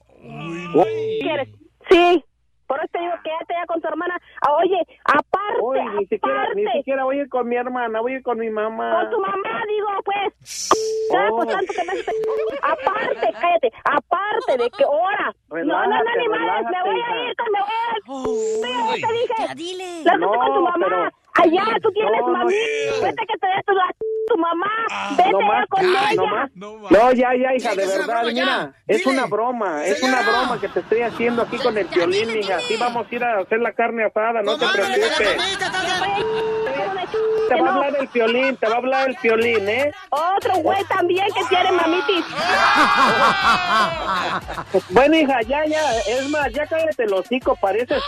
¿Qué 0.83 1.19
quieres? 1.21 1.49
Sí. 1.89 2.23
Por 2.69 2.77
eso 2.77 2.87
te 2.93 2.99
digo, 2.99 3.13
quédate 3.23 3.53
ya 3.59 3.65
con 3.65 3.81
tu 3.81 3.87
hermana. 3.87 4.15
Ah, 4.45 4.53
Oye, 4.61 4.77
aparte, 5.03 5.59
Uy, 5.61 5.79
ni 5.97 6.05
siquiera, 6.05 6.41
aparte. 6.43 6.55
ni 6.61 6.71
siquiera 6.71 7.03
voy 7.03 7.17
a 7.17 7.21
ir 7.23 7.29
con 7.29 7.47
mi 7.49 7.55
hermana, 7.55 7.99
voy 7.99 8.13
a 8.13 8.15
ir 8.17 8.21
con 8.23 8.37
mi 8.37 8.49
mamá. 8.51 9.01
Con 9.01 9.09
tu 9.09 9.19
mamá, 9.19 9.63
digo, 9.67 9.87
pues. 10.05 10.69
Ya, 11.11 11.27
pues 11.29 11.47
Oh. 11.47 11.51
tanto 11.51 11.73
que 11.73 11.83
me 11.83 11.99
Aparte, 12.61 13.33
cállate. 13.41 13.71
Aparte 13.85 14.63
de 14.63 14.69
que 14.69 14.83
ahora. 14.83 15.33
No, 15.49 15.57
no, 15.57 15.63
no, 15.65 15.81
Relájate, 15.81 16.19
ni 16.19 16.27
madres. 16.29 16.65
Me 16.69 16.83
voy 16.83 16.93
relájate, 16.93 17.19
a 17.19 17.29
ir, 17.29 17.35
con- 17.35 17.51
me 17.51 17.59
voy 17.59 17.69
a 17.73 18.93
ir. 18.93 18.95
Sí, 18.95 19.01
te 19.01 19.13
dije. 19.13 19.47
Ya 19.47 19.55
dile. 19.55 20.03
Lárgate 20.03 20.25
No, 20.25 20.39
con 20.39 20.53
tu 20.53 20.61
mamá. 20.61 20.85
pero- 20.87 21.09
Allá, 21.35 21.63
tú 21.81 21.89
tienes 21.91 22.11
No, 22.19 22.27
no. 22.27 22.33
mami. 22.39 22.53
Vete 23.01 23.25
que 23.27 23.37
te 23.39 23.47
dé 23.47 23.63
tu, 23.65 23.73
tu 24.27 24.37
mamá. 24.37 24.67
Vete 25.17 25.31
No 25.31 25.41
más, 25.41 25.65
con 25.69 25.81
ya, 25.81 26.11
ella. 26.11 26.15
no 26.15 26.25
más. 26.27 26.91
No, 26.91 27.11
ya, 27.13 27.29
ya, 27.35 27.55
hija, 27.55 27.75
de 27.75 27.85
verdad, 27.87 28.05
broma, 28.07 28.23
mira, 28.31 28.73
es 28.87 28.97
Dile. 28.99 29.11
una 29.11 29.25
broma, 29.27 29.85
es 29.85 30.03
una 30.03 30.21
broma 30.21 30.59
que 30.59 30.67
te 30.69 30.79
estoy 30.81 31.01
haciendo 31.01 31.41
aquí 31.43 31.57
con 31.57 31.77
el 31.77 31.87
violín, 31.87 32.33
mija. 32.33 32.57
Así 32.57 32.75
vamos 32.77 33.07
a 33.09 33.15
ir 33.15 33.23
a 33.23 33.39
hacer 33.39 33.59
la 33.59 33.71
carne 33.73 34.03
asada, 34.05 34.41
no 34.41 34.57
te 34.57 34.65
preocupes. 34.67 35.37
Te 37.47 37.59
va 37.61 37.67
a 37.69 37.73
hablar 37.73 37.95
el 37.99 38.07
violín, 38.07 38.55
te 38.57 38.67
va 38.67 38.75
a 38.75 38.77
hablar 38.77 39.09
el 39.09 39.17
violín, 39.23 39.67
¿eh? 39.67 39.91
Otro 40.11 40.55
güey 40.57 40.83
también 40.85 41.25
que 41.33 41.41
quiere 41.47 41.71
mamitis. 41.71 42.25
Bueno, 44.89 45.15
hija, 45.15 45.41
ya, 45.47 45.65
ya, 45.65 45.81
es 46.07 46.29
más, 46.29 46.51
ya 46.53 46.65
cállate 46.67 47.03
el 47.03 47.13
hocico, 47.13 47.55
pareces 47.55 48.01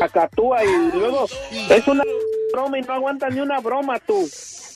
cacatúa 0.00 0.64
y 0.64 0.90
luego 0.92 1.26
es 1.70 1.86
una 1.86 2.02
broma 2.52 2.78
y 2.78 2.82
no 2.82 2.92
aguantas 2.94 3.34
ni 3.34 3.40
una 3.40 3.60
broma 3.60 3.98
tú. 4.00 4.20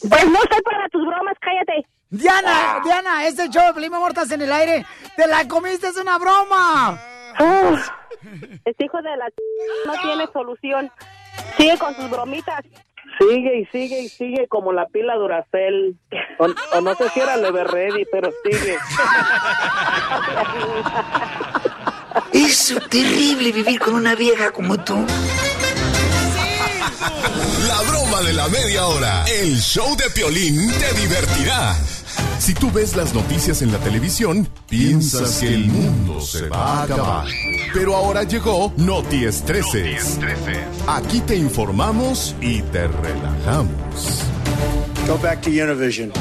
Pues 0.08 0.30
no 0.30 0.42
estoy 0.42 0.62
para 0.62 0.88
tus 0.90 1.06
bromas, 1.06 1.34
cállate. 1.40 1.86
Diana, 2.10 2.80
Diana, 2.84 3.26
este 3.26 3.48
show 3.48 3.66
de 3.66 3.74
Pelín 3.74 3.94
Amor, 3.94 4.10
estás 4.10 4.30
en 4.30 4.42
el 4.42 4.52
aire. 4.52 4.86
Te 5.16 5.26
la 5.26 5.48
comiste, 5.48 5.88
es 5.88 5.96
una 5.96 6.18
broma. 6.18 6.98
Uf, 7.40 7.88
este 8.64 8.84
hijo 8.84 9.02
de 9.02 9.16
la 9.16 9.26
no 9.86 9.92
tiene 10.02 10.26
solución. 10.32 10.90
Sigue 11.56 11.76
con 11.78 11.94
sus 11.96 12.08
bromitas. 12.10 12.64
Sigue 13.18 13.58
y 13.60 13.66
sigue 13.66 14.00
y 14.00 14.08
sigue 14.08 14.48
como 14.48 14.72
la 14.72 14.86
pila 14.86 15.14
Duracell. 15.16 15.96
O, 16.38 16.46
o 16.76 16.80
no 16.80 16.94
sé 16.94 17.08
si 17.10 17.20
era 17.20 17.36
Leverready, 17.36 18.04
pero 18.10 18.30
sigue. 18.44 18.76
Es 22.32 22.74
terrible 22.90 23.52
vivir 23.52 23.80
con 23.80 23.94
una 23.94 24.14
vieja 24.14 24.50
como 24.50 24.76
tú. 24.76 25.04
La 27.66 27.80
broma 27.88 28.20
de 28.22 28.32
la 28.32 28.48
media 28.48 28.86
hora. 28.86 29.24
El 29.24 29.60
show 29.60 29.96
de 29.96 30.10
Piolín 30.10 30.70
te 30.78 30.92
divertirá. 31.00 31.76
Si 32.38 32.54
tú 32.54 32.70
ves 32.70 32.94
las 32.94 33.14
noticias 33.14 33.62
en 33.62 33.72
la 33.72 33.78
televisión, 33.78 34.48
piensas 34.68 35.38
que 35.38 35.48
el 35.48 35.66
mundo 35.66 36.20
se 36.20 36.48
va 36.48 36.80
a 36.80 36.82
acabar. 36.84 37.26
Pero 37.72 37.96
ahora 37.96 38.24
llegó 38.24 38.72
Noti 38.76 39.24
Estreses. 39.24 40.18
Aquí 40.86 41.20
te 41.20 41.36
informamos 41.36 42.34
y 42.40 42.62
te 42.62 42.86
relajamos. 42.86 44.24
Go 45.06 45.18
back 45.18 45.40
to 45.42 45.50
Univision. 45.50 46.12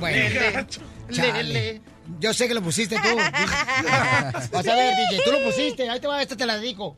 Bueno, 0.00 0.66
chale. 1.10 1.93
Yo 2.24 2.32
sé 2.32 2.48
que 2.48 2.54
lo 2.54 2.62
pusiste 2.62 2.96
tú. 2.96 3.16
Vas 4.50 4.66
a 4.66 4.74
ver, 4.74 4.96
DJ, 4.96 5.22
tú 5.26 5.30
lo 5.30 5.44
pusiste. 5.44 5.90
Ahí 5.90 6.00
te 6.00 6.06
va, 6.06 6.22
esta 6.22 6.34
te 6.34 6.46
la 6.46 6.56
dedico. 6.56 6.96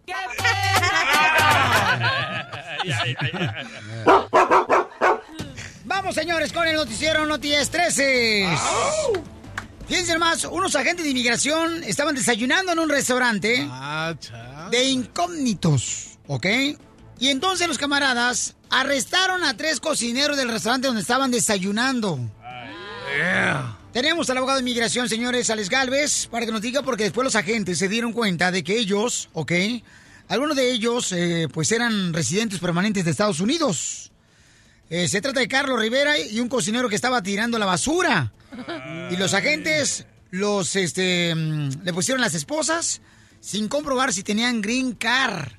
Vamos, 5.85 6.15
señores, 6.15 6.53
con 6.53 6.69
el 6.69 6.77
noticiero 6.77 7.27
Noti 7.27 7.53
Estreses. 7.55 8.57
Fíjense 9.89 10.17
más, 10.17 10.45
unos 10.45 10.77
agentes 10.77 11.05
de 11.05 11.11
inmigración 11.11 11.83
estaban 11.83 12.15
desayunando 12.15 12.71
en 12.71 12.79
un 12.79 12.89
restaurante 12.89 13.69
de 14.71 14.85
incógnitos, 14.85 16.21
¿ok? 16.29 16.47
Y 17.19 17.31
entonces 17.31 17.67
los 17.67 17.79
camaradas 17.79 18.55
arrestaron 18.71 19.43
a 19.43 19.57
tres 19.57 19.81
cocineros 19.81 20.37
del 20.37 20.51
restaurante 20.51 20.87
donde 20.87 21.03
estaban 21.03 21.33
desayunando. 21.33 22.21
Tenemos 23.97 24.29
al 24.29 24.37
abogado 24.37 24.59
de 24.59 24.61
inmigración, 24.61 25.09
señores, 25.09 25.49
Alex 25.49 25.71
Galvez, 25.71 26.27
para 26.27 26.45
que 26.45 26.53
nos 26.53 26.61
diga, 26.61 26.83
porque 26.83 27.05
después 27.05 27.25
los 27.25 27.35
agentes 27.35 27.79
se 27.79 27.89
dieron 27.89 28.13
cuenta 28.13 28.51
de 28.51 28.63
que 28.63 28.79
ellos, 28.79 29.31
¿ok? 29.33 29.53
Algunos 30.29 30.55
de 30.55 30.71
ellos, 30.71 31.13
eh, 31.13 31.49
pues 31.51 31.73
eran 31.73 32.13
residentes 32.13 32.59
permanentes 32.59 33.07
de 33.07 33.11
Estados 33.11 33.41
Unidos. 33.41 34.13
Eh, 34.91 35.09
se 35.09 35.23
trata 35.23 35.41
de 35.41 35.49
Carlos 35.49 35.81
Rivera 35.81 36.19
y 36.19 36.41
un 36.41 36.51
cocinero 36.51 36.91
que 36.91 36.95
estaba 36.95 37.23
tirando 37.23 37.59
la 37.59 37.65
basura. 37.65 38.35
Y 39.11 39.17
los 39.17 39.33
agentes 39.33 40.05
los, 40.31 40.77
este, 40.77 41.35
mm, 41.35 41.83
le 41.83 41.93
pusieron 41.95 42.21
las 42.21 42.35
esposas 42.35 43.01
sin 43.41 43.67
comprobar 43.67 44.13
si 44.13 44.23
tenían 44.23 44.61
green 44.61 44.93
card. 44.93 45.53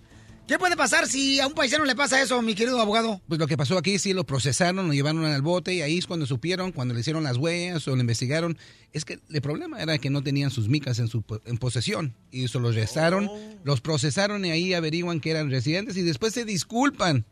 ¿Qué 0.47 0.57
puede 0.57 0.77
pasar 0.77 1.07
si 1.07 1.41
a 1.41 1.47
un 1.47 1.53
paisano 1.53 1.83
le 1.83 1.93
pasa 1.93 2.21
eso, 2.21 2.41
mi 2.41 2.55
querido 2.55 2.79
abogado? 2.79 3.19
Pues 3.27 3.37
lo 3.37 3.47
que 3.47 3.57
pasó 3.57 3.77
aquí, 3.77 3.99
sí, 3.99 4.13
lo 4.13 4.23
procesaron, 4.25 4.87
lo 4.87 4.93
llevaron 4.93 5.25
al 5.25 5.41
bote 5.41 5.73
y 5.73 5.81
ahí 5.81 5.97
es 5.97 6.07
cuando 6.07 6.25
supieron, 6.25 6.71
cuando 6.71 6.93
le 6.93 7.01
hicieron 7.01 7.23
las 7.25 7.35
huellas 7.35 7.85
o 7.89 7.95
lo 7.95 7.99
investigaron, 8.01 8.57
es 8.93 9.03
que 9.03 9.19
el 9.29 9.41
problema 9.41 9.81
era 9.81 9.97
que 9.97 10.09
no 10.09 10.23
tenían 10.23 10.49
sus 10.49 10.69
micas 10.69 10.99
en 10.99 11.09
su 11.09 11.21
po- 11.21 11.41
en 11.45 11.57
posesión 11.57 12.13
y 12.31 12.45
eso 12.45 12.61
los 12.61 12.75
arrestaron, 12.77 13.29
los 13.65 13.81
procesaron 13.81 14.45
y 14.45 14.51
ahí 14.51 14.73
averiguan 14.73 15.19
que 15.19 15.31
eran 15.31 15.51
residentes 15.51 15.97
y 15.97 16.01
después 16.03 16.33
se 16.33 16.45
disculpan. 16.45 17.25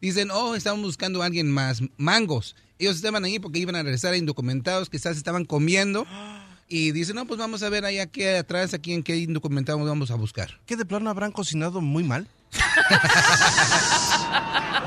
Dicen, 0.00 0.30
oh, 0.32 0.56
estaban 0.56 0.82
buscando 0.82 1.22
a 1.22 1.26
alguien 1.26 1.50
más, 1.50 1.80
mangos. 1.96 2.56
Ellos 2.80 2.96
estaban 2.96 3.24
ahí 3.24 3.38
porque 3.38 3.60
iban 3.60 3.76
a 3.76 3.82
regresar 3.84 4.14
a 4.14 4.16
indocumentados, 4.16 4.90
quizás 4.90 5.16
estaban 5.16 5.44
comiendo. 5.44 6.06
Y 6.68 6.90
dicen, 6.92 7.16
no, 7.16 7.26
pues 7.26 7.38
vamos 7.38 7.62
a 7.62 7.68
ver 7.68 7.84
ahí 7.84 7.98
aquí 7.98 8.24
atrás, 8.24 8.74
aquí 8.74 8.92
en 8.92 9.02
qué 9.02 9.16
indocumentados 9.16 9.84
vamos 9.86 10.10
a 10.10 10.16
buscar. 10.16 10.60
¿Qué 10.66 10.76
de 10.76 10.84
plano 10.84 11.08
habrán 11.08 11.32
cocinado 11.32 11.80
muy 11.80 12.04
mal? 12.04 12.28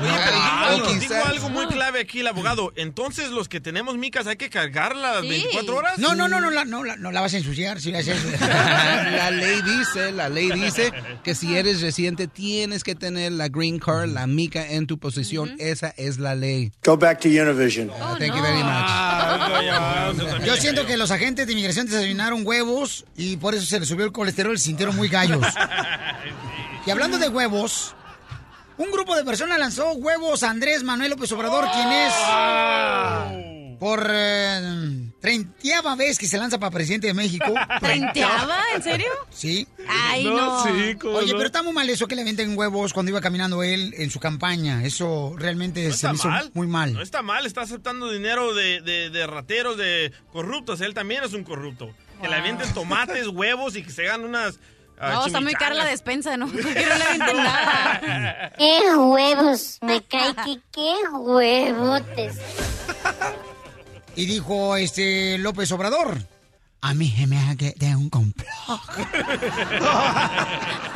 Oye, 0.00 0.10
pero 0.24 0.98
digo, 0.98 1.14
algo 1.24 1.48
muy 1.50 1.66
clave 1.66 2.00
aquí 2.00 2.20
el 2.20 2.26
abogado. 2.26 2.72
Entonces, 2.76 3.30
los 3.30 3.48
que 3.48 3.60
tenemos 3.60 3.96
micas, 3.96 4.26
¿hay 4.26 4.36
que 4.36 4.50
cargarlas 4.50 5.16
las 5.16 5.28
24 5.28 5.76
horas? 5.76 5.98
No, 5.98 6.14
no, 6.14 6.28
no, 6.28 6.40
no, 6.40 6.50
la, 6.50 6.64
no, 6.64 6.82
la, 6.84 6.96
no 6.96 7.12
la 7.12 7.20
vas 7.20 7.34
a 7.34 7.36
ensuciar 7.38 7.80
si 7.80 7.92
le 7.92 7.98
haces 7.98 8.16
eso. 8.24 8.46
la 8.46 9.30
ley 9.30 9.60
dice, 9.62 10.12
la 10.12 10.28
ley 10.28 10.50
dice 10.50 10.92
que 11.22 11.34
si 11.34 11.56
eres 11.56 11.80
residente 11.80 12.26
tienes 12.26 12.84
que 12.84 12.94
tener 12.94 13.32
la 13.32 13.48
green 13.48 13.78
card, 13.78 14.08
la 14.10 14.26
mica 14.26 14.66
en 14.72 14.86
tu 14.86 14.98
posesión. 14.98 15.54
Esa 15.58 15.94
es 15.96 16.18
la 16.18 16.34
ley. 16.34 16.72
Go 16.84 16.96
back 16.96 17.20
to 17.20 17.28
Univision. 17.28 17.90
Thank 18.18 18.34
you 18.34 18.42
very 18.42 18.62
much. 18.62 20.44
Yo 20.44 20.56
siento 20.56 20.86
que 20.86 20.96
los 20.96 21.10
agentes 21.10 21.46
de 21.46 21.52
inmigración 21.52 21.86
desayunaron 21.86 22.46
huevos 22.46 23.04
y 23.16 23.36
por 23.36 23.54
eso 23.54 23.66
se 23.66 23.78
les 23.78 23.88
subió 23.88 24.04
el 24.04 24.12
colesterol 24.12 24.54
y 24.54 24.58
se 24.58 24.64
sintieron 24.64 24.96
muy 24.96 25.08
gallos. 25.08 25.44
Y 26.86 26.90
hablando 26.90 27.18
de 27.18 27.28
huevos, 27.28 27.94
un 28.76 28.90
grupo 28.90 29.14
de 29.16 29.24
personas 29.24 29.58
lanzó 29.58 29.92
huevos 29.92 30.42
a 30.42 30.50
Andrés 30.50 30.82
Manuel 30.82 31.10
López 31.10 31.30
Obrador, 31.32 31.64
quien 31.72 31.92
es 31.92 32.12
por 33.78 34.06
eh, 34.12 35.10
treintiava 35.20 35.96
vez 35.96 36.16
que 36.16 36.28
se 36.28 36.38
lanza 36.38 36.58
para 36.60 36.70
presidente 36.70 37.08
de 37.08 37.14
México. 37.14 37.52
¿Treintiava? 37.80 38.58
¿En 38.76 38.82
serio? 38.82 39.08
Sí. 39.30 39.66
Ay, 39.88 40.22
no. 40.24 40.36
No, 40.36 40.62
sí, 40.64 40.94
cómo 41.00 41.14
Oye, 41.18 41.32
no. 41.32 41.38
pero 41.38 41.46
está 41.46 41.64
muy 41.64 41.72
mal 41.72 41.90
eso 41.90 42.06
que 42.06 42.14
le 42.14 42.22
venden 42.22 42.56
huevos 42.56 42.92
cuando 42.92 43.10
iba 43.10 43.20
caminando 43.20 43.62
él 43.64 43.92
en 43.98 44.10
su 44.10 44.20
campaña. 44.20 44.84
Eso 44.84 45.34
realmente 45.36 45.88
No 45.88 45.94
se 45.94 46.08
me 46.08 46.14
hizo 46.14 46.28
mal. 46.28 46.50
muy 46.54 46.68
mal. 46.68 46.92
No 46.94 47.02
está 47.02 47.22
mal, 47.22 47.44
está 47.44 47.62
aceptando 47.62 48.08
dinero 48.12 48.54
de, 48.54 48.82
de- 48.82 49.10
de 49.10 49.26
rateros, 49.26 49.76
de 49.76 50.12
corruptos. 50.32 50.80
Él 50.80 50.94
también 50.94 51.24
es 51.24 51.32
un 51.32 51.42
corrupto. 51.42 51.92
Que 52.20 52.28
le 52.28 52.36
avienten 52.36 52.72
tomates, 52.74 53.26
huevos 53.32 53.74
y 53.74 53.82
que 53.82 53.90
se 53.90 54.06
hagan 54.08 54.22
unas 54.24 54.60
No, 55.02 55.26
está 55.26 55.40
muy 55.40 55.54
cara 55.54 55.74
la 55.74 55.84
despensa, 55.84 56.36
¿no? 56.36 56.50
Que 56.52 56.62
no 56.62 57.24
le 57.24 57.34
nada. 57.34 58.52
¡Qué 58.56 58.80
huevos! 58.96 59.78
Me 59.82 60.02
cae 60.02 60.34
que 60.34 60.60
qué 60.72 60.94
huevotes. 61.10 62.36
Y 64.14 64.26
dijo 64.26 64.76
este 64.76 65.38
López 65.38 65.72
Obrador. 65.72 66.18
A 66.84 66.94
mí 66.94 67.08
se 67.16 67.26
me 67.28 67.38
hace 67.38 67.74
de 67.78 67.94
un 67.94 68.10
complot. 68.10 68.48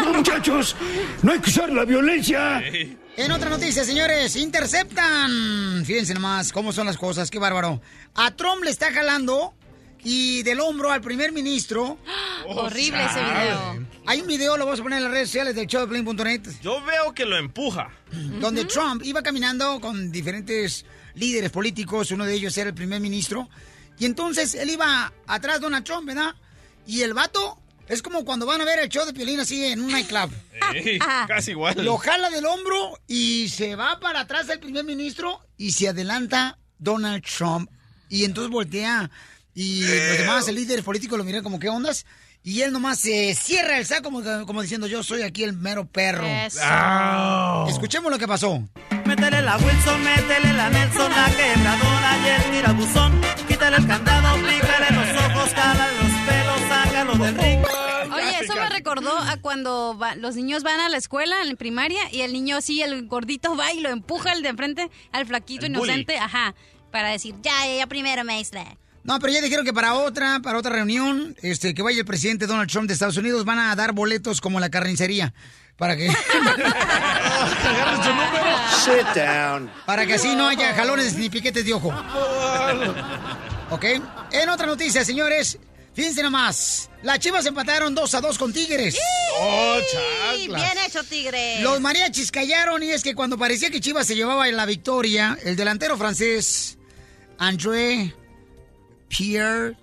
Muchachos, 0.14 0.74
no 1.22 1.32
hay 1.32 1.38
que 1.38 1.50
usar 1.50 1.70
la 1.70 1.84
violencia. 1.84 2.60
En 3.16 3.32
otra 3.32 3.48
noticia, 3.48 3.84
señores, 3.84 4.34
interceptan. 4.34 5.84
Fíjense 5.84 6.12
nomás 6.12 6.52
cómo 6.52 6.72
son 6.72 6.86
las 6.86 6.96
cosas, 6.96 7.30
qué 7.30 7.38
bárbaro. 7.38 7.80
A 8.16 8.32
Trump 8.32 8.64
le 8.64 8.70
está 8.70 8.92
jalando 8.92 9.54
y 10.08 10.44
del 10.44 10.60
hombro 10.60 10.92
al 10.92 11.00
primer 11.00 11.32
ministro. 11.32 11.98
Horrible 12.46 13.04
ese 13.04 13.18
video. 13.20 13.86
Hay 14.06 14.20
un 14.20 14.28
video, 14.28 14.56
lo 14.56 14.64
vamos 14.64 14.78
a 14.78 14.82
poner 14.84 14.98
en 14.98 15.04
las 15.04 15.12
redes 15.12 15.30
sociales 15.30 15.56
del 15.56 15.66
show 15.66 15.80
de 15.80 15.88
Play.net, 15.88 16.42
Yo 16.62 16.80
veo 16.84 17.12
que 17.12 17.24
lo 17.24 17.36
empuja. 17.36 17.90
donde 18.40 18.66
Trump 18.66 19.02
iba 19.04 19.20
caminando 19.20 19.80
con 19.80 20.12
diferentes 20.12 20.86
líderes 21.14 21.50
políticos, 21.50 22.12
uno 22.12 22.24
de 22.24 22.34
ellos 22.34 22.56
era 22.56 22.68
el 22.68 22.74
primer 22.74 23.00
ministro, 23.00 23.48
y 23.98 24.04
entonces 24.04 24.54
él 24.54 24.70
iba 24.70 25.12
atrás 25.26 25.56
de 25.56 25.62
Donald 25.62 25.84
Trump, 25.84 26.06
¿verdad? 26.06 26.36
Y 26.86 27.02
el 27.02 27.12
vato 27.12 27.58
es 27.88 28.00
como 28.00 28.24
cuando 28.24 28.46
van 28.46 28.60
a 28.60 28.64
ver 28.64 28.78
el 28.78 28.88
show 28.88 29.04
de 29.04 29.12
Piolín 29.12 29.40
así 29.40 29.64
en 29.64 29.80
un 29.80 29.90
nightclub. 29.90 30.30
Ey, 30.72 31.00
casi 31.26 31.50
igual. 31.50 31.84
Lo 31.84 31.96
jala 31.96 32.30
del 32.30 32.46
hombro 32.46 33.00
y 33.08 33.48
se 33.48 33.74
va 33.74 33.98
para 33.98 34.20
atrás 34.20 34.46
del 34.46 34.60
primer 34.60 34.84
ministro 34.84 35.40
y 35.56 35.72
se 35.72 35.88
adelanta 35.88 36.60
Donald 36.78 37.24
Trump. 37.24 37.68
Y 38.08 38.24
entonces 38.24 38.52
voltea 38.52 39.10
y 39.56 39.80
los 39.82 40.18
demás, 40.18 40.46
el 40.48 40.54
líder 40.54 40.84
político 40.84 41.16
lo 41.16 41.24
miran 41.24 41.42
como 41.42 41.58
qué 41.58 41.68
ondas. 41.68 42.06
Y 42.44 42.60
él 42.60 42.70
nomás 42.72 43.00
se 43.00 43.34
cierra 43.34 43.76
el 43.78 43.86
saco 43.86 44.04
como, 44.04 44.22
como 44.46 44.62
diciendo 44.62 44.86
yo 44.86 45.02
soy 45.02 45.22
aquí 45.22 45.42
el 45.42 45.52
mero 45.54 45.84
perro. 45.90 46.24
Eso. 46.24 46.60
Ah. 46.62 47.66
Escuchemos 47.68 48.12
lo 48.12 48.18
que 48.18 48.28
pasó. 48.28 48.62
Métele 49.04 49.42
la 49.42 49.56
Wilson, 49.56 50.04
métele 50.04 50.52
la 50.52 50.70
Nelson, 50.70 51.10
la 51.10 51.26
quebradora 51.34 52.18
y 52.24 52.28
el 52.28 52.50
tirabuzón. 52.52 53.20
Quítale 53.48 53.76
el 53.78 53.86
candado, 53.88 54.36
pícale 54.36 54.90
los 54.94 55.22
ojos, 55.24 55.50
cala 55.54 55.88
los 55.92 56.12
pelos, 56.28 56.60
sácalo 56.68 57.12
del 57.24 57.34
ring. 57.36 57.64
Oye, 58.14 58.38
eso 58.44 58.54
me 58.54 58.68
recordó 58.68 59.18
a 59.18 59.38
cuando 59.38 59.98
va- 59.98 60.14
los 60.14 60.36
niños 60.36 60.62
van 60.62 60.78
a 60.80 60.88
la 60.88 60.98
escuela, 60.98 61.42
en 61.42 61.56
primaria, 61.56 62.00
y 62.12 62.20
el 62.20 62.32
niño 62.32 62.58
así, 62.58 62.80
el 62.82 63.08
gordito 63.08 63.56
va 63.56 63.72
y 63.72 63.80
lo 63.80 63.88
empuja 63.90 64.32
el 64.32 64.42
de 64.42 64.50
enfrente 64.50 64.88
al 65.12 65.26
flaquito 65.26 65.66
El 65.66 65.72
bully. 65.72 65.90
inocente, 65.90 66.18
ajá, 66.18 66.54
para 66.92 67.08
decir, 67.10 67.34
ya, 67.42 67.66
ya, 67.66 67.74
ya 67.78 67.86
primero, 67.88 68.24
maestra. 68.24 68.76
No, 69.06 69.18
pero 69.20 69.32
ya 69.32 69.40
dijeron 69.40 69.64
que 69.64 69.72
para 69.72 69.94
otra, 69.94 70.40
para 70.40 70.58
otra 70.58 70.72
reunión, 70.72 71.36
este, 71.40 71.74
que 71.74 71.82
vaya 71.82 72.00
el 72.00 72.04
presidente 72.04 72.48
Donald 72.48 72.68
Trump 72.68 72.88
de 72.88 72.94
Estados 72.94 73.16
Unidos, 73.16 73.44
van 73.44 73.60
a 73.60 73.76
dar 73.76 73.92
boletos 73.92 74.40
como 74.40 74.58
la 74.58 74.68
carnicería. 74.68 75.32
Para 75.76 75.96
que. 75.96 76.08
Sit 78.84 79.06
down. 79.14 79.70
Para 79.84 80.06
que 80.06 80.14
así 80.14 80.34
no 80.34 80.48
haya 80.48 80.74
jalones 80.74 81.14
ni 81.14 81.30
piquetes 81.30 81.64
de 81.64 81.74
ojo. 81.74 81.94
¿Ok? 83.70 83.84
En 84.32 84.48
otra 84.48 84.66
noticia, 84.66 85.04
señores, 85.04 85.58
fíjense 85.94 86.22
nomás. 86.22 86.90
Las 87.02 87.20
chivas 87.20 87.46
empataron 87.46 87.94
2 87.94 88.14
a 88.14 88.20
2 88.20 88.38
con 88.38 88.52
Tigres. 88.52 88.98
Oh, 89.38 89.78
bien 90.34 90.78
hecho, 90.84 91.04
tigre. 91.04 91.60
Los 91.60 91.80
mariachis 91.80 92.32
callaron 92.32 92.82
y 92.82 92.90
es 92.90 93.04
que 93.04 93.14
cuando 93.14 93.38
parecía 93.38 93.70
que 93.70 93.80
Chivas 93.80 94.06
se 94.06 94.16
llevaba 94.16 94.48
en 94.48 94.56
la 94.56 94.66
victoria, 94.66 95.38
el 95.44 95.54
delantero 95.54 95.96
francés 95.96 96.78
André 97.38 98.14
Pierre 99.08 99.76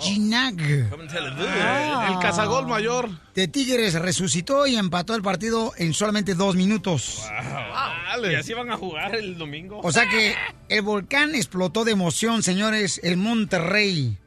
Ginac. 0.00 0.58
El 0.60 2.18
cazagol 2.20 2.66
mayor. 2.66 3.08
De 3.34 3.48
Tigres 3.48 3.94
resucitó 3.94 4.66
y 4.66 4.76
empató 4.76 5.14
el 5.14 5.22
partido 5.22 5.72
en 5.76 5.94
solamente 5.94 6.34
dos 6.34 6.54
minutos. 6.56 7.22
Y 8.30 8.34
así 8.34 8.52
van 8.54 8.70
a 8.70 8.76
jugar 8.76 9.14
el 9.14 9.36
domingo. 9.38 9.80
O 9.82 9.92
sea 9.92 10.08
que 10.08 10.34
el 10.68 10.82
volcán 10.82 11.34
explotó 11.34 11.84
de 11.84 11.92
emoción, 11.92 12.42
señores, 12.42 13.00
el 13.04 13.16
Monterrey. 13.16 14.18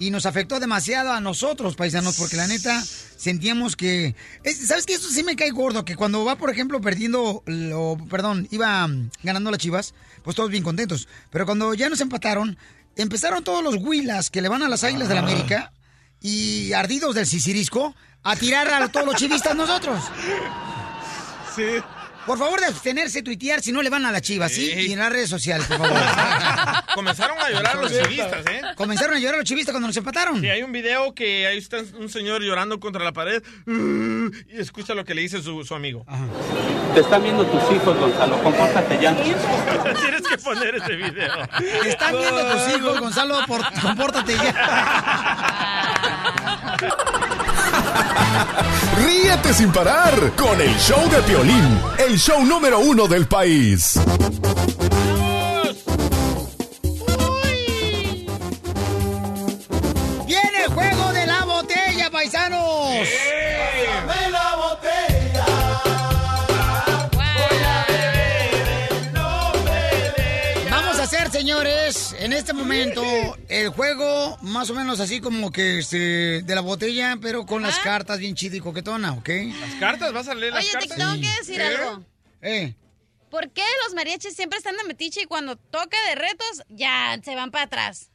Y 0.00 0.12
nos 0.12 0.26
afectó 0.26 0.60
demasiado 0.60 1.10
a 1.12 1.20
nosotros, 1.20 1.74
paisanos, 1.74 2.16
porque 2.16 2.36
la 2.36 2.46
neta 2.46 2.80
sentíamos 2.84 3.74
que... 3.74 4.14
es- 4.44 4.68
¿Sabes 4.68 4.86
qué? 4.86 4.94
Esto 4.94 5.08
sí 5.08 5.24
me 5.24 5.34
cae 5.34 5.50
gordo, 5.50 5.84
que 5.84 5.96
cuando 5.96 6.24
va, 6.24 6.36
por 6.36 6.50
ejemplo, 6.50 6.80
perdiendo, 6.80 7.42
lo, 7.46 7.96
perdón, 8.08 8.46
iba 8.52 8.88
ganando 9.24 9.50
las 9.50 9.58
chivas, 9.58 9.94
pues 10.22 10.36
todos 10.36 10.50
bien 10.50 10.62
contentos. 10.62 11.08
Pero 11.30 11.46
cuando 11.46 11.74
ya 11.74 11.88
nos 11.88 12.00
empataron, 12.00 12.56
empezaron 12.98 13.42
todos 13.42 13.62
los 13.64 13.76
huilas 13.76 14.28
que 14.28 14.42
le 14.42 14.48
van 14.48 14.62
a 14.62 14.68
las 14.68 14.84
águilas 14.84 15.08
de 15.08 15.14
la 15.14 15.20
América 15.20 15.72
y 16.20 16.72
ardidos 16.72 17.14
del 17.14 17.26
sisirisco 17.26 17.94
a 18.22 18.36
tirar 18.36 18.68
a 18.68 18.88
todos 18.88 19.06
los 19.06 19.14
chivistas 19.14 19.56
nosotros. 19.56 20.02
Sí. 21.56 21.82
Por 22.28 22.38
favor, 22.38 22.60
de 22.60 22.66
abstenerse, 22.66 23.22
tuitear 23.22 23.62
si 23.62 23.72
no 23.72 23.80
le 23.80 23.88
van 23.88 24.04
a 24.04 24.12
la 24.12 24.20
chivas, 24.20 24.52
¿sí? 24.52 24.70
Y 24.70 24.92
en 24.92 24.98
las 24.98 25.10
redes 25.10 25.30
sociales, 25.30 25.66
por 25.66 25.78
favor. 25.78 25.98
Comenzaron 26.94 27.38
a 27.38 27.48
llorar 27.48 27.76
los 27.76 27.90
chivistas, 27.90 28.44
¿eh? 28.46 28.60
Comenzaron 28.76 29.16
a 29.16 29.18
llorar 29.18 29.38
los 29.38 29.46
chivistas 29.46 29.72
cuando 29.72 29.86
nos 29.86 29.96
empataron. 29.96 30.38
Sí, 30.38 30.50
hay 30.50 30.62
un 30.62 30.70
video 30.70 31.14
que 31.14 31.46
ahí 31.46 31.56
está 31.56 31.78
un 31.98 32.10
señor 32.10 32.42
llorando 32.42 32.78
contra 32.80 33.02
la 33.02 33.14
pared 33.14 33.42
uh, 33.66 34.30
y 34.50 34.60
escucha 34.60 34.92
lo 34.92 35.06
que 35.06 35.14
le 35.14 35.22
dice 35.22 35.40
su, 35.40 35.64
su 35.64 35.74
amigo. 35.74 36.04
Te 36.92 37.00
están 37.00 37.22
viendo 37.22 37.46
tus 37.46 37.62
hijos, 37.74 37.96
Gonzalo. 37.96 38.42
Compórtate 38.42 38.98
ya. 39.00 39.16
Tienes 39.22 40.22
que 40.28 40.36
poner 40.36 40.74
ese 40.74 40.96
video. 40.96 41.32
Te 41.82 41.88
están 41.88 42.12
viendo 42.12 42.44
tus 42.46 42.76
hijos, 42.76 43.00
Gonzalo, 43.00 43.38
por, 43.46 43.62
compórtate 43.80 44.34
ya. 44.34 44.54
Ríete 49.04 49.54
sin 49.54 49.72
parar 49.72 50.32
con 50.36 50.60
el 50.60 50.74
show 50.76 51.08
de 51.10 51.22
Piolín, 51.22 51.80
el 51.98 52.18
show 52.18 52.44
número 52.44 52.78
uno 52.80 53.06
del 53.06 53.26
país. 53.26 53.98
En 72.18 72.32
este 72.32 72.52
momento 72.52 73.02
el 73.48 73.68
juego 73.68 74.38
más 74.42 74.70
o 74.70 74.74
menos 74.74 75.00
así 75.00 75.20
como 75.20 75.50
que 75.50 75.78
este, 75.78 76.42
de 76.42 76.54
la 76.54 76.60
botella, 76.60 77.16
pero 77.20 77.46
con 77.46 77.62
las 77.62 77.78
cartas 77.78 78.18
bien 78.18 78.34
chida 78.34 78.56
y 78.56 78.60
coquetona, 78.60 79.12
¿ok? 79.12 79.28
¿Las 79.60 79.74
cartas? 79.80 80.12
¿Vas 80.12 80.28
a 80.28 80.34
leer 80.34 80.52
las 80.52 80.64
Oye, 80.64 80.72
te 80.72 80.88
cartas? 80.88 80.96
tengo 80.98 81.14
que 81.14 81.38
decir 81.38 81.56
¿Qué? 81.56 81.62
algo. 81.62 82.04
Eh. 82.42 82.74
¿Por 83.30 83.50
qué 83.50 83.62
los 83.84 83.94
mariachis 83.94 84.34
siempre 84.34 84.58
están 84.58 84.76
de 84.76 84.84
metiche 84.84 85.22
y 85.22 85.26
cuando 85.26 85.56
toca 85.56 85.96
de 86.08 86.14
retos 86.14 86.62
ya 86.68 87.18
se 87.22 87.34
van 87.34 87.50
para 87.50 87.64
atrás? 87.64 88.10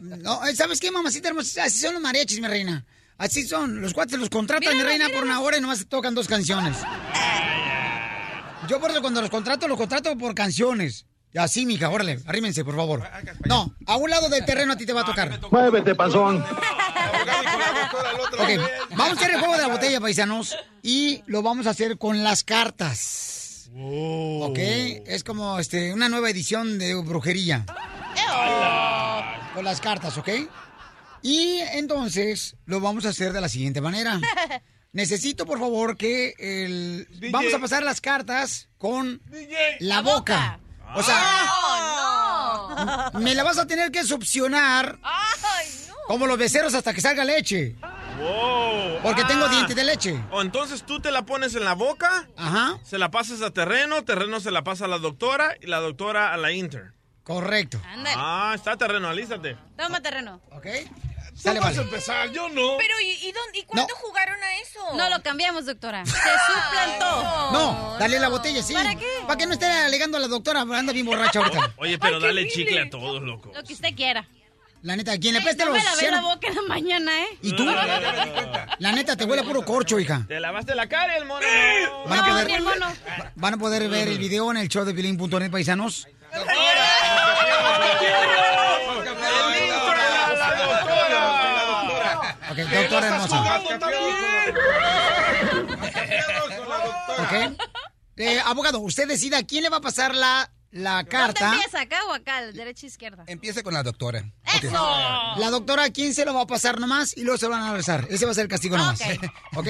No, 0.00 0.44
eh, 0.46 0.54
¿sabes 0.54 0.80
qué, 0.80 0.90
mamacita 0.90 1.28
hermosa? 1.28 1.64
Así 1.64 1.78
son 1.78 1.94
los 1.94 2.02
mariachis, 2.02 2.40
mi 2.40 2.48
reina. 2.48 2.84
Así 3.16 3.46
son. 3.46 3.80
Los 3.80 3.94
cuates 3.94 4.18
los 4.18 4.28
contratan, 4.28 4.68
mi 4.72 4.82
Míralos, 4.82 4.98
reina, 4.98 5.14
por 5.14 5.24
una 5.24 5.40
hora 5.40 5.56
y 5.56 5.60
nomás 5.60 5.86
tocan 5.88 6.14
dos 6.14 6.28
canciones. 6.28 6.76
Yo 8.68 8.80
por 8.80 8.90
eso 8.90 9.00
cuando 9.00 9.20
los 9.20 9.30
contrato, 9.30 9.66
los 9.66 9.78
contrato 9.78 10.16
por 10.18 10.34
canciones. 10.34 11.06
Así, 11.36 11.66
mija, 11.66 11.90
órale, 11.90 12.20
arrímense, 12.26 12.64
por 12.64 12.76
favor. 12.76 13.02
No, 13.46 13.74
a 13.86 13.96
un 13.96 14.10
lado 14.10 14.28
del 14.28 14.44
terreno 14.44 14.72
a 14.72 14.76
ti 14.76 14.86
te 14.86 14.92
va 14.92 15.02
a 15.02 15.04
tocar. 15.04 15.38
Muévete, 15.50 15.94
panzón. 15.94 16.44
Ok, 18.38 18.48
vamos 18.90 19.18
a 19.18 19.20
hacer 19.20 19.30
el 19.32 19.38
juego 19.38 19.54
de 19.54 19.62
la 19.62 19.68
botella, 19.68 20.00
paisanos, 20.00 20.56
y 20.82 21.22
lo 21.26 21.42
vamos 21.42 21.66
a 21.66 21.70
hacer 21.70 21.98
con 21.98 22.22
las 22.22 22.44
cartas. 22.44 23.70
Ok, 23.74 24.58
es 24.58 25.22
como 25.24 25.58
este, 25.58 25.92
una 25.92 26.08
nueva 26.08 26.30
edición 26.30 26.78
de 26.78 26.94
brujería. 26.94 27.66
Con 29.54 29.64
las 29.64 29.80
cartas, 29.80 30.16
¿ok? 30.18 30.28
Y 31.22 31.58
entonces 31.72 32.56
lo 32.64 32.80
vamos 32.80 33.04
a 33.06 33.10
hacer 33.10 33.32
de 33.32 33.40
la 33.40 33.48
siguiente 33.48 33.80
manera. 33.80 34.20
Necesito, 34.92 35.44
por 35.44 35.58
favor, 35.58 35.96
que 35.96 36.34
el... 36.38 37.06
Vamos 37.30 37.52
a 37.52 37.58
pasar 37.58 37.82
las 37.82 38.00
cartas 38.00 38.68
con 38.78 39.20
la 39.80 40.00
boca. 40.00 40.60
O 40.94 41.02
sea, 41.02 41.44
me 43.14 43.34
la 43.34 43.42
vas 43.42 43.58
a 43.58 43.66
tener 43.66 43.90
que 43.90 44.04
succionar 44.04 44.98
como 46.06 46.26
los 46.26 46.38
beceros 46.38 46.74
hasta 46.74 46.94
que 46.94 47.00
salga 47.00 47.24
leche. 47.24 47.76
Wow. 48.18 49.00
Porque 49.02 49.24
tengo 49.24 49.48
dientes 49.48 49.76
de 49.76 49.84
leche. 49.84 50.18
O 50.30 50.42
entonces 50.42 50.82
tú 50.84 51.00
te 51.00 51.10
la 51.12 51.22
pones 51.22 51.54
en 51.54 51.64
la 51.64 51.74
boca, 51.74 52.28
Ajá. 52.36 52.78
se 52.82 52.98
la 52.98 53.10
pasas 53.10 53.42
a 53.42 53.50
Terreno, 53.50 54.04
Terreno 54.04 54.40
se 54.40 54.50
la 54.50 54.64
pasa 54.64 54.86
a 54.86 54.88
la 54.88 54.98
doctora 54.98 55.54
y 55.60 55.66
la 55.66 55.78
doctora 55.78 56.32
a 56.32 56.36
la 56.36 56.50
Inter. 56.50 56.92
Correcto. 57.22 57.80
Ah, 58.16 58.52
está 58.54 58.76
Terreno, 58.76 59.08
alístate. 59.08 59.56
Toma 59.76 60.00
terreno. 60.00 60.40
Ok. 60.50 60.66
Sale, 61.40 61.60
vas 61.60 61.78
a 61.78 61.82
empezar, 61.82 62.30
yo 62.32 62.48
no. 62.48 62.76
Pero, 62.78 63.00
¿y, 63.00 63.10
y, 63.28 63.32
dónde- 63.32 63.58
y 63.60 63.62
cuándo 63.62 63.94
jugaron 63.96 64.42
a 64.42 64.56
eso? 64.60 64.80
No 64.96 65.08
lo 65.08 65.22
cambiamos, 65.22 65.66
doctora. 65.66 66.04
Se 66.04 66.12
suplantó. 66.12 67.50
No, 67.52 67.96
dale 67.98 68.18
la 68.18 68.28
botella, 68.28 68.62
sí. 68.62 68.74
¿Para 68.74 68.94
qué? 68.96 69.06
Para 69.26 69.36
que 69.38 69.46
no 69.46 69.52
esté 69.52 69.66
alegando 69.66 70.16
a 70.16 70.20
la 70.20 70.28
doctora, 70.28 70.62
anda 70.62 70.92
bien 70.92 71.06
borracha 71.06 71.38
ahorita. 71.38 71.74
Oye, 71.78 71.98
pero 71.98 72.18
dale 72.18 72.48
chicle 72.48 72.80
a 72.80 72.90
todos, 72.90 73.22
loco. 73.22 73.52
Lo 73.54 73.62
que 73.62 73.72
usted 73.72 73.94
quiera. 73.94 74.26
La 74.82 74.94
neta, 74.94 75.18
quien 75.18 75.34
le 75.34 75.40
peste 75.40 75.64
No 75.64 75.72
los 75.72 75.78
me 75.78 75.84
lavé 75.84 76.10
la 76.10 76.20
boca 76.20 76.46
en 76.46 76.54
la 76.54 76.62
mañana, 76.62 77.22
¿eh? 77.22 77.26
¿Y 77.42 77.52
tú? 77.52 77.64
La 77.64 78.92
neta, 78.92 79.16
te 79.16 79.24
huele 79.24 79.42
a 79.42 79.44
puro 79.44 79.64
corcho, 79.64 79.98
hija. 79.98 80.24
Te 80.28 80.38
lavaste 80.38 80.74
la 80.76 80.88
cara, 80.88 81.16
el 81.16 81.24
mono. 81.24 81.44
Van 82.06 82.18
a 82.18 82.22
No, 82.22 82.28
poder, 82.28 82.46
mi 82.46 82.52
hermano. 82.54 82.86
van 83.34 83.54
a 83.54 83.56
poder 83.58 83.88
ver 83.88 84.06
el 84.08 84.18
video 84.18 84.50
en 84.52 84.56
el 84.58 84.68
show 84.68 84.84
de 84.84 84.94
Pilín.net, 84.94 85.50
paisanos. 85.50 86.06
Ok, 92.64 92.70
doctora 92.70 93.06
hermosa. 93.08 93.60
Ok. 97.18 97.32
Eh, 98.16 98.40
abogado, 98.44 98.80
usted 98.80 99.06
decida 99.06 99.38
a 99.38 99.42
quién 99.44 99.62
le 99.62 99.68
va 99.68 99.76
a 99.76 99.80
pasar 99.80 100.12
la, 100.14 100.50
la 100.72 100.96
¿Dónde 100.96 101.10
carta. 101.10 101.52
empieza? 101.54 101.80
¿Acá 101.82 101.98
o 102.08 102.12
acá? 102.14 102.42
Derecha 102.52 102.86
izquierda. 102.86 103.22
Empiece 103.28 103.62
con 103.62 103.74
la 103.74 103.82
doctora. 103.84 104.24
¡Eso! 104.60 104.72
La 105.36 105.50
doctora, 105.50 105.84
¿a 105.84 105.90
quién 105.90 106.14
se 106.14 106.24
lo 106.24 106.34
va 106.34 106.42
a 106.42 106.46
pasar 106.46 106.80
nomás? 106.80 107.16
Y 107.16 107.22
luego 107.22 107.38
se 107.38 107.46
lo 107.46 107.52
van 107.52 107.62
a 107.62 107.68
regresar. 107.68 108.06
Ese 108.10 108.24
va 108.26 108.32
a 108.32 108.34
ser 108.34 108.42
el 108.44 108.48
castigo 108.50 108.76
nomás. 108.76 109.00
Ok. 109.00 109.08
¿Ok? 109.56 109.68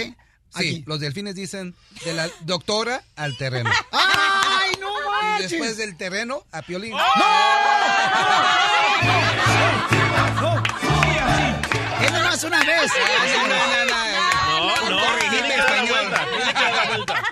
Sí, 0.57 0.83
los 0.87 0.99
delfines 0.99 1.35
dicen 1.35 1.75
de 2.07 2.15
la 2.15 2.27
doctora 2.41 3.03
al 3.17 3.37
terreno. 3.37 3.71
¡Ay, 3.93 4.73
no 4.81 4.89
Y 4.99 5.05
manches! 5.27 5.51
después 5.51 5.77
del 5.77 5.95
terreno 5.99 6.43
a 6.53 6.63
Piolín. 6.63 6.95
Es 6.95 7.01
nomás 12.39 12.45
una 12.45 12.65
vez. 12.65 12.93
No, 14.49 14.91
no, 14.91 15.19
que 15.19 15.57
dar 15.57 15.71
la 15.71 15.85
vuelta. 15.85 16.27
Tiene 16.31 16.55
que 16.55 16.63
dar 16.63 16.75
la 16.75 16.85
vuelta. 16.85 17.23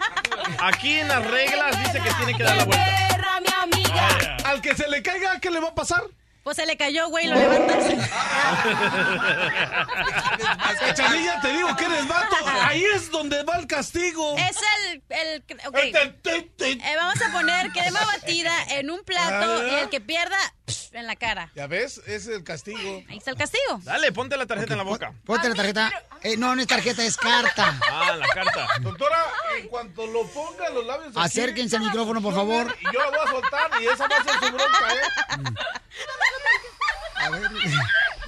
Aquí 0.61 0.98
en 0.98 1.09
las 1.09 1.26
reglas 1.26 1.78
dice 1.78 2.00
que 2.00 2.14
tiene 2.14 2.34
que 2.36 2.42
dar 2.42 2.57
la 2.57 2.64
vuelta. 2.64 3.09
¡Perra, 3.09 3.40
mi 3.40 3.48
amiga! 3.62 4.36
Al 4.44 4.61
que 4.61 4.74
se 4.74 4.88
le 4.88 5.02
caiga, 5.02 5.40
¿qué 5.40 5.50
le 5.50 5.61
va 5.61 5.68
a 5.68 5.74
pasar? 5.74 6.02
Pues 6.42 6.57
se 6.59 6.64
le 6.64 6.76
cayó, 6.76 7.09
güey, 7.09 7.26
lo 7.26 7.34
levantas. 7.34 7.84
Cachanilla, 10.78 11.40
te 11.40 11.52
digo 11.52 11.74
que 11.74 11.86
eres 11.86 12.07
vato. 12.07 12.36
Ahí 12.62 12.84
es 12.94 13.11
donde 13.11 13.42
va 13.42 13.57
el 13.57 13.66
castigo. 13.66 14.36
Es 14.38 14.57
el... 14.84 15.02
el 15.09 15.42
ok. 15.66 15.76
Eh, 15.76 16.94
vamos 16.96 17.20
a 17.20 17.32
poner 17.32 17.72
crema 17.72 17.98
batida 18.04 18.52
en 18.70 18.92
un 18.92 19.02
plato 19.02 19.66
y 19.66 19.74
el 19.74 19.88
que 19.88 20.00
pierda, 20.00 20.38
en 20.93 21.07
la 21.07 21.17
cara. 21.17 21.51
¿Ya 21.55 21.67
ves? 21.67 22.01
Es 22.07 22.27
el 22.27 22.43
castigo. 22.43 23.03
Ahí 23.09 23.19
está 23.19 23.31
el 23.31 23.37
castigo. 23.37 23.81
Dale, 23.83 24.11
ponte 24.12 24.37
la 24.37 24.47
tarjeta 24.47 24.75
en 24.75 24.79
la 24.79 24.85
boca. 24.85 25.12
Ponte 25.25 25.49
la 25.49 25.55
tarjeta. 25.55 25.93
Eh, 26.23 26.37
no, 26.37 26.55
no 26.55 26.61
es 26.61 26.67
tarjeta, 26.67 27.05
es 27.05 27.17
carta. 27.17 27.79
Ah, 27.91 28.17
la 28.17 28.27
carta. 28.29 28.67
Doctora, 28.81 29.19
en 29.59 29.69
cuanto 29.69 30.07
lo 30.07 30.27
ponga 30.29 30.69
los 30.71 30.85
labios 30.87 31.09
aquí, 31.17 31.21
Acérquense 31.21 31.77
al 31.77 31.83
micrófono, 31.83 32.21
por 32.21 32.35
favor. 32.35 32.75
Y 32.81 32.85
yo 32.85 32.99
la 32.99 33.11
voy 33.11 33.19
a 33.27 33.31
soltar 33.31 33.71
y 33.81 33.87
esa 33.87 34.09
va 34.09 34.17
a 34.17 34.25
ser 34.25 34.33
su 34.35 34.55
bronca, 34.55 34.95
¿eh? 34.95 35.01
A 37.17 37.31
ver, 37.31 37.51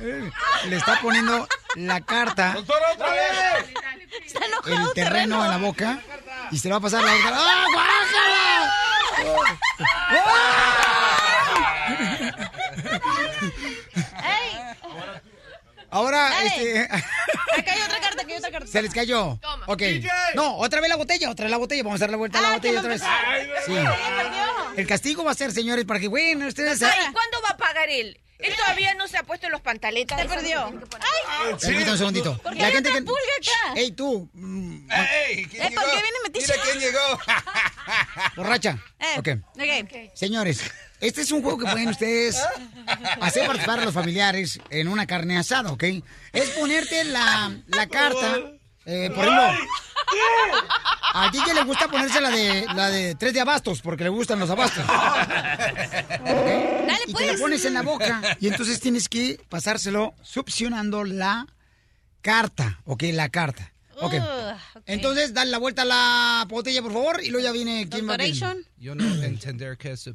eh, 0.00 0.30
le 0.66 0.76
está 0.76 1.00
poniendo 1.00 1.48
la 1.76 2.00
carta, 2.00 2.52
Doctora, 2.54 2.92
otra 2.92 3.10
vez. 3.10 3.74
Está 4.24 4.44
enojado, 4.44 4.88
el 4.88 4.94
terreno 4.94 5.44
en 5.44 5.50
la 5.50 5.58
boca 5.58 6.00
y 6.50 6.58
se 6.58 6.68
le 6.68 6.72
va 6.72 6.78
a 6.78 6.80
pasar 6.80 7.02
la 7.04 7.12
doctora. 7.12 7.36
¡Ah, 7.40 7.66
¡Ey! 10.10 10.94
Ahora, 15.90 16.28
Dale. 16.30 16.46
este, 16.46 16.82
Acá 17.58 17.72
hay 17.72 17.80
otra 17.82 18.00
carta, 18.00 18.22
acá 18.22 18.30
hay 18.32 18.38
otra 18.38 18.50
carta. 18.50 18.66
se 18.66 18.82
les 18.82 18.92
cayó. 18.92 19.38
Toma. 19.40 19.64
Ok. 19.68 19.78
DJ. 19.80 20.08
No, 20.34 20.56
otra 20.58 20.80
vez 20.80 20.90
la 20.90 20.96
botella, 20.96 21.30
otra 21.30 21.44
vez 21.44 21.50
la 21.50 21.56
botella. 21.56 21.82
Vamos 21.82 22.00
a 22.00 22.04
dar 22.04 22.10
la 22.10 22.16
vuelta 22.18 22.38
a 22.38 22.42
la 22.42 22.48
Ah, 22.50 22.54
botella 22.54 22.78
otra 22.80 22.90
vez. 22.90 23.02
Sí. 23.66 23.74
Ay, 23.76 23.86
perdió. 24.16 24.74
El 24.76 24.86
castigo 24.86 25.24
va 25.24 25.30
a 25.32 25.34
ser, 25.34 25.52
señores, 25.52 25.84
para 25.86 25.98
que, 26.00 26.08
bueno, 26.08 26.46
ustedes... 26.46 26.82
Ay, 26.82 27.12
¿cuándo 27.12 27.40
va 27.42 27.50
a 27.50 27.56
pagar 27.56 27.88
él? 27.88 28.20
Él 28.38 28.54
todavía 28.54 28.94
no 28.94 29.08
se 29.08 29.16
ha 29.16 29.24
puesto 29.24 29.48
los 29.50 29.60
pantaletas. 29.60 30.16
Te 30.22 30.28
perdió. 30.28 30.66
¡Ay! 30.66 31.54
Permítame 31.60 31.92
un 31.92 31.98
segundito. 31.98 32.38
¿Por 32.38 32.52
qué 32.52 32.60
La 32.60 32.66
hay 32.68 32.72
gente 32.74 32.88
otra 32.90 33.00
que... 33.00 33.04
pulga 33.06 33.20
acá? 33.40 33.80
Ey, 33.80 33.90
tú. 33.90 34.30
mm, 34.32 34.88
¡Ey! 34.92 35.46
¿quién 35.46 35.62
¿por 35.62 35.70
llegó? 35.72 35.82
qué 35.90 36.02
viene 36.02 36.16
metiche? 36.22 36.52
Mira 36.52 36.62
quién 36.64 36.78
llegó. 36.80 37.18
Borracha. 38.36 38.78
Eh, 39.00 39.18
Ok. 39.18 39.28
ok. 39.56 40.14
Señores, 40.14 40.62
este 41.00 41.22
es 41.22 41.32
un 41.32 41.42
juego 41.42 41.58
que 41.58 41.70
pueden 41.70 41.88
ustedes 41.88 42.36
hacer 43.20 43.46
participar 43.46 43.80
a 43.80 43.84
los 43.84 43.94
familiares 43.94 44.60
en 44.70 44.88
una 44.88 45.06
carne 45.06 45.38
asada, 45.38 45.70
¿ok? 45.72 45.84
Es 46.32 46.50
ponerte 46.50 47.04
la, 47.04 47.52
la 47.68 47.86
carta, 47.86 48.38
eh, 48.84 49.10
por 49.14 49.24
ejemplo, 49.24 49.66
a 51.14 51.30
DJ 51.30 51.54
le 51.54 51.64
gusta 51.64 51.88
ponerse 51.88 52.20
la 52.20 52.30
de, 52.30 52.66
la 52.74 52.90
de 52.90 53.14
tres 53.14 53.32
de 53.34 53.40
abastos, 53.40 53.80
porque 53.82 54.04
le 54.04 54.10
gustan 54.10 54.38
los 54.40 54.50
abastos. 54.50 54.86
Dale, 54.86 56.98
Y 57.06 57.12
te 57.14 57.26
la 57.26 57.32
pues. 57.32 57.40
pones 57.40 57.64
en 57.64 57.74
la 57.74 57.82
boca, 57.82 58.20
y 58.40 58.48
entonces 58.48 58.80
tienes 58.80 59.08
que 59.08 59.40
pasárselo 59.48 60.14
succionando 60.22 61.04
la 61.04 61.46
carta, 62.22 62.80
¿ok? 62.84 63.04
La 63.12 63.28
carta. 63.28 63.72
Ok. 64.00 64.14
Entonces, 64.86 65.34
dale 65.34 65.50
la 65.50 65.58
vuelta 65.58 65.82
a 65.82 65.84
la 65.84 66.44
botella, 66.48 66.80
por 66.82 66.92
favor, 66.92 67.20
y 67.22 67.30
luego 67.30 67.44
ya 67.44 67.52
viene 67.52 67.88
quién 67.90 68.08
va. 68.08 68.16
Yo 68.76 68.94
no 68.94 69.04
entender 69.24 69.76
qué 69.76 69.92
es 69.92 70.06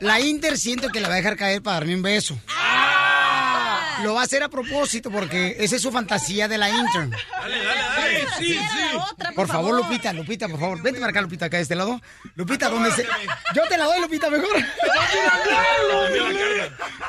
La 0.00 0.20
Inter 0.20 0.56
siento 0.56 0.88
que 0.88 1.00
la 1.00 1.08
va 1.08 1.14
a 1.14 1.16
dejar 1.18 1.36
caer 1.36 1.60
para 1.60 1.80
darme 1.80 1.94
un 1.94 2.02
beso. 2.02 2.38
Lo 4.02 4.14
va 4.14 4.20
a 4.20 4.24
hacer 4.24 4.42
a 4.42 4.48
propósito 4.48 5.10
porque 5.10 5.56
esa 5.58 5.76
es 5.76 5.82
su 5.82 5.90
fantasía 5.90 6.46
de 6.48 6.58
la 6.58 6.70
Inter. 6.70 7.08
Sí, 8.38 8.54
sí. 8.54 8.58
Otra, 9.10 9.32
Por 9.32 9.46
favor, 9.48 9.74
Lupita, 9.74 10.12
Lupita, 10.12 10.48
por 10.48 10.60
favor. 10.60 10.82
Vente 10.82 11.00
para 11.00 11.10
acá, 11.10 11.20
Lupita, 11.20 11.46
acá 11.46 11.56
de 11.56 11.64
este 11.64 11.74
lado. 11.74 12.00
Lupita, 12.34 12.68
¿dónde 12.68 12.90
se...? 12.92 13.06
Yo 13.54 13.62
te 13.68 13.76
la 13.76 13.84
doy, 13.84 14.00
Lupita, 14.00 14.30
mejor. 14.30 14.56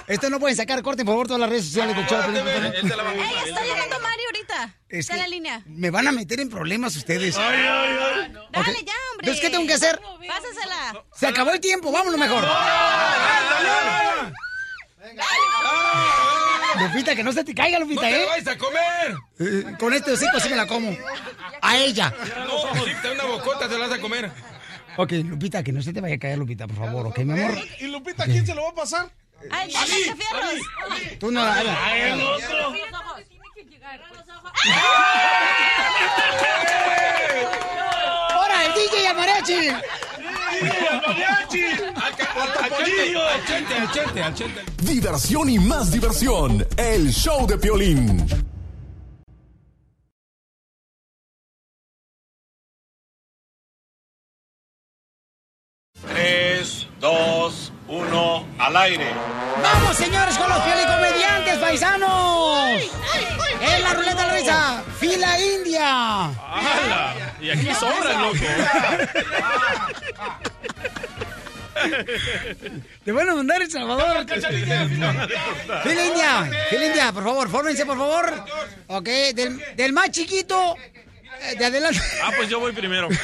Esto 0.07 0.29
no 0.29 0.39
pueden 0.39 0.55
sacar 0.57 0.81
corte, 0.81 1.05
por 1.05 1.13
favor, 1.13 1.27
todas 1.27 1.39
las 1.41 1.49
redes 1.49 1.65
sociales. 1.65 1.95
Ey, 1.95 2.03
está 2.03 3.61
llegando 3.63 3.99
Mario 3.99 4.25
ahorita. 4.27 4.75
Es 4.89 4.99
está 4.99 5.13
en 5.13 5.17
que- 5.19 5.23
la 5.23 5.27
línea. 5.27 5.61
Me 5.67 5.91
van 5.91 6.07
a 6.07 6.11
meter 6.11 6.39
en 6.39 6.49
problemas 6.49 6.95
ustedes. 6.95 7.35
Dale 7.35 7.57
ya, 7.63 7.73
hombre. 8.61 8.83
Entonces, 9.19 9.41
¿qué 9.41 9.49
tengo 9.49 9.67
que 9.67 9.73
hacer? 9.73 9.99
Pásasela. 10.27 11.03
Se 11.15 11.27
acabó 11.27 11.51
el 11.51 11.59
tiempo, 11.59 11.91
vámonos 11.91 12.19
mejor. 12.19 12.43
Lupita, 16.77 17.15
que 17.15 17.23
no 17.23 17.31
se 17.31 17.43
te 17.43 17.53
caiga, 17.55 17.79
Lupita, 17.79 18.01
¡No 18.01 18.07
te 18.07 18.15
¿eh? 18.15 18.25
la 18.25 18.29
vais 18.31 18.47
a 18.47 18.57
comer! 18.57 19.15
Eh, 19.39 19.75
Con 19.79 19.93
este 19.93 20.11
hocico 20.11 20.39
sí 20.39 20.49
me 20.49 20.55
la 20.55 20.67
como. 20.67 20.95
A 21.61 21.77
ella. 21.77 22.13
No, 22.47 22.83
sí, 22.85 22.91
te 23.01 23.11
una 23.11 23.23
bocota, 23.25 23.67
te 23.67 23.77
la 23.77 23.87
vas 23.87 23.97
a 23.97 24.01
comer. 24.01 24.31
Ok, 24.97 25.11
Lupita, 25.23 25.63
que 25.63 25.71
no 25.71 25.81
se 25.81 25.93
te 25.93 26.01
vaya 26.01 26.15
a 26.15 26.19
caer, 26.19 26.37
Lupita, 26.37 26.67
por 26.67 26.77
favor, 26.77 27.07
ok, 27.07 27.19
mi 27.19 27.33
amor. 27.41 27.57
¿Y 27.79 27.87
Lupita 27.87 28.25
quién 28.25 28.45
se 28.45 28.53
lo 28.53 28.63
va 28.63 28.69
a 28.69 28.75
pasar? 28.75 29.09
¡Ay, 29.51 29.71
ya, 29.71 29.79
fierros! 29.85 31.17
Tú 31.19 31.31
no 31.31 31.41
la 31.43 31.53
hagas. 31.53 31.77
¡Ahora, 38.29 38.65
el 38.65 38.73
DJ 38.73 39.03
y 39.03 39.05
el 39.05 39.15
mariachi! 39.15 39.67
Al 39.69 39.83
Diversión 44.83 45.49
y 45.49 45.59
más 45.59 45.91
diversión. 45.91 46.65
El 46.77 47.11
show 47.11 47.45
de 47.47 47.57
Piolín. 47.57 48.27
Tres, 56.07 56.87
dos, 56.99 57.71
uno, 57.89 58.45
al 58.57 58.77
aire. 58.77 59.11
¡Vamos, 59.61 59.97
señores, 59.97 60.37
con 60.37 60.47
los 60.49 60.59
comediantes 60.59 61.57
paisanos! 61.57 62.81
¡Es 63.61 63.81
la 63.81 63.93
ruleta 63.93 64.21
de 64.21 64.27
la 64.27 64.33
risa! 64.35 64.83
¡Fila 64.99 65.39
India! 65.39 66.25
¡Hala! 66.25 67.13
Y 67.41 67.49
aquí 67.49 67.73
sobran, 67.73 68.21
loco. 68.21 68.37
Te 73.03 73.11
van 73.11 73.29
a 73.29 73.35
mandar 73.35 73.61
El 73.61 73.71
Salvador. 73.71 74.25
Fila 75.83 76.05
India, 76.05 76.49
Fila 76.69 76.85
India, 76.85 77.11
por 77.11 77.23
favor, 77.23 77.49
fórmense, 77.49 77.85
por 77.85 77.97
favor. 77.97 78.45
Ok, 78.87 79.07
del, 79.33 79.61
del 79.75 79.93
más 79.93 80.11
chiquito, 80.11 80.75
eh, 81.41 81.55
de 81.57 81.65
adelante. 81.65 81.99
Ah, 82.23 82.31
pues 82.35 82.49
yo 82.49 82.59
voy 82.59 82.71
primero. 82.71 83.09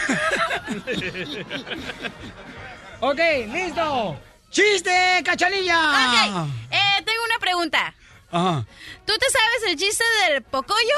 Ok, 3.02 3.20
listo. 3.52 4.18
¡Chiste, 4.50 5.22
cachanilla! 5.26 5.92
Ok, 5.92 6.50
eh, 6.72 7.04
tengo 7.06 7.24
una 7.26 7.40
pregunta. 7.40 7.94
Ajá. 8.32 8.66
¿Tú 9.06 9.14
te 9.18 9.30
sabes 9.30 9.64
el 9.72 9.78
chiste 9.78 10.04
del 10.30 10.44
pocoyo? 10.44 10.96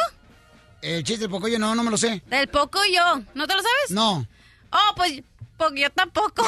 El 0.82 1.04
chiste 1.04 1.22
del 1.22 1.32
pocoyo 1.32 1.58
no, 1.60 1.74
no 1.76 1.84
me 1.84 1.92
lo 1.92 1.98
sé. 1.98 2.22
Del 2.28 2.48
pocoyo. 2.48 3.24
¿No 3.34 3.48
te 3.48 3.56
lo 3.56 3.62
sabes? 3.62 3.90
No. 3.90 4.28
Oh, 4.72 4.94
pues, 4.96 5.24
porque 5.58 5.82
yo 5.82 5.90
tampoco. 5.90 6.48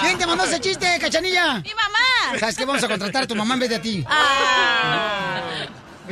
¿Quién 0.00 0.18
te 0.18 0.26
mandó 0.26 0.44
ese 0.44 0.60
chiste, 0.60 0.98
cachanilla? 1.00 1.60
¡Mi 1.60 1.74
mamá! 1.74 2.38
¿Sabes 2.38 2.56
qué? 2.56 2.64
Vamos 2.64 2.82
a 2.82 2.88
contratar 2.88 3.24
a 3.24 3.26
tu 3.26 3.34
mamá 3.34 3.54
en 3.54 3.60
vez 3.60 3.68
de 3.70 3.76
a 3.76 3.82
ti. 3.82 4.04
Ah. 4.08 5.40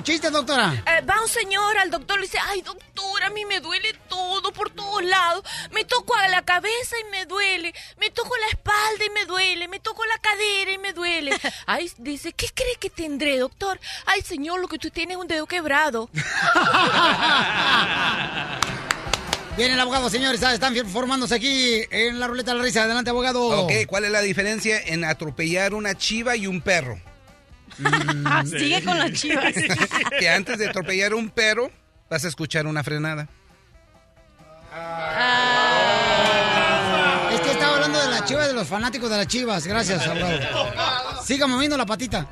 ¿Chiste, 0.02 0.30
doctora? 0.30 0.74
Eh, 0.86 1.00
va 1.04 1.20
un 1.20 1.28
señor 1.28 1.76
al 1.78 1.90
doctor 1.90 2.18
y 2.18 2.20
le 2.20 2.26
dice, 2.28 2.38
ay 2.40 2.62
doctor, 2.62 3.22
a 3.24 3.30
mí 3.30 3.44
me 3.46 3.58
duele 3.60 3.92
todo 4.08 4.52
por 4.52 4.70
todos 4.70 5.02
lados. 5.02 5.42
Me 5.72 5.84
toco 5.84 6.14
a 6.14 6.28
la 6.28 6.42
cabeza 6.44 6.94
y 7.00 7.10
me 7.10 7.26
duele. 7.26 7.74
Me 7.98 8.08
toco 8.10 8.36
la 8.36 8.46
espalda 8.46 9.04
y 9.04 9.10
me 9.10 9.24
duele. 9.26 9.66
Me 9.66 9.80
toco 9.80 10.04
la 10.06 10.16
cadera 10.18 10.70
y 10.70 10.78
me 10.78 10.92
duele. 10.92 11.36
Ay, 11.66 11.90
dice, 11.98 12.32
¿qué 12.32 12.46
cree 12.54 12.76
que 12.78 12.90
tendré, 12.90 13.38
doctor? 13.38 13.80
Ay, 14.06 14.22
señor, 14.22 14.60
lo 14.60 14.68
que 14.68 14.78
tú 14.78 14.88
tienes 14.90 15.16
es 15.16 15.20
un 15.20 15.26
dedo 15.26 15.46
quebrado. 15.46 16.08
Viene 19.56 19.74
el 19.74 19.80
abogado, 19.80 20.08
señores. 20.08 20.40
ah, 20.44 20.54
Están 20.54 20.76
formándose 20.86 21.34
aquí 21.34 21.82
en 21.90 22.20
la 22.20 22.28
ruleta 22.28 22.52
de 22.52 22.58
la 22.58 22.62
risa. 22.62 22.84
Adelante, 22.84 23.10
abogado. 23.10 23.64
Ok, 23.64 23.72
¿cuál 23.88 24.04
es 24.04 24.12
la 24.12 24.20
diferencia 24.20 24.80
en 24.80 25.02
atropellar 25.04 25.74
una 25.74 25.96
chiva 25.96 26.36
y 26.36 26.46
un 26.46 26.60
perro? 26.60 27.00
Sigue 28.46 28.82
con 28.84 28.98
las 28.98 29.12
chivas. 29.12 29.54
que 30.18 30.28
antes 30.28 30.58
de 30.58 30.68
atropellar 30.68 31.14
un 31.14 31.30
perro, 31.30 31.70
vas 32.10 32.24
a 32.24 32.28
escuchar 32.28 32.66
una 32.66 32.82
frenada. 32.82 33.28
Es 37.32 37.40
que 37.40 37.50
estaba 37.50 37.74
hablando 37.76 38.00
de 38.00 38.08
las 38.10 38.24
chivas, 38.24 38.48
de 38.48 38.54
los 38.54 38.68
fanáticos 38.68 39.10
de 39.10 39.16
las 39.16 39.26
chivas. 39.26 39.66
Gracias, 39.66 40.06
abogado. 40.06 41.24
Siga 41.24 41.46
moviendo 41.46 41.76
la 41.76 41.86
patita. 41.86 42.26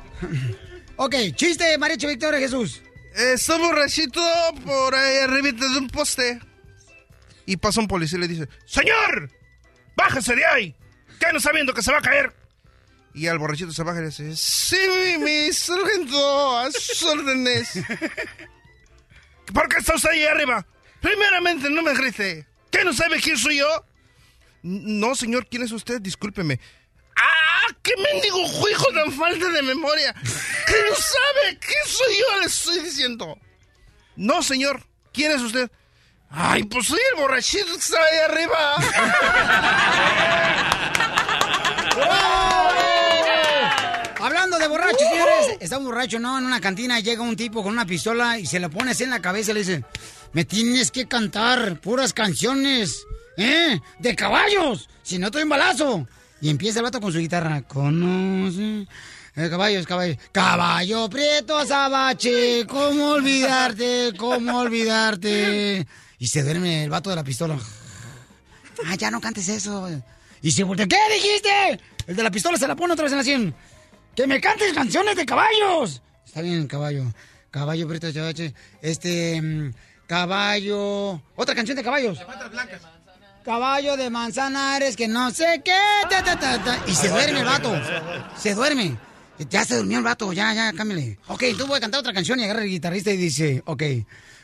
ok, 0.95 1.15
chiste, 1.35 1.77
Mariachi 1.77 2.07
Victoria 2.07 2.39
Jesús. 2.39 2.81
Está 3.15 3.57
borrachito 3.57 4.21
por 4.65 4.93
ahí 4.93 5.17
arribita 5.23 5.67
de 5.67 5.77
un 5.77 5.87
poste. 5.87 6.39
Y 7.45 7.57
pasa 7.57 7.79
un 7.79 7.87
policía 7.87 8.17
y 8.17 8.21
le 8.21 8.27
dice, 8.27 8.49
¡Señor! 8.65 9.31
¡Bájese 9.95 10.35
de 10.35 10.45
ahí! 10.45 10.75
¿Qué 11.19 11.31
no 11.31 11.39
sabiendo 11.39 11.73
que 11.73 11.81
se 11.81 11.91
va 11.91 11.99
a 11.99 12.01
caer? 12.01 12.33
Y 13.17 13.27
al 13.27 13.39
borrachito 13.39 13.73
se 13.73 13.81
baja 13.81 13.97
y 13.97 14.01
le 14.01 14.07
dice, 14.09 14.35
¡Sí, 14.35 15.17
mi 15.17 15.51
sargento! 15.51 16.59
¡A 16.59 16.71
sus 16.71 17.01
órdenes! 17.01 17.71
¿Por 19.53 19.67
qué 19.67 19.77
está 19.79 19.95
usted 19.95 20.11
ahí 20.11 20.23
arriba? 20.23 20.63
Primeramente, 21.01 21.67
no 21.71 21.81
me 21.81 21.95
grite. 21.95 22.45
¿Qué 22.69 22.83
no 22.83 22.93
sabe 22.93 23.19
quién 23.19 23.35
soy 23.35 23.57
yo? 23.57 23.85
No, 24.61 25.15
señor, 25.15 25.47
¿quién 25.49 25.63
es 25.63 25.71
usted? 25.71 25.99
Discúlpeme. 25.99 26.59
¡Ah! 27.15 27.73
¡Qué 27.81 27.93
mendigo 27.97 28.39
hijo 28.69 28.85
tan 28.93 29.11
falta 29.11 29.49
de 29.49 29.63
memoria! 29.63 30.13
¿Qué 30.13 30.75
no 30.87 30.95
sabe 30.95 31.57
quién 31.57 31.85
soy 31.87 32.17
yo? 32.19 32.39
Le 32.39 32.45
estoy 32.45 32.79
diciendo. 32.81 33.35
No, 34.15 34.43
señor. 34.43 34.85
¿Quién 35.11 35.31
es 35.31 35.41
usted? 35.41 35.71
Ay, 36.29 36.65
pues 36.65 36.85
soy 36.85 36.99
el 37.13 37.19
borrachito 37.19 37.65
que 37.65 37.79
está 37.79 37.97
ahí 37.97 38.17
arriba. 38.29 38.75
De 44.67 44.71
borrachos, 44.71 45.07
señores, 45.09 45.57
está 45.61 45.77
un 45.77 45.85
borracho, 45.85 46.19
¿no? 46.19 46.37
En 46.37 46.45
una 46.45 46.59
cantina 46.59 46.99
llega 46.99 47.21
un 47.21 47.37
tipo 47.37 47.63
con 47.63 47.71
una 47.71 47.85
pistola 47.85 48.37
y 48.37 48.45
se 48.45 48.59
la 48.59 48.67
pone 48.67 48.91
así 48.91 49.05
en 49.05 49.11
la 49.11 49.21
cabeza 49.21 49.51
y 49.51 49.53
le 49.53 49.59
dice, 49.61 49.85
me 50.33 50.43
tienes 50.43 50.91
que 50.91 51.07
cantar 51.07 51.79
puras 51.79 52.11
canciones, 52.11 53.05
¿eh? 53.37 53.79
De 53.99 54.13
caballos, 54.13 54.89
si 55.03 55.19
no 55.19 55.31
te 55.31 55.37
doy 55.37 55.43
un 55.43 55.49
balazo. 55.49 56.05
Y 56.41 56.49
empieza 56.49 56.79
el 56.79 56.83
vato 56.83 56.99
con 56.99 57.13
su 57.13 57.19
guitarra, 57.19 57.61
conoce... 57.61 58.85
Eh, 59.37 59.49
caballos, 59.49 59.87
caballos. 59.87 60.17
Caballo 60.33 61.09
prieto, 61.09 61.57
azabache, 61.57 62.67
¿cómo 62.67 63.11
olvidarte? 63.11 64.11
¿Cómo 64.17 64.59
olvidarte? 64.59 65.87
Y 66.19 66.27
se 66.27 66.43
duerme 66.43 66.83
el 66.83 66.89
vato 66.89 67.09
de 67.09 67.15
la 67.15 67.23
pistola. 67.23 67.57
Ah, 68.85 68.95
ya 68.95 69.11
no 69.11 69.21
cantes 69.21 69.47
eso. 69.47 69.87
Y 70.41 70.51
se 70.51 70.63
voltea. 70.63 70.87
¿Qué 70.87 70.97
dijiste? 71.13 71.79
El 72.05 72.17
de 72.17 72.23
la 72.23 72.31
pistola 72.31 72.57
se 72.57 72.67
la 72.67 72.75
pone 72.75 72.91
otra 72.93 73.03
vez 73.03 73.13
en 73.13 73.17
la 73.17 73.23
sien. 73.23 73.55
¡Que 74.17 74.25
me 74.25 74.41
cantes 74.41 74.73
canciones 74.73 75.15
de 75.15 75.27
caballos! 75.27 76.01
Está 76.25 76.41
bien, 76.41 76.65
caballo. 76.65 77.03
Caballo, 77.51 77.87
prieto, 77.87 78.07
azabache. 78.07 78.51
Este. 78.81 79.39
mm, 79.39 79.71
Caballo. 80.07 81.21
Otra 81.35 81.53
canción 81.53 81.77
de 81.77 81.83
caballos. 81.83 82.19
Caballo 83.45 83.95
de 83.95 84.09
manzanares 84.09 84.95
que 84.95 85.07
no 85.07 85.29
sé 85.29 85.61
qué. 85.63 85.77
Y 86.87 86.95
se 86.95 87.09
duerme 87.09 87.41
el 87.41 87.45
vato. 87.45 87.79
Se 88.35 88.55
duerme. 88.55 88.97
Ya 89.51 89.63
se 89.63 89.77
durmió 89.77 89.99
el 89.99 90.03
vato, 90.03 90.33
ya, 90.33 90.51
ya, 90.51 90.73
cámbiale. 90.73 91.19
Ok, 91.27 91.43
tú 91.55 91.67
voy 91.67 91.77
a 91.77 91.81
cantar 91.81 91.99
otra 91.99 92.11
canción 92.11 92.39
y 92.39 92.45
agarra 92.45 92.63
el 92.63 92.69
guitarrista 92.69 93.11
y 93.11 93.17
dice, 93.17 93.61
ok. 93.67 93.83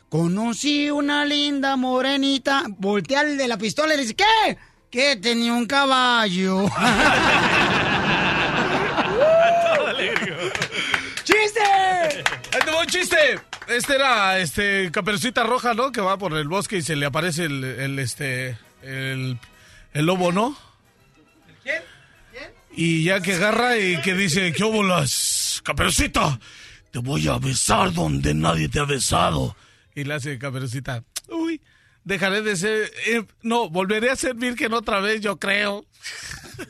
Conocí 0.08 0.92
una 0.92 1.26
linda 1.26 1.78
morenita. 1.78 2.66
Voltea 2.68 3.22
al 3.22 3.38
de 3.38 3.48
la 3.48 3.58
pistola 3.58 3.96
y 3.96 4.02
dice, 4.02 4.14
¿qué? 4.16 4.58
Que 4.92 5.16
tenía 5.16 5.52
un 5.54 5.66
caballo. 5.66 6.66
¡Chiste! 11.24 11.62
¡Ahí 11.62 12.60
te 12.66 12.72
va 12.72 12.82
un 12.82 12.83
chiste! 12.94 13.40
Este 13.68 13.96
era, 13.96 14.38
este, 14.40 14.92
Caperucita 14.92 15.44
Roja, 15.44 15.74
¿no? 15.74 15.92
Que 15.92 16.00
va 16.00 16.18
por 16.18 16.34
el 16.34 16.48
bosque 16.48 16.78
y 16.78 16.82
se 16.84 16.96
le 16.96 17.08
aparece 17.08 17.46
el, 17.46 17.64
el, 17.64 17.98
este, 17.98 18.56
el, 18.84 19.40
el 19.94 20.06
lobo, 20.06 20.32
¿no? 20.32 20.56
¿Quién? 21.64 21.82
Y 22.76 23.04
ya 23.04 23.20
que 23.20 23.34
agarra 23.34 23.78
y 23.80 24.00
que 24.02 24.14
dice, 24.14 24.54
¿qué 24.54 24.64
óbolas? 24.64 25.62
Caperucita, 25.64 26.40
te 26.92 27.00
voy 27.00 27.28
a 27.28 27.38
besar 27.40 27.94
donde 27.94 28.36
nadie 28.36 28.70
te 28.70 28.80
ha 28.80 28.86
besado. 28.86 29.56
Y 29.96 30.04
le 30.04 30.14
hace 30.14 30.38
Caperucita, 30.38 31.04
uy, 31.30 31.62
dejaré 32.04 32.42
de 32.42 32.56
ser, 32.56 32.92
eh, 33.08 33.24
no, 33.42 33.70
volveré 33.70 34.10
a 34.12 34.16
ser 34.16 34.36
virgen 34.36 34.74
otra 34.74 35.00
vez, 35.00 35.22
yo 35.22 35.38
creo. 35.38 35.86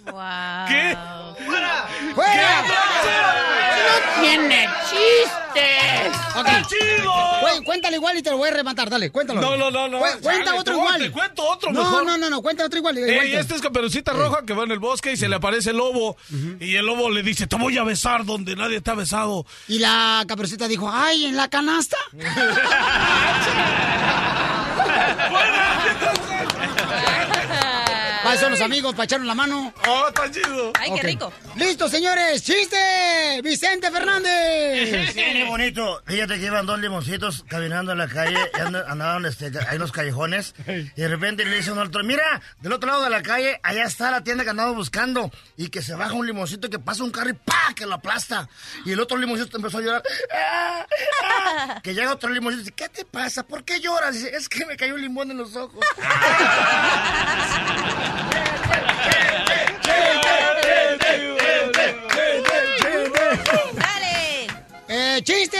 Wow. 0.05 0.67
¿Qué? 0.67 0.95
¡Fuera! 1.45 1.87
¡Fuera! 2.15 2.63
¡No 3.83 4.21
tiene 4.21 4.69
chistes! 4.89 6.17
Ok. 6.35 6.47
Cu- 7.41 7.63
cuéntale 7.65 7.97
igual 7.97 8.17
y 8.17 8.23
te 8.23 8.31
lo 8.31 8.37
voy 8.37 8.49
a 8.49 8.53
rematar, 8.53 8.89
dale, 8.89 9.11
cuéntalo. 9.11 9.41
No, 9.41 9.57
no, 9.57 9.69
no, 9.69 9.87
no. 9.87 9.99
Cu- 9.99 10.05
cuenta 10.21 10.45
Chale, 10.45 10.59
otro 10.59 10.73
no, 10.73 10.79
igual. 10.79 11.01
te 11.01 11.11
cuento 11.11 11.43
otro 11.47 11.71
no, 11.71 11.79
mejor. 11.83 12.05
No, 12.05 12.17
no, 12.17 12.29
no, 12.29 12.41
cuenta 12.41 12.65
otro 12.65 12.79
igual. 12.79 12.97
igual 12.97 13.11
Ey, 13.25 13.31
te- 13.31 13.39
este 13.39 13.55
es 13.55 13.61
Caperucita 13.61 14.13
Roja 14.13 14.43
que 14.45 14.53
va 14.53 14.63
en 14.63 14.71
el 14.71 14.79
bosque 14.79 15.11
y 15.11 15.17
se 15.17 15.27
le 15.27 15.35
aparece 15.35 15.71
el 15.71 15.77
lobo. 15.77 16.17
Y 16.59 16.75
el 16.75 16.85
lobo 16.85 17.09
le 17.09 17.21
dice, 17.23 17.47
te 17.47 17.55
voy 17.55 17.77
a 17.77 17.83
besar 17.83 18.25
donde 18.25 18.55
nadie 18.55 18.81
te 18.81 18.91
ha 18.91 18.95
besado. 18.95 19.45
Y 19.67 19.79
la 19.79 20.23
caperucita 20.27 20.67
dijo, 20.67 20.89
ay, 20.91 21.25
¿en 21.25 21.35
la 21.35 21.49
canasta? 21.49 21.97
¡Fuera! 25.03 25.63
¿Cuáles 28.33 28.41
son 28.41 28.51
los 28.53 28.61
amigos 28.61 28.93
para 28.95 29.03
echarnos 29.03 29.27
la 29.27 29.35
mano? 29.35 29.71
¡Oh, 29.87 30.07
está 30.07 30.31
chido! 30.31 30.73
Ay, 30.79 30.89
qué 30.89 30.95
Ok. 31.01 31.03
rico. 31.03 31.31
¡Listo, 31.55 31.87
señores! 31.87 32.41
¡Chiste! 32.41 33.39
¡Vicente 33.43 33.91
Fernández! 33.91 35.11
Sí, 35.13 35.15
qué 35.21 35.45
bonito. 35.47 36.01
Fíjate 36.07 36.39
que 36.39 36.45
iban 36.47 36.65
dos 36.65 36.79
limoncitos 36.79 37.45
caminando 37.47 37.91
en 37.91 37.99
la 37.99 38.07
calle, 38.07 38.39
y 38.57 38.59
and- 38.59 38.75
andaban 38.87 39.23
este, 39.27 39.51
ahí 39.59 39.75
en 39.75 39.79
los 39.79 39.91
callejones, 39.91 40.55
y 40.67 40.99
de 40.99 41.07
repente 41.07 41.45
le 41.45 41.57
dice 41.57 41.71
uno 41.71 41.81
al 41.81 41.89
otro, 41.89 42.03
mira, 42.03 42.41
del 42.59 42.73
otro 42.73 42.89
lado 42.89 43.03
de 43.03 43.11
la 43.11 43.21
calle, 43.21 43.59
allá 43.61 43.83
está 43.83 44.09
la 44.09 44.23
tienda 44.23 44.43
que 44.43 44.49
andamos 44.49 44.75
buscando, 44.75 45.29
y 45.55 45.69
que 45.69 45.83
se 45.83 45.93
baja 45.93 46.13
un 46.13 46.25
limoncito 46.25 46.71
que 46.71 46.79
pasa 46.79 47.03
un 47.03 47.11
carro 47.11 47.29
y 47.29 47.33
¡pa! 47.33 47.53
que 47.75 47.85
lo 47.85 47.93
aplasta. 47.93 48.49
Y 48.83 48.93
el 48.93 48.99
otro 48.99 49.15
limoncito 49.17 49.57
empezó 49.57 49.77
a 49.77 49.81
llorar. 49.81 50.01
"Ah, 50.33 50.87
ah". 51.23 51.79
Que 51.83 51.93
llega 51.93 52.11
otro 52.11 52.29
limoncito 52.31 52.61
y 52.61 52.63
dice, 52.63 52.75
¿qué 52.75 52.89
te 52.89 53.05
pasa? 53.05 53.43
¿Por 53.43 53.63
qué 53.63 53.79
lloras? 53.79 54.15
Dice, 54.15 54.35
es 54.35 54.49
que 54.49 54.65
me 54.65 54.75
cayó 54.75 54.95
un 54.95 55.01
limón 55.03 55.29
en 55.29 55.37
los 55.37 55.55
ojos. 55.55 55.85
¡Dale! 63.75 64.47
¡Eh, 64.87 65.21
chiste! 65.23 65.57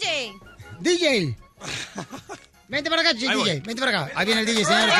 DJ. 0.00 0.32
DJ. 0.80 1.36
Vente 2.68 2.90
para 2.90 3.02
acá, 3.02 3.12
voy. 3.12 3.44
DJ. 3.44 3.60
Vente 3.60 3.80
para 3.80 4.02
acá. 4.02 4.12
Ahí 4.14 4.26
viene 4.26 4.40
el 4.40 4.46
DJ, 4.46 4.64
señores. 4.64 4.94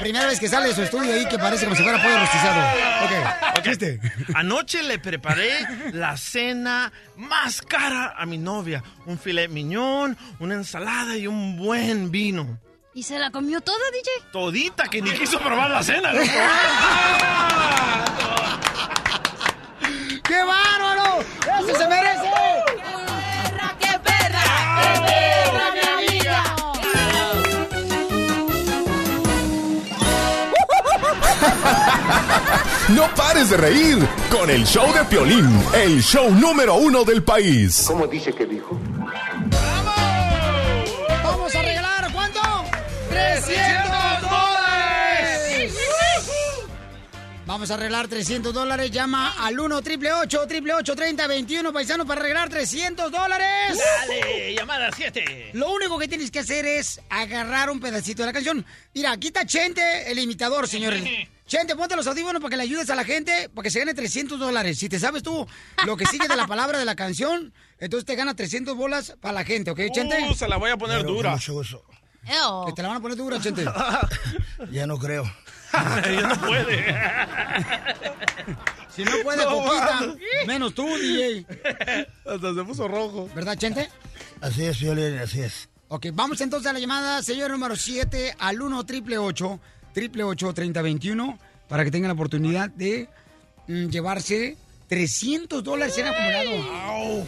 Primera 0.00 0.26
vez 0.26 0.38
que 0.38 0.48
sale 0.48 0.68
de 0.68 0.74
su 0.74 0.82
estudio 0.82 1.12
ahí 1.12 1.26
que 1.26 1.38
parece 1.38 1.64
como 1.64 1.74
si 1.74 1.82
fuera 1.82 2.00
pollo 2.00 2.18
rostizado. 2.20 2.60
Ok. 3.04 3.64
Chiste. 3.64 4.00
Anoche 4.34 4.82
le 4.84 4.98
preparé 5.00 5.50
la 5.92 6.16
cena 6.16 6.92
más 7.16 7.62
cara 7.62 8.14
a 8.16 8.24
mi 8.24 8.38
novia. 8.38 8.82
Un 9.06 9.18
filet 9.18 9.48
miñón, 9.48 10.16
una 10.38 10.54
ensalada 10.54 11.16
y 11.16 11.26
un 11.26 11.56
buen 11.56 12.12
vino. 12.12 12.60
¿Y 12.98 13.02
se 13.04 13.16
la 13.16 13.30
comió 13.30 13.60
toda, 13.60 13.78
DJ? 13.92 14.10
Todita, 14.32 14.88
que 14.88 15.00
ni 15.00 15.12
quiso 15.12 15.38
probar 15.38 15.70
la 15.70 15.84
cena. 15.84 16.12
¿no? 16.12 16.18
¡Qué 20.24 20.42
bárbaro! 20.42 21.20
¡Eso 21.60 21.78
se 21.78 21.86
merece! 21.86 22.28
¡Qué 22.66 22.72
perra, 22.82 23.76
qué 23.78 24.00
perra! 24.00 24.42
¡Qué 24.82 24.88
perra, 25.06 25.70
mi 25.74 25.80
amiga! 26.08 26.42
No 32.88 33.06
pares 33.14 33.50
de 33.50 33.56
reír 33.58 33.98
con 34.28 34.50
el 34.50 34.66
show 34.66 34.92
de 34.92 35.04
Piolín, 35.04 35.64
el 35.72 36.02
show 36.02 36.34
número 36.34 36.74
uno 36.74 37.04
del 37.04 37.22
país. 37.22 37.84
¿Cómo 37.86 38.08
dice 38.08 38.32
que 38.32 38.44
dijo? 38.44 38.76
¡300 43.38 44.20
dólares! 44.20 45.72
Vamos 47.46 47.70
a 47.70 47.74
arreglar 47.74 48.08
300 48.08 48.52
dólares. 48.52 48.90
Llama 48.90 49.32
al 49.38 49.60
1 49.60 49.76
888 49.76 50.96
30 50.96 51.26
21 51.28 51.72
paisano 51.72 52.04
para 52.04 52.20
arreglar 52.20 52.48
300 52.48 53.12
dólares. 53.12 53.78
Dale, 53.78 54.54
llamada 54.54 54.90
7. 54.94 55.50
Lo 55.52 55.72
único 55.72 56.00
que 56.00 56.08
tienes 56.08 56.32
que 56.32 56.40
hacer 56.40 56.66
es 56.66 57.00
agarrar 57.10 57.70
un 57.70 57.78
pedacito 57.78 58.22
de 58.22 58.26
la 58.26 58.32
canción. 58.32 58.66
Mira, 58.92 59.12
aquí 59.12 59.28
está 59.28 59.46
Chente, 59.46 60.10
el 60.10 60.18
imitador, 60.18 60.66
señores. 60.66 61.04
Chente, 61.46 61.76
ponte 61.76 61.94
los 61.94 62.08
audífonos 62.08 62.42
para 62.42 62.50
que 62.50 62.56
le 62.56 62.64
ayudes 62.64 62.90
a 62.90 62.96
la 62.96 63.04
gente 63.04 63.48
para 63.54 63.62
que 63.62 63.70
se 63.70 63.78
gane 63.78 63.94
300 63.94 64.36
dólares. 64.36 64.80
Si 64.80 64.88
te 64.88 64.98
sabes 64.98 65.22
tú 65.22 65.46
lo 65.86 65.96
que 65.96 66.06
sigue 66.06 66.26
de 66.26 66.34
la 66.34 66.48
palabra 66.48 66.76
de 66.80 66.84
la 66.84 66.96
canción, 66.96 67.54
entonces 67.78 68.04
te 68.04 68.16
gana 68.16 68.34
300 68.34 68.76
bolas 68.76 69.14
para 69.20 69.32
la 69.32 69.44
gente, 69.44 69.70
¿ok, 69.70 69.80
Chente? 69.92 70.26
Uh, 70.28 70.34
se 70.34 70.48
la 70.48 70.56
voy 70.56 70.70
a 70.70 70.76
poner 70.76 71.04
dura. 71.04 71.38
Que 72.66 72.72
te 72.72 72.82
la 72.82 72.88
van 72.88 72.96
a 72.98 73.00
poner 73.00 73.16
dura, 73.16 73.40
Chente. 73.40 73.64
Ya 74.70 74.86
no 74.86 74.98
creo. 74.98 75.24
Ella 76.04 76.28
no 76.28 76.40
puede. 76.40 76.84
Si 78.94 79.04
no 79.04 79.12
puede, 79.22 79.44
No, 79.44 79.62
poquita. 79.62 80.00
Menos 80.46 80.74
tú, 80.74 80.84
DJ. 80.96 81.46
Hasta 82.26 82.52
se 82.52 82.64
puso 82.64 82.88
rojo. 82.88 83.30
¿Verdad, 83.32 83.56
Chente? 83.56 83.88
Así 84.40 84.64
es, 84.64 84.80
Violín, 84.80 85.18
así 85.18 85.40
es. 85.40 85.68
Ok, 85.86 86.06
vamos 86.12 86.40
entonces 86.40 86.68
a 86.68 86.72
la 86.72 86.80
llamada, 86.80 87.22
señor 87.22 87.52
número 87.52 87.76
7, 87.76 88.34
al 88.38 88.60
1 88.60 88.78
888 88.80 89.60
888 89.92 90.52
3021 90.52 91.38
para 91.68 91.84
que 91.84 91.90
tengan 91.92 92.08
la 92.08 92.14
oportunidad 92.14 92.70
de 92.70 93.08
mm, 93.68 93.86
llevarse 93.86 94.56
300 94.88 95.62
dólares 95.62 95.96
en 95.98 96.08
acumulado. 96.08 97.26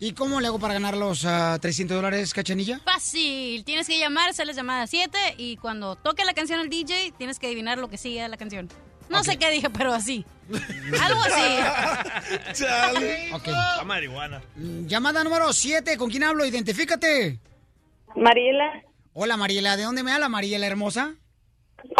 ¿Y 0.00 0.12
cómo 0.12 0.40
le 0.40 0.46
hago 0.46 0.60
para 0.60 0.74
ganar 0.74 0.96
los 0.96 1.24
ah, 1.24 1.58
300 1.60 1.96
dólares, 1.96 2.32
cachanilla? 2.32 2.80
Fácil. 2.84 3.64
Tienes 3.64 3.88
que 3.88 3.98
llamar, 3.98 4.32
sales 4.32 4.54
llamada 4.54 4.86
7 4.86 5.18
y 5.38 5.56
cuando 5.56 5.96
toque 5.96 6.24
la 6.24 6.34
canción 6.34 6.60
el 6.60 6.68
DJ, 6.70 7.12
tienes 7.18 7.38
que 7.38 7.48
adivinar 7.48 7.78
lo 7.78 7.88
que 7.88 7.98
sigue 7.98 8.22
de 8.22 8.28
la 8.28 8.36
canción. 8.36 8.68
No 9.08 9.24
sé 9.24 9.38
qué 9.38 9.50
dije, 9.50 9.70
pero 9.70 9.92
así. 9.92 10.24
Algo 11.02 11.20
así. 11.22 12.62
Chale. 12.62 13.32
Ok. 13.34 13.46
La 13.48 13.84
marihuana. 13.84 14.42
Llamada 14.56 15.24
número 15.24 15.52
7, 15.52 15.96
¿con 15.96 16.10
quién 16.10 16.22
hablo? 16.24 16.44
Identifícate. 16.44 17.40
Mariela. 18.14 18.82
Hola, 19.14 19.36
Mariela. 19.36 19.76
¿De 19.76 19.82
dónde 19.82 20.02
me 20.04 20.12
habla, 20.12 20.28
Mariela 20.28 20.66
hermosa? 20.66 21.14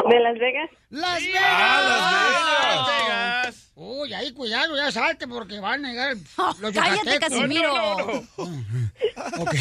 De 0.08 0.20
Las 0.20 0.38
Vegas. 0.38 0.70
¡Las 0.90 1.20
Vegas! 1.20 1.42
¡Ah, 1.44 2.74
Las 2.74 2.86
Vegas! 2.86 3.67
Uy, 3.80 4.12
ahí 4.12 4.32
cuidado, 4.32 4.76
ya 4.76 4.90
salte 4.90 5.28
porque 5.28 5.60
van 5.60 5.84
a 5.84 5.90
llegar 5.90 6.16
los 6.60 6.72
cállate. 6.72 7.20
Casimiro. 7.20 7.72
No, 7.72 7.96
no, 7.96 8.26
no. 8.36 9.42
Ok. 9.42 9.54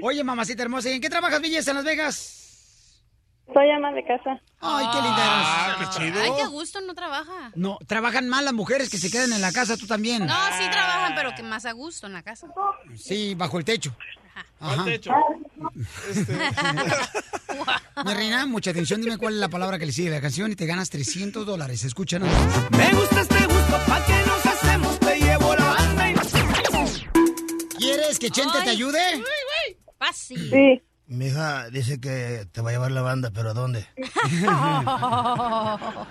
Oye, 0.02 0.22
mamacita 0.22 0.62
hermosa, 0.62 0.88
¿y 0.88 0.92
en 0.92 1.00
qué 1.00 1.10
trabajas, 1.10 1.40
belleza, 1.40 1.72
en 1.72 1.78
Las 1.78 1.84
Vegas? 1.84 2.34
Soy 3.52 3.68
ama 3.70 3.90
de 3.92 4.04
casa. 4.04 4.40
Ay, 4.60 4.86
qué 4.92 5.02
linda 5.02 5.24
eres. 5.24 5.48
Ah, 5.48 5.76
qué 5.80 5.98
chido. 5.98 6.22
Ay, 6.22 6.30
qué 6.36 6.46
gusto, 6.46 6.80
no 6.82 6.94
trabaja. 6.94 7.50
No, 7.56 7.78
trabajan 7.88 8.28
mal 8.28 8.44
las 8.44 8.54
mujeres 8.54 8.90
que 8.90 8.98
se 8.98 9.10
quedan 9.10 9.32
en 9.32 9.40
la 9.40 9.50
casa, 9.50 9.76
tú 9.76 9.88
también. 9.88 10.24
No, 10.26 10.34
sí 10.56 10.70
trabajan, 10.70 11.14
pero 11.16 11.34
que 11.34 11.42
más 11.42 11.64
a 11.66 11.72
gusto 11.72 12.06
en 12.06 12.12
la 12.12 12.22
casa. 12.22 12.46
Sí, 12.94 13.34
bajo 13.34 13.58
el 13.58 13.64
techo. 13.64 13.92
¿Cuál 14.58 14.84
techo? 14.84 15.10
Mi 18.04 18.14
reina, 18.14 18.46
mucha 18.46 18.70
atención, 18.70 19.00
dime 19.00 19.18
cuál 19.18 19.34
es 19.34 19.40
la 19.40 19.48
palabra 19.48 19.78
que 19.78 19.86
le 19.86 19.92
sigue 19.92 20.08
a 20.08 20.12
la 20.12 20.20
canción 20.20 20.52
y 20.52 20.56
te 20.56 20.66
ganas 20.66 20.90
300 20.90 21.44
dólares. 21.46 21.84
Escucha 21.84 22.18
nada 22.18 22.32
más. 22.32 22.70
Me 22.70 22.92
gusta 22.94 23.20
este 23.22 23.44
gusto, 23.46 23.76
pa' 23.86 24.04
que 24.06 24.22
nos 24.26 24.46
hacemos, 24.46 24.98
te 25.00 25.18
llevo 25.18 25.54
la 25.54 25.64
banda 25.64 26.10
y 26.10 26.14
¿Quieres 27.78 28.18
que 28.18 28.30
Chente 28.30 28.60
te 28.62 28.70
ayude? 28.70 28.98
Fácil. 29.98 30.50
Sí. 30.50 30.82
Mi 31.06 31.26
hija 31.26 31.70
dice 31.70 32.00
que 32.00 32.46
te 32.52 32.60
va 32.60 32.70
a 32.70 32.72
llevar 32.72 32.90
la 32.90 33.02
banda, 33.02 33.30
pero 33.32 33.50
¿a 33.50 33.54
dónde? 33.54 33.86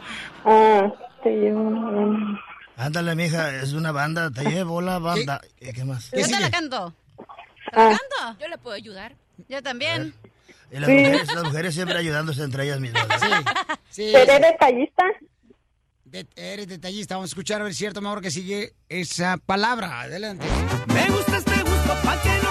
Ah, 0.50 0.90
te 1.24 1.30
llevo 1.30 1.60
una 1.62 1.92
banda. 1.92 2.40
Ándale, 2.78 3.16
mija, 3.16 3.54
es 3.56 3.74
una 3.74 3.92
banda, 3.92 4.32
te 4.32 4.44
llevo 4.50 4.82
la 4.82 4.98
banda. 5.00 5.42
¿Qué, 5.60 5.74
qué 5.74 5.84
más? 5.84 6.10
Yo 6.12 6.26
te 6.26 6.40
la 6.40 6.50
canto. 6.50 6.94
¿Te 7.74 7.80
Ah. 8.22 8.36
Yo 8.40 8.48
le 8.48 8.58
puedo 8.58 8.76
ayudar. 8.76 9.16
Yo 9.50 9.62
también. 9.62 10.14
Y 10.72 10.80
las, 10.80 10.90
mujeres, 10.90 11.34
las 11.34 11.44
mujeres 11.46 11.74
siempre 11.76 11.98
ayudándose 11.98 12.44
entre 12.44 12.64
ellas 12.66 12.80
mismas. 12.80 13.06
Sí. 13.90 14.12
¿Seré 14.12 14.40
detallista? 14.40 15.04
De- 16.06 16.28
eres 16.36 16.68
detallista. 16.68 17.16
Vamos 17.16 17.30
a 17.30 17.32
escuchar 17.32 17.62
a 17.62 17.64
ver 17.66 17.74
si 17.74 17.76
es 17.76 17.80
cierto, 17.80 18.02
mejor 18.02 18.22
que 18.22 18.32
sigue 18.32 18.74
esa 18.90 19.38
palabra. 19.38 20.02
Adelante. 20.02 20.46
Me 20.94 21.10
gusta 21.10 21.38
este 21.38 21.62
gusto, 21.62 21.94
pa' 22.04 22.22
que 22.22 22.30
nos 22.44 22.47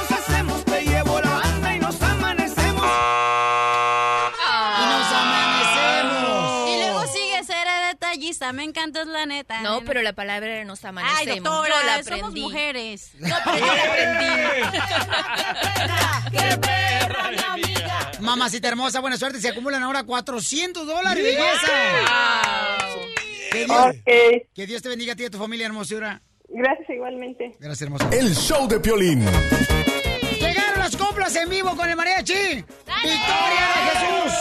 Me 8.53 8.65
encanta 8.65 9.01
es 9.03 9.07
la 9.09 9.25
neta. 9.27 9.61
No, 9.63 9.83
pero 9.85 10.03
la 10.03 10.13
palabra 10.13 10.65
nos 10.65 10.85
amanecemos. 10.85 11.21
Ay, 11.21 11.27
doctora, 11.41 11.75
Yo 11.81 11.87
la 11.87 12.03
somos 12.03 12.35
mujeres. 12.35 13.11
No, 13.19 13.35
pero 13.45 13.59
yo 13.59 13.67
la 13.67 13.83
aprendí. 13.83 14.27
¡Qué 16.39 16.57
perra, 16.59 17.31
mi 17.31 17.39
amiga! 17.65 18.11
Mamacita 18.21 18.69
hermosa, 18.69 19.01
buena 19.01 19.17
suerte. 19.17 19.41
Se 19.41 19.49
acumulan 19.49 19.83
ahora 19.83 20.03
400 20.05 20.87
dólares, 20.87 21.23
belleza. 21.25 21.67
Que 23.51 23.65
Dios, 23.65 23.87
Ok. 23.87 23.97
que 24.55 24.67
Dios 24.67 24.83
te 24.83 24.89
bendiga 24.89 25.15
a 25.15 25.17
ti 25.17 25.23
y 25.23 25.27
a 25.27 25.31
tu 25.31 25.39
familia 25.39 25.67
hermosura. 25.67 26.21
Gracias 26.49 26.89
igualmente. 26.91 27.53
Gracias, 27.59 27.83
hermosa. 27.83 28.09
El 28.13 28.35
show 28.35 28.69
de 28.69 28.79
Piolín. 28.81 29.25
Llegaron 30.41 30.79
las 30.79 30.97
coplas 30.97 31.35
en 31.37 31.49
vivo 31.49 31.75
con 31.77 31.89
el 31.89 31.97
mariachi. 31.97 32.35
¡Victoria 32.35 33.69
de 33.75 33.99
Jesús! 33.99 34.33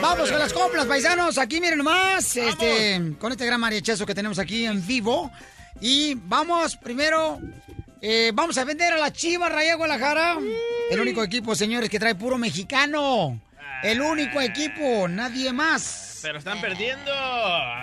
Vamos 0.00 0.30
con 0.30 0.38
las 0.38 0.52
coplas, 0.52 0.86
paisanos. 0.86 1.38
Aquí 1.38 1.60
miren 1.60 1.78
nomás, 1.78 2.36
este, 2.36 3.14
con 3.18 3.32
este 3.32 3.44
gran 3.44 3.60
mariachazo 3.60 4.06
que 4.06 4.14
tenemos 4.14 4.38
aquí 4.38 4.64
en 4.64 4.86
vivo. 4.86 5.30
Y 5.80 6.14
vamos 6.14 6.76
primero, 6.76 7.38
eh, 8.00 8.30
vamos 8.32 8.56
a 8.58 8.64
vender 8.64 8.92
a 8.92 8.98
la 8.98 9.12
Chivas 9.12 9.50
Raya 9.50 9.74
Guadalajara. 9.74 10.38
El 10.90 11.00
único 11.00 11.22
equipo, 11.22 11.54
señores, 11.54 11.90
que 11.90 11.98
trae 11.98 12.14
puro 12.14 12.38
mexicano. 12.38 13.40
El 13.82 14.00
único 14.00 14.40
equipo, 14.40 15.08
nadie 15.08 15.52
más. 15.52 16.20
Pero 16.22 16.38
están 16.38 16.60
perdiendo. 16.60 17.12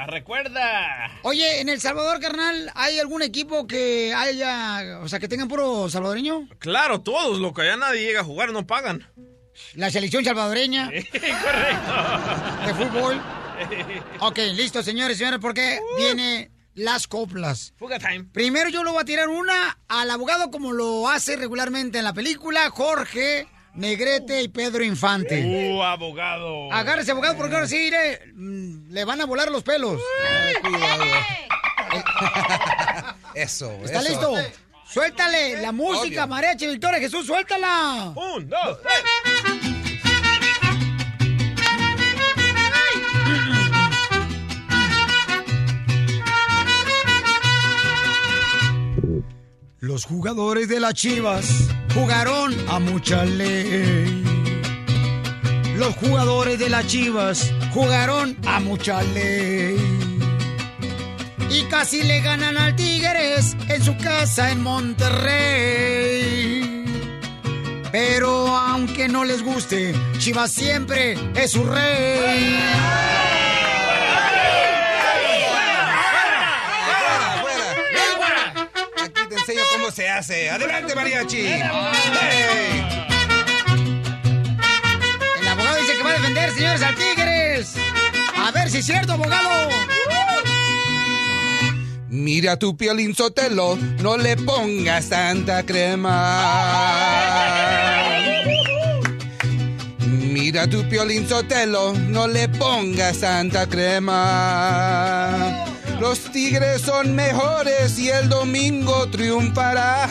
Recuerda. 0.07 1.11
Oye, 1.24 1.61
en 1.61 1.70
El 1.70 1.80
Salvador, 1.80 2.20
carnal, 2.20 2.72
¿hay 2.76 2.99
algún 2.99 3.22
equipo 3.22 3.68
que 3.68 4.13
haya, 4.13 4.99
o 5.01 5.07
sea, 5.07 5.20
que 5.20 5.28
tengan 5.28 5.47
puro 5.47 5.89
salvadoreño? 5.89 6.47
Claro, 6.59 7.01
todos, 7.01 7.39
loco. 7.39 7.63
Ya 7.63 7.78
nadie 7.78 8.01
llega 8.01 8.22
a 8.22 8.26
jugar, 8.26 8.51
no 8.51 8.68
pagan. 8.68 9.07
La 9.76 9.89
selección 9.89 10.24
salvadoreña 10.24 10.91
Correcto. 10.91 12.66
de 12.66 12.74
fútbol. 12.74 13.22
Ok, 14.20 14.38
listo, 14.53 14.84
señores 14.84 15.16
y 15.16 15.20
señores, 15.20 15.39
porque 15.41 15.80
viene 15.97 16.51
las 16.74 17.08
coplas. 17.08 17.74
Fuga 17.78 17.99
time. 17.99 18.26
Primero 18.34 18.70
yo 18.70 18.84
le 18.84 18.91
voy 18.91 19.01
a 19.01 19.06
tirar 19.06 19.30
una 19.30 19.78
al 19.88 20.12
abogado 20.12 20.51
como 20.51 20.74
lo 20.74 21.08
hace 21.08 21.38
regularmente 21.38 21.99
en 21.99 22.03
la 22.03 22.14
película, 22.14 22.70
Jorge 22.70 23.47
Negrete 23.76 24.41
y 24.41 24.47
Pedro 24.49 24.84
Infante. 24.84 25.43
Uh, 25.45 25.82
abogado. 25.84 26.72
Agárrese, 26.72 27.12
abogado, 27.12 27.38
porque 27.38 27.56
ahora 27.56 27.68
sí, 27.68 27.89
mm, 28.34 28.91
le 28.91 29.06
van 29.06 29.22
a 29.22 29.26
volar 29.26 29.49
los 29.51 29.64
pelos. 29.64 30.01
Eso, 33.36 33.72
¿Está 33.84 33.99
eso. 33.99 34.10
listo? 34.10 34.34
Suéltale 34.95 35.61
la 35.61 35.73
música, 35.73 36.23
Obvio. 36.23 36.27
mariachi 36.27 36.67
Victoria 36.67 36.99
Jesús, 37.01 37.25
suéltala. 37.25 38.13
Un, 38.15 38.47
dos, 38.47 38.79
tres. 38.81 39.03
Los 49.81 50.05
jugadores 50.05 50.69
de 50.69 50.79
las 50.79 50.93
Chivas 50.93 51.45
jugaron 51.93 52.55
a 52.69 52.79
mucha 52.79 53.25
ley. 53.25 54.23
Los 55.75 55.93
jugadores 55.97 56.57
de 56.57 56.69
las 56.69 56.87
Chivas 56.87 57.51
jugaron 57.73 58.37
a 58.47 58.61
mucha 58.61 59.03
ley. 59.03 59.75
Y 61.49 61.63
casi 61.69 62.03
le 62.03 62.21
ganan 62.21 62.57
al 62.57 62.75
Tigres 62.75 63.55
en 63.69 63.83
su 63.83 63.95
casa 63.97 64.51
en 64.51 64.61
Monterrey. 64.63 66.26
Pero 67.91 68.47
aunque 68.47 69.07
no 69.07 69.23
les 69.23 69.41
guste, 69.41 69.95
Chivas 70.17 70.51
siempre 70.51 71.17
es 71.35 71.51
su 71.51 71.63
rey. 71.63 72.59
Aquí 79.01 79.22
te 79.30 79.35
enseño 79.35 79.61
cómo 79.72 79.91
se 79.91 80.09
hace. 80.09 80.49
Adelante, 80.49 80.93
mariachi. 80.93 81.38
Hey. 81.38 81.61
El 85.39 85.47
abogado 85.47 85.77
dice 85.77 85.95
que 85.95 86.03
va 86.03 86.09
a 86.09 86.13
defender, 86.13 86.51
señores, 86.51 86.81
al 86.81 86.95
Tigres. 86.95 87.76
A 88.43 88.51
ver 88.51 88.69
si 88.69 88.80
es 88.80 88.85
cierto, 88.85 89.13
abogado. 89.13 89.69
Mira 92.15 92.57
tu 92.57 92.77
piolín 92.77 93.13
sotelo, 93.13 93.77
no 94.01 94.15
le 94.15 94.37
pongas 94.37 95.09
tanta 95.09 95.63
crema. 95.63 96.13
Mira 100.07 100.65
tu 100.65 100.87
piolín 100.87 101.27
sotelo, 101.27 101.91
no 101.93 102.25
le 102.29 102.47
pongas 102.47 103.19
tanta 103.19 103.67
crema. 103.67 105.65
Los 105.99 106.31
tigres 106.31 106.83
son 106.83 107.13
mejores 107.15 107.99
y 107.99 108.07
el 108.07 108.29
domingo 108.29 109.09
triunfarán. 109.09 110.07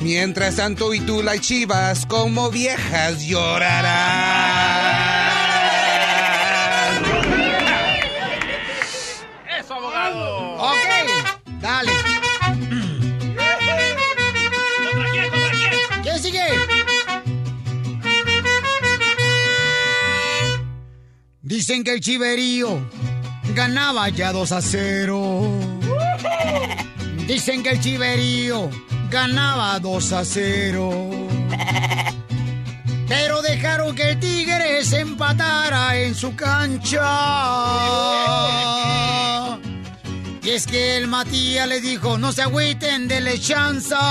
Mientras 0.00 0.56
tanto 0.56 0.92
y 0.92 0.98
tú 0.98 1.22
las 1.22 1.40
chivas 1.40 2.04
como 2.04 2.50
viejas 2.50 3.22
llorarán. 3.22 5.17
Dicen 21.48 21.82
que 21.82 21.94
el 21.94 22.00
chiverío 22.00 22.78
ganaba 23.54 24.10
ya 24.10 24.32
2 24.32 24.52
a 24.52 24.60
0. 24.60 25.58
Dicen 27.26 27.62
que 27.62 27.70
el 27.70 27.80
chiverío 27.80 28.68
ganaba 29.10 29.78
2 29.78 30.12
a 30.12 30.26
0. 30.26 31.10
Pero 33.08 33.40
dejaron 33.40 33.96
que 33.96 34.10
el 34.10 34.20
Tigre 34.20 34.84
se 34.84 35.00
empatara 35.00 35.96
en 35.96 36.14
su 36.14 36.36
cancha. 36.36 37.00
Y 40.42 40.50
es 40.50 40.66
que 40.66 40.98
el 40.98 41.08
Matías 41.08 41.66
le 41.66 41.80
dijo, 41.80 42.18
no 42.18 42.30
se 42.30 42.42
agüiten, 42.42 43.08
dele 43.08 43.40
chanza. 43.40 43.98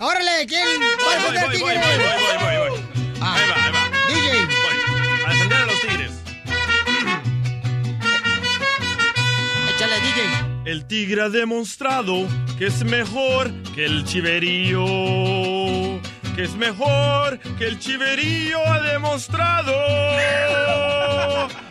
¡Órale! 0.00 0.46
¿Quién 0.48 0.66
voy, 0.98 1.14
voy, 1.60 1.60
voy. 1.60 2.21
El 10.72 10.86
tigre 10.86 11.20
ha 11.20 11.28
demostrado 11.28 12.26
que 12.56 12.68
es 12.68 12.82
mejor 12.82 13.52
que 13.74 13.84
el 13.84 14.04
chiverío. 14.04 14.82
Que 16.34 16.44
es 16.44 16.54
mejor 16.54 17.38
que 17.58 17.66
el 17.66 17.78
chiverío 17.78 18.58
ha 18.66 18.80
demostrado. 18.80 19.74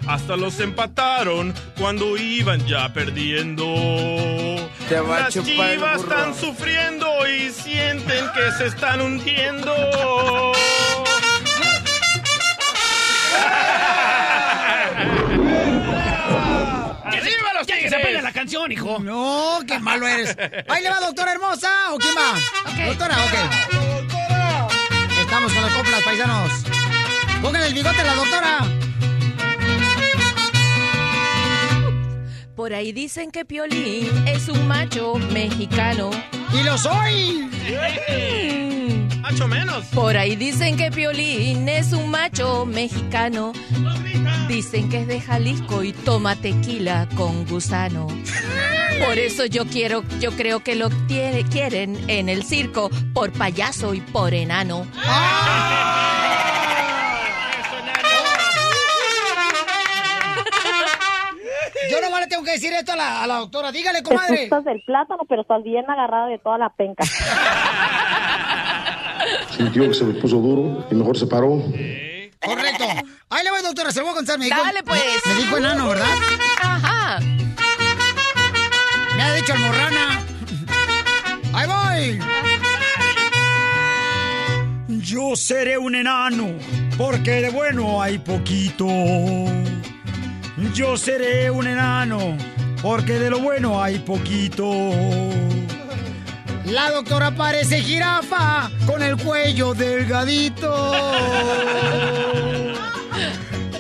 Hasta 0.06 0.36
los 0.36 0.60
empataron 0.60 1.52
cuando 1.80 2.16
iban 2.16 2.64
ya 2.68 2.94
perdiendo. 2.94 3.66
Te 4.88 5.00
va 5.00 5.18
a 5.18 5.20
Las 5.22 5.34
chivas 5.34 6.00
están 6.00 6.36
sufriendo 6.36 7.08
y 7.28 7.50
sienten 7.50 8.26
que 8.36 8.52
se 8.56 8.68
están 8.68 9.02
hundiendo. 9.02 9.74
Aprende 18.12 18.22
la 18.22 18.34
canción, 18.34 18.72
hijo. 18.72 19.00
No, 19.00 19.60
qué 19.68 19.80
malo 19.80 20.08
eres. 20.08 20.36
Ahí 20.68 20.84
le 20.84 20.90
va, 20.90 21.00
doctora 21.00 21.32
hermosa. 21.32 21.70
¿O 21.92 21.98
quién 21.98 22.14
va? 22.16 22.86
Doctora, 22.88 23.16
ok. 23.26 23.34
Estamos 25.20 25.54
con 25.54 25.62
las 25.64 25.74
coplas, 25.74 26.04
paisanos. 26.04 26.52
Pongan 27.42 27.64
el 27.64 27.74
bigote 27.74 28.02
a 28.02 28.04
la 28.04 28.16
doctora. 28.16 28.60
Por 32.56 32.74
ahí 32.74 32.92
dicen 32.92 33.32
que 33.32 33.46
Piolín 33.46 34.28
es 34.28 34.50
un 34.50 34.68
macho 34.68 35.16
mexicano. 35.32 36.12
¡Y 36.54 36.64
lo 36.64 36.78
soy! 36.78 37.50
Macho 39.22 39.48
menos. 39.48 39.86
Por 39.88 40.18
ahí 40.18 40.36
dicen 40.36 40.78
que 40.78 40.92
Piolín 40.92 41.68
es 41.70 41.94
un 41.94 42.10
macho 42.10 42.66
mexicano. 42.66 43.54
Dicen 44.48 44.90
que 44.90 45.02
es 45.02 45.08
de 45.08 45.22
Jalisco 45.22 45.84
y 45.84 45.94
toma 45.94 46.36
tequila 46.36 47.08
con 47.16 47.46
gusano. 47.46 48.08
Por 49.06 49.18
eso 49.18 49.46
yo 49.46 49.66
quiero, 49.66 50.04
yo 50.20 50.32
creo 50.32 50.62
que 50.64 50.76
lo 50.76 50.90
tiene- 51.08 51.44
quieren 51.46 51.98
en 52.10 52.30
el 52.30 52.44
circo 52.44 52.90
por 53.14 53.32
payaso 53.32 53.94
y 53.94 54.02
por 54.02 54.34
enano. 54.34 54.86
Yo 61.90 62.00
nomás 62.02 62.22
le 62.22 62.28
tengo 62.28 62.44
que 62.44 62.52
decir 62.52 62.72
esto 62.74 62.94
a 62.94 62.96
la, 62.96 63.24
a 63.24 63.28
la 63.28 63.36
doctora. 63.38 63.72
Dígale, 63.72 64.02
Te 64.02 64.04
comadre. 64.10 64.42
gustas 64.42 64.64
del 64.66 64.82
plátano, 64.84 65.24
pero 65.28 65.42
estás 65.42 65.64
bien 65.64 65.90
agarrada 65.90 66.28
de 66.28 66.38
toda 66.40 66.58
la 66.58 66.70
penca. 66.70 67.04
Sintió 69.56 69.88
que 69.88 69.94
se 69.94 70.04
me 70.04 70.14
puso 70.16 70.38
duro 70.38 70.88
y 70.90 70.96
mejor 70.96 71.18
se 71.18 71.28
paró. 71.28 71.64
Correcto. 72.44 72.86
Ahí 73.30 73.44
le 73.44 73.52
voy, 73.52 73.62
doctora. 73.62 73.92
Se 73.92 74.00
lo 74.00 74.06
voy 74.06 74.14
a 74.14 74.16
contar. 74.16 74.40
Me 74.40 74.46
dijo, 74.46 74.62
Dale, 74.62 74.84
pues. 74.84 75.02
Me 75.26 75.36
dijo 75.36 75.58
enano, 75.58 75.90
¿verdad? 75.90 76.08
Ajá. 76.62 77.20
Me 79.16 79.24
ha 79.24 79.34
dicho 79.36 79.54
almorrana. 79.54 80.22
Ahí 81.54 81.68
voy. 81.68 82.20
Yo 85.00 85.36
seré 85.36 85.78
un 85.78 85.96
enano, 85.96 86.50
porque 86.98 87.42
de 87.42 87.50
bueno 87.50 88.02
hay 88.02 88.18
poquito. 88.20 88.88
Yo 90.74 90.96
seré 90.96 91.52
un 91.52 91.68
enano, 91.68 92.38
porque 92.82 93.20
de 93.20 93.30
lo 93.30 93.40
bueno 93.40 93.82
hay 93.82 94.00
poquito. 94.00 94.66
La 96.66 96.92
doctora 96.92 97.32
parece 97.32 97.82
jirafa 97.82 98.70
con 98.86 99.02
el 99.02 99.18
cuello 99.18 99.74
delgadito. 99.74 100.92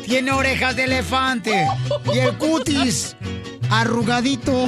Tiene 0.05 0.31
orejas 0.31 0.75
de 0.75 0.83
elefante 0.85 1.67
y 2.13 2.17
el 2.19 2.37
cutis 2.37 3.15
arrugadito. 3.69 4.67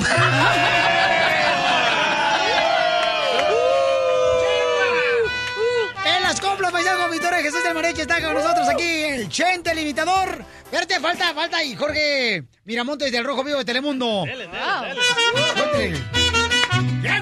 En 6.05 6.23
las 6.23 6.39
compras, 6.39 6.71
paisano, 6.71 7.09
Victoria 7.09 7.41
Jesús 7.41 7.63
del 7.63 7.73
Mareche 7.73 8.03
está 8.03 8.21
con 8.21 8.35
nosotros 8.35 8.69
aquí, 8.69 8.83
el 8.83 9.27
Chente, 9.29 9.71
el 9.71 9.79
imitador. 9.79 10.45
Espérate, 10.63 10.99
falta, 10.99 11.33
falta 11.33 11.57
ahí, 11.57 11.75
Jorge 11.75 12.43
Miramontes 12.65 13.11
del 13.11 13.25
Rojo 13.25 13.43
Vivo 13.43 13.57
de 13.57 13.65
Telemundo. 13.65 14.23
Dele, 14.25 14.47
dele, 14.47 14.59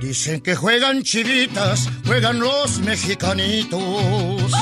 Dicen 0.01 0.41
que 0.41 0.57
juegan 0.57 1.03
chivitas, 1.03 1.89
juegan 2.07 2.41
los 2.41 2.79
mexicanitos. 2.81 4.53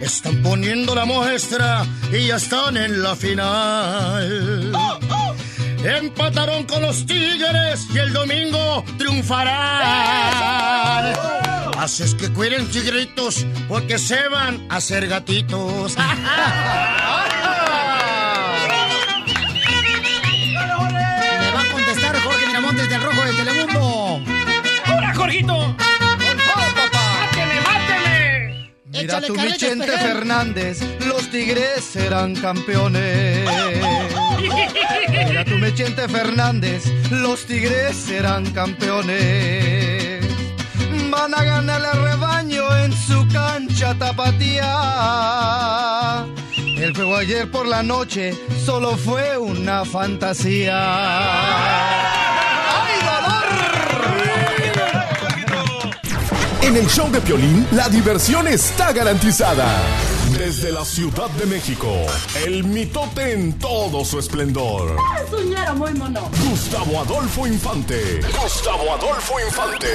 Están 0.00 0.42
poniendo 0.42 0.94
la 0.94 1.04
muestra 1.04 1.84
y 2.12 2.28
ya 2.28 2.36
están 2.36 2.76
en 2.76 3.02
la 3.02 3.14
final. 3.16 4.72
Empataron 5.84 6.64
con 6.64 6.82
los 6.82 7.04
Tigres 7.06 7.86
y 7.94 7.98
el 7.98 8.12
domingo 8.12 8.84
triunfarán. 8.98 9.54
Así 11.78 12.02
es 12.02 12.14
que 12.14 12.30
cuiden 12.30 12.68
tigritos 12.68 13.46
porque 13.68 13.98
se 13.98 14.28
van 14.28 14.66
a 14.70 14.76
hacer 14.76 15.08
gatitos. 15.08 15.96
Mira 29.00 29.20
tú, 29.20 29.34
Pejel. 29.34 29.82
Fernández, 29.82 30.80
los 31.06 31.30
tigres 31.30 31.84
serán 31.84 32.34
campeones. 32.34 33.48
Mira 35.08 35.44
tú, 35.44 35.56
mi 35.56 35.74
Chente 35.74 36.08
Fernández, 36.08 36.84
los 37.10 37.44
tigres 37.46 37.96
serán 37.96 38.50
campeones. 38.52 40.24
Van 41.10 41.34
a 41.34 41.42
ganar 41.42 41.82
el 41.92 42.02
rebaño 42.02 42.76
en 42.78 42.92
su 42.92 43.26
cancha 43.28 43.94
tapatía. 43.94 44.66
El 46.76 46.94
juego 46.94 47.16
ayer 47.16 47.50
por 47.50 47.66
la 47.66 47.82
noche 47.82 48.34
solo 48.64 48.96
fue 48.96 49.36
una 49.36 49.84
fantasía. 49.84 50.76
En 56.62 56.76
el 56.76 56.86
show 56.88 57.10
de 57.10 57.20
Piolín, 57.22 57.66
la 57.72 57.88
diversión 57.88 58.46
está 58.46 58.92
garantizada. 58.92 59.66
Desde 60.38 60.70
la 60.70 60.84
Ciudad 60.84 61.30
de 61.30 61.46
México, 61.46 61.88
el 62.44 62.64
mitote 62.64 63.32
en 63.32 63.58
todo 63.58 64.04
su 64.04 64.18
esplendor. 64.18 64.94
Es 65.24 65.32
un 65.32 65.50
ñero 65.50 65.74
muy 65.74 65.94
mono. 65.94 66.20
Gustavo 66.48 67.00
Adolfo 67.00 67.46
Infante. 67.46 68.20
Gustavo 68.42 68.92
Adolfo 68.92 69.40
Infante. 69.40 69.88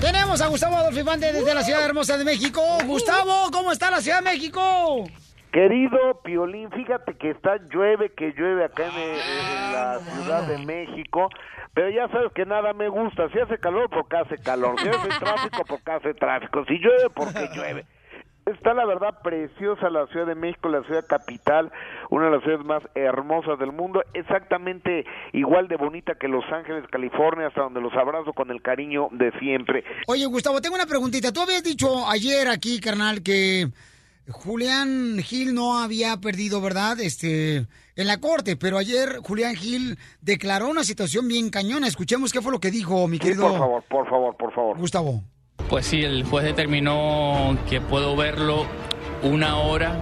Tenemos 0.00 0.40
a 0.40 0.46
Gustavo 0.46 0.76
Adolfo 0.76 1.00
Infante 1.00 1.32
desde 1.32 1.54
la 1.54 1.64
Ciudad 1.64 1.84
Hermosa 1.84 2.16
de 2.16 2.24
México. 2.24 2.62
Gustavo, 2.86 3.50
¿cómo 3.52 3.72
está 3.72 3.90
la 3.90 4.00
Ciudad 4.00 4.18
de 4.18 4.30
México? 4.30 5.04
Querido 5.52 6.22
Piolín, 6.24 6.70
fíjate 6.70 7.14
que 7.18 7.30
está 7.30 7.58
llueve, 7.68 8.10
que 8.16 8.32
llueve 8.32 8.64
acá 8.64 8.86
en, 8.86 8.94
eh, 8.94 9.20
en 9.20 9.72
la 9.72 9.98
Ciudad 9.98 10.42
de 10.44 10.58
México, 10.58 11.28
pero 11.74 11.90
ya 11.90 12.08
sabes 12.08 12.32
que 12.34 12.44
nada 12.44 12.72
me 12.72 12.88
gusta, 12.88 13.28
si 13.30 13.38
hace 13.38 13.58
calor 13.58 13.88
porque 13.90 14.16
hace 14.16 14.38
calor, 14.38 14.78
si 14.80 14.88
hace 14.88 15.08
tráfico 15.08 15.64
porque 15.68 15.90
hace 15.90 16.14
tráfico, 16.14 16.64
si 16.66 16.78
llueve 16.78 17.08
porque 17.14 17.48
llueve. 17.54 17.86
Está 18.44 18.74
la 18.74 18.84
verdad 18.84 19.20
preciosa 19.22 19.88
la 19.88 20.08
Ciudad 20.08 20.26
de 20.26 20.34
México, 20.34 20.68
la 20.68 20.82
ciudad 20.82 21.06
capital, 21.06 21.70
una 22.10 22.24
de 22.24 22.30
las 22.32 22.42
ciudades 22.42 22.66
más 22.66 22.82
hermosas 22.96 23.56
del 23.60 23.70
mundo, 23.70 24.02
exactamente 24.14 25.04
igual 25.32 25.68
de 25.68 25.76
bonita 25.76 26.16
que 26.16 26.26
Los 26.26 26.44
Ángeles, 26.52 26.84
California, 26.90 27.46
hasta 27.46 27.62
donde 27.62 27.80
los 27.80 27.92
abrazo 27.94 28.32
con 28.32 28.50
el 28.50 28.60
cariño 28.60 29.08
de 29.12 29.30
siempre. 29.38 29.84
Oye, 30.08 30.26
Gustavo, 30.26 30.60
tengo 30.60 30.74
una 30.74 30.86
preguntita. 30.86 31.32
Tú 31.32 31.40
habías 31.40 31.62
dicho 31.62 32.08
ayer 32.08 32.48
aquí, 32.48 32.80
carnal, 32.80 33.22
que 33.22 33.68
Julián 34.28 35.18
Gil 35.22 35.54
no 35.54 35.78
había 35.78 36.16
perdido, 36.16 36.60
¿verdad? 36.60 36.98
Este, 37.00 37.66
en 37.96 38.06
la 38.06 38.18
corte, 38.20 38.56
pero 38.56 38.78
ayer 38.78 39.18
Julián 39.22 39.54
Gil 39.54 39.98
declaró 40.20 40.68
una 40.68 40.84
situación 40.84 41.28
bien 41.28 41.50
cañona. 41.50 41.86
Escuchemos 41.86 42.32
qué 42.32 42.40
fue 42.40 42.52
lo 42.52 42.60
que 42.60 42.70
dijo, 42.70 43.06
mi 43.08 43.16
Sí, 43.16 43.24
querido 43.24 43.48
por 43.48 43.58
favor, 43.58 43.82
por 43.88 44.08
favor, 44.08 44.36
por 44.36 44.54
favor. 44.54 44.78
Gustavo. 44.78 45.22
Pues 45.68 45.86
sí, 45.86 46.02
el 46.02 46.24
juez 46.24 46.44
determinó 46.44 47.56
que 47.68 47.80
puedo 47.80 48.16
verlo 48.16 48.66
una 49.22 49.56
hora 49.58 49.96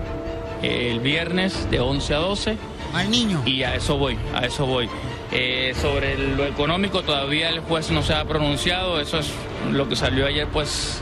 eh, 0.63 0.91
el 0.91 1.01
viernes 1.01 1.71
de 1.71 1.81
11 1.81 2.15
a 2.15 2.19
12. 2.19 2.57
Al 2.95 3.11
niño. 3.11 3.43
Y 3.47 3.63
a 3.63 3.75
eso 3.77 3.97
voy, 3.99 4.19
a 4.35 4.47
eso 4.47 4.67
voy. 4.67 4.89
Eh, 5.33 5.75
sobre 5.81 6.19
lo 6.19 6.45
económico 6.45 7.03
todavía 7.03 7.51
el 7.51 7.61
juez 7.61 7.91
no 7.93 8.03
se 8.03 8.15
ha 8.15 8.25
pronunciado, 8.25 9.01
eso 9.01 9.21
es 9.21 9.33
lo 9.71 9.89
que 9.89 9.95
salió 9.95 10.27
ayer, 10.27 10.49
pues 10.49 11.01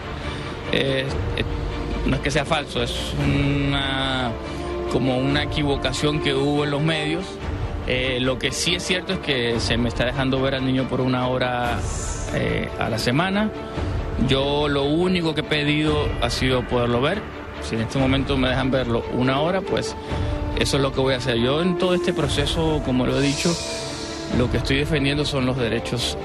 eh, 0.70 1.06
eh, 1.36 1.44
no 2.04 2.16
es 2.16 2.22
que 2.22 2.30
sea 2.30 2.44
falso, 2.44 2.82
es 2.82 3.14
una 3.24 4.30
como 4.92 5.18
una 5.18 5.44
equivocación 5.44 6.20
que 6.20 6.34
hubo 6.34 6.64
en 6.64 6.70
los 6.70 6.82
medios. 6.82 7.24
Eh, 7.86 8.18
lo 8.20 8.38
que 8.38 8.52
sí 8.52 8.74
es 8.74 8.82
cierto 8.82 9.14
es 9.14 9.18
que 9.20 9.60
se 9.60 9.78
me 9.78 9.88
está 9.88 10.04
dejando 10.04 10.40
ver 10.42 10.54
al 10.54 10.66
niño 10.66 10.88
por 10.88 11.00
una 11.00 11.26
hora 11.28 11.78
eh, 12.34 12.68
a 12.78 12.88
la 12.88 12.98
semana. 12.98 13.50
Yo 14.28 14.68
lo 14.68 14.84
único 14.84 15.34
que 15.34 15.40
he 15.40 15.44
pedido 15.44 16.06
ha 16.20 16.30
sido 16.30 16.66
poderlo 16.66 17.00
ver. 17.00 17.22
Si 17.62 17.74
en 17.74 17.82
este 17.82 17.98
momento 17.98 18.36
me 18.36 18.48
dejan 18.48 18.70
verlo 18.70 19.04
una 19.14 19.40
hora, 19.40 19.60
pues 19.60 19.96
eso 20.58 20.76
es 20.76 20.82
lo 20.82 20.92
que 20.92 21.00
voy 21.00 21.14
a 21.14 21.18
hacer. 21.18 21.38
Yo 21.38 21.62
en 21.62 21.78
todo 21.78 21.94
este 21.94 22.12
proceso, 22.12 22.82
como 22.84 23.06
lo 23.06 23.18
he 23.18 23.22
dicho, 23.22 23.54
lo 24.36 24.50
que 24.50 24.58
estoy 24.58 24.76
defendiendo 24.76 25.24
son 25.24 25.46
los 25.46 25.56
derechos 25.56 26.18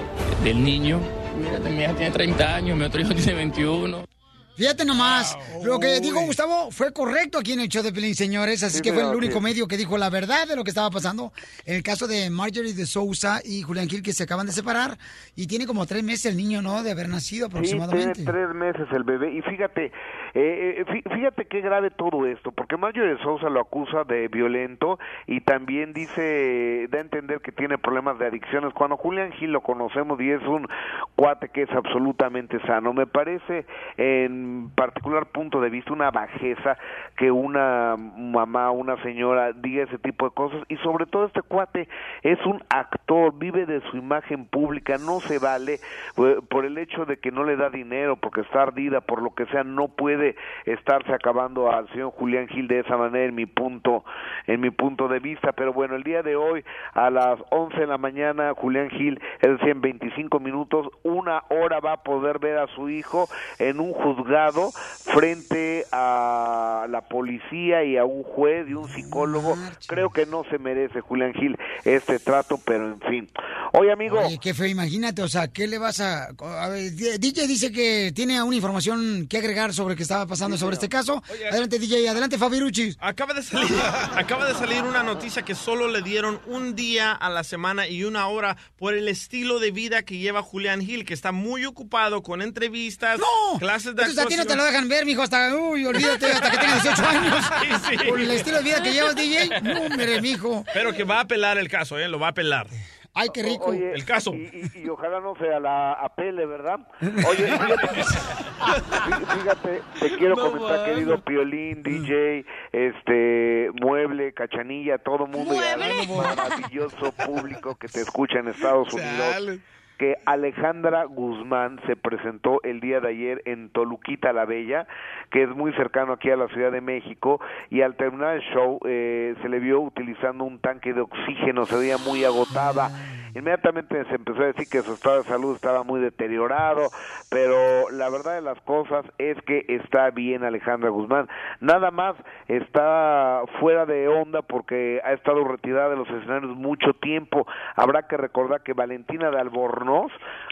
del 0.43 0.63
niño. 0.63 0.99
Mira, 1.39 1.59
mi 1.59 1.81
hija 1.81 1.93
tiene 1.93 2.11
30 2.11 2.55
años, 2.55 2.77
mi 2.77 2.83
otro 2.83 3.01
hijo 3.01 3.13
tiene 3.15 3.33
21. 3.35 4.12
Fíjate 4.55 4.85
nomás, 4.85 5.35
lo 5.63 5.79
que 5.79 5.99
dijo 5.99 6.19
Gustavo 6.21 6.69
fue 6.69 6.93
correcto 6.93 7.39
aquí 7.39 7.53
en 7.53 7.61
el 7.61 7.69
show 7.69 7.81
de 7.81 7.91
Pelín, 7.91 8.13
señores, 8.13 8.61
así 8.61 8.77
Sí, 8.77 8.81
que 8.83 8.93
fue 8.93 9.01
el 9.01 9.15
único 9.15 9.39
sí. 9.39 9.43
medio 9.43 9.67
que 9.67 9.77
dijo 9.77 9.97
la 9.97 10.11
verdad 10.11 10.47
de 10.47 10.55
lo 10.55 10.63
que 10.63 10.69
estaba 10.69 10.91
pasando 10.91 11.33
en 11.65 11.75
el 11.75 11.81
caso 11.83 12.05
de 12.07 12.29
Marjorie 12.29 12.73
de 12.73 12.85
Sousa 12.85 13.41
y 13.43 13.63
Julián 13.63 13.89
Gil 13.89 14.03
que 14.03 14.13
se 14.13 14.23
acaban 14.23 14.45
de 14.45 14.51
separar 14.51 14.97
y 15.35 15.47
tiene 15.47 15.65
como 15.65 15.87
tres 15.87 16.03
meses 16.03 16.27
el 16.27 16.37
niño, 16.37 16.61
¿no? 16.61 16.83
De 16.83 16.91
haber 16.91 17.09
nacido 17.09 17.47
Sí, 17.47 17.51
tiene 17.53 17.67
aproximadamente. 17.83 18.23
tres 18.23 18.49
meses 18.53 18.87
el 18.91 19.03
bebé. 19.03 19.33
Y 19.35 19.41
fíjate, 19.41 19.91
eh, 20.35 20.75
eh, 20.79 20.85
fí- 20.85 21.13
fíjate 21.13 21.45
qué 21.45 21.61
grave 21.61 21.91
todo 21.91 22.25
esto, 22.25 22.51
porque 22.51 22.75
Mario 22.77 23.05
de 23.05 23.17
Sousa 23.19 23.49
lo 23.49 23.59
acusa 23.59 24.03
de 24.03 24.27
violento 24.27 24.97
y 25.27 25.41
también 25.41 25.93
dice, 25.93 26.87
da 26.89 26.97
a 26.97 27.01
entender 27.01 27.41
que 27.41 27.51
tiene 27.51 27.77
problemas 27.77 28.17
de 28.17 28.25
adicciones. 28.27 28.73
Cuando 28.73 28.97
Julián 28.97 29.31
Gil 29.33 29.51
lo 29.51 29.61
conocemos 29.61 30.19
y 30.19 30.31
es 30.31 30.41
un 30.43 30.67
cuate 31.15 31.49
que 31.49 31.63
es 31.63 31.71
absolutamente 31.71 32.59
sano, 32.61 32.93
me 32.93 33.05
parece 33.05 33.65
en 33.97 34.69
particular 34.75 35.27
punto 35.27 35.61
de 35.61 35.69
vista 35.69 35.93
una 35.93 36.09
bajeza 36.11 36.77
que 37.15 37.29
una 37.31 37.95
mamá, 37.97 38.71
una 38.71 39.01
señora 39.03 39.53
diga 39.53 39.83
ese 39.83 39.99
tipo 39.99 40.25
de 40.25 40.33
cosas 40.33 40.63
y 40.67 40.77
sobre 40.77 41.05
todo 41.05 41.25
este 41.25 41.41
cuate 41.43 41.87
es 42.23 42.43
un 42.45 42.63
actor, 42.69 43.37
vive 43.37 43.65
de 43.65 43.81
su 43.91 43.97
imagen 43.97 44.45
pública, 44.45 44.97
no 44.97 45.19
se 45.21 45.37
vale 45.37 45.79
eh, 46.17 46.37
por 46.49 46.65
el 46.65 46.77
hecho 46.77 47.05
de 47.05 47.17
que 47.17 47.31
no 47.31 47.43
le 47.43 47.55
da 47.55 47.69
dinero, 47.69 48.15
porque 48.15 48.41
está 48.41 48.63
ardida, 48.63 49.01
por 49.01 49.21
lo 49.21 49.35
que 49.35 49.45
sea, 49.47 49.63
no 49.63 49.89
puede 49.89 50.22
estarse 50.65 51.13
acabando 51.13 51.71
al 51.71 51.89
señor 51.89 52.11
Julián 52.11 52.47
Gil 52.47 52.67
de 52.67 52.79
esa 52.79 52.97
manera 52.97 53.25
en 53.25 53.35
mi 53.35 53.45
punto, 53.45 54.03
en 54.47 54.61
mi 54.61 54.69
punto 54.69 55.07
de 55.07 55.19
vista, 55.19 55.51
pero 55.51 55.73
bueno, 55.73 55.95
el 55.95 56.03
día 56.03 56.21
de 56.23 56.35
hoy 56.35 56.63
a 56.93 57.09
las 57.09 57.39
11 57.49 57.77
de 57.77 57.87
la 57.87 57.97
mañana 57.97 58.53
Julián 58.55 58.89
Gil, 58.89 59.19
es 59.41 59.51
decir, 59.51 59.69
en 59.69 59.81
25 59.81 60.39
minutos, 60.39 60.87
una 61.03 61.43
hora 61.49 61.79
va 61.79 61.93
a 61.93 62.03
poder 62.03 62.39
ver 62.39 62.57
a 62.57 62.67
su 62.67 62.89
hijo 62.89 63.27
en 63.59 63.79
un 63.79 63.93
juzgado 63.93 64.71
frente 64.71 65.85
a 65.91 66.87
la 66.89 67.01
policía 67.01 67.83
y 67.83 67.97
a 67.97 68.05
un 68.05 68.23
juez 68.23 68.67
y 68.69 68.73
un 68.73 68.87
psicólogo. 68.87 69.55
Creo 69.87 70.09
que 70.09 70.25
no 70.25 70.43
se 70.49 70.57
merece 70.57 71.01
Julián 71.01 71.33
Gil 71.33 71.57
este 71.85 72.19
trato, 72.19 72.59
pero 72.65 72.87
en 72.87 72.99
fin. 73.01 73.29
Oye, 73.73 73.91
amigo, 73.91 74.19
Oye, 74.19 74.37
qué 74.41 74.53
feo, 74.53 74.67
imagínate, 74.67 75.21
o 75.21 75.27
sea, 75.27 75.47
¿qué 75.47 75.67
le 75.67 75.77
vas 75.77 75.99
a...? 75.99 76.27
a 76.39 76.69
ver, 76.69 76.91
DJ 76.91 77.47
dice 77.47 77.71
que 77.71 78.11
tiene 78.13 78.41
una 78.41 78.55
información 78.55 79.27
que 79.27 79.37
agregar 79.37 79.73
sobre 79.73 79.95
qué 79.95 80.03
estaba 80.13 80.27
pasando 80.27 80.57
sobre 80.57 80.75
este 80.75 80.89
caso. 80.89 81.23
Adelante, 81.49 81.79
DJ, 81.79 82.07
adelante, 82.07 82.37
Fabiruchis. 82.37 82.97
Acaba 82.99 83.33
de 83.33 83.41
salir, 83.41 83.75
acaba 84.15 84.45
de 84.45 84.53
salir 84.53 84.83
una 84.83 85.01
noticia 85.01 85.41
que 85.41 85.55
solo 85.55 85.87
le 85.87 86.01
dieron 86.03 86.39
un 86.45 86.75
día 86.75 87.11
a 87.13 87.29
la 87.29 87.43
semana 87.43 87.87
y 87.87 88.03
una 88.03 88.27
hora 88.27 88.55
por 88.75 88.93
el 88.93 89.07
estilo 89.07 89.59
de 89.59 89.71
vida 89.71 90.03
que 90.03 90.17
lleva 90.19 90.43
Julián 90.43 90.81
Gil, 90.81 91.03
que 91.03 91.15
está 91.15 91.31
muy 91.31 91.65
ocupado 91.65 92.21
con 92.21 92.43
entrevistas, 92.43 93.19
clases 93.57 93.95
de 93.95 94.03
Entonces 94.03 94.23
a 94.23 94.27
ti 94.27 94.35
no 94.35 94.45
te 94.45 94.53
actuación. 94.53 94.57
lo 94.59 94.65
dejan 94.65 94.87
ver, 94.87 95.05
mijo, 95.05 95.23
hasta, 95.23 95.55
uy, 95.55 95.83
olvídate, 95.85 96.27
hasta 96.27 96.51
que 96.51 96.57
tengas 96.57 96.83
18 96.83 97.05
años. 97.07 97.45
Sí, 97.63 97.97
sí. 97.97 98.09
Por 98.09 98.19
el 98.19 98.31
estilo 98.31 98.57
de 98.57 98.63
vida 98.63 98.83
que 98.83 98.91
llevas, 98.93 99.15
DJ, 99.15 99.61
no, 99.61 99.81
hombre, 99.83 100.21
mijo. 100.21 100.65
Pero 100.73 100.93
que 100.93 101.03
va 101.03 101.17
a 101.17 101.21
apelar 101.21 101.57
el 101.57 101.69
caso, 101.69 101.97
¿eh? 101.97 102.07
Lo 102.07 102.19
va 102.19 102.27
a 102.27 102.29
apelar. 102.31 102.67
Ay, 103.15 103.29
qué 103.33 103.43
rico. 103.43 103.65
Oye, 103.67 103.93
el 103.93 104.05
caso. 104.05 104.33
Y, 104.33 104.71
y- 104.75 104.79
y 104.85 104.89
ojalá 104.89 105.19
no 105.19 105.35
sea 105.35 105.59
la 105.59 105.93
apele, 105.93 106.45
¿verdad? 106.47 106.79
Oye, 107.01 107.45
fíjate, 107.57 107.87
fí- 108.03 109.39
fíjate, 109.39 109.81
te 109.99 110.17
quiero 110.17 110.35
No 110.35 110.51
comentar, 110.51 110.85
querido 110.85 111.21
Piolín, 111.21 111.83
DJ, 111.83 112.45
este, 112.71 113.69
Mueble, 113.81 114.33
Cachanilla, 114.33 114.97
todo 114.97 115.27
mundo 115.27 115.53
y 115.53 116.07
maravilloso 116.07 117.11
público 117.25 117.75
que 117.75 117.87
te 117.87 118.01
escucha 118.01 118.39
en 118.39 118.47
Estados 118.47 118.91
Unidos. 118.93 119.59
Que 119.97 120.17
Alejandra 120.25 121.05
Guzmán 121.05 121.79
se 121.85 121.95
presentó 121.95 122.61
el 122.63 122.79
día 122.79 122.99
de 122.99 123.09
ayer 123.09 123.41
en 123.45 123.69
Toluquita 123.69 124.33
la 124.33 124.45
Bella, 124.45 124.87
que 125.31 125.43
es 125.43 125.49
muy 125.49 125.73
cercano 125.73 126.13
aquí 126.13 126.29
a 126.29 126.37
la 126.37 126.47
Ciudad 126.49 126.71
de 126.71 126.81
México, 126.81 127.39
y 127.69 127.81
al 127.81 127.95
terminar 127.95 128.35
el 128.35 128.41
show 128.53 128.79
eh, 128.85 129.35
se 129.41 129.49
le 129.49 129.59
vio 129.59 129.81
utilizando 129.81 130.43
un 130.43 130.59
tanque 130.59 130.93
de 130.93 131.01
oxígeno, 131.01 131.65
se 131.65 131.77
veía 131.77 131.97
muy 131.97 132.23
agotada. 132.23 132.89
Inmediatamente 133.35 134.05
se 134.05 134.15
empezó 134.15 134.43
a 134.43 134.47
decir 134.47 134.67
que 134.69 134.81
su 134.83 134.93
estado 134.93 135.17
de 135.17 135.23
salud 135.23 135.55
estaba 135.55 135.83
muy 135.83 135.99
deteriorado, 135.99 136.89
pero 137.31 137.89
la 137.89 138.09
verdad 138.09 138.35
de 138.35 138.41
las 138.41 138.59
cosas 138.61 139.05
es 139.17 139.41
que 139.41 139.65
está 139.69 140.11
bien 140.11 140.43
Alejandra 140.43 140.89
Guzmán. 140.89 141.27
Nada 141.59 141.89
más 141.89 142.15
está 142.47 143.41
fuera 143.59 143.87
de 143.87 144.07
onda 144.07 144.43
porque 144.43 145.01
ha 145.03 145.13
estado 145.13 145.43
retirada 145.45 145.89
de 145.89 145.95
los 145.95 146.07
escenarios 146.09 146.55
mucho 146.55 146.93
tiempo. 146.93 147.47
Habrá 147.75 148.07
que 148.07 148.17
recordar 148.17 148.61
que 148.61 148.73
Valentina 148.73 149.31
de 149.31 149.39
Albornoz, 149.39 149.82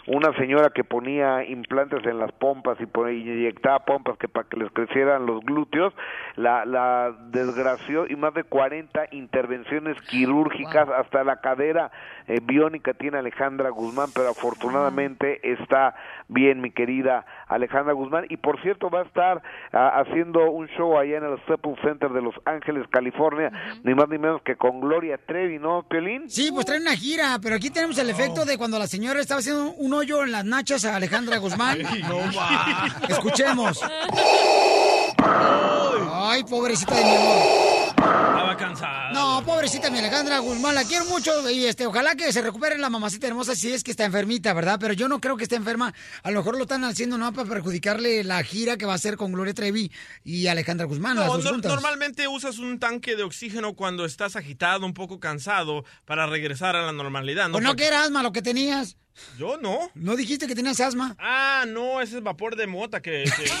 una 0.06 0.32
señora 0.36 0.70
que 0.70 0.84
ponía 0.84 1.44
implantes 1.44 2.04
en 2.04 2.18
las 2.18 2.32
pompas 2.32 2.76
y 2.80 2.84
inyectaba 3.10 3.84
pompas 3.84 4.18
que 4.18 4.28
para 4.28 4.48
que 4.48 4.56
les 4.56 4.70
crecieran 4.72 5.26
los 5.26 5.44
glúteos, 5.44 5.94
la, 6.36 6.64
la 6.64 7.14
desgració 7.30 8.06
y 8.08 8.16
más 8.16 8.34
de 8.34 8.44
40 8.44 9.06
intervenciones 9.12 10.00
quirúrgicas 10.02 10.88
hasta 10.88 11.22
la 11.22 11.40
cadera 11.40 11.92
eh, 12.26 12.40
biónica 12.42 12.94
tiene 12.94 13.18
Alejandra 13.18 13.70
Guzmán, 13.70 14.08
pero 14.14 14.30
afortunadamente 14.30 15.52
está 15.52 15.94
bien 16.28 16.60
mi 16.60 16.70
querida 16.70 17.24
Alejandra 17.54 17.92
Guzmán 17.92 18.26
y 18.28 18.36
por 18.36 18.60
cierto 18.62 18.90
va 18.90 19.00
a 19.00 19.04
estar 19.04 19.42
ah, 19.72 20.00
haciendo 20.00 20.50
un 20.50 20.66
show 20.68 20.98
allá 20.98 21.18
en 21.18 21.24
el 21.24 21.38
Staples 21.42 21.78
Center 21.82 22.10
de 22.10 22.22
Los 22.22 22.34
Ángeles, 22.44 22.86
California, 22.90 23.50
ni 23.84 23.94
más 23.94 24.08
ni 24.08 24.18
menos 24.18 24.42
que 24.42 24.56
con 24.56 24.80
Gloria 24.80 25.18
Trevi, 25.26 25.58
¿no, 25.58 25.82
Piolín? 25.88 26.28
Sí, 26.28 26.50
pues 26.52 26.66
traen 26.66 26.82
una 26.82 26.96
gira, 26.96 27.38
pero 27.42 27.56
aquí 27.56 27.70
tenemos 27.70 27.98
el 27.98 28.10
efecto 28.10 28.44
de 28.44 28.58
cuando 28.58 28.78
la 28.78 28.86
señora 28.86 29.20
estaba 29.20 29.40
haciendo 29.40 29.72
un 29.72 29.92
hoyo 29.94 30.22
en 30.22 30.32
las 30.32 30.44
nachas 30.44 30.84
a 30.84 30.96
Alejandra 30.96 31.38
Guzmán. 31.38 31.78
No 32.02 32.16
va. 32.36 32.86
Escuchemos. 33.08 33.80
Ay, 36.14 36.42
pobrecita 36.44 36.94
de 36.94 37.04
mi 37.04 37.14
amor. 37.16 37.91
Estaba 38.02 38.56
cansada. 38.56 39.10
No, 39.12 39.42
pobrecita 39.44 39.90
mi 39.90 39.98
Alejandra 39.98 40.38
Guzmán, 40.40 40.74
la 40.74 40.84
quiero 40.84 41.04
mucho 41.06 41.48
y 41.50 41.64
este, 41.66 41.86
ojalá 41.86 42.14
que 42.16 42.32
se 42.32 42.42
recupere 42.42 42.76
la 42.78 42.90
mamacita 42.90 43.26
hermosa 43.26 43.54
si 43.54 43.72
es 43.72 43.84
que 43.84 43.90
está 43.90 44.04
enfermita, 44.04 44.52
¿verdad? 44.52 44.78
Pero 44.80 44.94
yo 44.94 45.08
no 45.08 45.20
creo 45.20 45.36
que 45.36 45.44
esté 45.44 45.56
enferma. 45.56 45.92
A 46.22 46.30
lo 46.30 46.40
mejor 46.40 46.56
lo 46.56 46.62
están 46.62 46.84
haciendo 46.84 47.18
no 47.18 47.32
para 47.32 47.48
perjudicarle 47.48 48.24
la 48.24 48.42
gira 48.42 48.76
que 48.76 48.86
va 48.86 48.92
a 48.92 48.96
hacer 48.96 49.16
con 49.16 49.32
Gloria 49.32 49.54
Trevi 49.54 49.90
y 50.24 50.46
Alejandra 50.48 50.86
Guzmán, 50.86 51.16
las 51.16 51.26
No, 51.26 51.38
dos 51.38 51.44
no- 51.44 51.68
normalmente 51.68 52.26
usas 52.28 52.58
un 52.58 52.78
tanque 52.78 53.16
de 53.16 53.22
oxígeno 53.22 53.74
cuando 53.74 54.04
estás 54.04 54.36
agitado, 54.36 54.84
un 54.86 54.94
poco 54.94 55.20
cansado, 55.20 55.84
para 56.04 56.26
regresar 56.26 56.76
a 56.76 56.82
la 56.82 56.92
normalidad. 56.92 57.46
¿O 57.54 57.60
no 57.60 57.68
Porque- 57.68 57.82
que 57.82 57.88
era 57.88 58.02
asma 58.02 58.22
lo 58.22 58.32
que 58.32 58.42
tenías? 58.42 58.96
Yo 59.38 59.56
no. 59.58 59.78
¿No 59.94 60.16
dijiste 60.16 60.46
que 60.46 60.54
tenías 60.54 60.80
asma? 60.80 61.14
Ah, 61.18 61.64
no, 61.68 62.00
ese 62.00 62.16
es 62.18 62.22
vapor 62.22 62.56
de 62.56 62.66
mota 62.66 63.00
que... 63.02 63.24
que- 63.24 63.44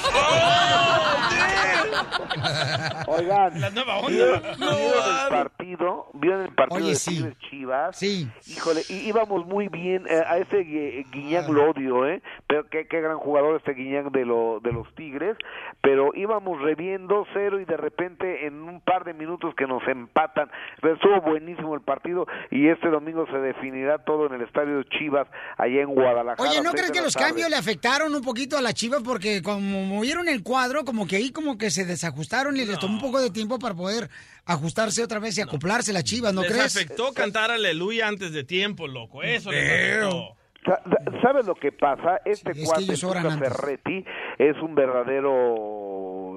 Oigan, 3.06 3.60
La 3.60 3.70
nueva 3.70 3.96
onda. 3.98 4.08
¿vieron, 4.10 4.42
No, 4.58 4.76
vieron 4.76 5.18
el 5.22 5.28
partido? 5.28 6.06
¿Vieron 6.14 6.42
el 6.42 6.54
partido 6.54 6.80
Oye, 6.82 6.90
de 6.90 6.94
sí. 6.96 7.16
Tigres 7.16 7.38
Chivas? 7.50 7.96
Sí. 7.96 8.28
Híjole, 8.46 8.82
íbamos 8.88 9.46
muy 9.46 9.68
bien. 9.68 10.06
eh, 10.08 10.22
a 10.26 10.38
ese 10.38 10.64
Gui- 10.64 11.04
Guiñac 11.10 11.48
lo 11.48 11.70
odio, 11.70 12.06
¿eh? 12.08 12.22
Pero 12.46 12.68
qué, 12.68 12.86
qué 12.86 13.00
gran 13.00 13.18
jugador 13.18 13.56
este 13.56 13.74
Guiñac 13.74 14.10
de, 14.10 14.24
lo, 14.24 14.60
de 14.62 14.72
los 14.72 14.92
Tigres. 14.94 15.36
Pero 15.80 16.10
íbamos 16.14 16.60
reviendo 16.60 17.26
cero 17.34 17.60
y 17.60 17.64
de 17.64 17.76
repente 17.76 18.46
en 18.46 18.62
un 18.62 18.80
par 18.80 19.04
de 19.04 19.14
minutos 19.14 19.54
que 19.54 19.66
nos 19.66 19.86
empatan. 19.86 20.50
Pero 20.80 20.94
estuvo 20.94 21.20
buenísimo 21.20 21.74
el 21.74 21.82
partido 21.82 22.26
y 22.50 22.68
este 22.68 22.88
domingo 22.88 23.26
se 23.26 23.38
definirá 23.38 23.98
todo 24.04 24.26
en 24.26 24.34
el 24.34 24.42
estadio 24.42 24.78
de 24.78 24.84
Chivas 24.86 25.26
allá 25.56 25.80
en 25.82 25.94
Guadalajara. 25.94 26.48
Oye, 26.48 26.58
¿no 26.62 26.70
seis 26.70 26.74
crees 26.82 26.90
que 26.92 27.00
los 27.02 27.14
tarde. 27.14 27.26
cambios 27.28 27.50
le 27.50 27.56
afectaron 27.56 28.14
un 28.14 28.22
poquito 28.22 28.56
a 28.56 28.62
la 28.62 28.72
Chivas? 28.72 29.02
Porque 29.04 29.42
como 29.42 29.84
movieron 29.84 30.28
el 30.28 30.42
cuadro, 30.42 30.84
como 30.84 31.06
que 31.06 31.16
ahí 31.16 31.30
como 31.30 31.58
que 31.58 31.70
se 31.70 31.84
desajustaron 31.84 32.56
y 32.56 32.64
les 32.64 32.78
tomó 32.78 32.94
un 32.94 33.00
poco 33.00 33.20
de 33.20 33.30
tiempo 33.30 33.58
para 33.58 33.74
poder 33.74 34.08
ajustarse 34.44 35.02
otra 35.04 35.18
vez 35.18 35.36
y 35.38 35.40
acoplarse 35.40 35.92
la 35.92 36.02
Chivas, 36.02 36.32
¿no 36.34 36.42
Les 36.42 36.52
crees? 36.52 36.76
afectó 36.76 37.12
cantar 37.12 37.50
aleluya 37.50 38.08
antes 38.08 38.32
de 38.32 38.44
tiempo, 38.44 38.86
loco. 38.88 39.22
Eso 39.22 39.50
les 39.50 39.64
afectó. 39.70 40.36
Sa- 40.64 40.80
¿Sabes 41.22 41.46
lo 41.46 41.56
que 41.56 41.72
pasa? 41.72 42.20
Este 42.24 42.54
Sí, 42.54 42.62
es 42.62 42.68
cuate. 42.68 42.96
Ferretti, 43.38 44.04
es 44.38 44.56
un 44.62 44.76
verdadero 44.76 46.31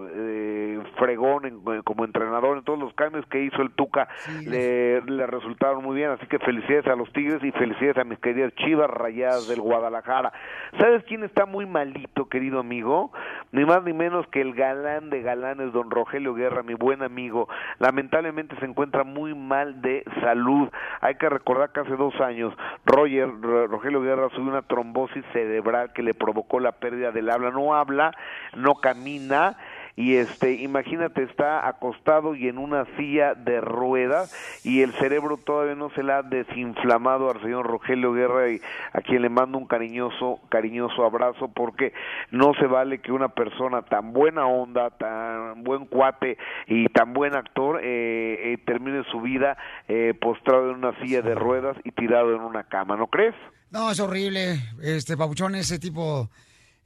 fregón 0.95 1.45
en- 1.45 1.81
como 1.84 2.05
entrenador. 2.05 2.57
En 2.57 2.63
todos 2.63 2.80
los 2.80 2.93
cambios 2.93 3.26
que 3.27 3.41
hizo 3.43 3.61
el 3.61 3.72
Tuca 3.72 4.07
le, 4.45 5.01
le 5.01 5.27
resultaron 5.27 5.84
muy 5.84 5.95
bien. 5.95 6.09
Así 6.11 6.26
que 6.27 6.39
felicidades 6.39 6.88
a 6.88 6.95
los 6.95 7.11
Tigres 7.13 7.43
y 7.43 7.51
felicidades 7.51 7.97
a 7.97 8.03
mis 8.03 8.19
queridas 8.19 8.53
Chivas 8.55 8.89
Rayadas 8.89 9.47
del 9.47 9.61
Guadalajara. 9.61 10.31
¿Sabes 10.80 11.03
quién 11.05 11.23
está 11.23 11.45
muy 11.45 11.65
malito, 11.65 12.27
querido 12.30 12.59
amigo? 12.59 13.11
Ni 13.51 13.65
más 13.65 13.84
ni 13.84 13.93
menos 13.93 14.27
que 14.27 14.41
el 14.41 14.53
galán 14.53 15.09
de 15.09 15.22
galanes, 15.22 15.72
don 15.73 15.89
Rogelio 15.91 16.34
Guerra, 16.34 16.63
mi 16.63 16.73
buen 16.73 17.03
amigo. 17.03 17.47
Lamentablemente 17.80 18.55
se 18.59 18.65
encuentra 18.65 19.03
muy 19.03 19.34
mal 19.35 19.81
de 19.81 20.03
salud. 20.22 20.69
Hay 21.01 21.15
que 21.15 21.30
recordar 21.30 21.72
que 21.72 21.81
hace 21.81 21.95
dos 21.95 22.19
años 22.22 22.53
Roger, 22.85 23.30
Ro- 23.41 23.67
Rogelio 23.67 24.01
Guerra 24.01 24.30
sufrió 24.30 24.45
una 24.49 24.61
trombosis 24.63 25.23
cerebral 25.34 25.93
que 25.93 26.03
le 26.03 26.13
provocó 26.13 26.59
la 26.59 26.73
pérdida 26.73 27.11
del 27.11 27.30
habla. 27.30 27.51
No 27.51 27.73
habla, 27.76 28.11
no 28.55 28.76
camina 28.76 29.57
y 29.95 30.15
este 30.15 30.53
imagínate 30.53 31.23
está 31.23 31.67
acostado 31.67 32.35
y 32.35 32.47
en 32.47 32.57
una 32.57 32.85
silla 32.97 33.34
de 33.34 33.61
ruedas 33.61 34.34
y 34.65 34.81
el 34.81 34.93
cerebro 34.93 35.38
todavía 35.38 35.76
no 35.76 35.89
se 35.91 36.03
le 36.03 36.13
ha 36.13 36.22
desinflamado 36.22 37.30
al 37.30 37.41
señor 37.41 37.65
Rogelio 37.65 38.13
Guerra 38.13 38.49
y 38.49 38.61
a 38.91 39.01
quien 39.01 39.22
le 39.22 39.30
mando 39.30 39.57
un 39.57 39.67
cariñoso 39.67 40.39
cariñoso 40.49 41.05
abrazo 41.05 41.47
porque 41.47 41.93
no 42.31 42.53
se 42.55 42.67
vale 42.67 42.99
que 42.99 43.11
una 43.11 43.30
persona 43.30 43.84
tan 43.84 44.11
buena 44.11 44.47
onda 44.47 44.89
tan 44.89 45.63
buen 45.63 45.85
cuate 45.85 46.38
y 46.67 46.88
tan 46.89 47.13
buen 47.13 47.35
actor 47.35 47.80
eh, 47.81 48.53
eh, 48.53 48.57
termine 48.65 49.03
su 49.11 49.22
vida 49.22 49.57
eh, 49.88 50.13
postrado 50.19 50.72
en 50.72 50.77
una 50.77 50.99
silla 50.99 51.22
de 51.22 51.35
ruedas 51.35 51.77
y 51.84 51.91
tirado 51.91 52.35
en 52.35 52.41
una 52.41 52.63
cama 52.63 52.97
¿no 52.97 53.07
crees? 53.07 53.35
No, 53.72 53.91
es 53.91 53.99
horrible, 53.99 54.59
este 54.81 55.17
papuchón, 55.17 55.55
ese 55.55 55.80
tipo 55.80 56.30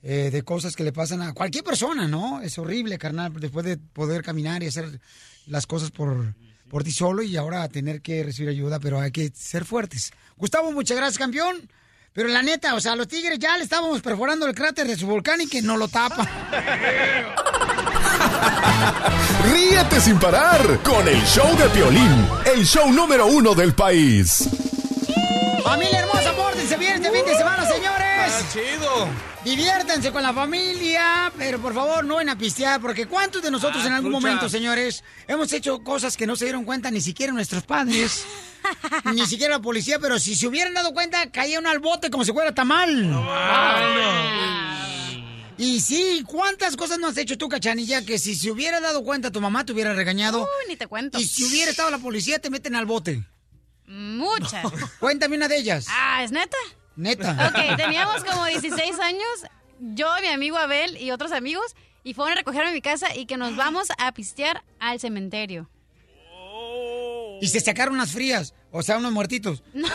eh, 0.02 0.30
de 0.32 0.44
cosas 0.44 0.76
que 0.76 0.84
le 0.84 0.94
pasan 0.94 1.22
a 1.22 1.34
cualquier 1.34 1.64
persona, 1.64 2.08
¿no? 2.08 2.42
Es 2.42 2.58
horrible, 2.58 2.98
carnal, 2.98 3.34
después 3.40 3.66
de 3.66 3.78
poder 3.78 4.24
caminar 4.24 4.64
y 4.64 4.68
hacer 4.68 5.00
las 5.48 5.68
cosas 5.68 5.92
por, 5.92 6.36
por 6.70 6.84
ti 6.84 6.92
solo 6.92 7.22
y 7.22 7.36
ahora 7.36 7.68
tener 7.68 8.02
que 8.02 8.24
recibir 8.24 8.50
ayuda, 8.50 8.80
pero 8.80 9.00
hay 9.00 9.12
que 9.12 9.32
ser 9.36 9.66
fuertes. 9.66 10.12
Gustavo, 10.38 10.72
muchas 10.72 10.98
gracias, 10.98 11.18
campeón. 11.18 11.70
Pero 12.14 12.30
la 12.30 12.42
neta, 12.42 12.76
o 12.76 12.82
sea, 12.82 12.96
los 12.96 13.08
tigres 13.08 13.38
ya 13.40 13.56
le 13.58 13.64
estábamos 13.64 14.02
perforando 14.02 14.48
el 14.48 14.56
cráter 14.56 14.88
de 14.88 14.98
su 14.98 15.06
volcán 15.06 15.42
y 15.42 15.48
que 15.48 15.62
no 15.62 15.78
lo 15.78 15.88
tapa. 15.88 16.28
Ríete 19.52 20.02
sin 20.02 20.20
parar 20.20 20.80
con 20.84 21.08
el 21.08 21.22
show 21.24 21.56
de 21.58 21.70
Piolín, 21.70 22.28
el 22.54 22.66
show 22.66 22.92
número 22.92 23.28
uno 23.28 23.54
del 23.54 23.74
país. 23.74 24.69
Familia 25.70 26.00
hermosa, 26.00 26.36
pórtense 26.36 26.78
bien 26.78 26.96
este 26.96 27.12
fin 27.12 27.24
de 27.24 27.36
semana, 27.38 27.64
señores. 27.64 28.34
Está 28.40 28.54
chido. 28.54 29.08
Diviértanse 29.46 30.12
con 30.12 30.24
la 30.24 30.34
familia, 30.34 31.32
pero 31.38 31.60
por 31.62 31.76
favor 31.76 32.04
no 32.04 32.20
en 32.20 32.30
a 32.30 32.36
pistear, 32.36 32.82
porque 32.82 33.06
¿cuántos 33.06 33.44
de 33.44 33.52
nosotros 33.52 33.84
Ah, 33.84 33.90
en 33.90 33.94
algún 33.94 34.12
momento, 34.12 34.50
señores, 34.50 35.04
hemos 35.28 35.54
hecho 35.54 35.84
cosas 35.84 36.18
que 36.18 36.26
no 36.26 36.36
se 36.36 36.46
dieron 36.46 36.66
cuenta 36.66 36.90
ni 36.90 37.02
siquiera 37.02 37.32
nuestros 37.34 37.68
padres, 37.68 38.26
ni 39.14 39.28
siquiera 39.28 39.58
la 39.58 39.62
policía, 39.62 40.00
pero 40.00 40.18
si 40.18 40.36
se 40.36 40.48
hubieran 40.48 40.74
dado 40.74 40.91
cuenta, 40.91 41.30
caía 41.30 41.60
uno 41.60 41.70
al 41.70 41.78
bote 41.78 42.10
como 42.10 42.26
si 42.26 42.34
fuera 42.34 42.52
tamal. 42.52 43.08
Y 45.60 45.82
sí, 45.82 46.24
¿cuántas 46.26 46.76
cosas 46.78 46.98
no 46.98 47.10
has 47.10 47.18
hecho 47.18 47.38
tú, 47.38 47.48
cachanilla? 47.48 48.04
Que 48.04 48.18
si 48.18 48.34
se 48.34 48.50
hubiera 48.50 48.80
dado 48.80 49.04
cuenta, 49.04 49.30
tu 49.30 49.40
mamá 49.40 49.68
te 49.68 49.74
hubiera 49.74 49.94
regañado. 49.94 50.41
Uy, 50.41 50.68
ni 50.68 50.78
te 50.78 50.88
cuento. 50.88 51.20
Y 51.20 51.26
si 51.26 51.44
hubiera 51.44 51.70
estado 51.70 51.91
la 51.91 52.00
policía, 52.00 52.40
te 52.40 52.50
meten 52.50 52.74
al 52.74 52.88
bote. 52.88 53.24
Muchas. 53.90 54.64
Cuéntame 54.99 55.36
una 55.36 55.48
de 55.48 55.57
ellas. 55.57 55.88
Ah, 55.90 56.24
¿es 56.24 56.32
neta? 56.32 56.56
Neta. 56.95 57.32
Ok, 57.49 57.76
teníamos 57.78 58.24
como 58.24 58.45
16 58.45 58.99
años, 58.99 59.24
yo, 59.80 60.07
mi 60.22 60.28
amigo 60.28 60.57
Abel 60.57 60.95
y 61.02 61.11
otros 61.11 61.32
amigos, 61.32 61.76
y 62.03 62.14
fueron 62.14 62.34
a 62.34 62.36
recogerme 62.36 62.70
a 62.70 62.74
mi 62.74 62.82
casa 62.82 63.16
y 63.16 63.26
que 63.26 63.36
nos 63.38 63.56
vamos 63.56 63.88
a 63.98 64.11
pistear 64.14 64.64
al 64.80 64.99
cementerio. 64.99 65.70
Y 67.41 67.48
se 67.48 67.60
sacaron 67.61 67.95
unas 67.95 68.11
frías, 68.11 68.53
o 68.72 68.84
sea, 68.84 68.98
unos 68.98 69.11
muertitos. 69.14 69.64
No. 69.74 69.88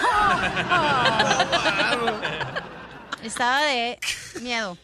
Estaba 3.23 3.63
de 3.63 3.99
miedo. 4.43 4.77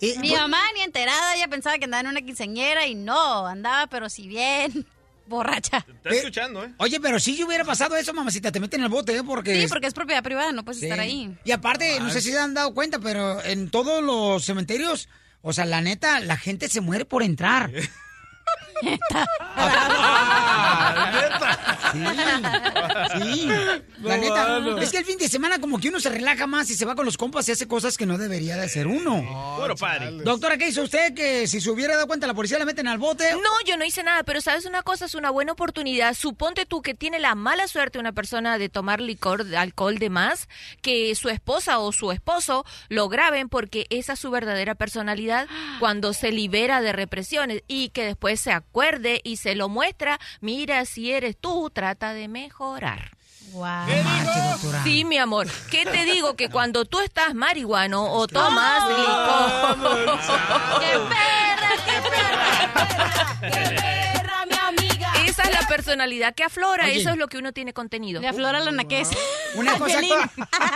Mi 0.00 0.30
bu- 0.30 0.38
mamá 0.38 0.60
ni 0.74 0.82
enterada, 0.82 1.34
ella 1.36 1.48
pensaba 1.48 1.78
que 1.78 1.84
andaba 1.84 2.02
en 2.02 2.08
una 2.08 2.20
quinceañera 2.22 2.86
y 2.86 2.94
no, 2.94 3.46
andaba 3.46 3.86
pero 3.86 4.08
si 4.10 4.28
bien 4.28 4.86
borracha. 5.28 5.78
Está 5.88 6.10
escuchando, 6.10 6.64
¿eh? 6.64 6.72
Oye, 6.78 7.00
pero 7.00 7.18
si 7.20 7.42
hubiera 7.42 7.64
pasado 7.64 7.96
eso, 7.96 8.12
mamacita, 8.14 8.52
te 8.52 8.60
meten 8.60 8.80
en 8.80 8.84
el 8.84 8.90
bote, 8.90 9.16
¿eh? 9.16 9.22
Porque... 9.24 9.62
Sí, 9.62 9.68
porque 9.68 9.86
es 9.86 9.94
propiedad 9.94 10.22
privada, 10.22 10.52
no 10.52 10.64
puedes 10.64 10.80
Sí. 10.80 10.86
estar 10.86 11.00
ahí. 11.00 11.36
Y 11.44 11.52
aparte, 11.52 11.98
no 12.00 12.10
sé 12.10 12.20
si 12.20 12.30
se 12.30 12.38
han 12.38 12.54
dado 12.54 12.72
cuenta, 12.74 12.98
pero 12.98 13.42
en 13.44 13.70
todos 13.70 14.02
los 14.02 14.44
cementerios, 14.44 15.08
o 15.42 15.52
sea, 15.52 15.64
la 15.64 15.80
neta, 15.80 16.20
la 16.20 16.36
gente 16.36 16.68
se 16.68 16.80
muere 16.80 17.04
por 17.04 17.22
entrar. 17.22 17.70
Sí, 21.92 23.32
sí. 23.32 23.48
La 24.02 24.16
neta, 24.18 24.58
es 24.80 24.90
que 24.90 24.98
el 24.98 25.04
fin 25.04 25.18
de 25.18 25.28
semana 25.28 25.60
como 25.60 25.78
que 25.78 25.88
uno 25.88 26.00
se 26.00 26.10
relaja 26.10 26.46
más 26.46 26.68
y 26.70 26.74
se 26.74 26.84
va 26.84 26.94
con 26.94 27.04
los 27.04 27.16
compas 27.16 27.48
y 27.48 27.52
hace 27.52 27.66
cosas 27.66 27.96
que 27.96 28.06
no 28.06 28.18
debería 28.18 28.56
de 28.56 28.64
hacer 28.64 28.86
uno. 28.86 29.56
Puro 29.58 29.74
party. 29.76 30.18
Doctora, 30.22 30.58
¿qué 30.58 30.68
hizo 30.68 30.82
usted? 30.82 31.14
Que 31.14 31.46
si 31.46 31.60
se 31.60 31.70
hubiera 31.70 31.94
dado 31.94 32.06
cuenta 32.06 32.26
la 32.26 32.34
policía 32.34 32.58
le 32.58 32.64
meten 32.64 32.88
al 32.88 32.98
bote. 32.98 33.32
No, 33.32 33.50
yo 33.64 33.76
no 33.76 33.84
hice 33.84 34.02
nada, 34.02 34.22
pero 34.24 34.40
sabes 34.40 34.66
una 34.66 34.82
cosa, 34.82 35.06
es 35.06 35.14
una 35.14 35.30
buena 35.30 35.52
oportunidad. 35.52 36.14
Suponte 36.14 36.66
tú 36.66 36.82
que 36.82 36.94
tiene 36.94 37.18
la 37.18 37.34
mala 37.34 37.68
suerte 37.68 37.98
una 37.98 38.12
persona 38.12 38.58
de 38.58 38.68
tomar 38.68 39.00
licor, 39.00 39.46
alcohol 39.56 39.98
de 39.98 40.10
más, 40.10 40.48
que 40.82 41.14
su 41.14 41.28
esposa 41.28 41.78
o 41.78 41.92
su 41.92 42.12
esposo 42.12 42.64
lo 42.88 43.08
graben 43.08 43.48
porque 43.48 43.86
esa 43.90 44.12
es 44.14 44.18
su 44.18 44.30
verdadera 44.30 44.74
personalidad 44.74 45.48
cuando 45.80 46.12
se 46.12 46.32
libera 46.32 46.80
de 46.80 46.92
represiones 46.92 47.62
y 47.68 47.90
que 47.90 48.04
después 48.04 48.40
se 48.40 48.52
acuerde 48.76 49.22
y 49.24 49.38
se 49.38 49.54
lo 49.54 49.70
muestra, 49.70 50.20
mira 50.42 50.84
si 50.84 51.10
eres 51.10 51.38
tú, 51.40 51.70
trata 51.70 52.12
de 52.12 52.28
mejorar. 52.28 53.12
Wow. 53.52 53.86
Sí, 54.84 55.06
mi 55.06 55.16
amor. 55.16 55.48
¿Qué 55.70 55.86
te 55.86 56.04
digo? 56.04 56.36
Que 56.36 56.50
cuando 56.50 56.84
tú 56.84 57.00
estás 57.00 57.34
marihuano 57.34 58.12
o 58.12 58.26
tomas 58.26 58.86
licor... 58.90 60.18
¡Qué 60.80 60.98
perra, 61.08 61.70
qué 61.86 62.10
perra! 62.10 63.40
¡Qué 63.40 63.76
perra, 63.76 64.44
mi 64.46 64.56
amiga! 64.56 65.12
Esa 65.24 65.44
es 65.44 65.52
la 65.58 65.66
personalidad 65.66 66.34
que 66.34 66.44
aflora, 66.44 66.84
Oye. 66.84 67.00
eso 67.00 67.10
es 67.10 67.16
lo 67.16 67.28
que 67.28 67.38
uno 67.38 67.52
tiene 67.52 67.72
contenido. 67.72 68.20
Le 68.20 68.28
aflora 68.28 68.60
la 68.60 68.72
naquez. 68.72 69.08
Una 69.54 69.72
cosa, 69.78 70.00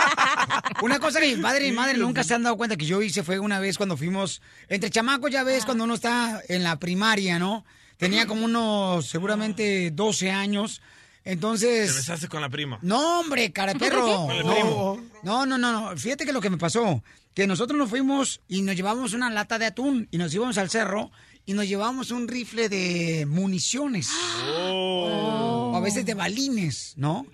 una 0.82 0.98
cosa 1.00 1.20
que 1.20 1.36
mi 1.36 1.42
padre 1.42 1.66
y 1.66 1.70
mi 1.70 1.76
madre 1.76 1.98
nunca 1.98 2.24
se 2.24 2.32
han 2.32 2.44
dado 2.44 2.56
cuenta 2.56 2.78
que 2.78 2.86
yo 2.86 3.02
hice 3.02 3.22
fue 3.22 3.38
una 3.38 3.60
vez 3.60 3.76
cuando 3.76 3.98
fuimos, 3.98 4.40
entre 4.70 4.88
chamacos 4.88 5.30
ya 5.30 5.42
ves, 5.42 5.66
cuando 5.66 5.84
uno 5.84 5.92
está 5.92 6.40
en 6.48 6.62
la 6.62 6.78
primaria, 6.78 7.38
¿no? 7.38 7.66
Tenía 8.00 8.26
como 8.26 8.46
unos, 8.46 9.06
seguramente 9.06 9.90
12 9.92 10.30
años. 10.30 10.80
Te 11.22 11.32
Entonces, 11.32 11.94
besaste 11.94 12.28
con 12.28 12.40
la 12.40 12.48
prima. 12.48 12.78
no, 12.82 13.20
hombre, 13.20 13.52
cara 13.52 13.74
de 13.74 13.78
perro. 13.78 14.26
No. 14.42 14.98
no, 15.22 15.46
no, 15.46 15.58
no, 15.58 15.72
no. 15.72 15.96
Fíjate 15.96 16.24
que 16.24 16.32
lo 16.32 16.40
que 16.40 16.48
me 16.48 16.56
pasó, 16.56 17.04
que 17.34 17.46
nosotros 17.46 17.78
nos 17.78 17.90
fuimos 17.90 18.40
y 18.48 18.62
nos 18.62 18.74
llevamos 18.74 19.12
una 19.12 19.30
lata 19.30 19.58
de 19.58 19.66
atún 19.66 20.08
y 20.10 20.16
nos 20.16 20.34
íbamos 20.34 20.56
al 20.56 20.70
cerro 20.70 21.12
y 21.44 21.52
nos 21.52 21.68
llevábamos 21.68 22.10
un 22.10 22.26
rifle 22.26 22.70
de 22.70 23.26
municiones. 23.26 24.08
O 24.46 25.72
a 25.76 25.80
veces 25.80 26.06
de 26.06 26.14
balines, 26.14 26.94
¿no? 26.96 27.26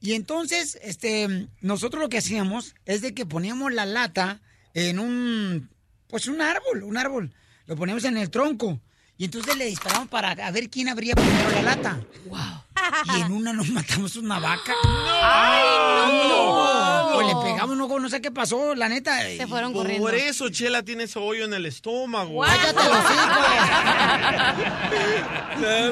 Y 0.00 0.14
entonces, 0.14 0.78
este, 0.82 1.48
nosotros 1.60 2.02
lo 2.02 2.08
que 2.08 2.18
hacíamos 2.18 2.74
es 2.86 3.02
de 3.02 3.14
que 3.14 3.24
poníamos 3.26 3.72
la 3.72 3.86
lata 3.86 4.40
en 4.74 4.98
un, 4.98 5.70
pues 6.08 6.26
un 6.26 6.40
árbol, 6.40 6.82
un 6.82 6.96
árbol. 6.96 7.32
Lo 7.66 7.76
poníamos 7.76 8.04
en 8.04 8.16
el 8.16 8.30
tronco. 8.30 8.80
Y 9.20 9.24
entonces 9.24 9.56
le 9.56 9.64
disparamos 9.66 10.06
para 10.08 10.30
a 10.30 10.50
ver 10.52 10.70
quién 10.70 10.88
abría 10.88 11.12
primero 11.16 11.50
la 11.50 11.62
lata. 11.62 12.00
Y 13.16 13.20
en 13.20 13.32
una 13.32 13.52
nos 13.52 13.68
matamos 13.68 14.14
una 14.14 14.38
vaca. 14.38 14.72
¡Ay, 14.84 16.28
no! 16.28 17.10
Pues 17.14 17.26
le 17.26 17.34
pegamos, 17.42 17.76
no, 17.76 17.98
no 17.98 18.08
sé 18.08 18.20
qué 18.20 18.30
pasó, 18.30 18.76
la 18.76 18.88
neta. 18.88 19.20
Se 19.22 19.48
fueron 19.48 19.72
Por 19.72 19.82
corriendo. 19.82 20.08
eso 20.10 20.48
Chela 20.50 20.84
tiene 20.84 21.02
ese 21.04 21.18
hoyo 21.18 21.44
en 21.46 21.52
el 21.54 21.66
estómago. 21.66 22.42
¡Cállate 22.42 22.88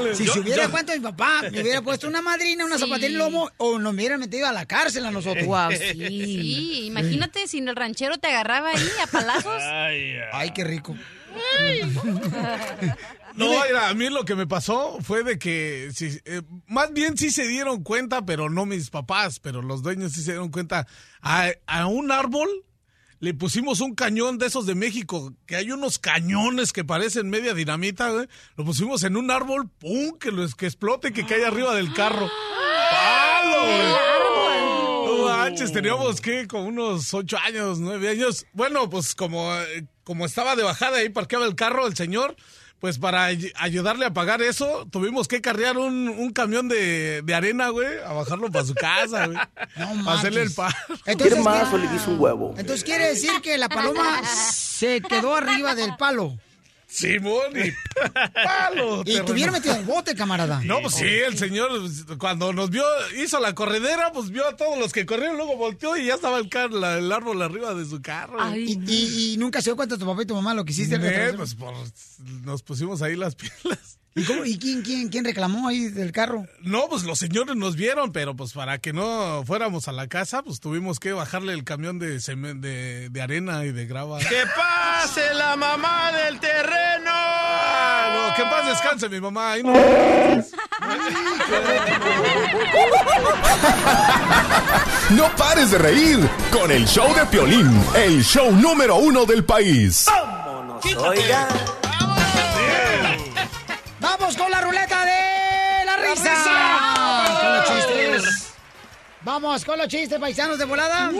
los 0.04 0.16
Si 0.16 0.24
Yo- 0.24 0.32
se 0.32 0.40
hubiera 0.40 0.62
yo- 0.64 0.70
cuento 0.70 0.92
mi 0.92 1.00
papá, 1.00 1.42
me 1.50 1.60
hubiera 1.62 1.82
puesto 1.82 2.06
una 2.06 2.22
madrina, 2.22 2.64
una 2.64 2.78
zapatilla 2.78 3.06
en 3.08 3.12
el 3.14 3.18
lomo, 3.18 3.50
o 3.56 3.78
nos 3.80 3.92
hubiera 3.92 4.16
metido 4.18 4.46
a 4.46 4.52
la 4.52 4.66
cárcel 4.66 5.04
a 5.04 5.10
nosotros. 5.10 5.44
Guau, 5.44 5.72
sí. 5.72 5.78
Sí, 6.06 6.84
imagínate 6.86 7.48
si 7.48 7.58
el 7.58 7.74
ranchero 7.74 8.18
te 8.18 8.28
agarraba 8.28 8.68
ahí 8.68 8.88
a 9.02 9.06
palazos. 9.08 9.60
Ay, 10.32 10.50
qué 10.54 10.62
rico. 10.62 10.94
No, 13.36 13.50
mira, 13.50 13.90
a 13.90 13.94
mí 13.94 14.08
lo 14.08 14.24
que 14.24 14.34
me 14.34 14.46
pasó 14.46 14.96
fue 15.02 15.22
de 15.22 15.38
que, 15.38 15.90
sí, 15.94 16.18
eh, 16.24 16.40
más 16.66 16.92
bien 16.92 17.18
sí 17.18 17.30
se 17.30 17.46
dieron 17.46 17.82
cuenta, 17.82 18.24
pero 18.24 18.48
no 18.48 18.64
mis 18.64 18.88
papás, 18.88 19.40
pero 19.40 19.60
los 19.60 19.82
dueños 19.82 20.12
sí 20.12 20.22
se 20.22 20.32
dieron 20.32 20.50
cuenta. 20.50 20.86
A, 21.20 21.50
a 21.66 21.86
un 21.86 22.10
árbol 22.10 22.48
le 23.18 23.34
pusimos 23.34 23.80
un 23.80 23.94
cañón 23.94 24.38
de 24.38 24.46
esos 24.46 24.66
de 24.66 24.74
México, 24.74 25.34
que 25.46 25.56
hay 25.56 25.70
unos 25.70 25.98
cañones 25.98 26.72
que 26.72 26.84
parecen 26.84 27.30
media 27.30 27.54
dinamita, 27.54 28.10
güey. 28.10 28.28
Lo 28.56 28.64
pusimos 28.64 29.02
en 29.04 29.16
un 29.16 29.30
árbol, 29.30 29.68
¡pum! 29.68 30.18
Que, 30.18 30.30
lo, 30.30 30.46
que 30.48 30.66
explote, 30.66 31.12
que 31.12 31.24
cae 31.26 31.44
arriba 31.44 31.74
del 31.74 31.92
carro. 31.94 32.30
¡Palo, 32.90 33.60
güey! 33.62 33.88
No 33.88 34.15
manches, 35.46 35.72
teníamos 35.72 36.20
que 36.20 36.48
como 36.48 36.64
unos 36.64 37.14
ocho 37.14 37.38
años, 37.38 37.78
nueve 37.78 38.08
años. 38.08 38.46
Bueno, 38.52 38.90
pues 38.90 39.14
como, 39.14 39.54
eh, 39.54 39.86
como 40.02 40.26
estaba 40.26 40.56
de 40.56 40.62
bajada 40.64 40.98
ahí 40.98 41.08
parqueaba 41.08 41.46
el 41.46 41.54
carro 41.54 41.86
el 41.86 41.94
señor, 41.96 42.34
pues 42.80 42.98
para 42.98 43.26
ay- 43.26 43.52
ayudarle 43.56 44.06
a 44.06 44.12
pagar 44.12 44.42
eso, 44.42 44.86
tuvimos 44.90 45.28
que 45.28 45.40
carrear 45.40 45.78
un, 45.78 46.08
un 46.08 46.32
camión 46.32 46.68
de, 46.68 47.22
de 47.22 47.34
arena, 47.34 47.68
güey, 47.68 47.98
a 48.04 48.12
bajarlo 48.12 48.50
para 48.50 48.64
su 48.64 48.74
casa, 48.74 49.26
güey. 49.26 49.38
No 49.76 50.10
hacerle 50.10 50.42
el 50.42 50.52
paro. 50.52 50.76
Entonces, 51.06 51.38
más 51.44 51.72
o 51.72 51.78
le 51.78 51.88
quiso 51.88 52.10
un 52.10 52.20
huevo? 52.20 52.54
Entonces 52.58 52.82
quiere 52.84 53.08
decir 53.08 53.30
que 53.42 53.56
la 53.56 53.68
paloma 53.68 54.22
se 54.52 55.00
quedó 55.00 55.36
arriba 55.36 55.74
del 55.76 55.94
palo. 55.96 56.36
Simón, 56.96 57.52
y 57.54 57.72
palo. 58.32 59.02
Y 59.06 59.20
te 59.20 59.32
hubiera 59.32 59.52
metido 59.52 59.74
al 59.74 59.84
bote, 59.84 60.14
camarada. 60.14 60.62
No, 60.64 60.80
pues 60.80 60.94
sí, 60.94 61.04
el 61.04 61.36
señor 61.36 61.70
cuando 62.18 62.52
nos 62.54 62.70
vio, 62.70 62.84
hizo 63.22 63.38
la 63.38 63.54
corredera, 63.54 64.12
pues 64.12 64.30
vio 64.30 64.46
a 64.48 64.56
todos 64.56 64.78
los 64.78 64.92
que 64.94 65.04
corrieron, 65.04 65.36
luego 65.36 65.56
volteó 65.56 65.96
y 65.96 66.06
ya 66.06 66.14
estaba 66.14 66.38
el, 66.38 66.48
car- 66.48 66.72
la- 66.72 66.96
el 66.98 67.12
árbol 67.12 67.42
arriba 67.42 67.74
de 67.74 67.84
su 67.84 68.00
carro. 68.00 68.38
y, 68.56 68.80
y- 68.86 69.32
y 69.34 69.36
nunca 69.36 69.60
se 69.60 69.70
dio 69.70 69.76
cuenta 69.76 69.98
tu 69.98 70.06
papá 70.06 70.22
y 70.22 70.26
tu 70.26 70.34
mamá 70.34 70.54
lo 70.54 70.64
que 70.64 70.72
hiciste. 70.72 70.98
Ne, 70.98 71.34
pues 71.34 71.54
por- 71.54 71.74
nos 72.44 72.62
pusimos 72.62 73.02
ahí 73.02 73.14
las 73.16 73.34
pilas. 73.36 73.95
¿Y, 74.18 74.24
cómo- 74.24 74.44
y 74.46 74.58
quién, 74.58 74.80
quién, 74.82 75.08
quién 75.10 75.24
reclamó 75.26 75.68
ahí 75.68 75.88
del 75.88 76.10
carro? 76.10 76.46
No, 76.62 76.88
pues 76.88 77.02
los 77.04 77.18
señores 77.18 77.54
nos 77.54 77.76
vieron, 77.76 78.12
pero 78.12 78.34
pues 78.34 78.52
para 78.54 78.78
que 78.78 78.92
no 78.94 79.44
fuéramos 79.46 79.88
a 79.88 79.92
la 79.92 80.08
casa, 80.08 80.42
pues 80.42 80.58
tuvimos 80.58 80.98
que 80.98 81.12
bajarle 81.12 81.52
el 81.52 81.64
camión 81.64 81.98
de, 81.98 82.18
de, 82.18 83.08
de 83.10 83.22
arena 83.22 83.64
y 83.66 83.72
de 83.72 83.86
grava. 83.86 84.18
¡Que 84.20 84.42
pase 84.56 85.34
la 85.34 85.54
mamá 85.56 86.12
del 86.12 86.40
terreno! 86.40 87.10
Ah, 87.12 88.28
no, 88.30 88.34
que 88.34 88.42
paz 88.50 88.66
descanse 88.68 89.08
mi 89.10 89.20
mamá. 89.20 89.52
ahí 89.52 89.62
no- 89.62 89.74
No 95.10 95.28
pares 95.36 95.70
de 95.70 95.78
reír 95.78 96.18
con 96.50 96.70
el 96.70 96.86
show 96.86 97.14
de 97.14 97.24
Piolín, 97.26 97.70
el 97.94 98.22
show 98.24 98.50
número 98.52 98.96
uno 98.96 99.24
del 99.24 99.44
país. 99.44 100.06
Oiga. 100.98 101.48
Vamos 109.26 109.64
con 109.64 109.76
los 109.76 109.88
chistes, 109.88 110.20
paisanos 110.20 110.56
de 110.56 110.64
volada. 110.64 111.10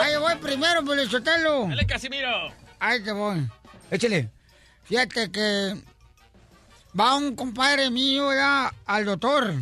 Ahí 0.00 0.16
voy 0.16 0.36
primero, 0.36 0.84
Pelizotelo. 0.84 1.66
Dale, 1.66 1.84
Casimiro. 1.86 2.28
Ahí 2.78 3.02
te 3.02 3.10
voy. 3.10 3.48
Échale. 3.90 4.30
Fíjate 4.84 5.32
que 5.32 5.74
va 6.98 7.16
un 7.16 7.34
compadre 7.34 7.90
mío 7.90 8.32
ya 8.32 8.72
al 8.86 9.06
doctor. 9.06 9.54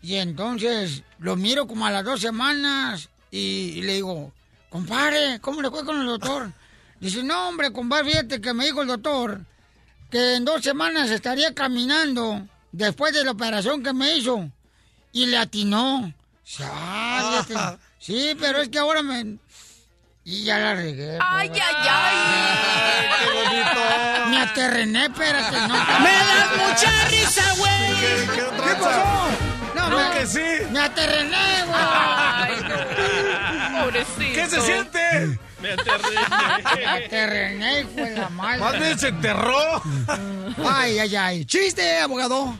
Y 0.00 0.14
entonces 0.14 1.02
lo 1.18 1.34
miro 1.34 1.66
como 1.66 1.86
a 1.86 1.90
las 1.90 2.04
dos 2.04 2.20
semanas 2.20 3.08
y, 3.32 3.72
y 3.74 3.82
le 3.82 3.94
digo, 3.94 4.32
compadre, 4.70 5.40
¿cómo 5.40 5.60
le 5.60 5.70
fue 5.70 5.84
con 5.84 6.00
el 6.00 6.06
doctor? 6.06 6.52
Dice, 7.00 7.24
no, 7.24 7.48
hombre, 7.48 7.72
compadre, 7.72 8.10
fíjate 8.12 8.40
que 8.40 8.54
me 8.54 8.66
dijo 8.66 8.82
el 8.82 8.86
doctor 8.86 9.40
que 10.08 10.36
en 10.36 10.44
dos 10.44 10.62
semanas 10.62 11.10
estaría 11.10 11.52
caminando 11.52 12.46
después 12.70 13.12
de 13.12 13.24
la 13.24 13.32
operación 13.32 13.82
que 13.82 13.92
me 13.92 14.16
hizo. 14.16 14.48
Y 15.10 15.26
le 15.26 15.36
atinó. 15.36 16.14
"Ah, 16.62 17.44
fíjate". 17.46 17.78
Sí, 17.98 18.36
pero 18.40 18.60
es 18.62 18.68
que 18.68 18.78
ahora 18.78 19.02
me... 19.02 19.36
Y 20.24 20.44
ya 20.44 20.58
la 20.58 20.74
regué. 20.74 21.18
Ay, 21.20 21.50
ay, 21.54 21.88
ay. 21.88 23.08
¡Qué 23.18 23.30
bonito! 23.32 24.28
Me 24.28 24.40
aterrené, 24.42 25.04
espérate, 25.06 25.56
no. 25.56 25.74
¡Me 25.74 26.12
das 26.12 26.56
mucha 26.58 27.08
risa, 27.08 27.54
güey! 27.56 28.00
¿Qué, 28.00 28.28
qué 28.34 28.74
pasó? 28.74 29.04
No, 29.74 29.86
Creo 29.86 30.08
me, 30.10 30.18
que 30.18 30.26
sí. 30.26 30.44
Me 30.70 30.80
aterrené, 30.80 31.64
güey. 31.64 31.82
Ay, 31.82 32.56
no. 32.68 33.84
Pobrecito. 33.84 34.34
¿Qué 34.34 34.46
se 34.48 34.60
siente? 34.60 35.38
Me 35.62 35.76
Me 35.76 36.86
aterrené, 36.86 37.84
de 37.84 38.16
la 38.16 38.28
madre. 38.28 38.60
Más 38.60 38.78
bien 38.78 38.98
se 38.98 39.08
enterró. 39.08 39.82
Ay, 40.68 40.98
ay, 40.98 41.16
ay. 41.16 41.44
Chiste, 41.46 42.00
abogado. 42.00 42.54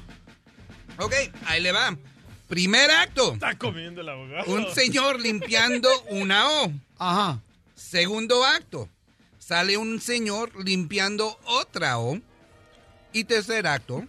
Ok, 0.99 1.15
ahí 1.47 1.61
le 1.61 1.73
va. 1.73 1.95
Primer 2.49 2.91
acto. 2.91 3.35
Está 3.35 3.57
comiendo 3.59 4.01
el 4.01 4.09
abogado. 4.09 4.51
Un 4.53 4.73
señor 4.75 5.21
limpiando 5.21 5.89
una 6.09 6.49
O. 6.49 6.73
Ajá. 6.99 7.41
Segundo 7.75 8.45
acto. 8.45 8.89
Sale 9.39 9.77
un 9.77 10.01
señor 10.01 10.53
limpiando 10.65 11.39
otra 11.45 11.99
O. 11.99 12.19
Y 13.13 13.25
tercer 13.25 13.67
acto. 13.67 14.05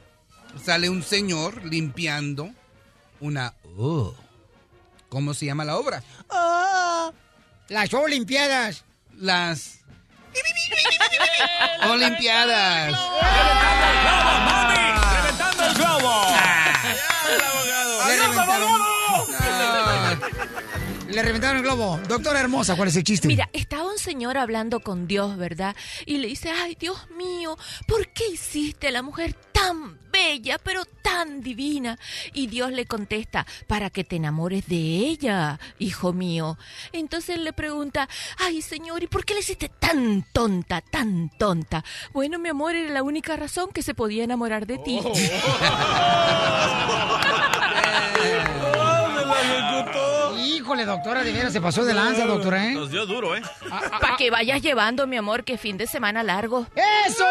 Sale 0.64 0.90
un 0.90 1.03
señor 1.03 1.66
limpiando 1.66 2.49
una 3.20 3.53
O. 3.78 4.16
¿Cómo 5.10 5.34
se 5.34 5.45
llama 5.45 5.66
la 5.66 5.78
obra? 5.78 6.02
Las 7.68 7.94
Olimpiadas. 7.94 8.86
Las 9.18 9.80
Olimpiadas. 11.90 12.94
¡Reventando 15.14 15.66
el 15.66 15.74
globo! 15.74 16.26
Le 18.07 18.27
reventaron. 18.27 18.69
Le 21.11 21.23
reventaron 21.23 21.57
el 21.57 21.64
globo. 21.64 21.99
Doctora 22.07 22.40
hermosa, 22.40 22.76
¿cuál 22.76 22.90
es 22.90 22.95
el 22.95 23.03
chiste? 23.03 23.27
Mira, 23.27 23.49
estaba 23.52 23.90
un 23.90 23.98
señor 23.98 24.38
hablando 24.38 24.80
con 24.81 25.07
Dios, 25.07 25.38
¿verdad? 25.38 25.76
Y 26.06 26.18
le 26.18 26.27
dice, 26.27 26.52
ay, 26.52 26.77
Dios 26.80 27.10
mío, 27.18 27.57
¿por 27.88 28.07
qué 28.10 28.27
hiciste 28.27 28.90
a 28.90 28.91
la 28.91 29.02
mujer 29.02 29.34
tan 29.52 29.98
bella, 30.11 30.60
pero 30.64 30.86
tan 30.86 31.41
divina? 31.41 31.98
Y 32.34 32.45
Dios 32.45 32.72
le 32.72 32.86
contesta, 32.86 33.48
para 33.65 33.90
que 33.90 34.03
te 34.03 34.18
enamores 34.18 34.68
de 34.68 34.76
ella, 34.76 35.60
hijo 35.80 36.14
mío. 36.14 36.60
Entonces 36.91 37.38
él 37.38 37.44
le 37.44 37.53
pregunta, 37.53 38.07
ay, 38.38 38.61
señor, 38.61 39.02
¿y 39.02 39.07
por 39.07 39.26
qué 39.26 39.34
le 39.34 39.40
hiciste 39.40 39.68
tan 39.69 40.23
tonta, 40.31 40.81
tan 40.81 41.31
tonta? 41.40 41.84
Bueno, 42.14 42.38
mi 42.38 42.49
amor, 42.49 42.76
era 42.76 42.94
la 42.94 43.02
única 43.02 43.36
razón 43.36 43.72
que 43.73 43.81
se 43.81 43.95
podía 43.95 44.23
enamorar 44.23 44.68
de 44.68 44.77
ti. 44.77 44.99
Híjole, 50.49 50.84
doctora, 50.84 51.23
de 51.23 51.31
veras 51.31 51.53
se 51.53 51.61
pasó 51.61 51.85
de 51.85 51.93
lanza, 51.93 52.26
doctora, 52.26 52.65
¿eh? 52.67 52.73
Nos 52.73 52.89
dio 52.89 53.05
duro, 53.05 53.35
¿eh? 53.35 53.41
Para 53.69 54.17
que 54.17 54.31
vayas 54.31 54.61
llevando, 54.61 55.05
mi 55.05 55.15
amor, 55.15 55.43
que 55.43 55.57
fin 55.57 55.77
de 55.77 55.85
semana 55.85 56.23
largo. 56.23 56.65
¡Eso! 57.05 57.26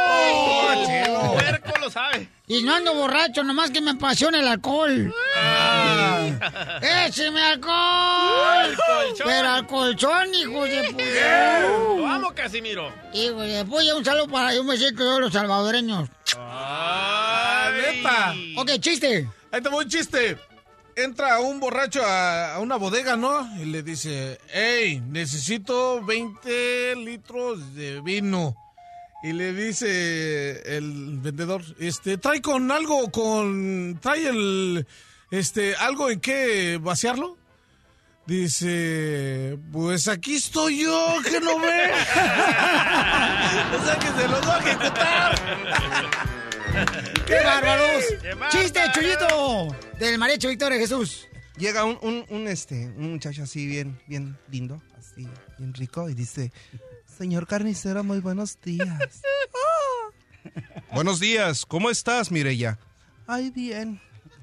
El 0.89 1.33
puerco 1.33 1.81
lo 1.81 1.91
sabe. 1.91 2.29
Y 2.47 2.63
no 2.63 2.75
ando 2.75 2.95
borracho, 2.95 3.43
nomás 3.43 3.71
que 3.71 3.81
me 3.81 3.91
apasiona 3.91 4.39
el 4.39 4.47
alcohol. 4.47 5.13
¡Écheme 7.07 7.43
alcohol! 7.43 8.77
colchón. 8.77 9.27
Pero 9.27 9.49
al 9.49 9.67
colchón, 9.67 10.35
hijo 10.35 10.65
de 10.65 10.83
puta. 10.93 12.15
Amo, 12.15 12.33
Casimiro. 12.35 12.93
Hijo 13.13 13.41
de 13.41 13.65
puta, 13.65 13.97
un 13.97 14.05
saludo 14.05 14.29
para 14.29 14.61
un 14.61 14.67
besito 14.67 15.15
de 15.15 15.21
los 15.21 15.33
salvadoreños. 15.33 16.09
Ah, 16.37 17.71
neta. 17.75 18.35
Ok, 18.57 18.71
chiste. 18.81 19.29
Ahí 19.51 19.61
te 19.61 19.69
voy 19.69 19.85
un 19.85 19.91
chiste. 19.91 20.39
Entra 20.99 21.39
un 21.39 21.61
borracho 21.61 22.03
a, 22.05 22.59
una 22.59 22.75
bodega, 22.75 23.17
¿no? 23.17 23.49
Y 23.63 23.67
le 23.67 23.85
dice, 23.85 24.41
hey, 24.53 25.01
necesito 25.07 26.05
20 26.05 26.97
litros 26.97 27.77
de 27.77 28.01
vino. 28.01 28.57
Y 29.23 29.33
le 29.33 29.53
dice 29.53 30.77
el 30.77 31.21
vendedor, 31.21 31.63
este, 31.79 32.19
trae 32.19 32.43
con 32.43 32.73
algo, 32.73 33.13
con, 33.13 34.01
trae 34.03 34.27
el, 34.27 34.89
este, 35.31 35.77
algo 35.77 36.11
en 36.11 36.19
qué 36.19 36.81
vaciarlo. 36.83 37.37
Dice, 38.27 39.57
pues 39.71 40.09
aquí 40.09 40.35
estoy 40.35 40.83
yo, 40.83 41.17
que 41.23 41.39
no 41.39 41.61
ve. 41.61 41.93
o 43.77 43.85
sea 43.85 43.99
que 44.01 44.21
se 44.21 44.29
los 44.29 44.49
va 44.49 44.57
a 44.57 44.59
ejecutar. 44.59 46.38
¡Qué 47.27 47.35
bárbaros! 47.45 48.05
¡Chiste, 48.51 48.81
Chuyito! 48.93 49.75
Del 49.99 50.19
mariachi 50.19 50.49
Victoria 50.49 50.79
Jesús. 50.79 51.27
Llega 51.57 51.85
un, 51.85 51.99
un, 52.03 52.25
un, 52.29 52.47
este, 52.47 52.87
un 52.97 53.13
muchacho 53.13 53.43
así 53.43 53.67
bien, 53.67 54.01
bien 54.07 54.39
lindo, 54.49 54.81
así, 54.97 55.27
bien 55.59 55.75
rico, 55.75 56.09
y 56.09 56.15
dice, 56.15 56.53
señor 57.19 57.49
carnicero, 57.49 58.05
muy 58.05 58.21
buenos 58.21 58.61
días. 58.61 59.23
buenos 60.95 61.19
días, 61.19 61.67
¿cómo 61.67 61.91
estás, 61.91 62.31
Mireya? 62.31 62.79
Ay, 63.27 63.51
bien, 63.51 64.01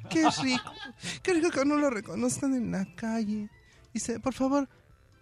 qué 0.09 0.27
rico, 0.43 0.73
qué 1.23 1.33
rico 1.35 1.51
que 1.51 1.63
no 1.63 1.77
lo 1.77 1.89
reconozcan 1.89 2.53
en 2.53 2.71
la 2.73 2.85
calle. 2.95 3.49
Dice, 3.93 4.19
por 4.19 4.33
favor, 4.33 4.67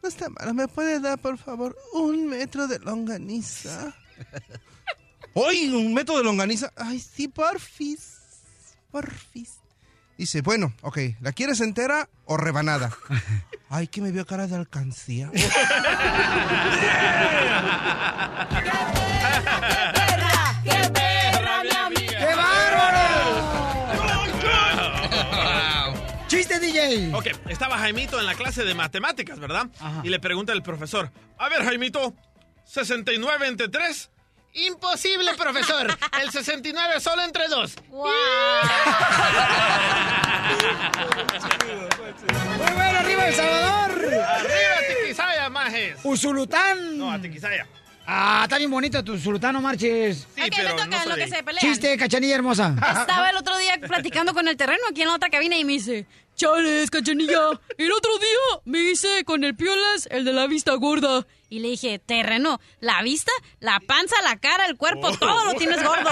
no 0.02 0.10
está 0.10 0.30
malo, 0.30 0.54
¿me 0.56 0.68
puede 0.68 1.00
dar, 1.00 1.20
por 1.20 1.38
favor, 1.38 1.78
un 1.94 2.28
metro 2.28 2.68
de 2.68 2.80
longaniza? 2.80 3.96
¡Uy, 5.34 5.70
un 5.70 5.94
metro 5.94 6.18
de 6.18 6.24
longaniza! 6.24 6.72
Ay, 6.76 7.00
sí, 7.00 7.28
porfis, 7.28 8.20
porfis. 8.92 9.56
Dice, 10.18 10.42
bueno, 10.42 10.74
ok, 10.82 11.00
¿la 11.22 11.32
quieres 11.32 11.60
entera 11.60 12.08
o 12.26 12.38
rebanada? 12.38 12.92
Ay, 13.70 13.88
que 13.88 14.02
me 14.02 14.12
vio 14.12 14.28
cara 14.28 14.46
de 14.46 14.56
alcancía. 14.56 15.32
¡Qué 20.64 20.90
perra, 20.94 21.64
mi 21.64 21.70
amiga! 21.72 22.20
¡Qué 22.20 22.36
bárbaro! 22.36 23.04
¡Chiste, 26.28 26.60
DJ! 26.60 27.12
Ok, 27.16 27.30
estaba 27.50 27.80
Jaimito 27.80 28.20
en 28.20 28.28
la 28.28 28.36
clase 28.36 28.64
de 28.64 28.76
matemáticas, 28.76 29.40
¿verdad? 29.40 29.68
Y 30.04 30.10
le 30.10 30.20
pregunta 30.20 30.54
el 30.54 30.62
profesor, 30.62 31.12
a 31.40 31.50
ver, 31.50 31.64
Jaimito, 31.64 32.14
¿69 32.72 33.48
entre 33.48 33.70
3? 33.70 34.12
Imposible, 34.54 35.34
profesor. 35.36 35.98
El 36.22 36.30
69 36.32 37.00
solo 37.00 37.24
entre 37.24 37.48
2. 37.48 37.76
¡Muy 37.90 38.10
bueno, 42.76 43.00
arriba 43.00 43.28
El 43.28 43.34
Salvador! 43.34 43.92
¡Arriba, 43.92 44.76
Tiquisaya, 45.02 45.50
majes! 45.50 45.98
¡Usulután! 46.04 46.98
No, 46.98 47.12
a 47.12 47.20
Tiquisaya. 47.20 47.68
Ah, 48.06 48.42
está 48.44 48.58
bien 48.58 48.70
bonito 48.70 49.02
tu 49.02 49.18
sultán, 49.18 49.54
no 49.54 49.62
marches. 49.62 50.28
Sí, 50.36 50.42
Ok, 50.42 50.58
me 50.58 50.74
toca 50.74 51.06
lo 51.06 51.16
que 51.16 51.28
se 51.28 51.42
pelean. 51.42 51.60
Chiste, 51.62 51.98
cachanilla 51.98 52.36
hermosa. 52.36 52.76
Estaba 53.00 53.30
el 53.30 53.38
otro 53.38 53.58
día 53.58 53.80
platicando 53.80 54.34
con 54.34 54.46
el 54.48 54.58
terreno 54.58 54.82
aquí 54.92 55.04
en 55.04 55.08
la 55.08 55.16
otra 55.16 55.30
cabina 55.30 55.56
y 55.58 55.64
me 55.64 55.74
dice, 55.74 56.06
chales, 56.36 56.90
cachanilla, 56.90 57.60
el 57.78 57.92
otro 57.92 58.18
día 58.18 58.62
me 58.66 58.80
hice 58.80 59.24
con 59.26 59.44
el 59.44 59.56
piolas 59.56 60.08
el 60.12 60.26
de 60.26 60.34
la 60.34 60.48
vista 60.48 60.74
gorda. 60.76 61.26
Y 61.50 61.60
le 61.60 61.70
dije, 61.70 62.00
terreno, 62.00 62.60
la 62.80 63.02
vista, 63.04 63.32
la 63.60 63.80
panza, 63.80 64.16
la 64.24 64.38
cara, 64.38 64.66
el 64.66 64.76
cuerpo, 64.76 65.12
todo 65.18 65.46
lo 65.46 65.54
tienes 65.54 65.84
gordo. 65.84 66.10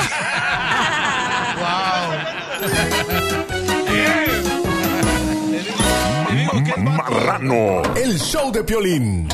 Marrano, 6.78 7.82
el 7.96 8.20
show 8.20 8.52
de 8.52 8.64
Piolín. 8.64 9.28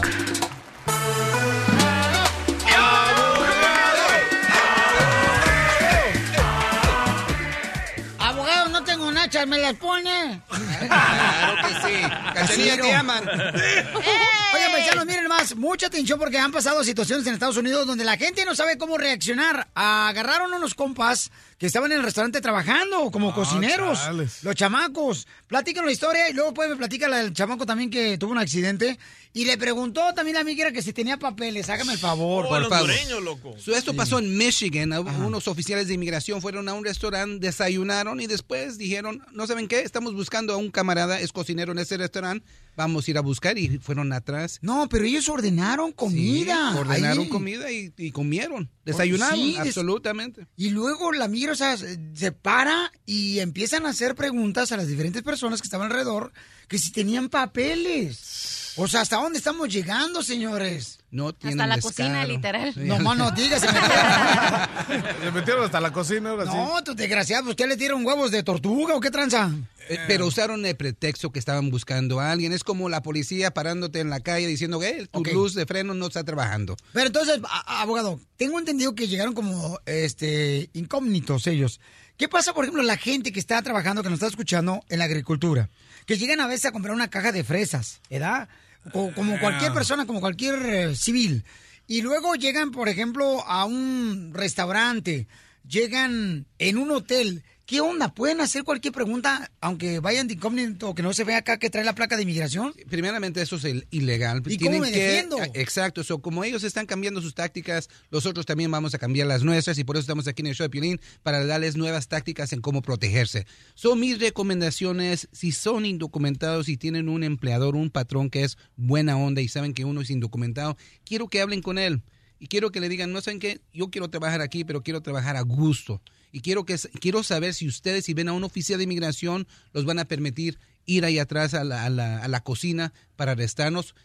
¿Me 9.47 9.57
las 9.57 9.73
pone? 9.75 10.41
Claro 10.79 11.55
que 11.67 11.73
sí. 11.87 12.01
Cachanilla, 12.33 12.77
te 12.77 12.93
aman. 12.93 13.27
Oigan, 13.27 14.71
paisanos, 14.71 15.05
miren 15.05 15.27
más, 15.27 15.55
mucha 15.55 15.87
atención 15.87 16.19
porque 16.19 16.37
han 16.37 16.51
pasado 16.51 16.83
situaciones 16.83 17.25
en 17.27 17.33
Estados 17.33 17.57
Unidos 17.57 17.87
donde 17.87 18.05
la 18.05 18.17
gente 18.17 18.45
no 18.45 18.55
sabe 18.55 18.77
cómo 18.77 18.97
reaccionar. 18.97 19.67
Agarraron 19.73 20.53
unos 20.53 20.75
compas 20.75 21.31
que 21.57 21.65
estaban 21.65 21.91
en 21.91 21.97
el 21.97 22.03
restaurante 22.03 22.39
trabajando 22.39 23.09
como 23.09 23.33
cocineros. 23.33 23.99
chales. 23.99 24.43
Los 24.43 24.55
chamacos. 24.55 25.27
Platican 25.47 25.85
la 25.85 25.91
historia 25.91 26.29
y 26.29 26.33
luego 26.33 26.53
pues 26.53 26.69
me 26.69 26.75
platica 26.75 27.07
la 27.07 27.17
del 27.17 27.33
chamaco 27.33 27.65
también 27.65 27.89
que 27.89 28.17
tuvo 28.17 28.31
un 28.31 28.37
accidente. 28.37 28.99
Y 29.33 29.45
le 29.45 29.57
preguntó 29.57 30.13
también 30.13 30.37
a 30.37 30.39
la 30.39 30.41
amiga 30.41 30.71
que 30.71 30.81
si 30.81 30.93
tenía 30.93 31.17
papeles. 31.17 31.69
Hágame 31.69 31.93
el 31.93 31.99
favor. 31.99 32.45
Oh, 32.45 32.49
Por 32.49 32.61
el 32.63 32.69
favor. 32.69 32.89
loco. 33.21 33.55
So, 33.59 33.75
esto 33.75 33.95
pasó 33.95 34.19
en 34.19 34.37
Michigan. 34.37 34.91
Unos 34.93 35.47
oficiales 35.47 35.87
de 35.87 35.93
inmigración 35.95 36.41
fueron 36.41 36.69
a 36.69 36.73
un 36.73 36.83
restaurante, 36.85 37.45
desayunaron 37.45 38.19
y 38.19 38.27
después 38.27 38.77
dijeron, 38.77 39.23
no 39.31 39.47
saben 39.47 39.67
qué, 39.67 39.81
estamos 39.81 40.13
buscando 40.13 40.53
a 40.53 40.57
un 40.57 40.69
camarada, 40.71 41.19
es 41.19 41.31
cocinero 41.31 41.71
en 41.71 41.79
ese 41.79 41.97
restaurante, 41.97 42.45
vamos 42.77 43.05
a 43.07 43.11
ir 43.11 43.17
a 43.17 43.21
buscar 43.21 43.57
y 43.57 43.79
fueron 43.79 44.13
atrás. 44.13 44.59
No, 44.61 44.87
pero 44.87 45.03
ellos 45.03 45.27
ordenaron 45.27 45.91
comida. 45.91 46.71
Sí, 46.71 46.77
ordenaron 46.77 47.23
ahí. 47.23 47.29
comida 47.29 47.69
y, 47.71 47.91
y 47.97 48.11
comieron, 48.11 48.69
desayunaron, 48.85 49.37
Sí, 49.37 49.51
des- 49.57 49.59
absolutamente. 49.59 50.47
Y 50.55 50.69
luego 50.69 51.11
la 51.11 51.27
migra, 51.27 51.51
o 51.51 51.55
sea, 51.55 51.75
se 51.75 52.31
para 52.31 52.91
y 53.05 53.39
empiezan 53.39 53.85
a 53.85 53.89
hacer 53.89 54.15
preguntas 54.15 54.71
a 54.71 54.77
las 54.77 54.87
diferentes 54.87 55.23
personas 55.23 55.59
que 55.61 55.65
estaban 55.65 55.87
alrededor 55.87 56.31
que 56.69 56.77
si 56.77 56.91
tenían 56.93 57.27
papeles. 57.29 58.73
O 58.77 58.87
sea, 58.87 59.01
¿hasta 59.01 59.17
dónde 59.17 59.39
estamos 59.39 59.69
llegando, 59.69 60.21
señores? 60.23 60.96
No 61.09 61.31
tienen 61.33 61.61
Hasta 61.61 61.67
la 61.67 61.75
descaro. 61.75 61.95
cocina, 61.95 62.25
literal. 62.25 62.73
Sí. 62.73 62.81
No 62.81 62.99
más 62.99 63.17
no 63.17 63.31
digas. 63.31 63.61
se 63.61 63.67
metieron. 63.71 65.23
Se 65.23 65.31
metieron 65.31 65.63
hasta 65.65 65.79
la 65.79 65.91
cocina 65.93 66.31
ahora 66.31 66.45
sí. 66.45 66.51
No, 66.55 66.83
tú 66.83 66.93
desgraciado, 66.95 67.49
¿usted 67.49 67.67
le 67.67 67.77
dieron 67.77 68.05
huevos 68.05 68.29
de 68.31 68.43
tortuga 68.43 68.93
o 68.95 68.99
qué 68.99 69.09
tranza? 69.09 69.51
Eh, 69.89 69.97
Pero 70.07 70.25
usaron 70.27 70.65
el 70.65 70.75
pretexto 70.75 71.31
que 71.31 71.39
estaban 71.39 71.69
buscando 71.69 72.19
a 72.19 72.31
alguien. 72.31 72.51
Es 72.51 72.63
como 72.65 72.89
la 72.89 73.01
policía 73.01 73.51
parándote 73.51 74.01
en 74.01 74.09
la 74.09 74.19
calle 74.19 74.47
diciendo 74.47 74.79
que 74.81 75.07
tu 75.09 75.23
luz 75.23 75.53
de 75.53 75.65
freno 75.65 75.93
no 75.93 76.07
está 76.07 76.25
trabajando. 76.25 76.75
Pero 76.91 77.07
entonces, 77.07 77.39
abogado, 77.67 78.19
tengo 78.35 78.59
entendido 78.59 78.93
que 78.93 79.07
llegaron 79.07 79.33
como 79.33 79.79
este 79.85 80.69
incógnitos 80.73 81.47
ellos. 81.47 81.79
¿Qué 82.17 82.27
pasa, 82.27 82.53
por 82.53 82.65
ejemplo, 82.65 82.83
la 82.83 82.97
gente 82.97 83.31
que 83.31 83.39
está 83.39 83.61
trabajando, 83.61 84.03
que 84.03 84.09
nos 84.09 84.17
está 84.17 84.27
escuchando 84.27 84.83
en 84.89 84.99
la 84.99 85.05
agricultura? 85.05 85.69
Que 86.05 86.17
llegan 86.17 86.41
a 86.41 86.47
veces 86.47 86.65
a 86.65 86.71
comprar 86.71 86.93
una 86.93 87.09
caja 87.09 87.31
de 87.31 87.43
fresas, 87.43 88.01
¿verdad? 88.09 88.49
O 88.93 89.11
como 89.13 89.39
cualquier 89.39 89.73
persona, 89.73 90.05
como 90.05 90.21
cualquier 90.21 90.55
eh, 90.65 90.95
civil. 90.95 91.43
Y 91.87 92.01
luego 92.01 92.35
llegan, 92.35 92.71
por 92.71 92.89
ejemplo, 92.89 93.43
a 93.47 93.65
un 93.65 94.31
restaurante, 94.33 95.27
llegan 95.67 96.45
en 96.59 96.77
un 96.77 96.91
hotel. 96.91 97.43
¿Qué 97.67 97.81
onda? 97.81 98.13
¿Pueden 98.13 98.39
hacer 98.39 98.63
cualquier 98.63 98.93
pregunta, 98.93 99.51
aunque 99.59 99.99
vayan 99.99 100.29
de 100.29 100.35
incógnito, 100.35 100.95
que 100.95 101.03
no 101.03 101.11
se 101.11 101.25
vea 101.25 101.39
acá 101.39 101.59
que 101.59 101.69
trae 101.69 101.83
la 101.83 101.93
placa 101.93 102.15
de 102.15 102.21
inmigración? 102.23 102.73
Primeramente, 102.89 103.41
eso 103.41 103.57
es 103.57 103.65
il- 103.65 103.85
ilegal. 103.91 104.41
¿Y 104.47 104.57
cómo 104.57 104.79
me 104.79 104.89
defiendo? 104.89 105.35
Ah, 105.37 105.49
Exacto. 105.53 106.01
So, 106.05 106.19
como 106.21 106.45
ellos 106.45 106.63
están 106.63 106.85
cambiando 106.85 107.21
sus 107.21 107.35
tácticas, 107.35 107.89
nosotros 108.09 108.45
también 108.45 108.71
vamos 108.71 108.93
a 108.95 108.97
cambiar 108.99 109.27
las 109.27 109.43
nuestras 109.43 109.77
y 109.79 109.83
por 109.83 109.97
eso 109.97 110.01
estamos 110.03 110.29
aquí 110.29 110.43
en 110.43 110.47
el 110.47 110.55
show 110.55 110.63
de 110.63 110.69
Piolín 110.69 111.01
para 111.23 111.45
darles 111.45 111.75
nuevas 111.75 112.07
tácticas 112.07 112.53
en 112.53 112.61
cómo 112.61 112.81
protegerse. 112.81 113.45
Son 113.75 113.99
mis 113.99 114.17
recomendaciones, 114.17 115.27
si 115.33 115.51
son 115.51 115.85
indocumentados 115.85 116.69
y 116.69 116.77
tienen 116.77 117.09
un 117.09 117.25
empleador, 117.25 117.75
un 117.75 117.89
patrón 117.89 118.29
que 118.29 118.45
es 118.45 118.57
buena 118.77 119.17
onda 119.17 119.41
y 119.41 119.49
saben 119.49 119.73
que 119.73 119.83
uno 119.83 119.99
es 119.99 120.09
indocumentado, 120.09 120.77
quiero 121.03 121.27
que 121.27 121.41
hablen 121.41 121.61
con 121.61 121.77
él. 121.77 122.01
Y 122.39 122.47
quiero 122.47 122.71
que 122.71 122.79
le 122.79 122.87
digan, 122.87 123.11
no 123.11 123.19
saben 123.19 123.39
qué, 123.39 123.61
yo 123.73 123.89
quiero 123.89 124.09
trabajar 124.09 124.41
aquí, 124.41 124.63
pero 124.63 124.83
quiero 124.83 125.01
trabajar 125.01 125.35
a 125.35 125.41
gusto. 125.41 126.01
Y 126.31 126.41
quiero, 126.41 126.65
que, 126.65 126.77
quiero 126.99 127.23
saber 127.23 127.53
si 127.53 127.67
ustedes, 127.67 128.05
si 128.05 128.13
ven 128.13 128.27
a 128.27 128.33
un 128.33 128.43
oficial 128.43 128.77
de 128.77 128.83
inmigración, 128.83 129.47
los 129.73 129.85
van 129.85 129.99
a 129.99 130.05
permitir 130.05 130.59
ir 130.85 131.05
ahí 131.05 131.19
atrás 131.19 131.53
a 131.53 131.63
la, 131.63 131.85
a 131.85 131.89
la, 131.89 132.23
a 132.23 132.27
la 132.27 132.41
cocina 132.41 132.93
para 133.15 133.33
arrestarnos. 133.33 133.95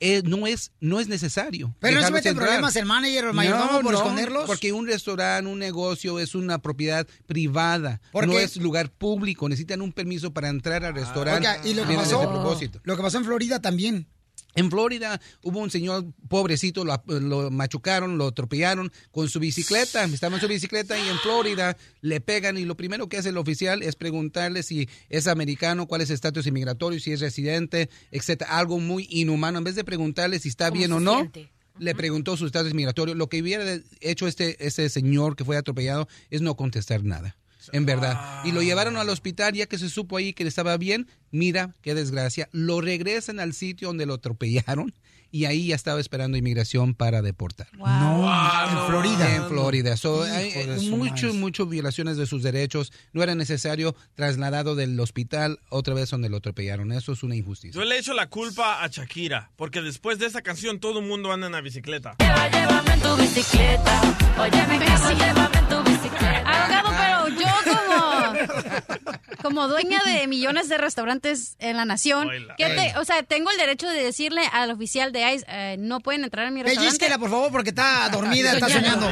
Eh, 0.00 0.22
no, 0.24 0.46
es, 0.46 0.70
no 0.80 1.00
es 1.00 1.08
necesario. 1.08 1.74
Pero 1.80 1.94
no 1.94 2.00
se 2.00 2.06
dejarlos 2.06 2.18
mete 2.18 2.28
en 2.28 2.32
entrar. 2.32 2.48
problemas 2.48 2.76
el 2.76 2.86
manager 2.86 3.24
o 3.24 3.28
el 3.30 3.34
mayordomo 3.34 3.80
por 3.80 3.94
esconderlos. 3.94 4.46
Porque 4.46 4.72
un 4.72 4.86
restaurante, 4.86 5.50
un 5.50 5.58
negocio 5.58 6.20
es 6.20 6.34
una 6.34 6.58
propiedad 6.58 7.06
privada. 7.26 8.00
¿Por 8.12 8.26
no 8.26 8.38
es 8.38 8.56
lugar 8.56 8.90
público. 8.90 9.48
Necesitan 9.48 9.82
un 9.82 9.92
permiso 9.92 10.32
para 10.32 10.48
entrar 10.48 10.84
al 10.84 10.94
restaurante. 10.94 11.48
Oiga, 11.48 11.60
y 11.64 11.74
lo 11.74 11.86
que 11.86 11.96
pasó, 11.96 12.20
propósito. 12.30 12.80
lo 12.84 12.96
que 12.96 13.02
pasó 13.02 13.18
en 13.18 13.24
Florida 13.24 13.60
también. 13.60 14.06
En 14.54 14.70
Florida 14.70 15.20
hubo 15.42 15.60
un 15.60 15.70
señor 15.70 16.06
pobrecito, 16.28 16.84
lo, 16.84 17.00
lo 17.06 17.50
machucaron, 17.50 18.18
lo 18.18 18.28
atropellaron 18.28 18.90
con 19.12 19.28
su 19.28 19.38
bicicleta. 19.38 20.04
Estaba 20.04 20.36
en 20.36 20.40
su 20.40 20.48
bicicleta 20.48 20.98
y 20.98 21.08
en 21.08 21.18
Florida 21.18 21.76
le 22.00 22.20
pegan 22.20 22.58
y 22.58 22.64
lo 22.64 22.76
primero 22.76 23.08
que 23.08 23.18
hace 23.18 23.28
el 23.28 23.36
oficial 23.36 23.82
es 23.82 23.94
preguntarle 23.94 24.62
si 24.62 24.88
es 25.08 25.26
americano, 25.26 25.86
cuál 25.86 26.00
es 26.00 26.08
su 26.08 26.14
estatus 26.14 26.46
inmigratorio, 26.46 26.98
si 26.98 27.12
es 27.12 27.20
residente, 27.20 27.88
etcétera. 28.10 28.58
Algo 28.58 28.80
muy 28.80 29.06
inhumano. 29.10 29.58
En 29.58 29.64
vez 29.64 29.76
de 29.76 29.84
preguntarle 29.84 30.38
si 30.40 30.48
está 30.48 30.70
¿Cómo 30.70 30.78
bien 30.78 30.92
o 30.92 31.00
no, 31.00 31.18
siente? 31.18 31.50
le 31.78 31.94
preguntó 31.94 32.36
su 32.36 32.46
estatus 32.46 32.74
migratorio. 32.74 33.14
Lo 33.14 33.28
que 33.28 33.40
hubiera 33.40 33.64
hecho 34.00 34.26
este, 34.26 34.66
este 34.66 34.88
señor 34.88 35.36
que 35.36 35.44
fue 35.44 35.56
atropellado 35.56 36.08
es 36.30 36.40
no 36.40 36.56
contestar 36.56 37.04
nada. 37.04 37.36
En 37.72 37.86
verdad. 37.86 38.42
Y 38.44 38.52
lo 38.52 38.62
llevaron 38.62 38.96
al 38.96 39.08
hospital 39.08 39.54
ya 39.54 39.66
que 39.66 39.78
se 39.78 39.88
supo 39.88 40.16
ahí 40.16 40.32
que 40.32 40.46
estaba 40.46 40.76
bien. 40.76 41.08
Mira, 41.30 41.74
qué 41.82 41.94
desgracia. 41.94 42.48
Lo 42.52 42.80
regresan 42.80 43.40
al 43.40 43.52
sitio 43.52 43.88
donde 43.88 44.06
lo 44.06 44.14
atropellaron 44.14 44.94
y 45.30 45.44
ahí 45.44 45.68
ya 45.68 45.74
estaba 45.74 46.00
esperando 46.00 46.38
inmigración 46.38 46.94
para 46.94 47.22
deportar. 47.22 47.68
No, 47.76 48.24
en 48.70 48.86
Florida. 48.86 49.36
En 49.36 49.48
Florida. 49.48 49.96
So, 49.96 50.22
hay, 50.22 50.52
hay 50.52 50.88
su 50.88 50.96
muchas, 50.96 51.34
muchas 51.34 51.68
violaciones 51.68 52.16
de 52.16 52.26
sus 52.26 52.42
derechos. 52.42 52.92
No 53.12 53.22
era 53.22 53.34
necesario 53.34 53.94
trasladado 54.14 54.74
del 54.74 54.98
hospital 55.00 55.58
otra 55.68 55.94
vez 55.94 56.10
donde 56.10 56.28
lo 56.28 56.38
atropellaron. 56.38 56.92
Eso 56.92 57.12
es 57.12 57.22
una 57.22 57.36
injusticia. 57.36 57.78
Yo 57.78 57.86
le 57.86 57.98
echo 57.98 58.14
la 58.14 58.28
culpa 58.28 58.82
a 58.82 58.88
Shakira, 58.88 59.50
porque 59.56 59.82
después 59.82 60.18
de 60.18 60.26
esa 60.26 60.42
canción 60.42 60.80
todo 60.80 61.00
el 61.00 61.06
mundo 61.06 61.32
anda 61.32 61.46
en 61.46 61.52
la 61.52 61.60
bicicleta. 61.60 62.16
Llévame 62.18 62.94
en 62.94 63.00
tu 63.00 63.16
bicicleta. 63.16 64.18
Oye, 64.40 64.66
mi 64.66 64.78
casa, 64.78 65.12
llévame 65.12 65.58
en 65.58 65.68
tu 65.68 65.90
bicicleta. 65.90 66.38
Abogado, 66.46 66.88
pero 66.96 67.17
yo 67.28 67.46
como, 67.64 69.42
como 69.42 69.68
dueña 69.68 70.00
de 70.04 70.26
millones 70.26 70.68
de 70.68 70.78
restaurantes 70.78 71.56
en 71.58 71.76
la 71.76 71.84
nación, 71.84 72.28
Oila. 72.28 72.54
¿qué 72.56 72.66
te- 72.70 72.98
o 72.98 73.04
sea, 73.04 73.22
tengo 73.22 73.50
el 73.50 73.56
derecho 73.56 73.88
de 73.88 74.02
decirle 74.02 74.42
al 74.52 74.70
oficial 74.70 75.12
de 75.12 75.32
ICE, 75.34 75.44
eh, 75.48 75.76
no 75.78 76.00
pueden 76.00 76.24
entrar 76.24 76.46
en 76.46 76.54
mi 76.54 76.62
restaurante. 76.62 76.86
Pellizquela, 76.98 77.18
por 77.18 77.30
favor, 77.30 77.50
porque 77.52 77.70
está 77.70 78.08
dormida, 78.10 78.52
está 78.54 78.68
soñando. 78.68 79.08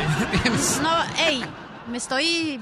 No, 0.83 1.05
ey, 1.27 1.45
me 1.91 1.99
estoy... 1.99 2.61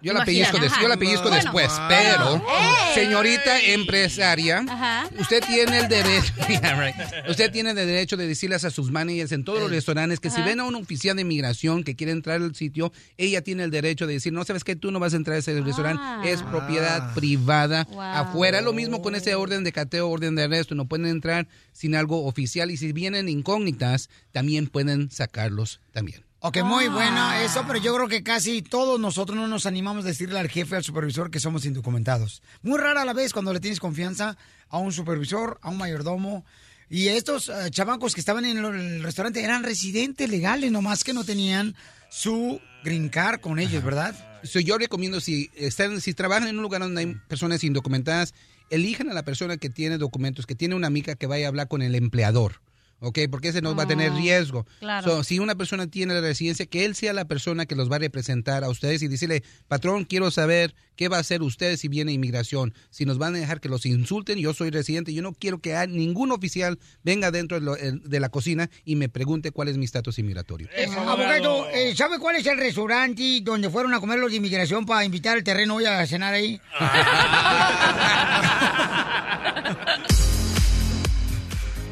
Yo 0.00 0.12
la 0.12 0.24
pellizco, 0.24 0.56
yo 0.80 0.88
la 0.88 0.96
pellizco 0.96 1.22
Bueno, 1.28 1.36
después, 1.42 1.72
pero- 1.88 2.08
pero, 2.18 2.34
¡Ey! 2.36 2.94
señorita 2.94 3.60
empresaria, 3.60 4.64
Ajá. 4.68 5.08
usted 5.18 5.42
tiene 5.44 5.78
el 5.80 5.88
derecho, 5.88 6.32
Yeah, 6.48 6.80
right. 6.80 7.28
usted 7.28 7.50
tiene 7.50 7.70
el 7.70 7.76
derecho 7.76 8.16
de 8.16 8.26
decirles 8.28 8.64
a 8.64 8.70
sus 8.70 8.90
managers 8.90 9.32
en 9.32 9.44
todos 9.44 9.60
los 9.60 9.70
restaurantes 9.70 10.20
que 10.20 10.30
si 10.30 10.40
ven 10.42 10.60
a 10.60 10.64
un 10.64 10.74
oficial 10.76 11.16
de 11.16 11.22
inmigración 11.22 11.82
que 11.82 11.96
quiere 11.96 12.12
entrar 12.12 12.40
al 12.40 12.54
sitio, 12.54 12.92
ella 13.16 13.42
tiene 13.42 13.64
el 13.64 13.70
derecho 13.70 14.06
de 14.06 14.14
decir, 14.14 14.32
no 14.32 14.44
sabes 14.44 14.62
que 14.64 14.76
tú 14.76 14.90
no 14.92 15.00
vas 15.00 15.14
a 15.14 15.16
entrar 15.16 15.36
a 15.36 15.38
ese 15.40 15.60
restaurante, 15.60 16.30
es 16.32 16.42
propiedad 16.42 17.14
privada 17.14 17.84
Wow. 17.90 18.00
afuera. 18.00 18.60
Lo 18.60 18.72
mismo 18.72 19.02
con 19.02 19.14
ese 19.14 19.34
orden 19.34 19.64
de 19.64 19.72
cateo, 19.72 20.08
orden 20.08 20.34
de 20.36 20.44
arresto, 20.44 20.74
no 20.74 20.86
pueden 20.86 21.06
entrar 21.06 21.48
sin 21.72 21.94
algo 21.94 22.24
oficial 22.26 22.70
y 22.70 22.76
si 22.76 22.92
vienen 22.92 23.28
incógnitas, 23.28 24.10
también 24.32 24.66
pueden 24.68 25.10
sacarlos 25.10 25.80
también. 25.92 26.24
Ok, 26.40 26.58
muy 26.62 26.86
bueno 26.86 27.32
eso, 27.32 27.64
pero 27.66 27.80
yo 27.80 27.92
creo 27.96 28.06
que 28.06 28.22
casi 28.22 28.62
todos 28.62 29.00
nosotros 29.00 29.36
no 29.36 29.48
nos 29.48 29.66
animamos 29.66 30.04
a 30.04 30.08
decirle 30.08 30.38
al 30.38 30.48
jefe, 30.48 30.76
al 30.76 30.84
supervisor 30.84 31.32
que 31.32 31.40
somos 31.40 31.64
indocumentados. 31.64 32.42
Muy 32.62 32.78
rara 32.78 33.04
la 33.04 33.12
vez 33.12 33.32
cuando 33.32 33.52
le 33.52 33.58
tienes 33.58 33.80
confianza 33.80 34.38
a 34.68 34.78
un 34.78 34.92
supervisor, 34.92 35.58
a 35.62 35.70
un 35.70 35.78
mayordomo. 35.78 36.44
Y 36.88 37.08
estos 37.08 37.48
eh, 37.48 37.72
chamacos 37.72 38.14
que 38.14 38.20
estaban 38.20 38.44
en 38.44 38.56
el 38.56 39.02
restaurante 39.02 39.42
eran 39.42 39.64
residentes 39.64 40.30
legales, 40.30 40.70
nomás 40.70 41.02
que 41.02 41.12
no 41.12 41.24
tenían 41.24 41.74
su 42.08 42.60
green 42.84 43.08
card 43.08 43.40
con 43.40 43.58
ellos, 43.58 43.82
¿verdad? 43.82 44.14
So, 44.44 44.60
yo 44.60 44.78
recomiendo 44.78 45.20
si 45.20 45.50
están, 45.56 46.00
si 46.00 46.14
trabajan 46.14 46.46
en 46.46 46.56
un 46.56 46.62
lugar 46.62 46.82
donde 46.82 47.00
hay 47.00 47.14
personas 47.26 47.64
indocumentadas, 47.64 48.32
elijan 48.70 49.10
a 49.10 49.14
la 49.14 49.24
persona 49.24 49.56
que 49.56 49.70
tiene 49.70 49.98
documentos, 49.98 50.46
que 50.46 50.54
tiene 50.54 50.76
una 50.76 50.86
amiga 50.86 51.16
que 51.16 51.26
vaya 51.26 51.46
a 51.46 51.48
hablar 51.48 51.66
con 51.66 51.82
el 51.82 51.96
empleador. 51.96 52.60
¿Ok? 53.00 53.18
Porque 53.30 53.48
ese 53.48 53.62
no 53.62 53.76
va 53.76 53.84
a 53.84 53.86
tener 53.86 54.10
Oh, 54.10 54.16
riesgo. 54.16 54.66
claro. 54.80 55.08
So, 55.08 55.22
si 55.24 55.38
una 55.38 55.54
persona 55.54 55.86
tiene 55.86 56.14
la 56.14 56.20
residencia, 56.20 56.66
que 56.66 56.84
él 56.84 56.96
sea 56.96 57.12
la 57.12 57.26
persona 57.26 57.64
que 57.66 57.76
los 57.76 57.90
va 57.90 57.96
a 57.96 58.00
representar 58.00 58.64
a 58.64 58.68
ustedes 58.68 59.02
y 59.02 59.08
decirle, 59.08 59.44
patrón, 59.68 60.04
quiero 60.04 60.30
saber 60.32 60.74
qué 60.96 61.06
va 61.08 61.18
a 61.18 61.20
hacer 61.20 61.42
usted 61.42 61.76
si 61.76 61.86
viene 61.86 62.10
inmigración. 62.12 62.74
Si 62.90 63.04
nos 63.04 63.18
van 63.18 63.36
a 63.36 63.38
dejar 63.38 63.60
que 63.60 63.68
los 63.68 63.86
insulten, 63.86 64.38
yo 64.38 64.52
soy 64.52 64.70
residente, 64.70 65.14
yo 65.14 65.22
no 65.22 65.32
quiero 65.32 65.60
que 65.60 65.76
ningún 65.86 66.32
oficial 66.32 66.80
venga 67.04 67.30
dentro 67.30 67.60
de, 67.60 67.64
lo- 67.66 67.76
el- 67.76 68.02
de 68.02 68.18
la 68.18 68.30
cocina 68.30 68.68
y 68.84 68.96
me 68.96 69.08
pregunte 69.08 69.52
cuál 69.52 69.68
es 69.68 69.76
mi 69.78 69.84
estatus 69.84 70.18
inmigratorio. 70.18 70.68
Abogado, 70.96 71.68
eh, 71.70 71.94
¿sabe 71.96 72.18
cuál 72.18 72.34
es 72.36 72.46
el 72.46 72.58
restaurante 72.58 73.40
donde 73.44 73.70
fueron 73.70 73.94
a 73.94 74.00
comer 74.00 74.18
los 74.18 74.32
de 74.32 74.38
inmigración 74.38 74.84
para 74.86 75.04
invitar 75.04 75.36
el 75.38 75.44
terreno 75.44 75.76
hoy 75.76 75.84
a 75.84 76.04
cenar 76.04 76.34
ahí? 76.34 76.60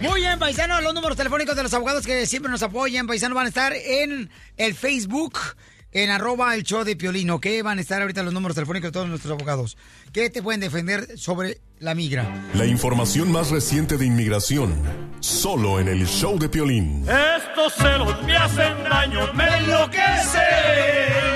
Muy 0.01 0.20
bien, 0.20 0.39
paisanos, 0.39 0.82
los 0.82 0.93
números 0.94 1.16
telefónicos 1.16 1.56
de 1.56 1.62
los 1.62 1.73
abogados 1.73 2.05
que 2.06 2.27
siempre 2.27 2.51
nos 2.51 2.62
apoyan, 2.62 3.06
paisanos, 3.06 3.35
van 3.35 3.47
a 3.47 3.48
estar 3.48 3.73
en 3.73 4.31
el 4.56 4.74
Facebook, 4.74 5.39
en 5.90 6.10
arroba 6.10 6.55
el 6.55 6.64
show 6.64 6.85
de 6.85 6.97
Piolín, 6.97 7.31
¿ok? 7.31 7.47
Van 7.64 7.78
a 7.78 7.81
estar 7.81 8.02
ahorita 8.02 8.23
los 8.23 8.35
números 8.35 8.55
telefónicos 8.55 8.89
de 8.89 8.93
todos 8.93 9.09
nuestros 9.09 9.32
abogados. 9.32 9.78
que 10.12 10.28
te 10.31 10.43
pueden 10.43 10.60
defender 10.60 11.18
sobre 11.18 11.60
la 11.78 11.94
migra? 11.94 12.27
La 12.55 12.66
información 12.66 13.32
más 13.32 13.51
reciente 13.51 13.97
de 13.97 14.06
inmigración, 14.06 14.74
solo 15.20 15.81
en 15.81 15.89
el 15.89 16.06
show 16.06 16.39
de 16.39 16.48
Piolín. 16.48 17.06
Estos 17.09 17.74
celos 17.74 18.23
me 18.24 18.36
hacen 18.36 18.85
daño, 18.85 19.32
me 19.32 19.47
enloquecen. 19.59 21.35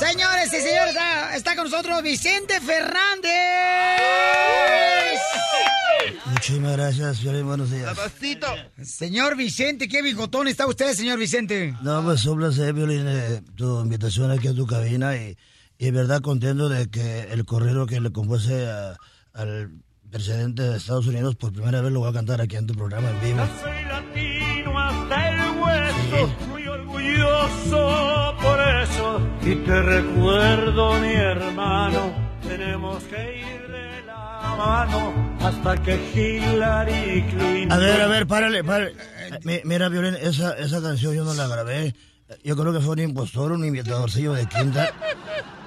Señores 0.00 0.46
y 0.52 0.60
señores, 0.62 0.88
está, 0.94 1.36
está 1.36 1.54
con 1.56 1.64
nosotros 1.70 2.02
Vicente 2.02 2.58
Fernández. 2.60 3.30
Muchísimas 6.26 6.72
gracias, 6.76 7.18
Piolín, 7.18 7.46
buenos 7.46 7.70
días. 7.70 7.94
Señor 8.82 9.36
Vicente, 9.36 9.88
qué 9.88 10.00
bigotón 10.00 10.48
está 10.48 10.66
usted, 10.66 10.94
señor 10.94 11.18
Vicente. 11.18 11.74
No, 11.82 12.02
pues 12.02 12.24
un 12.24 12.38
placer, 12.38 12.72
Violín, 12.72 13.04
eh, 13.06 13.42
tu 13.56 13.80
invitación 13.82 14.30
aquí 14.30 14.48
a 14.48 14.54
tu 14.54 14.66
cabina 14.66 15.14
y, 15.16 15.36
y 15.78 15.88
en 15.88 15.94
verdad 15.94 16.22
contento 16.22 16.68
de 16.70 16.88
que 16.88 17.24
el 17.32 17.44
corrido 17.44 17.86
que 17.86 18.00
le 18.00 18.10
compuse 18.10 18.68
a- 18.70 18.96
al 19.34 19.70
presidente 20.10 20.62
de 20.62 20.78
Estados 20.78 21.06
Unidos 21.06 21.36
por 21.36 21.52
primera 21.52 21.82
vez 21.82 21.92
lo 21.92 22.00
voy 22.00 22.08
a 22.10 22.12
cantar 22.14 22.40
aquí 22.40 22.56
en 22.56 22.66
tu 22.66 22.74
programa 22.74 23.10
en 23.10 23.20
vivo. 23.20 23.46
Soy 23.62 23.84
latino 23.84 24.78
hasta 24.80 25.28
el 25.28 25.40
hueso, 25.60 26.36
muy 26.48 26.66
orgulloso 27.00 28.34
por 28.40 28.60
eso. 28.60 29.20
Y 29.42 29.54
te 29.56 29.82
recuerdo, 29.82 30.94
mi 31.00 31.12
hermano, 31.12 32.12
tenemos 32.46 33.02
que 33.04 33.38
ir 33.40 33.68
de 33.68 34.02
la 34.06 34.54
mano 34.56 35.36
hasta 35.42 35.76
que 35.82 35.94
Hillary 36.14 37.22
Clinton. 37.30 37.72
A 37.72 37.78
ver, 37.78 38.00
a 38.02 38.06
ver, 38.06 38.26
párale, 38.26 38.62
párale. 38.64 38.94
Mi- 39.44 39.60
Mira, 39.64 39.88
Violín, 39.88 40.16
esa, 40.20 40.52
esa 40.58 40.82
canción 40.82 41.14
yo 41.14 41.24
no 41.24 41.34
la 41.34 41.46
grabé. 41.46 41.94
Yo 42.44 42.56
creo 42.56 42.72
que 42.72 42.80
fue 42.80 42.92
un 42.92 43.00
impostor, 43.00 43.52
un 43.52 43.64
imitadorcillo 43.64 44.32
de 44.34 44.46
quinta. 44.46 44.92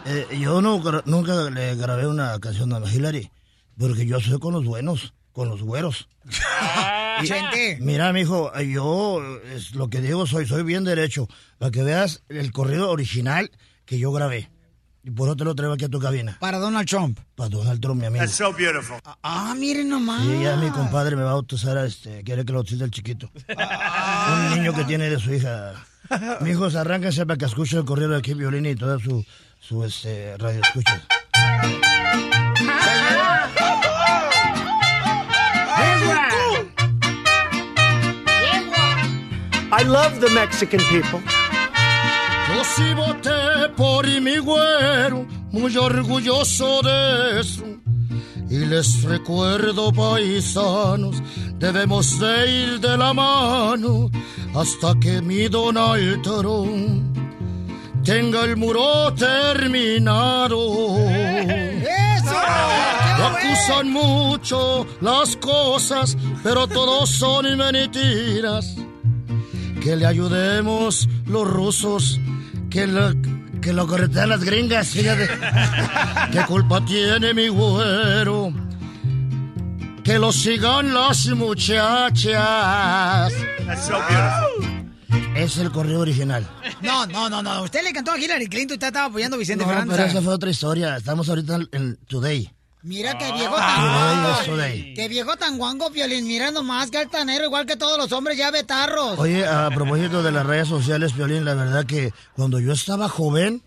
Eh, 0.06 0.38
yo 0.40 0.62
no, 0.62 0.82
nunca 1.06 1.34
le 1.50 1.76
grabé 1.76 2.08
una 2.08 2.40
canción 2.40 2.72
a 2.74 2.80
Hillary, 2.80 3.30
porque 3.78 4.06
yo 4.06 4.20
soy 4.22 4.40
con 4.40 4.54
los 4.54 4.64
buenos, 4.66 5.14
con 5.34 5.50
los 5.50 5.62
güeros. 5.62 6.08
Y- 7.22 7.28
Chente. 7.28 7.78
Mira, 7.82 8.12
mijo, 8.14 8.52
yo 8.62 9.22
es 9.54 9.76
lo 9.76 9.90
que 9.90 10.02
digo, 10.02 10.26
soy, 10.28 10.48
soy 10.48 10.64
bien 10.64 10.84
derecho. 10.84 11.28
Para 11.58 11.72
que 11.72 11.84
veas 11.84 12.24
el 12.30 12.52
corrido 12.52 12.90
original 12.90 13.52
que 13.86 14.00
yo 14.00 14.12
grabé. 14.12 14.50
Y 15.06 15.12
por 15.12 15.28
eso 15.28 15.36
te 15.36 15.44
lo 15.44 15.54
traigo 15.54 15.74
aquí 15.74 15.84
a 15.84 15.90
tu 15.90 16.00
cabina. 16.00 16.38
Para 16.40 16.60
Donald 16.60 16.88
Trump. 16.88 17.20
Para 17.36 17.50
Donald 17.50 17.82
Trump, 17.82 18.00
mi 18.00 18.08
amigo. 18.08 18.24
That's 18.24 18.38
so 18.38 18.54
beautiful. 18.54 18.98
Ah, 19.22 19.54
miren 19.58 19.90
nomás. 19.90 20.22
Sí, 20.24 20.44
ya 20.44 20.56
mi 20.56 20.70
compadre 20.70 21.18
me 21.18 21.24
va 21.24 21.32
a 21.32 21.34
bautizar, 21.34 21.78
a 21.78 21.86
este, 21.86 22.24
quiere 22.24 22.46
que 22.46 22.54
lo 22.54 22.60
bautice 22.60 22.86
el 22.86 22.92
chiquito. 22.92 23.30
Un 23.50 24.56
niño 24.56 24.74
que 24.74 24.86
tiene 24.86 25.10
de 25.10 25.20
su 25.20 25.34
hija. 25.34 25.74
Mi 26.42 26.52
hijo, 26.52 26.66
arránquense 26.66 27.26
para 27.26 27.38
que 27.38 27.46
escuche 27.46 27.78
el 27.78 27.86
corrido 27.86 28.10
de 28.12 28.18
aquí, 28.18 28.34
Violín 28.34 28.66
y 28.66 28.76
toda 28.76 28.98
su, 29.00 29.26
su 29.60 29.84
este, 29.84 30.38
radio 30.38 30.62
escucha. 30.62 31.02
I 39.84 39.86
love 39.86 40.22
the 40.22 40.30
Mexican 40.30 40.80
people. 40.90 41.20
Yo 42.48 42.64
sí 42.64 42.94
voté 42.94 43.68
por 43.76 44.08
mi 44.22 44.38
güero, 44.38 45.28
muy 45.52 45.76
orgulloso 45.76 46.82
de 46.82 47.42
eso. 47.42 47.66
Y 48.50 48.60
les 48.60 49.04
recuerdo, 49.04 49.92
paisanos, 49.92 51.22
debemos 51.60 52.18
de 52.18 52.50
ir 52.50 52.80
de 52.80 52.98
la 52.98 53.14
mano 53.14 54.10
hasta 54.56 54.98
que 55.02 55.22
mi 55.22 55.50
Donald 55.50 56.22
Trump 56.22 57.18
tenga 58.06 58.46
el 58.46 58.56
muro 58.56 59.14
terminado. 59.16 60.98
Lo 63.18 63.26
acusan 63.26 63.92
mucho 63.92 64.88
las 65.02 65.36
cosas, 65.36 66.16
pero 66.42 66.68
todos 66.70 67.10
son 67.10 67.58
mentiras 67.58 68.78
que 69.84 69.96
le 69.98 70.06
ayudemos 70.06 71.10
los 71.26 71.46
rusos, 71.46 72.20
que 72.70 72.88
lo, 72.88 73.12
que 73.62 73.74
lo 73.74 73.86
corretean 73.86 74.30
las 74.30 74.44
gringas, 74.44 74.88
fíjate. 74.88 75.30
¿Qué 76.32 76.40
culpa 76.48 76.84
tiene 76.86 77.34
mi 77.34 77.50
güero? 77.50 78.54
Que 80.04 80.18
lo 80.20 80.32
sigan 80.32 80.94
las 80.94 81.28
muchachas. 81.28 82.24
That's 83.66 83.86
so 83.86 84.00
beautiful. 84.10 85.36
Es 85.36 85.58
el 85.58 85.72
correo 85.72 86.00
original. 86.00 86.48
No, 86.82 87.06
no, 87.06 87.30
no, 87.30 87.42
no. 87.44 87.64
Usted 87.64 87.84
le 87.84 87.92
cantó 87.92 88.12
a 88.12 88.20
Hillary 88.20 88.48
Clinton 88.48 88.76
y 88.76 88.78
usted 88.78 88.88
estaba 88.88 89.08
apoyando 89.08 89.36
a 89.36 89.40
Vicente 89.40 89.64
No, 89.66 89.70
Fernández. 89.70 89.98
pero 89.98 90.10
esa 90.10 90.22
fue 90.22 90.34
otra 90.34 90.50
historia. 90.50 90.96
Estamos 90.98 91.28
ahorita 91.28 91.60
en 91.72 91.98
Today. 92.08 92.50
Mira 92.84 93.18
qué 93.18 93.32
viejo 93.32 93.56
Ah, 93.58 94.44
tan 94.44 94.46
guango. 94.46 94.94
Qué 94.94 95.08
viejo 95.08 95.38
tan 95.38 95.58
guango, 95.58 95.90
Violín. 95.90 96.28
Mira 96.28 96.52
nomás 96.52 96.92
que 96.92 96.98
altanero, 96.98 97.46
igual 97.46 97.66
que 97.66 97.78
todos 97.78 97.98
los 97.98 98.12
hombres, 98.12 98.38
ya 98.38 98.52
betarros. 98.52 99.18
Oye, 99.18 99.46
a 99.48 99.70
propósito 99.70 100.22
de 100.22 100.32
las 100.34 100.46
redes 100.46 100.68
sociales, 100.68 101.16
Violín, 101.16 101.46
la 101.46 101.54
verdad 101.54 101.86
que 101.86 102.14
cuando 102.36 102.60
yo 102.60 102.74
estaba 102.74 103.08
joven, 103.08 103.64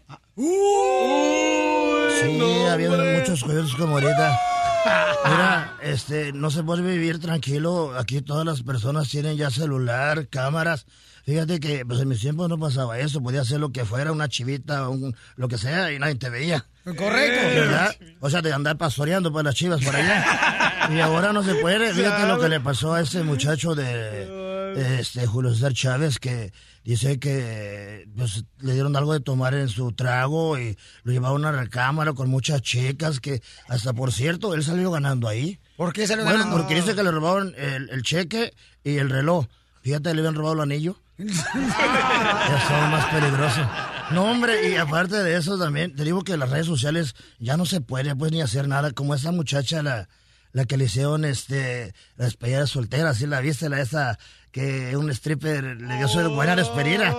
Sí, 2.20 2.40
había 2.70 2.90
muchos 2.90 3.42
coyotes 3.42 3.74
como 3.74 3.94
ahorita. 3.94 4.38
Mira, 5.24 5.76
este, 5.82 6.32
no 6.32 6.50
se 6.50 6.62
puede 6.62 6.82
vivir 6.82 7.18
tranquilo. 7.20 7.94
Aquí 7.98 8.20
todas 8.22 8.44
las 8.44 8.62
personas 8.62 9.08
tienen 9.08 9.36
ya 9.36 9.50
celular, 9.50 10.28
cámaras. 10.28 10.86
Fíjate 11.24 11.58
que 11.58 11.84
pues 11.84 12.00
en 12.00 12.08
mis 12.08 12.20
tiempos 12.20 12.48
no 12.48 12.58
pasaba 12.58 12.98
eso. 12.98 13.20
Podía 13.22 13.40
hacer 13.40 13.60
lo 13.60 13.70
que 13.72 13.84
fuera, 13.84 14.12
una 14.12 14.28
chivita, 14.28 14.88
un, 14.88 15.16
lo 15.36 15.48
que 15.48 15.58
sea, 15.58 15.90
y 15.92 15.98
nadie 15.98 16.14
te 16.16 16.30
veía. 16.30 16.66
Correcto. 16.94 17.60
¿Verdad? 17.60 17.96
O 18.20 18.30
sea, 18.30 18.42
de 18.42 18.52
andar 18.52 18.76
pastoreando 18.76 19.32
por 19.32 19.44
las 19.44 19.54
chivas 19.54 19.82
por 19.84 19.94
allá. 19.94 20.24
Y 20.88 21.00
ahora 21.00 21.32
no 21.32 21.42
se 21.42 21.56
puede. 21.56 21.92
Fíjate 21.92 22.28
lo 22.28 22.38
que 22.38 22.48
le 22.48 22.60
pasó 22.60 22.94
a 22.94 23.00
ese 23.00 23.24
muchacho 23.24 23.74
de 23.74 25.00
este 25.00 25.26
Julio 25.26 25.52
César 25.52 25.72
Chávez 25.72 26.18
que 26.20 26.52
dice 26.84 27.18
que 27.18 28.06
pues, 28.16 28.44
le 28.60 28.74
dieron 28.74 28.94
algo 28.94 29.12
de 29.12 29.20
tomar 29.20 29.54
en 29.54 29.68
su 29.68 29.90
trago 29.92 30.58
y 30.58 30.76
lo 31.02 31.12
llevaron 31.12 31.44
a 31.44 31.50
la 31.50 31.66
cámara 31.66 32.12
con 32.12 32.28
muchas 32.30 32.62
chicas 32.62 33.18
que 33.18 33.42
hasta 33.68 33.92
por 33.94 34.12
cierto 34.12 34.54
él 34.54 34.62
salió 34.62 34.92
ganando 34.92 35.26
ahí. 35.28 35.58
¿Por 35.76 35.92
qué 35.92 36.06
salió 36.06 36.24
bueno, 36.24 36.38
ganando? 36.38 36.58
porque 36.58 36.76
dice 36.76 36.94
que 36.94 37.02
le 37.02 37.10
robaron 37.10 37.52
el, 37.56 37.90
el 37.90 38.02
cheque 38.02 38.54
y 38.84 38.98
el 38.98 39.10
reloj. 39.10 39.46
Fíjate, 39.82 40.14
le 40.14 40.20
habían 40.20 40.34
robado 40.34 40.54
el 40.54 40.60
anillo. 40.60 40.96
Eso 41.18 41.32
es 41.32 42.90
más 42.90 43.06
peligroso. 43.06 43.68
No, 44.12 44.30
hombre, 44.30 44.70
y 44.70 44.76
aparte 44.76 45.22
de 45.22 45.36
eso 45.36 45.58
también, 45.58 45.94
te 45.94 46.04
digo 46.04 46.22
que 46.22 46.36
las 46.36 46.50
redes 46.50 46.66
sociales 46.66 47.14
ya 47.38 47.56
no 47.56 47.66
se 47.66 47.80
puede 47.80 48.14
pues 48.14 48.32
ni 48.32 48.40
hacer 48.40 48.68
nada, 48.68 48.92
como 48.92 49.14
esa 49.14 49.32
muchacha, 49.32 49.82
la, 49.82 50.08
la 50.52 50.64
que 50.64 50.76
le 50.76 50.84
hicieron 50.84 51.24
este, 51.24 51.92
la 52.16 52.26
despedida 52.26 52.66
soltera, 52.66 53.14
¿sí 53.14 53.26
la 53.26 53.40
viste? 53.40 53.68
La 53.68 53.80
esa 53.80 54.18
que 54.52 54.96
un 54.96 55.10
stripper 55.10 55.64
le 55.64 55.96
dio 55.98 56.08
su 56.08 56.18
buena 56.30 56.56
despedida. 56.56 57.14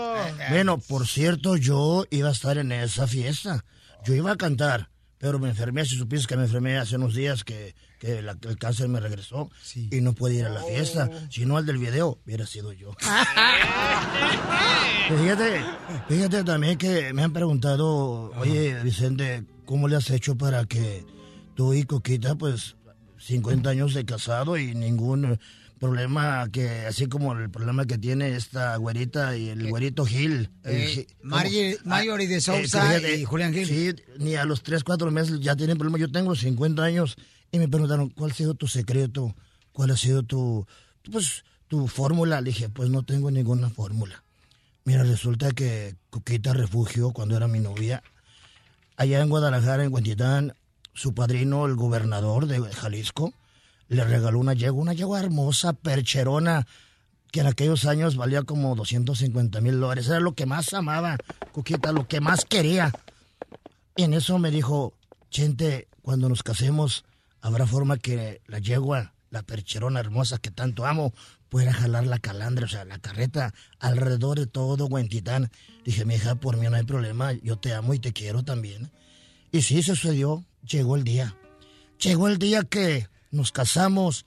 Bueno, 0.49 0.79
por 0.79 1.05
cierto, 1.07 1.55
yo 1.55 2.05
iba 2.09 2.29
a 2.29 2.31
estar 2.31 2.57
en 2.57 2.71
esa 2.71 3.05
fiesta. 3.05 3.63
Yo 4.05 4.15
iba 4.15 4.31
a 4.31 4.37
cantar, 4.37 4.89
pero 5.19 5.37
me 5.37 5.49
enfermé, 5.49 5.85
si 5.85 5.97
supiste 5.97 6.27
que 6.27 6.37
me 6.37 6.45
enfermé 6.45 6.77
hace 6.77 6.95
unos 6.95 7.13
días 7.13 7.43
que, 7.43 7.75
que 7.99 8.21
la- 8.21 8.37
el 8.41 8.57
cáncer 8.57 8.87
me 8.89 8.99
regresó 8.99 9.49
y 9.75 10.01
no 10.01 10.13
pude 10.13 10.35
ir 10.35 10.45
a 10.45 10.49
la 10.49 10.61
fiesta. 10.63 11.09
Si 11.29 11.45
no, 11.45 11.57
al 11.57 11.65
del 11.65 11.77
video 11.77 12.19
hubiera 12.25 12.45
sido 12.45 12.71
yo. 12.73 12.95
Fíjate, 15.07 15.61
fíjate 16.09 16.43
también 16.43 16.77
que 16.77 17.13
me 17.13 17.23
han 17.23 17.31
preguntado, 17.31 18.31
oye 18.37 18.75
Vicente, 18.83 19.45
¿cómo 19.65 19.87
le 19.87 19.95
has 19.95 20.09
hecho 20.09 20.35
para 20.37 20.65
que 20.65 21.05
tú 21.55 21.73
y 21.73 21.83
Coquita, 21.83 22.35
pues, 22.35 22.75
50 23.17 23.69
años 23.69 23.93
de 23.93 24.03
casado 24.05 24.57
y 24.57 24.75
ningún 24.75 25.39
problema 25.79 26.49
que, 26.51 26.85
así 26.87 27.07
como 27.07 27.33
el 27.33 27.49
problema 27.49 27.85
que 27.85 27.97
tiene 27.97 28.35
esta 28.35 28.75
güerita 28.75 29.37
y 29.37 29.47
el 29.49 29.69
güerito 29.69 30.05
Gil? 30.05 30.49
Eh, 30.65 31.07
Marjorie- 31.23 31.77
¿cómo? 31.77 31.89
Marjorie 31.95 32.27
de 32.27 32.35
Ah, 32.35 32.37
eh, 32.37 32.41
Sousa 32.41 32.81
fíjate, 32.87 33.15
y 33.17 33.23
Julián 33.23 33.53
Gil. 33.53 33.65
Sí, 33.67 33.93
ni 34.19 34.35
a 34.35 34.43
los 34.43 34.61
3, 34.61 34.83
4 34.83 35.09
meses 35.09 35.39
ya 35.39 35.55
tienen 35.55 35.77
problema. 35.77 35.97
Yo 35.99 36.11
tengo 36.11 36.35
50 36.35 36.83
años 36.83 37.15
y 37.51 37.59
me 37.59 37.67
preguntaron, 37.67 38.09
¿cuál 38.09 38.31
ha 38.31 38.33
sido 38.33 38.53
tu 38.53 38.67
secreto? 38.67 39.35
¿Cuál 39.71 39.91
ha 39.91 39.97
sido 39.97 40.23
tu, 40.23 40.65
pues, 41.11 41.43
tu 41.67 41.87
fórmula? 41.87 42.41
Le 42.41 42.49
dije, 42.49 42.69
pues 42.69 42.89
no 42.89 43.03
tengo 43.03 43.31
ninguna 43.31 43.69
fórmula. 43.69 44.23
Mira, 44.85 45.03
resulta 45.03 45.51
que 45.51 45.95
Coquita 46.09 46.53
Refugio, 46.53 47.11
cuando 47.11 47.35
era 47.35 47.47
mi 47.47 47.59
novia, 47.59 48.03
allá 48.95 49.21
en 49.21 49.29
Guadalajara, 49.29 49.83
en 49.83 49.93
Huentitán, 49.93 50.53
su 50.93 51.13
padrino, 51.13 51.65
el 51.65 51.75
gobernador 51.75 52.47
de 52.47 52.59
Jalisco, 52.73 53.33
le 53.87 54.03
regaló 54.03 54.39
una 54.39 54.53
yegua, 54.53 54.81
una 54.81 54.93
yegua 54.93 55.19
hermosa, 55.19 55.73
percherona, 55.73 56.65
que 57.31 57.41
en 57.41 57.47
aquellos 57.47 57.85
años 57.85 58.15
valía 58.15 58.43
como 58.43 58.75
250 58.75 59.61
mil 59.61 59.79
dólares. 59.79 60.07
Era 60.07 60.19
lo 60.19 60.33
que 60.33 60.45
más 60.45 60.73
amaba, 60.73 61.17
Coquita, 61.51 61.91
lo 61.91 62.07
que 62.07 62.21
más 62.21 62.45
quería. 62.45 62.91
Y 63.95 64.03
en 64.03 64.13
eso 64.13 64.39
me 64.39 64.51
dijo, 64.51 64.93
Chente, 65.29 65.87
cuando 66.01 66.29
nos 66.29 66.43
casemos, 66.43 67.03
habrá 67.47 67.65
forma 67.65 67.97
que 67.97 68.41
la 68.47 68.59
yegua, 68.59 69.13
la 69.29 69.41
percherona 69.41 69.99
hermosa 69.99 70.37
que 70.37 70.51
tanto 70.51 70.85
amo, 70.85 71.13
pueda 71.49 71.73
jalar 71.73 72.05
la 72.05 72.19
calandra, 72.19 72.65
o 72.65 72.67
sea, 72.67 72.85
la 72.85 72.99
carreta, 72.99 73.53
alrededor 73.79 74.37
de 74.37 74.47
todo 74.47 74.87
Huentitán. 74.87 75.49
Dije, 75.85 76.05
mi 76.05 76.15
hija, 76.15 76.35
por 76.35 76.57
mí 76.57 76.67
no 76.69 76.75
hay 76.75 76.83
problema, 76.83 77.31
yo 77.31 77.57
te 77.57 77.73
amo 77.73 77.93
y 77.93 77.99
te 77.99 78.13
quiero 78.13 78.43
también. 78.43 78.91
Y 79.51 79.61
sí, 79.61 79.81
sucedió, 79.81 80.43
llegó 80.61 80.95
el 80.95 81.03
día. 81.03 81.35
Llegó 81.99 82.27
el 82.27 82.37
día 82.37 82.63
que 82.63 83.07
nos 83.31 83.51
casamos 83.51 84.25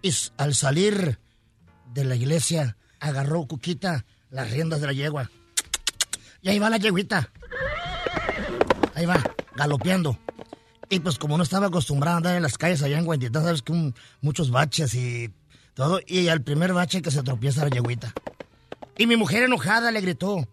y 0.00 0.12
al 0.36 0.54
salir 0.54 1.18
de 1.92 2.04
la 2.04 2.14
iglesia, 2.14 2.76
agarró 3.00 3.46
Cuquita 3.46 4.04
las 4.30 4.50
riendas 4.50 4.80
de 4.80 4.86
la 4.86 4.92
yegua. 4.92 5.30
Y 6.40 6.48
ahí 6.48 6.58
va 6.58 6.70
la 6.70 6.76
yeguita. 6.76 7.30
Ahí 8.94 9.06
va, 9.06 9.22
galopeando. 9.54 10.18
Y 10.92 11.00
pues 11.00 11.16
como 11.16 11.38
no 11.38 11.42
estaba 11.42 11.68
acostumbrada 11.68 12.16
a 12.16 12.18
andar 12.18 12.36
en 12.36 12.42
las 12.42 12.58
calles 12.58 12.82
allá 12.82 12.98
en 12.98 13.08
Huentitán, 13.08 13.44
sabes 13.44 13.62
que 13.62 13.94
muchos 14.20 14.50
baches 14.50 14.92
y 14.92 15.32
todo. 15.72 16.00
Y 16.06 16.28
al 16.28 16.42
primer 16.42 16.74
bache 16.74 17.00
que 17.00 17.10
se 17.10 17.22
tropieza 17.22 17.64
la 17.64 17.70
yeguita. 17.70 18.12
Y 18.98 19.06
mi 19.06 19.16
mujer 19.16 19.44
enojada 19.44 19.90
le 19.90 20.02
gritó, 20.02 20.46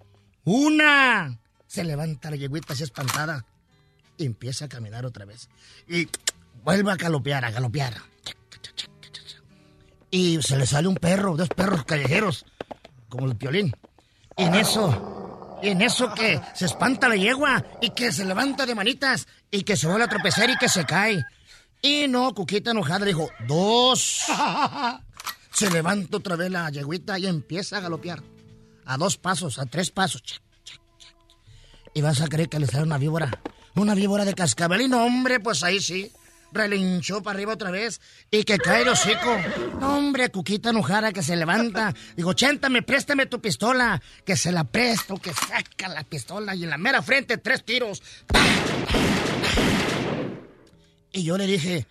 ¡Una! 0.45 1.37
Se 1.67 1.83
levanta 1.83 2.29
la 2.29 2.37
yeguita 2.37 2.71
así 2.71 2.83
espantada. 2.83 3.45
Y 4.15 4.27
empieza 4.27 4.63
a 4.63 4.69
caminar 4.69 5.05
otra 5.05 5.25
vez. 5.25 5.49
Y 5.89 6.07
vuelve 6.63 6.89
a 6.89 6.95
galopear, 6.95 7.43
a 7.43 7.51
galopear. 7.51 7.95
Y 10.09 10.41
se 10.41 10.55
le 10.55 10.65
sale 10.65 10.87
un 10.87 10.95
perro, 10.95 11.35
dos 11.35 11.49
perros 11.49 11.83
callejeros, 11.83 12.45
como 13.09 13.25
el 13.25 13.35
piolín. 13.35 13.75
Y 14.37 14.43
en 14.43 14.55
eso, 14.55 15.59
y 15.61 15.67
en 15.67 15.81
eso 15.81 16.13
que 16.13 16.39
se 16.53 16.63
espanta 16.63 17.09
la 17.09 17.17
yegua 17.17 17.65
y 17.81 17.89
que 17.89 18.13
se 18.13 18.23
levanta 18.23 18.65
de 18.65 18.73
manitas 18.73 19.27
y 19.51 19.63
que 19.63 19.77
se 19.77 19.87
vuelve 19.87 20.05
a 20.05 20.07
tropezar 20.09 20.49
y 20.49 20.57
que 20.57 20.69
se 20.69 20.85
cae. 20.85 21.23
Y 21.81 22.07
no, 22.07 22.33
Cuquita 22.33 22.71
enojada 22.71 23.05
dijo, 23.05 23.29
dos. 23.47 24.25
Se 25.51 25.69
levanta 25.69 26.17
otra 26.17 26.35
vez 26.35 26.51
la 26.51 26.69
yeguita 26.69 27.17
y 27.17 27.25
empieza 27.25 27.77
a 27.77 27.81
galopear. 27.81 28.21
A 28.85 28.97
dos 28.97 29.17
pasos, 29.17 29.59
a 29.59 29.65
tres 29.65 29.91
pasos. 29.91 30.41
Y 31.93 32.01
vas 32.01 32.21
a 32.21 32.27
creer 32.27 32.49
que 32.49 32.59
le 32.59 32.67
sale 32.67 32.83
una 32.83 32.97
víbora. 32.97 33.41
Una 33.75 33.95
víbora 33.95 34.25
de 34.25 34.33
cascabel. 34.33 34.81
Y 34.81 34.87
no, 34.87 35.03
hombre, 35.03 35.39
pues 35.39 35.63
ahí 35.63 35.79
sí. 35.79 36.11
Relinchó 36.51 37.21
para 37.21 37.35
arriba 37.35 37.53
otra 37.53 37.71
vez 37.71 38.01
y 38.31 38.43
que 38.43 38.57
cae 38.57 38.81
el 38.81 38.89
hocico. 38.89 39.37
Hombre, 39.81 40.29
Cuquita 40.29 40.69
enojada 40.69 41.11
que 41.11 41.21
se 41.23 41.35
levanta. 41.35 41.93
Digo, 42.15 42.33
chéntame, 42.33 42.81
préstame 42.81 43.25
tu 43.25 43.39
pistola. 43.39 44.01
Que 44.25 44.35
se 44.35 44.51
la 44.51 44.63
presto, 44.63 45.17
que 45.17 45.33
saca 45.33 45.87
la 45.87 46.03
pistola 46.03 46.55
y 46.55 46.63
en 46.63 46.69
la 46.69 46.77
mera 46.77 47.01
frente 47.01 47.37
tres 47.37 47.63
tiros. 47.63 48.01
Y 51.11 51.23
yo 51.23 51.37
le 51.37 51.47
dije, 51.47 51.87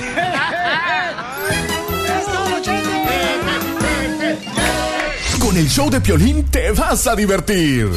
Con 5.38 5.56
el 5.56 5.68
show 5.68 5.88
de 5.88 6.00
Piolín 6.00 6.44
te 6.50 6.72
vas 6.72 7.06
a 7.06 7.14
divertir. 7.14 7.88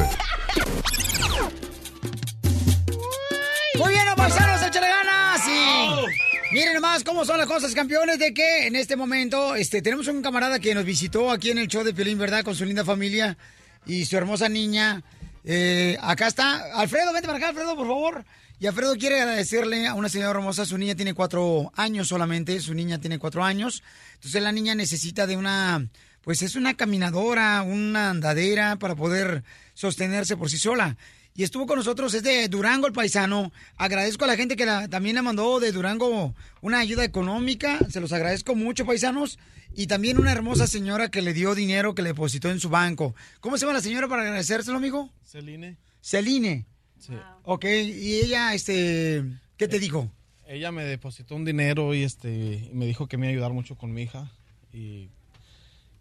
Cómo 7.04 7.24
son 7.24 7.38
las 7.38 7.48
cosas, 7.48 7.74
campeones, 7.74 8.20
de 8.20 8.34
que 8.34 8.68
en 8.68 8.76
este 8.76 8.96
momento 8.96 9.56
este, 9.56 9.82
tenemos 9.82 10.08
un 10.08 10.22
camarada 10.22 10.60
que 10.60 10.74
nos 10.74 10.84
visitó 10.84 11.32
aquí 11.32 11.52
en 11.52 11.58
el 11.58 11.68
show 11.68 11.84
de 11.84 11.94
Piolín, 11.94 12.18
¿verdad? 12.18 12.44
Con 12.44 12.56
su 12.56 12.66
linda 12.66 12.84
familia 12.84 13.38
y 13.86 14.06
su 14.06 14.18
hermosa 14.18 14.50
niña. 14.50 15.04
Eh, 15.46 15.98
acá 16.02 16.28
está. 16.28 16.74
Alfredo, 16.74 17.14
vente 17.14 17.28
para 17.28 17.38
acá, 17.38 17.50
Alfredo, 17.50 17.76
por 17.76 17.88
favor. 17.88 18.26
Y 18.60 18.68
Alfredo 18.68 18.96
quiere 18.96 19.22
agradecerle 19.22 19.88
a 19.88 19.94
una 19.94 20.10
señora 20.10 20.32
hermosa. 20.32 20.66
Su 20.66 20.78
niña 20.78 20.96
tiene 20.96 21.14
cuatro 21.14 21.72
años 21.76 22.08
solamente. 22.08 22.60
Su 22.60 22.74
niña 22.74 23.00
tiene 23.00 23.20
cuatro 23.20 23.44
años. 23.44 23.84
Entonces 24.16 24.42
la 24.42 24.52
niña 24.52 24.76
necesita 24.76 25.28
de 25.28 25.38
una, 25.38 25.88
pues 26.22 26.42
es 26.42 26.56
una 26.56 26.76
caminadora, 26.76 27.62
una 27.62 28.10
andadera 28.10 28.78
para 28.78 28.96
poder 28.96 29.44
sostenerse 29.74 30.36
por 30.36 30.50
sí 30.50 30.58
sola. 30.58 30.98
Y 31.40 31.44
estuvo 31.44 31.66
con 31.66 31.78
nosotros, 31.78 32.14
es 32.16 32.22
de 32.24 32.50
Durango 32.50 32.86
el 32.86 32.92
paisano. 32.92 33.54
Agradezco 33.78 34.26
a 34.26 34.28
la 34.28 34.36
gente 34.36 34.58
que 34.58 34.66
la- 34.66 34.90
también 34.90 35.16
le 35.16 35.22
mandó 35.22 35.62
de 35.62 35.72
Durango 35.72 36.36
una 36.60 36.80
ayuda 36.80 37.06
económica. 37.06 37.80
Se 37.90 38.02
los 38.02 38.12
agradezco 38.12 38.56
mucho, 38.56 38.86
paisanos. 38.86 39.40
Y 39.74 39.88
también 39.88 40.20
una 40.20 40.34
hermosa 40.34 40.68
señora 40.68 41.10
que 41.10 41.22
le 41.22 41.34
dio 41.34 41.56
dinero 41.56 41.96
que 41.96 42.02
le 42.02 42.10
depositó 42.10 42.52
en 42.52 42.60
su 42.60 42.68
banco. 42.68 43.16
¿Cómo 43.40 43.58
se 43.58 43.62
llama 43.66 43.76
la 43.78 43.82
señora 43.82 44.10
para 44.10 44.24
agradecérselo, 44.24 44.76
amigo? 44.76 45.10
Celine. 45.24 45.78
Celine. 46.02 46.66
Sí. 47.00 47.14
Ok, 47.44 47.64
y 47.64 48.16
ella, 48.16 48.54
este, 48.54 49.24
¿qué 49.56 49.70
te 49.70 49.80
dijo? 49.80 50.12
Ella 50.46 50.74
me 50.74 50.84
depositó 50.84 51.36
un 51.36 51.46
dinero 51.46 51.94
y 51.94 52.04
este 52.04 52.70
me 52.74 52.86
dijo 52.86 53.08
que 53.08 53.16
me 53.16 53.28
iba 53.28 53.32
a 53.32 53.34
ayudar 53.36 53.54
mucho 53.54 53.78
con 53.78 53.94
mi 53.94 54.02
hija 54.02 54.30
y, 54.74 55.08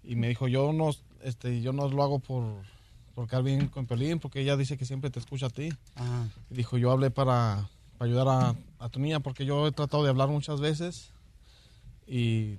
y 0.02 0.16
me 0.16 0.27
dijo 0.31 0.48
yo 0.48 0.73
no 0.73 0.90
este 1.23 1.60
yo 1.60 1.73
no 1.73 1.89
lo 1.89 2.02
hago 2.02 2.19
por 2.19 2.65
por 3.19 3.27
quedar 3.27 3.43
bien 3.43 3.66
con 3.66 3.85
Pelín 3.85 4.20
porque 4.20 4.43
ella 4.43 4.57
dice 4.57 4.77
que 4.78 4.85
siempre 4.85 5.11
te 5.11 5.19
escucha 5.19 5.47
a 5.47 5.51
ti. 5.51 5.70
Ajá. 5.97 6.28
Y 6.51 6.55
dijo 6.55 6.78
yo 6.78 6.93
hablé 6.93 7.11
para, 7.11 7.69
para 7.99 8.09
ayudar 8.09 8.28
a, 8.28 8.55
a 8.78 8.89
tu 8.90 9.01
niña 9.01 9.19
porque 9.19 9.45
yo 9.45 9.66
he 9.66 9.73
tratado 9.73 10.05
de 10.05 10.11
hablar 10.11 10.28
muchas 10.28 10.61
veces 10.61 11.11
y 12.07 12.59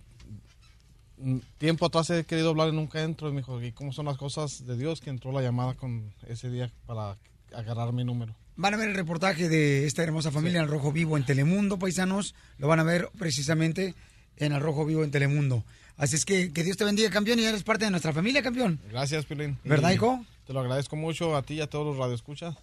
tiempo 1.60 1.86
atrás 1.86 2.10
he 2.10 2.26
querido 2.26 2.50
hablar 2.50 2.68
y 2.68 2.72
nunca 2.74 3.02
entro 3.02 3.30
y 3.30 3.32
me 3.32 3.38
dijo 3.38 3.62
y 3.64 3.72
cómo 3.72 3.94
son 3.94 4.08
las 4.08 4.18
cosas 4.18 4.68
de 4.68 4.76
Dios 4.76 5.00
que 5.00 5.10
entró 5.10 5.32
la 5.32 5.42
llamada 5.42 5.76
con 5.76 6.14
ese 6.28 6.50
día 6.50 6.70
para 6.86 7.16
agarrar 7.56 7.94
mi 7.94 8.04
número. 8.04 8.36
Van 8.58 8.74
a 8.74 8.78
ver 8.78 8.90
el 8.90 8.96
reportaje 8.96 9.48
de 9.48 9.86
esta 9.86 10.04
hermosa 10.04 10.30
familia 10.30 10.58
en 10.60 10.66
el 10.66 10.70
Rojo 10.70 10.92
Vivo 10.92 11.16
en 11.16 11.26
Telemundo, 11.26 11.80
paisanos. 11.80 12.36
Lo 12.58 12.68
van 12.68 12.82
a 12.82 12.84
ver 12.84 13.10
precisamente 13.18 13.96
en 14.36 14.52
el 14.52 14.60
Rojo 14.60 14.86
Vivo 14.86 15.06
en 15.06 15.12
Telemundo. 15.12 15.64
Así 15.96 16.18
es 16.18 16.26
que 16.26 16.52
que 16.52 16.66
Dios 16.66 16.76
te 16.76 16.84
bendiga, 16.84 17.10
campeón, 17.10 17.40
y 17.40 17.46
eres 17.46 17.64
parte 17.64 17.86
de 17.86 17.92
nuestra 17.92 18.12
familia, 18.12 18.42
campeón. 18.42 18.82
Gracias, 18.90 19.26
Pilín. 19.26 19.58
¿Verdad, 19.64 19.92
hijo? 19.92 20.26
Te 20.50 20.54
lo 20.54 20.62
agradezco 20.62 20.96
mucho 20.96 21.36
a 21.38 21.44
ti 21.44 21.54
y 21.54 21.62
a 21.62 21.68
todos 21.70 21.86
los 21.86 21.98
radioescuchas. 21.98 22.56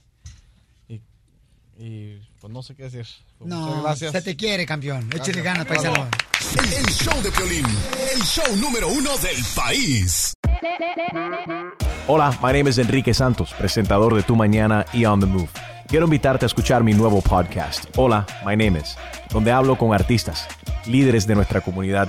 Y, 0.88 1.00
y 1.78 2.20
pues 2.40 2.52
no 2.52 2.60
sé 2.60 2.74
qué 2.74 2.82
decir. 2.82 3.06
Pues, 3.38 3.48
No, 3.48 3.60
muchas 3.60 3.82
gracias. 3.84 4.10
se 4.10 4.22
te 4.22 4.34
quiere, 4.34 4.66
campeón. 4.66 5.08
Échale 5.14 5.40
ganas, 5.40 5.66
paisano. 5.66 6.08
El, 6.64 6.72
el 6.72 6.86
show 6.86 7.22
de 7.22 7.30
Piolín, 7.30 7.64
el 8.12 8.20
show 8.22 8.56
número 8.56 8.88
uno 8.88 9.16
del 9.18 9.36
país. 9.54 10.34
Hola, 12.08 12.36
my 12.42 12.52
name 12.52 12.68
is 12.70 12.78
Enrique 12.78 13.14
Santos, 13.14 13.54
presentador 13.56 14.16
de 14.16 14.24
Tu 14.24 14.34
Mañana 14.34 14.84
y 14.92 15.04
On 15.04 15.20
the 15.20 15.26
Move. 15.26 15.48
Quiero 15.86 16.06
invitarte 16.06 16.44
a 16.44 16.48
escuchar 16.48 16.82
mi 16.82 16.92
nuevo 16.92 17.22
podcast, 17.22 17.84
Hola, 17.96 18.26
my 18.44 18.56
name 18.56 18.80
is, 18.80 18.96
donde 19.30 19.52
hablo 19.52 19.78
con 19.78 19.94
artistas, 19.94 20.48
líderes 20.86 21.24
de 21.28 21.36
nuestra 21.36 21.60
comunidad 21.60 22.08